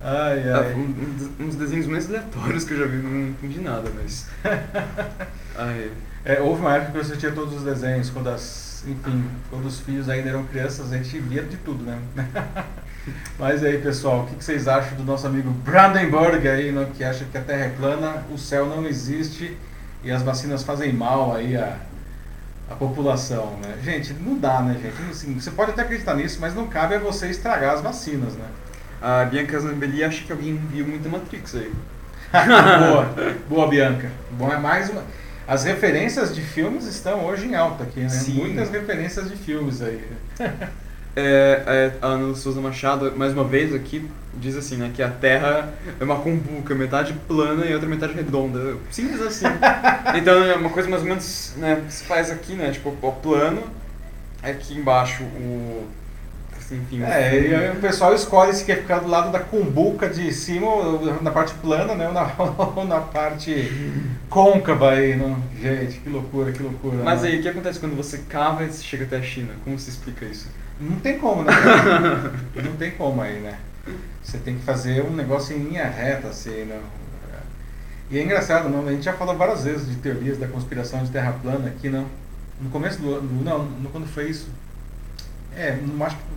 Ai, 0.00 0.50
ai. 0.52 0.74
Um, 0.74 0.94
um, 1.40 1.46
dos 1.46 1.56
desenhos 1.56 1.86
mais 1.86 2.08
aleatórios 2.08 2.64
que 2.64 2.74
eu 2.74 2.78
já 2.78 2.86
vi, 2.86 2.96
não 2.98 3.28
entendi 3.28 3.60
nada, 3.60 3.90
mas. 3.94 4.28
ai. 5.56 5.90
É, 6.24 6.40
houve 6.40 6.60
uma 6.60 6.74
época 6.74 6.92
que 6.92 6.98
eu 6.98 7.02
assistia 7.02 7.32
todos 7.32 7.54
os 7.54 7.62
desenhos, 7.62 8.10
quando 8.10 8.28
as. 8.28 8.84
Enfim, 8.86 9.24
quando 9.50 9.66
os 9.66 9.80
filhos 9.80 10.08
ainda 10.08 10.28
eram 10.28 10.44
crianças, 10.44 10.92
a 10.92 10.96
gente 10.96 11.18
via 11.18 11.42
de 11.42 11.56
tudo, 11.56 11.82
né? 11.82 11.98
Mas 13.38 13.64
aí, 13.64 13.78
pessoal, 13.78 14.22
o 14.22 14.26
que 14.26 14.44
vocês 14.44 14.68
acham 14.68 14.96
do 14.96 15.04
nosso 15.04 15.26
amigo 15.26 15.50
Brandenburg 15.50 16.46
aí, 16.48 16.72
né, 16.72 16.88
que 16.96 17.02
acha 17.02 17.24
que 17.24 17.38
a 17.38 17.40
Terra 17.40 17.66
é 17.66 17.68
plana, 17.70 18.24
o 18.32 18.38
céu 18.38 18.66
não 18.66 18.86
existe 18.86 19.56
e 20.02 20.10
as 20.10 20.22
vacinas 20.22 20.62
fazem 20.62 20.92
mal 20.92 21.34
aí 21.34 21.56
a, 21.56 21.78
a 22.70 22.74
população, 22.74 23.58
né? 23.62 23.76
Gente, 23.82 24.12
não 24.14 24.38
dá, 24.38 24.60
né, 24.60 24.78
gente? 24.80 25.10
Assim, 25.10 25.34
você 25.34 25.50
pode 25.50 25.72
até 25.72 25.82
acreditar 25.82 26.14
nisso, 26.14 26.38
mas 26.40 26.54
não 26.54 26.66
cabe 26.66 26.94
a 26.94 26.98
você 26.98 27.28
estragar 27.28 27.74
as 27.74 27.80
vacinas, 27.80 28.34
né? 28.34 28.46
A 29.06 29.24
Bianca 29.24 29.60
Zambelli 29.60 30.02
acha 30.02 30.24
que 30.24 30.32
alguém 30.32 30.56
viu 30.56 30.84
muito 30.84 31.08
Matrix 31.08 31.54
aí. 31.54 31.72
boa, 32.90 33.14
boa 33.48 33.68
Bianca. 33.68 34.10
Bom, 34.32 34.52
é 34.52 34.58
mais 34.58 34.90
uma. 34.90 35.04
As 35.46 35.62
referências 35.62 36.34
de 36.34 36.40
filmes 36.40 36.86
estão 36.86 37.24
hoje 37.24 37.46
em 37.46 37.54
alta 37.54 37.84
aqui, 37.84 38.00
né? 38.00 38.08
Sim. 38.08 38.34
Muitas 38.34 38.68
referências 38.68 39.30
de 39.30 39.36
filmes 39.36 39.80
aí. 39.80 40.04
É, 41.18 41.62
é, 41.66 41.92
a 42.02 42.08
Ana 42.08 42.34
Souza 42.34 42.60
Machado, 42.60 43.10
mais 43.16 43.32
uma 43.32 43.42
vez 43.42 43.74
aqui, 43.74 44.06
diz 44.34 44.54
assim, 44.54 44.76
né, 44.76 44.92
que 44.94 45.02
a 45.02 45.08
Terra 45.08 45.72
é 45.98 46.04
uma 46.04 46.16
cumbuca, 46.16 46.74
metade 46.74 47.14
plana 47.26 47.64
e 47.64 47.72
outra 47.72 47.88
metade 47.88 48.12
redonda. 48.12 48.76
Simples 48.90 49.22
assim. 49.22 49.46
então 50.14 50.44
é 50.44 50.54
uma 50.56 50.68
coisa 50.68 50.90
mais 50.90 51.00
ou 51.00 51.08
menos, 51.08 51.54
né, 51.56 51.82
se 51.88 52.04
faz 52.04 52.30
aqui, 52.30 52.52
né, 52.52 52.70
tipo, 52.70 52.94
o 53.00 53.12
plano, 53.12 53.62
aqui 54.42 54.74
embaixo 54.74 55.22
o... 55.22 55.86
Enfim, 56.70 57.02
é, 57.02 57.72
e 57.72 57.76
o 57.76 57.80
pessoal 57.80 58.14
escolhe 58.14 58.52
se 58.52 58.64
quer 58.64 58.78
ficar 58.78 58.98
do 58.98 59.08
lado 59.08 59.30
da 59.30 59.38
cumbuca 59.38 60.08
de 60.08 60.32
cima, 60.32 60.66
na 61.22 61.30
parte 61.30 61.54
plana, 61.54 61.94
né, 61.94 62.08
ou 62.08 62.12
na, 62.12 62.32
ou 62.76 62.84
na 62.84 63.00
parte 63.00 63.70
côncava 64.28 64.90
aí, 64.90 65.14
não? 65.16 65.40
Gente, 65.60 65.98
que 66.00 66.08
loucura, 66.08 66.50
que 66.50 66.62
loucura. 66.62 66.96
Mas 67.04 67.22
né? 67.22 67.28
aí, 67.28 67.38
o 67.38 67.42
que 67.42 67.48
acontece 67.48 67.78
quando 67.78 67.96
você 67.96 68.18
cava 68.28 68.64
e 68.64 68.72
chega 68.72 69.04
até 69.04 69.18
a 69.18 69.22
China? 69.22 69.52
Como 69.64 69.78
se 69.78 69.90
explica 69.90 70.24
isso? 70.24 70.48
Não 70.80 70.96
tem 70.96 71.18
como, 71.18 71.42
né? 71.42 71.52
não 72.64 72.76
tem 72.76 72.90
como 72.90 73.22
aí, 73.22 73.38
né? 73.38 73.58
Você 74.22 74.38
tem 74.38 74.56
que 74.56 74.64
fazer 74.64 75.02
um 75.02 75.14
negócio 75.14 75.56
em 75.56 75.60
linha 75.60 75.88
reta, 75.88 76.28
assim, 76.28 76.64
né? 76.64 76.80
E 78.10 78.18
é 78.18 78.22
engraçado, 78.22 78.68
não? 78.68 78.86
A 78.86 78.92
gente 78.92 79.04
já 79.04 79.12
falou 79.12 79.36
várias 79.36 79.64
vezes 79.64 79.88
de 79.88 79.96
teorias 79.96 80.38
da 80.38 80.46
conspiração 80.46 81.02
de 81.02 81.10
terra 81.10 81.32
plana 81.42 81.68
aqui, 81.68 81.88
não? 81.88 82.06
No 82.60 82.70
começo 82.70 83.00
do 83.00 83.14
ano, 83.14 83.42
não, 83.42 83.64
no, 83.64 83.88
quando 83.90 84.06
foi 84.06 84.30
isso? 84.30 84.48
É, 85.56 85.78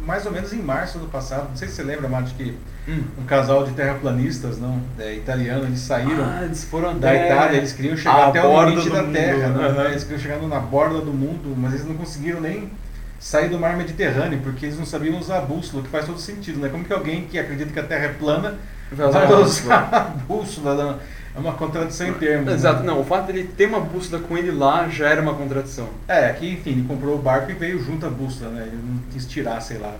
mais 0.05 0.25
ou 0.25 0.31
menos 0.31 0.53
em 0.53 0.61
março 0.61 0.97
do 0.97 1.07
passado, 1.07 1.49
não 1.49 1.55
sei 1.55 1.67
se 1.67 1.75
você 1.75 1.83
lembra, 1.83 2.07
Mate, 2.07 2.33
que 2.35 2.55
hum. 2.87 3.03
um 3.19 3.25
casal 3.25 3.65
de 3.65 3.73
terraplanistas, 3.73 4.57
não, 4.57 4.81
é, 4.97 5.13
italiano, 5.13 5.65
eles 5.65 5.79
saíram 5.79 6.23
ah, 6.23 6.45
eles 6.45 6.63
foram 6.63 6.97
da 6.97 7.13
Itália, 7.13 7.57
eles 7.57 7.73
queriam 7.73 7.97
chegar 7.97 8.29
até 8.29 8.43
o 8.43 8.63
limite 8.63 8.89
da 8.89 9.03
Terra, 9.03 9.49
né? 9.49 9.67
uhum. 9.67 9.85
eles 9.85 10.03
queriam 10.03 10.21
chegar 10.21 10.41
na 10.41 10.59
borda 10.59 11.01
do 11.01 11.11
mundo, 11.11 11.53
mas 11.57 11.73
eles 11.73 11.85
não 11.85 11.95
conseguiram 11.95 12.39
nem 12.39 12.71
sair 13.19 13.49
do 13.49 13.59
mar 13.59 13.75
Mediterrâneo, 13.75 14.39
porque 14.41 14.65
eles 14.65 14.79
não 14.79 14.85
sabiam 14.85 15.19
usar 15.19 15.39
a 15.39 15.41
bússola, 15.41 15.83
que 15.83 15.89
faz 15.89 16.05
todo 16.05 16.19
sentido, 16.19 16.59
né? 16.59 16.69
Como 16.69 16.85
que 16.85 16.93
alguém 16.93 17.25
que 17.25 17.37
acredita 17.37 17.71
que 17.71 17.79
a 17.79 17.83
Terra 17.83 18.05
é 18.05 18.13
plana 18.13 18.57
vai 18.91 19.07
usar 19.09 19.23
a 19.23 20.03
bússola? 20.27 20.93
É 21.35 21.39
uma 21.39 21.53
contradição 21.53 22.07
em 22.07 22.13
termos. 22.13 22.47
né? 22.47 22.53
Exato, 22.53 22.83
não, 22.83 22.99
o 23.01 23.03
fato 23.05 23.27
dele 23.27 23.49
ter 23.55 23.67
uma 23.67 23.79
bússola 23.79 24.21
com 24.21 24.37
ele 24.37 24.51
lá 24.51 24.89
já 24.89 25.07
era 25.09 25.21
uma 25.21 25.33
contradição. 25.33 25.89
É, 26.07 26.29
aqui, 26.29 26.53
enfim, 26.53 26.71
ele 26.71 26.85
comprou 26.87 27.15
o 27.15 27.21
barco 27.21 27.51
e 27.51 27.53
veio 27.53 27.81
junto 27.83 28.05
à 28.05 28.09
bússola, 28.09 28.51
né? 28.51 28.63
Ele 28.67 28.79
não 28.83 28.99
quis 29.11 29.25
tirar, 29.25 29.61
sei 29.61 29.77
lá. 29.77 29.95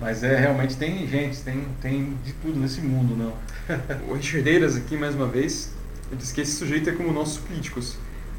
Mas 0.00 0.22
é, 0.22 0.36
realmente 0.36 0.76
tem 0.76 1.06
gente, 1.06 1.38
tem, 1.42 1.64
tem 1.80 2.16
de 2.24 2.32
tudo 2.34 2.58
nesse 2.58 2.80
mundo, 2.80 3.16
não. 3.16 3.32
O 4.08 4.14
Richard 4.14 4.48
Eiras 4.48 4.76
aqui, 4.76 4.96
mais 4.96 5.14
uma 5.14 5.26
vez, 5.26 5.72
ele 6.10 6.20
diz 6.20 6.32
que 6.32 6.40
esse 6.40 6.52
sujeito 6.52 6.90
é 6.90 6.92
como 6.92 7.12
nossos 7.12 7.38
políticos. 7.38 7.96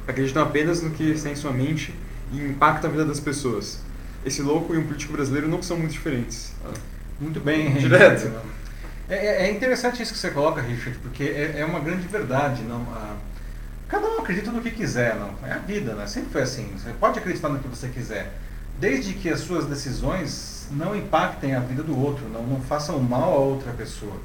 Acreditam 0.08 0.44
apenas 0.44 0.82
no 0.82 0.92
que 0.92 1.04
está 1.04 1.30
em 1.30 1.36
sua 1.36 1.52
mente 1.52 1.94
e 2.32 2.38
impacta 2.38 2.88
a 2.88 2.90
vida 2.90 3.06
das 3.06 3.20
pessoas. 3.20 3.80
Esse 4.26 4.42
louco 4.42 4.74
e 4.76 4.78
um 4.78 4.84
político 4.86 5.14
brasileiro 5.14 5.48
não 5.48 5.64
são 5.64 5.78
muito 5.78 5.92
diferentes. 5.92 6.54
Muito 7.20 7.40
bem. 7.40 7.74
Direto. 7.74 8.32
É, 9.14 9.26
é- 9.26 9.48
é 9.48 9.52
interessante 9.52 10.02
isso 10.02 10.14
que 10.14 10.20
você 10.20 10.32
coloca, 10.32 10.62
Richard, 10.62 10.98
porque 11.00 11.24
é, 11.24 11.60
é 11.60 11.66
uma 11.66 11.80
grande 11.80 12.08
verdade, 12.08 12.64
não? 12.64 12.82
A- 12.94 13.16
cada 13.88 14.08
um 14.08 14.20
acredita 14.20 14.52
no 14.52 14.62
que 14.62 14.72
quiser, 14.72 15.16
não? 15.16 15.32
É 15.48 15.52
a 15.54 15.58
vida, 15.60 15.94
né? 15.94 16.08
Sempre 16.08 16.32
foi 16.32 16.42
assim. 16.42 16.72
Você 16.78 16.90
pode 17.00 17.20
acreditar 17.20 17.50
no 17.50 17.60
que 17.60 17.68
você 17.68 17.90
quiser, 17.90 18.32
desde 18.80 19.14
que 19.14 19.30
as 19.30 19.42
suas 19.42 19.66
decisões 19.66 20.68
não 20.72 20.96
impactem 20.96 21.54
a 21.54 21.60
vida 21.60 21.84
do 21.84 21.98
outro, 22.00 22.28
não, 22.30 22.42
não 22.44 22.62
façam 22.62 23.00
mal 23.00 23.34
a 23.34 23.38
outra 23.40 23.72
pessoa. 23.74 24.16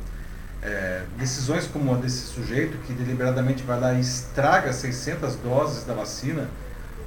É, 0.63 1.03
decisões 1.19 1.67
como 1.67 1.95
a 1.95 1.99
desse 1.99 2.27
sujeito 2.27 2.79
que 2.87 2.93
deliberadamente 2.93 3.63
vai 3.63 3.79
lá 3.79 3.93
e 3.95 4.01
estraga 4.01 4.73
600 4.73 5.37
doses 5.37 5.85
da 5.85 5.95
vacina, 5.95 6.49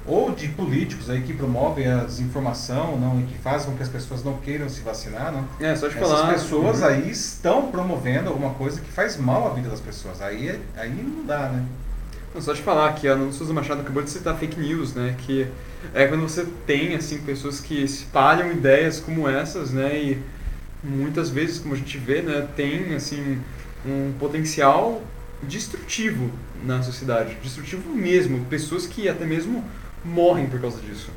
ou 0.06 0.32
de 0.34 0.48
políticos 0.48 1.08
aí 1.08 1.22
que 1.22 1.32
promovem 1.32 1.86
a 1.86 2.04
desinformação, 2.04 2.98
não, 2.98 3.20
e 3.20 3.24
que 3.24 3.38
fazem 3.38 3.70
com 3.70 3.76
que 3.76 3.82
as 3.82 3.88
pessoas 3.88 4.24
não 4.24 4.38
queiram 4.38 4.68
se 4.68 4.80
vacinar, 4.80 5.30
não? 5.32 5.46
É, 5.64 5.74
só 5.76 5.86
de 5.88 5.96
Essas 5.96 6.08
falar. 6.10 6.32
pessoas 6.32 6.80
Uhum. 6.80 6.86
aí 6.86 7.10
estão 7.10 7.70
promovendo 7.70 8.28
alguma 8.28 8.50
coisa 8.54 8.80
que 8.80 8.90
faz 8.90 9.16
mal 9.16 9.46
à 9.50 9.54
vida 9.54 9.68
das 9.68 9.80
pessoas. 9.80 10.20
Aí, 10.20 10.58
aí 10.76 10.90
não 10.90 11.24
dá, 11.24 11.48
né? 11.48 11.64
Não, 12.34 12.40
só 12.40 12.52
de 12.52 12.62
falar 12.62 12.92
que 12.94 13.06
a 13.06 13.12
Ana 13.12 13.30
Souza 13.30 13.52
Machado 13.52 13.82
acabou 13.82 14.02
de 14.02 14.10
citar 14.10 14.36
fake 14.36 14.58
news, 14.58 14.94
né? 14.94 15.14
Que 15.18 15.46
é 15.94 16.06
quando 16.06 16.22
você 16.22 16.46
tem, 16.66 16.94
assim, 16.94 17.18
pessoas 17.18 17.60
que 17.60 17.82
espalham 17.84 18.50
ideias 18.50 18.98
como 18.98 19.28
essas, 19.28 19.70
né? 19.70 19.96
E 19.96 20.22
muitas 20.82 21.28
vezes, 21.30 21.58
como 21.58 21.74
a 21.74 21.76
gente 21.76 21.96
vê, 21.98 22.22
né? 22.22 22.48
Tem, 22.56 22.94
assim, 22.94 23.38
um 23.86 24.12
potencial 24.18 25.02
destrutivo 25.42 26.30
na 26.64 26.82
sociedade. 26.82 27.36
Destrutivo 27.42 27.88
mesmo. 27.94 28.44
Pessoas 28.46 28.86
que 28.86 29.08
até 29.08 29.24
mesmo 29.24 29.62
morrem 30.04 30.46
por 30.46 30.60
causa 30.60 30.80
disso. 30.80 31.10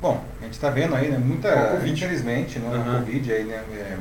Bom, 0.00 0.22
a 0.40 0.44
gente 0.44 0.54
está 0.54 0.70
vendo 0.70 0.94
aí, 0.94 1.10
né? 1.10 1.18
Muita, 1.18 1.50
Covid. 1.72 1.92
infelizmente, 1.92 2.58
né? 2.58 2.68
A 2.68 2.98
Covid 2.98 3.32
aí, 3.32 3.44
né? 3.44 3.64
é, 3.72 3.96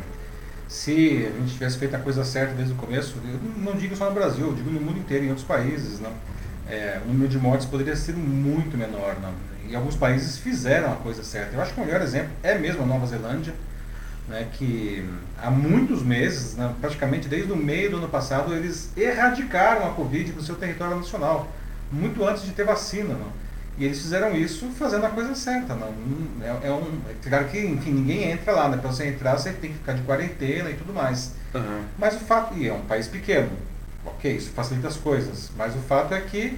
se 0.68 0.92
a 1.28 1.40
gente 1.40 1.54
tivesse 1.54 1.78
feito 1.78 1.96
a 1.96 2.00
coisa 2.00 2.24
certa 2.24 2.54
desde 2.54 2.74
o 2.74 2.76
começo, 2.76 3.16
eu 3.24 3.40
não 3.58 3.76
digo 3.76 3.96
só 3.96 4.06
no 4.10 4.16
Brasil, 4.16 4.48
eu 4.48 4.54
digo 4.54 4.70
no 4.70 4.82
mundo 4.82 5.00
inteiro, 5.00 5.26
em 5.26 5.30
outros 5.30 5.46
países, 5.46 6.00
não? 6.00 6.12
É, 6.68 7.00
o 7.06 7.08
número 7.08 7.30
de 7.30 7.38
mortes 7.38 7.68
poderia 7.68 7.96
ser 7.96 8.14
muito 8.14 8.78
menor, 8.78 9.16
não? 9.22 9.32
E 9.70 9.76
alguns 9.76 9.96
países 9.96 10.38
fizeram 10.38 10.92
a 10.92 10.96
coisa 10.96 11.24
certa. 11.24 11.56
Eu 11.56 11.62
acho 11.62 11.74
que 11.74 11.82
o 11.82 11.86
melhor 11.86 12.02
exemplo 12.02 12.32
é 12.44 12.58
mesmo 12.58 12.84
a 12.84 12.86
Nova 12.86 13.06
Zelândia, 13.06 13.54
né, 14.28 14.48
que 14.54 15.08
há 15.42 15.50
muitos 15.50 16.04
meses, 16.04 16.56
né, 16.56 16.74
praticamente 16.82 17.28
desde 17.28 17.52
o 17.52 17.56
meio 17.56 17.92
do 17.92 17.98
ano 17.98 18.10
passado, 18.10 18.54
eles 18.54 18.92
erradicaram 18.98 19.88
a 19.88 19.94
Covid 19.94 20.32
do 20.32 20.44
seu 20.44 20.56
território 20.56 20.98
nacional, 20.98 21.52
muito 21.92 22.26
antes 22.28 22.44
de 22.44 22.52
ter 22.52 22.66
vacina. 22.66 23.14
Não? 23.14 23.45
E 23.78 23.86
eles 23.86 24.02
fizeram 24.02 24.36
isso 24.36 24.68
fazendo 24.78 25.06
a 25.06 25.10
coisa 25.10 25.36
certa. 25.36 25.76
Não? 25.76 25.94
É, 26.42 26.68
é 26.68 26.72
um, 26.72 27.00
é 27.10 27.30
claro 27.30 27.46
que 27.46 27.60
enfim, 27.60 27.92
ninguém 27.92 28.32
entra 28.32 28.54
lá, 28.54 28.70
né? 28.70 28.78
para 28.78 28.92
você 28.92 29.08
entrar 29.08 29.38
você 29.38 29.52
tem 29.52 29.72
que 29.72 29.78
ficar 29.78 29.94
de 29.94 30.02
quarentena 30.04 30.70
e 30.70 30.76
tudo 30.76 30.94
mais. 30.94 31.34
Aham. 31.54 31.82
Mas 31.98 32.16
o 32.16 32.20
fato, 32.20 32.58
e 32.58 32.68
é 32.68 32.74
um 32.74 32.82
país 32.82 33.08
pequeno, 33.08 33.50
ok, 34.06 34.36
isso 34.36 34.52
facilita 34.52 34.88
as 34.88 34.98
coisas, 34.98 35.52
mas 35.58 35.76
o 35.76 35.80
fato 35.80 36.14
é 36.14 36.22
que 36.22 36.58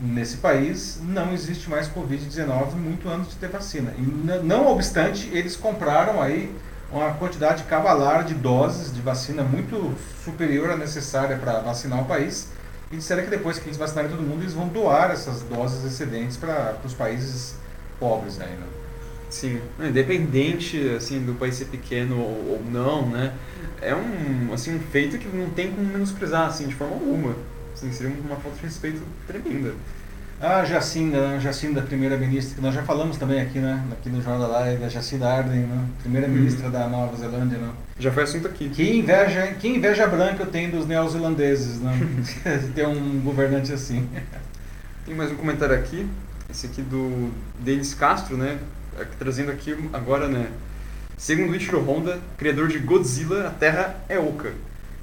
nesse 0.00 0.38
país 0.38 0.98
não 1.02 1.32
existe 1.32 1.68
mais 1.68 1.88
Covid-19 1.88 2.72
muito 2.72 3.08
antes 3.08 3.30
de 3.30 3.36
ter 3.36 3.48
vacina. 3.48 3.92
E 3.98 4.02
não 4.42 4.66
obstante, 4.68 5.28
eles 5.32 5.56
compraram 5.56 6.22
aí 6.22 6.54
uma 6.90 7.12
quantidade 7.14 7.64
cavalar 7.64 8.24
de 8.24 8.34
doses 8.34 8.92
de 8.92 9.00
vacina 9.00 9.42
muito 9.42 9.94
superior 10.24 10.70
à 10.70 10.76
necessária 10.76 11.36
para 11.36 11.60
vacinar 11.60 12.00
o 12.00 12.04
país. 12.06 12.48
E 12.90 12.96
disseram 12.96 13.22
que 13.22 13.30
depois 13.30 13.58
que 13.58 13.68
eles 13.68 13.76
vacinarem 13.76 14.10
todo 14.10 14.20
mundo, 14.20 14.42
eles 14.42 14.52
vão 14.52 14.66
doar 14.66 15.12
essas 15.12 15.42
doses 15.42 15.84
excedentes 15.84 16.36
para 16.36 16.76
os 16.84 16.92
países 16.92 17.54
pobres 18.00 18.36
né? 18.38 18.58
Sim, 19.28 19.60
Não, 19.78 19.88
independente 19.88 20.76
assim 20.96 21.24
do 21.24 21.34
país 21.34 21.54
ser 21.54 21.66
pequeno 21.66 22.18
ou, 22.18 22.52
ou 22.52 22.64
não, 22.68 23.08
né? 23.08 23.32
É 23.80 23.94
um 23.94 24.52
assim 24.52 24.74
um 24.74 24.80
feito 24.80 25.18
que 25.18 25.28
não 25.28 25.50
tem 25.50 25.70
como 25.70 25.86
menosprezar 25.86 26.48
assim 26.48 26.66
de 26.66 26.74
forma 26.74 26.94
alguma. 26.94 27.36
Assim, 27.72 27.92
seria 27.92 28.12
uma 28.12 28.36
falta 28.36 28.56
de 28.56 28.64
respeito 28.64 29.00
tremenda. 29.28 29.72
A 30.40 30.64
Jacinda, 30.64 31.28
né? 31.28 31.38
Jacinda, 31.38 31.82
primeira-ministra, 31.82 32.54
que 32.54 32.62
nós 32.62 32.74
já 32.74 32.82
falamos 32.82 33.18
também 33.18 33.42
aqui, 33.42 33.58
né? 33.58 33.84
Aqui 33.92 34.08
no 34.08 34.22
Jornal 34.22 34.48
da 34.48 34.58
Live, 34.60 34.84
a 34.84 34.88
Jacinda 34.88 35.28
Ardern, 35.28 35.66
né? 35.66 35.86
primeira-ministra 36.00 36.70
da 36.70 36.88
Nova 36.88 37.14
Zelândia, 37.14 37.58
né? 37.58 37.70
Já 37.98 38.10
foi 38.10 38.22
assunto 38.22 38.48
aqui. 38.48 38.70
Que 38.70 38.96
inveja, 38.96 39.48
que 39.60 39.68
inveja 39.68 40.06
branca 40.06 40.42
eu 40.42 40.46
tenho 40.46 40.70
dos 40.70 40.86
neozelandeses, 40.86 41.80
né? 41.80 41.92
Ter 42.74 42.88
um 42.88 43.20
governante 43.20 43.70
assim. 43.70 44.08
Tem 45.04 45.14
mais 45.14 45.30
um 45.30 45.36
comentário 45.36 45.74
aqui, 45.74 46.08
esse 46.48 46.64
aqui 46.64 46.80
do 46.80 47.30
Denis 47.58 47.92
Castro, 47.92 48.38
né? 48.38 48.58
Trazendo 49.18 49.50
aqui 49.50 49.76
agora, 49.92 50.26
né? 50.26 50.48
Segundo 51.18 51.54
Ichiro 51.54 51.82
Honda, 51.82 52.18
criador 52.38 52.68
de 52.68 52.78
Godzilla, 52.78 53.48
a 53.48 53.50
Terra 53.50 53.94
é 54.08 54.18
oca, 54.18 54.54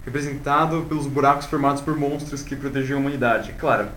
representado 0.03 0.81
pelos 0.89 1.05
buracos 1.05 1.45
formados 1.45 1.79
por 1.83 1.95
monstros 1.95 2.41
que 2.41 2.55
protegem 2.55 2.95
a 2.95 2.99
humanidade. 2.99 3.53
Claro, 3.59 3.89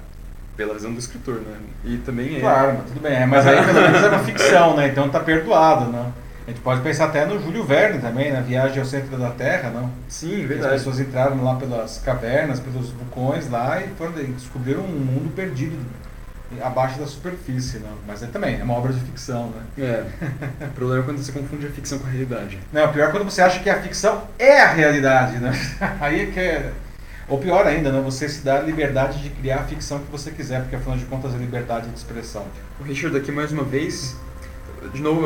pela 0.60 0.74
visão 0.74 0.92
do 0.92 0.98
escritor, 0.98 1.36
né? 1.36 1.56
E 1.82 1.96
também 1.96 2.36
é. 2.36 2.40
Claro, 2.40 2.74
mas 2.76 2.88
tudo 2.88 3.00
bem. 3.00 3.14
é, 3.14 3.24
Mas 3.24 3.46
aí 3.46 3.64
pelo 3.64 3.80
menos 3.80 4.02
é 4.02 4.08
uma 4.08 4.18
ficção, 4.18 4.76
né? 4.76 4.88
Então 4.88 5.08
tá 5.08 5.18
perdoado, 5.18 5.90
né? 5.90 6.12
A 6.46 6.50
gente 6.50 6.60
pode 6.60 6.82
pensar 6.82 7.06
até 7.06 7.24
no 7.24 7.40
Júlio 7.40 7.64
Verne 7.64 7.98
também, 7.98 8.30
na 8.30 8.42
Viagem 8.42 8.78
ao 8.78 8.84
Centro 8.84 9.16
da 9.16 9.30
Terra, 9.30 9.70
não? 9.70 9.90
Sim, 10.06 10.36
Que 10.36 10.42
As 10.42 10.48
verdade. 10.48 10.74
pessoas 10.74 11.00
entraram 11.00 11.42
lá 11.42 11.54
pelas 11.54 11.96
cavernas, 12.04 12.60
pelos 12.60 12.90
vulcões 12.90 13.48
lá 13.48 13.80
e 13.80 13.88
foram, 13.96 14.12
descobriram 14.12 14.82
um 14.82 14.88
mundo 14.88 15.34
perdido 15.34 15.78
abaixo 16.60 16.98
da 16.98 17.06
superfície, 17.06 17.78
não? 17.78 17.96
Mas 18.06 18.22
é 18.22 18.26
também, 18.26 18.60
é 18.60 18.62
uma 18.62 18.74
obra 18.74 18.92
de 18.92 19.00
ficção, 19.00 19.46
né? 19.46 19.62
É. 19.78 20.04
O 20.66 20.70
problema 20.72 21.02
é 21.02 21.04
quando 21.06 21.18
você 21.18 21.32
confunde 21.32 21.66
a 21.66 21.70
ficção 21.70 21.98
com 21.98 22.06
a 22.06 22.10
realidade. 22.10 22.58
Não, 22.70 22.92
pior 22.92 23.08
é 23.08 23.10
quando 23.12 23.24
você 23.24 23.40
acha 23.40 23.60
que 23.60 23.70
a 23.70 23.80
ficção 23.80 24.24
é 24.38 24.60
a 24.60 24.72
realidade, 24.72 25.38
né? 25.38 25.52
Aí 26.00 26.22
é 26.22 26.26
que 26.26 26.38
é... 26.40 26.72
Ou 27.30 27.38
pior 27.38 27.64
ainda, 27.64 27.92
né? 27.92 28.00
Você 28.00 28.28
se 28.28 28.44
dá 28.44 28.58
a 28.58 28.60
liberdade 28.60 29.22
de 29.22 29.30
criar 29.30 29.60
a 29.60 29.62
ficção 29.62 30.00
que 30.00 30.10
você 30.10 30.32
quiser, 30.32 30.62
porque 30.62 30.74
afinal 30.74 30.98
de 30.98 31.04
contas 31.04 31.32
é 31.32 31.38
liberdade 31.38 31.88
de 31.88 31.96
expressão. 31.96 32.44
O 32.80 32.82
Richard 32.82 33.16
aqui 33.16 33.30
mais 33.30 33.52
uma 33.52 33.62
vez, 33.62 34.16
de 34.92 35.00
novo 35.00 35.22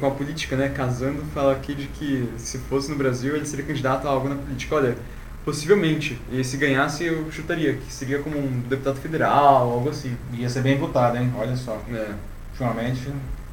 com 0.00 0.06
a 0.06 0.10
política, 0.10 0.56
né, 0.56 0.70
casando, 0.70 1.22
fala 1.34 1.52
aqui 1.52 1.74
de 1.74 1.86
que 1.88 2.26
se 2.38 2.56
fosse 2.56 2.90
no 2.90 2.96
Brasil 2.96 3.36
ele 3.36 3.44
seria 3.44 3.62
candidato 3.62 4.08
a 4.08 4.10
algo 4.10 4.26
na 4.26 4.36
política. 4.36 4.74
Olha, 4.74 4.96
possivelmente, 5.44 6.18
e 6.32 6.42
se 6.42 6.56
ganhasse 6.56 7.04
eu 7.04 7.30
chutaria, 7.30 7.74
que 7.74 7.92
seria 7.92 8.20
como 8.20 8.38
um 8.38 8.60
deputado 8.60 8.96
federal, 8.96 9.70
algo 9.70 9.90
assim. 9.90 10.16
Ia 10.32 10.48
ser 10.48 10.62
bem 10.62 10.78
votado, 10.78 11.18
hein? 11.18 11.30
Olha 11.36 11.54
só. 11.56 11.78
É. 11.92 12.14
Ultimamente. 12.52 13.06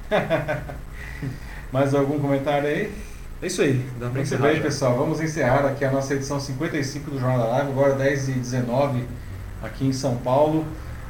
Mais 1.73 1.93
algum 1.93 2.17
comentário 2.19 2.69
aí? 2.69 3.10
É 3.41 3.47
isso 3.47 3.61
aí, 3.61 3.83
dá 3.93 4.05
pra 4.05 4.09
Muito 4.09 4.21
encerrar. 4.21 4.47
bem, 4.47 4.55
já. 4.57 4.61
pessoal. 4.61 4.97
Vamos 4.97 5.19
encerrar 5.19 5.65
aqui 5.65 5.83
a 5.83 5.91
nossa 5.91 6.13
edição 6.13 6.39
55 6.39 7.09
do 7.09 7.19
Jornal 7.19 7.39
da 7.39 7.45
Live, 7.45 7.71
agora 7.71 7.95
10 7.95 8.29
e 8.29 8.31
19 8.33 9.03
aqui 9.63 9.85
em 9.85 9.93
São 9.93 10.17
Paulo. 10.17 10.63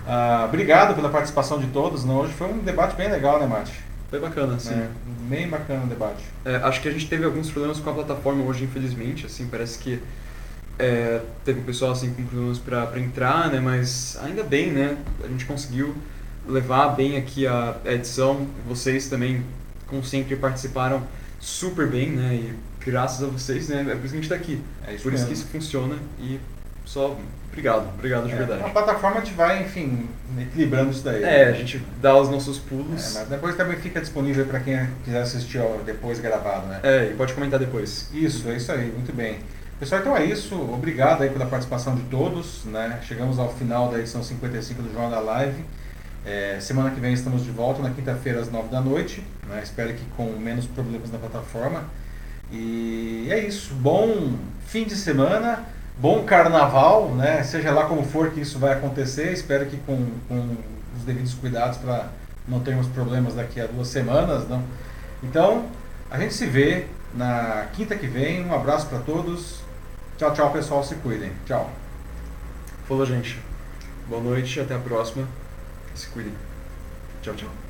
Ah, 0.08 0.45
obrigado 0.48 0.95
pela 0.95 1.10
participação 1.10 1.60
de 1.60 1.68
todos. 1.68 2.06
Né? 2.06 2.14
Hoje 2.14 2.32
foi 2.34 2.48
um 2.48 2.60
debate 2.60 2.95
bem 2.95 3.12
legal, 3.12 3.38
né, 3.40 3.45
Mate? 3.45 3.74
Foi 4.10 4.20
bacana, 4.20 4.56
assim. 4.56 4.74
É, 4.74 4.88
bem 5.30 5.49
bacana 5.49 5.84
o 5.84 5.88
debate. 5.88 6.24
É, 6.45 6.56
acho 6.58 6.82
que 6.82 6.88
a 6.88 6.91
gente 6.91 7.08
teve 7.08 7.26
alguns 7.26 7.49
problemas 7.49 7.80
com 7.80 7.90
a 7.90 7.94
plataforma 7.94 8.44
hoje, 8.45 8.64
infelizmente, 8.64 9.26
assim, 9.26 9.48
parece 9.48 9.78
que 9.80 10.02
é, 10.80 11.22
teve 11.45 11.60
um 11.60 11.64
pessoal 11.64 11.91
assim 11.91 12.14
com 12.14 12.24
problemas 12.24 12.60
para 12.60 12.99
entrar, 12.99 13.49
né, 13.49 13.60
mas 13.60 14.18
ainda 14.24 14.44
bem, 14.44 14.72
né, 14.72 14.98
a 15.24 15.28
gente 15.28 15.45
conseguiu 15.45 15.95
levar 16.48 16.90
bem 16.90 17.18
aqui 17.18 17.45
a 17.48 17.76
edição, 17.86 18.48
vocês 18.68 19.08
também, 19.08 19.45
como 19.88 20.03
sempre, 20.03 20.36
participaram 20.36 21.03
super 21.42 21.88
bem, 21.88 22.12
né, 22.12 22.36
e 22.36 22.54
graças 22.86 23.22
a 23.24 23.28
vocês, 23.28 23.68
né, 23.68 23.82
é 23.82 23.96
por 23.96 24.06
isso 24.06 24.14
que 24.14 24.20
a 24.20 24.22
gente 24.22 24.24
está 24.24 24.36
aqui, 24.36 24.62
É 24.88 24.94
isso 24.94 25.04
por 25.04 25.12
isso 25.14 25.24
mesmo. 25.24 25.28
que 25.28 25.34
isso 25.34 25.46
funciona 25.48 25.96
e 26.20 26.40
só 26.86 27.18
obrigado, 27.52 27.90
obrigado 27.98 28.28
de 28.28 28.34
É, 28.34 28.36
verdade. 28.38 28.64
a 28.64 28.70
plataforma 28.70 29.18
a 29.20 29.24
gente 29.24 29.34
vai, 29.36 29.64
enfim, 29.64 30.08
equilibrando 30.40 30.92
isso 30.92 31.04
daí. 31.04 31.24
É, 31.24 31.48
a 31.48 31.52
gente 31.54 31.82
dá 32.02 32.16
os 32.16 32.30
nossos 32.30 32.58
É, 32.58 32.62
pulos, 32.70 33.14
mas 33.16 33.28
depois 33.28 33.56
também 33.56 33.78
fica 33.78 34.00
disponível 34.00 34.46
para 34.46 34.60
quem 34.62 34.88
quiser 35.04 35.22
assistir 35.22 35.58
ó, 35.60 35.78
depois 35.86 36.20
gravado, 36.20 36.68
né? 36.68 36.80
é, 36.84 37.10
e 37.12 37.14
pode 37.16 37.34
comentar 37.34 37.60
depois. 37.60 38.10
Isso, 38.14 38.48
é 38.50 38.56
isso 38.56 38.72
aí, 38.72 38.92
muito 38.92 39.14
bem. 39.14 39.40
Pessoal, 39.80 40.00
então 40.02 40.16
é 40.16 40.24
isso. 40.26 40.54
Obrigado 40.56 41.24
aí 41.24 41.30
pela 41.32 41.48
participação 41.48 41.96
de 41.96 42.04
todos. 42.04 42.66
Né? 42.66 43.00
Chegamos 43.02 43.40
ao 43.40 43.52
final 43.52 43.90
da 43.90 43.98
edição 43.98 44.22
55 44.24 44.80
do 44.84 44.94
Jornal 44.94 45.10
da 45.10 45.20
Live. 45.20 45.66
É, 46.26 46.60
semana 46.60 46.91
que 46.91 46.99
vem 46.99 47.14
estamos 47.14 47.43
de 47.43 47.52
volta, 47.52 47.81
na 47.81 47.89
quinta-feira 47.89 48.39
às 48.39 48.52
9 48.52 48.69
da 48.69 48.81
noite. 48.81 49.23
Né? 49.48 49.61
Espero 49.64 49.93
que 49.93 50.06
com 50.15 50.26
menos 50.38 50.65
problemas 50.65 51.11
na 51.11 51.18
plataforma. 51.18 51.84
E 52.52 53.27
é 53.30 53.39
isso. 53.39 53.73
Bom 53.76 54.35
fim 54.65 54.84
de 54.84 54.95
semana. 54.95 55.65
Bom 55.98 56.23
carnaval, 56.23 57.10
né? 57.15 57.43
Seja 57.43 57.72
lá 57.72 57.85
como 57.85 58.03
for 58.03 58.31
que 58.31 58.41
isso 58.41 58.57
vai 58.57 58.73
acontecer, 58.73 59.31
espero 59.31 59.68
que 59.68 59.77
com, 59.77 60.07
com 60.27 60.57
os 60.98 61.03
devidos 61.03 61.34
cuidados 61.35 61.77
para 61.77 62.07
não 62.48 62.60
termos 62.60 62.88
problemas 62.88 63.35
daqui 63.35 63.61
a 63.61 63.68
duas 63.68 63.88
semanas, 63.88 64.48
não? 64.48 64.64
Então, 65.22 65.65
a 66.10 66.18
gente 66.18 66.34
se 66.34 66.48
vê 66.48 66.88
na 67.14 67.68
quinta 67.73 67.95
que 67.95 68.07
vem. 68.07 68.45
Um 68.45 68.53
abraço 68.53 68.88
para 68.88 68.99
todos. 68.99 69.60
Tchau, 70.18 70.34
tchau, 70.34 70.52
pessoal. 70.52 70.84
Se 70.84 70.95
cuidem. 70.95 71.31
Tchau. 71.45 71.69
Falou, 72.88 73.06
gente. 73.06 73.39
Boa 74.07 74.22
noite, 74.22 74.60
até 74.60 74.76
a 74.76 74.80
próxima. 74.80 75.41
Se 75.96 76.08
cuidem. 76.08 76.34
Tchau, 77.22 77.36
tchau. 77.36 77.61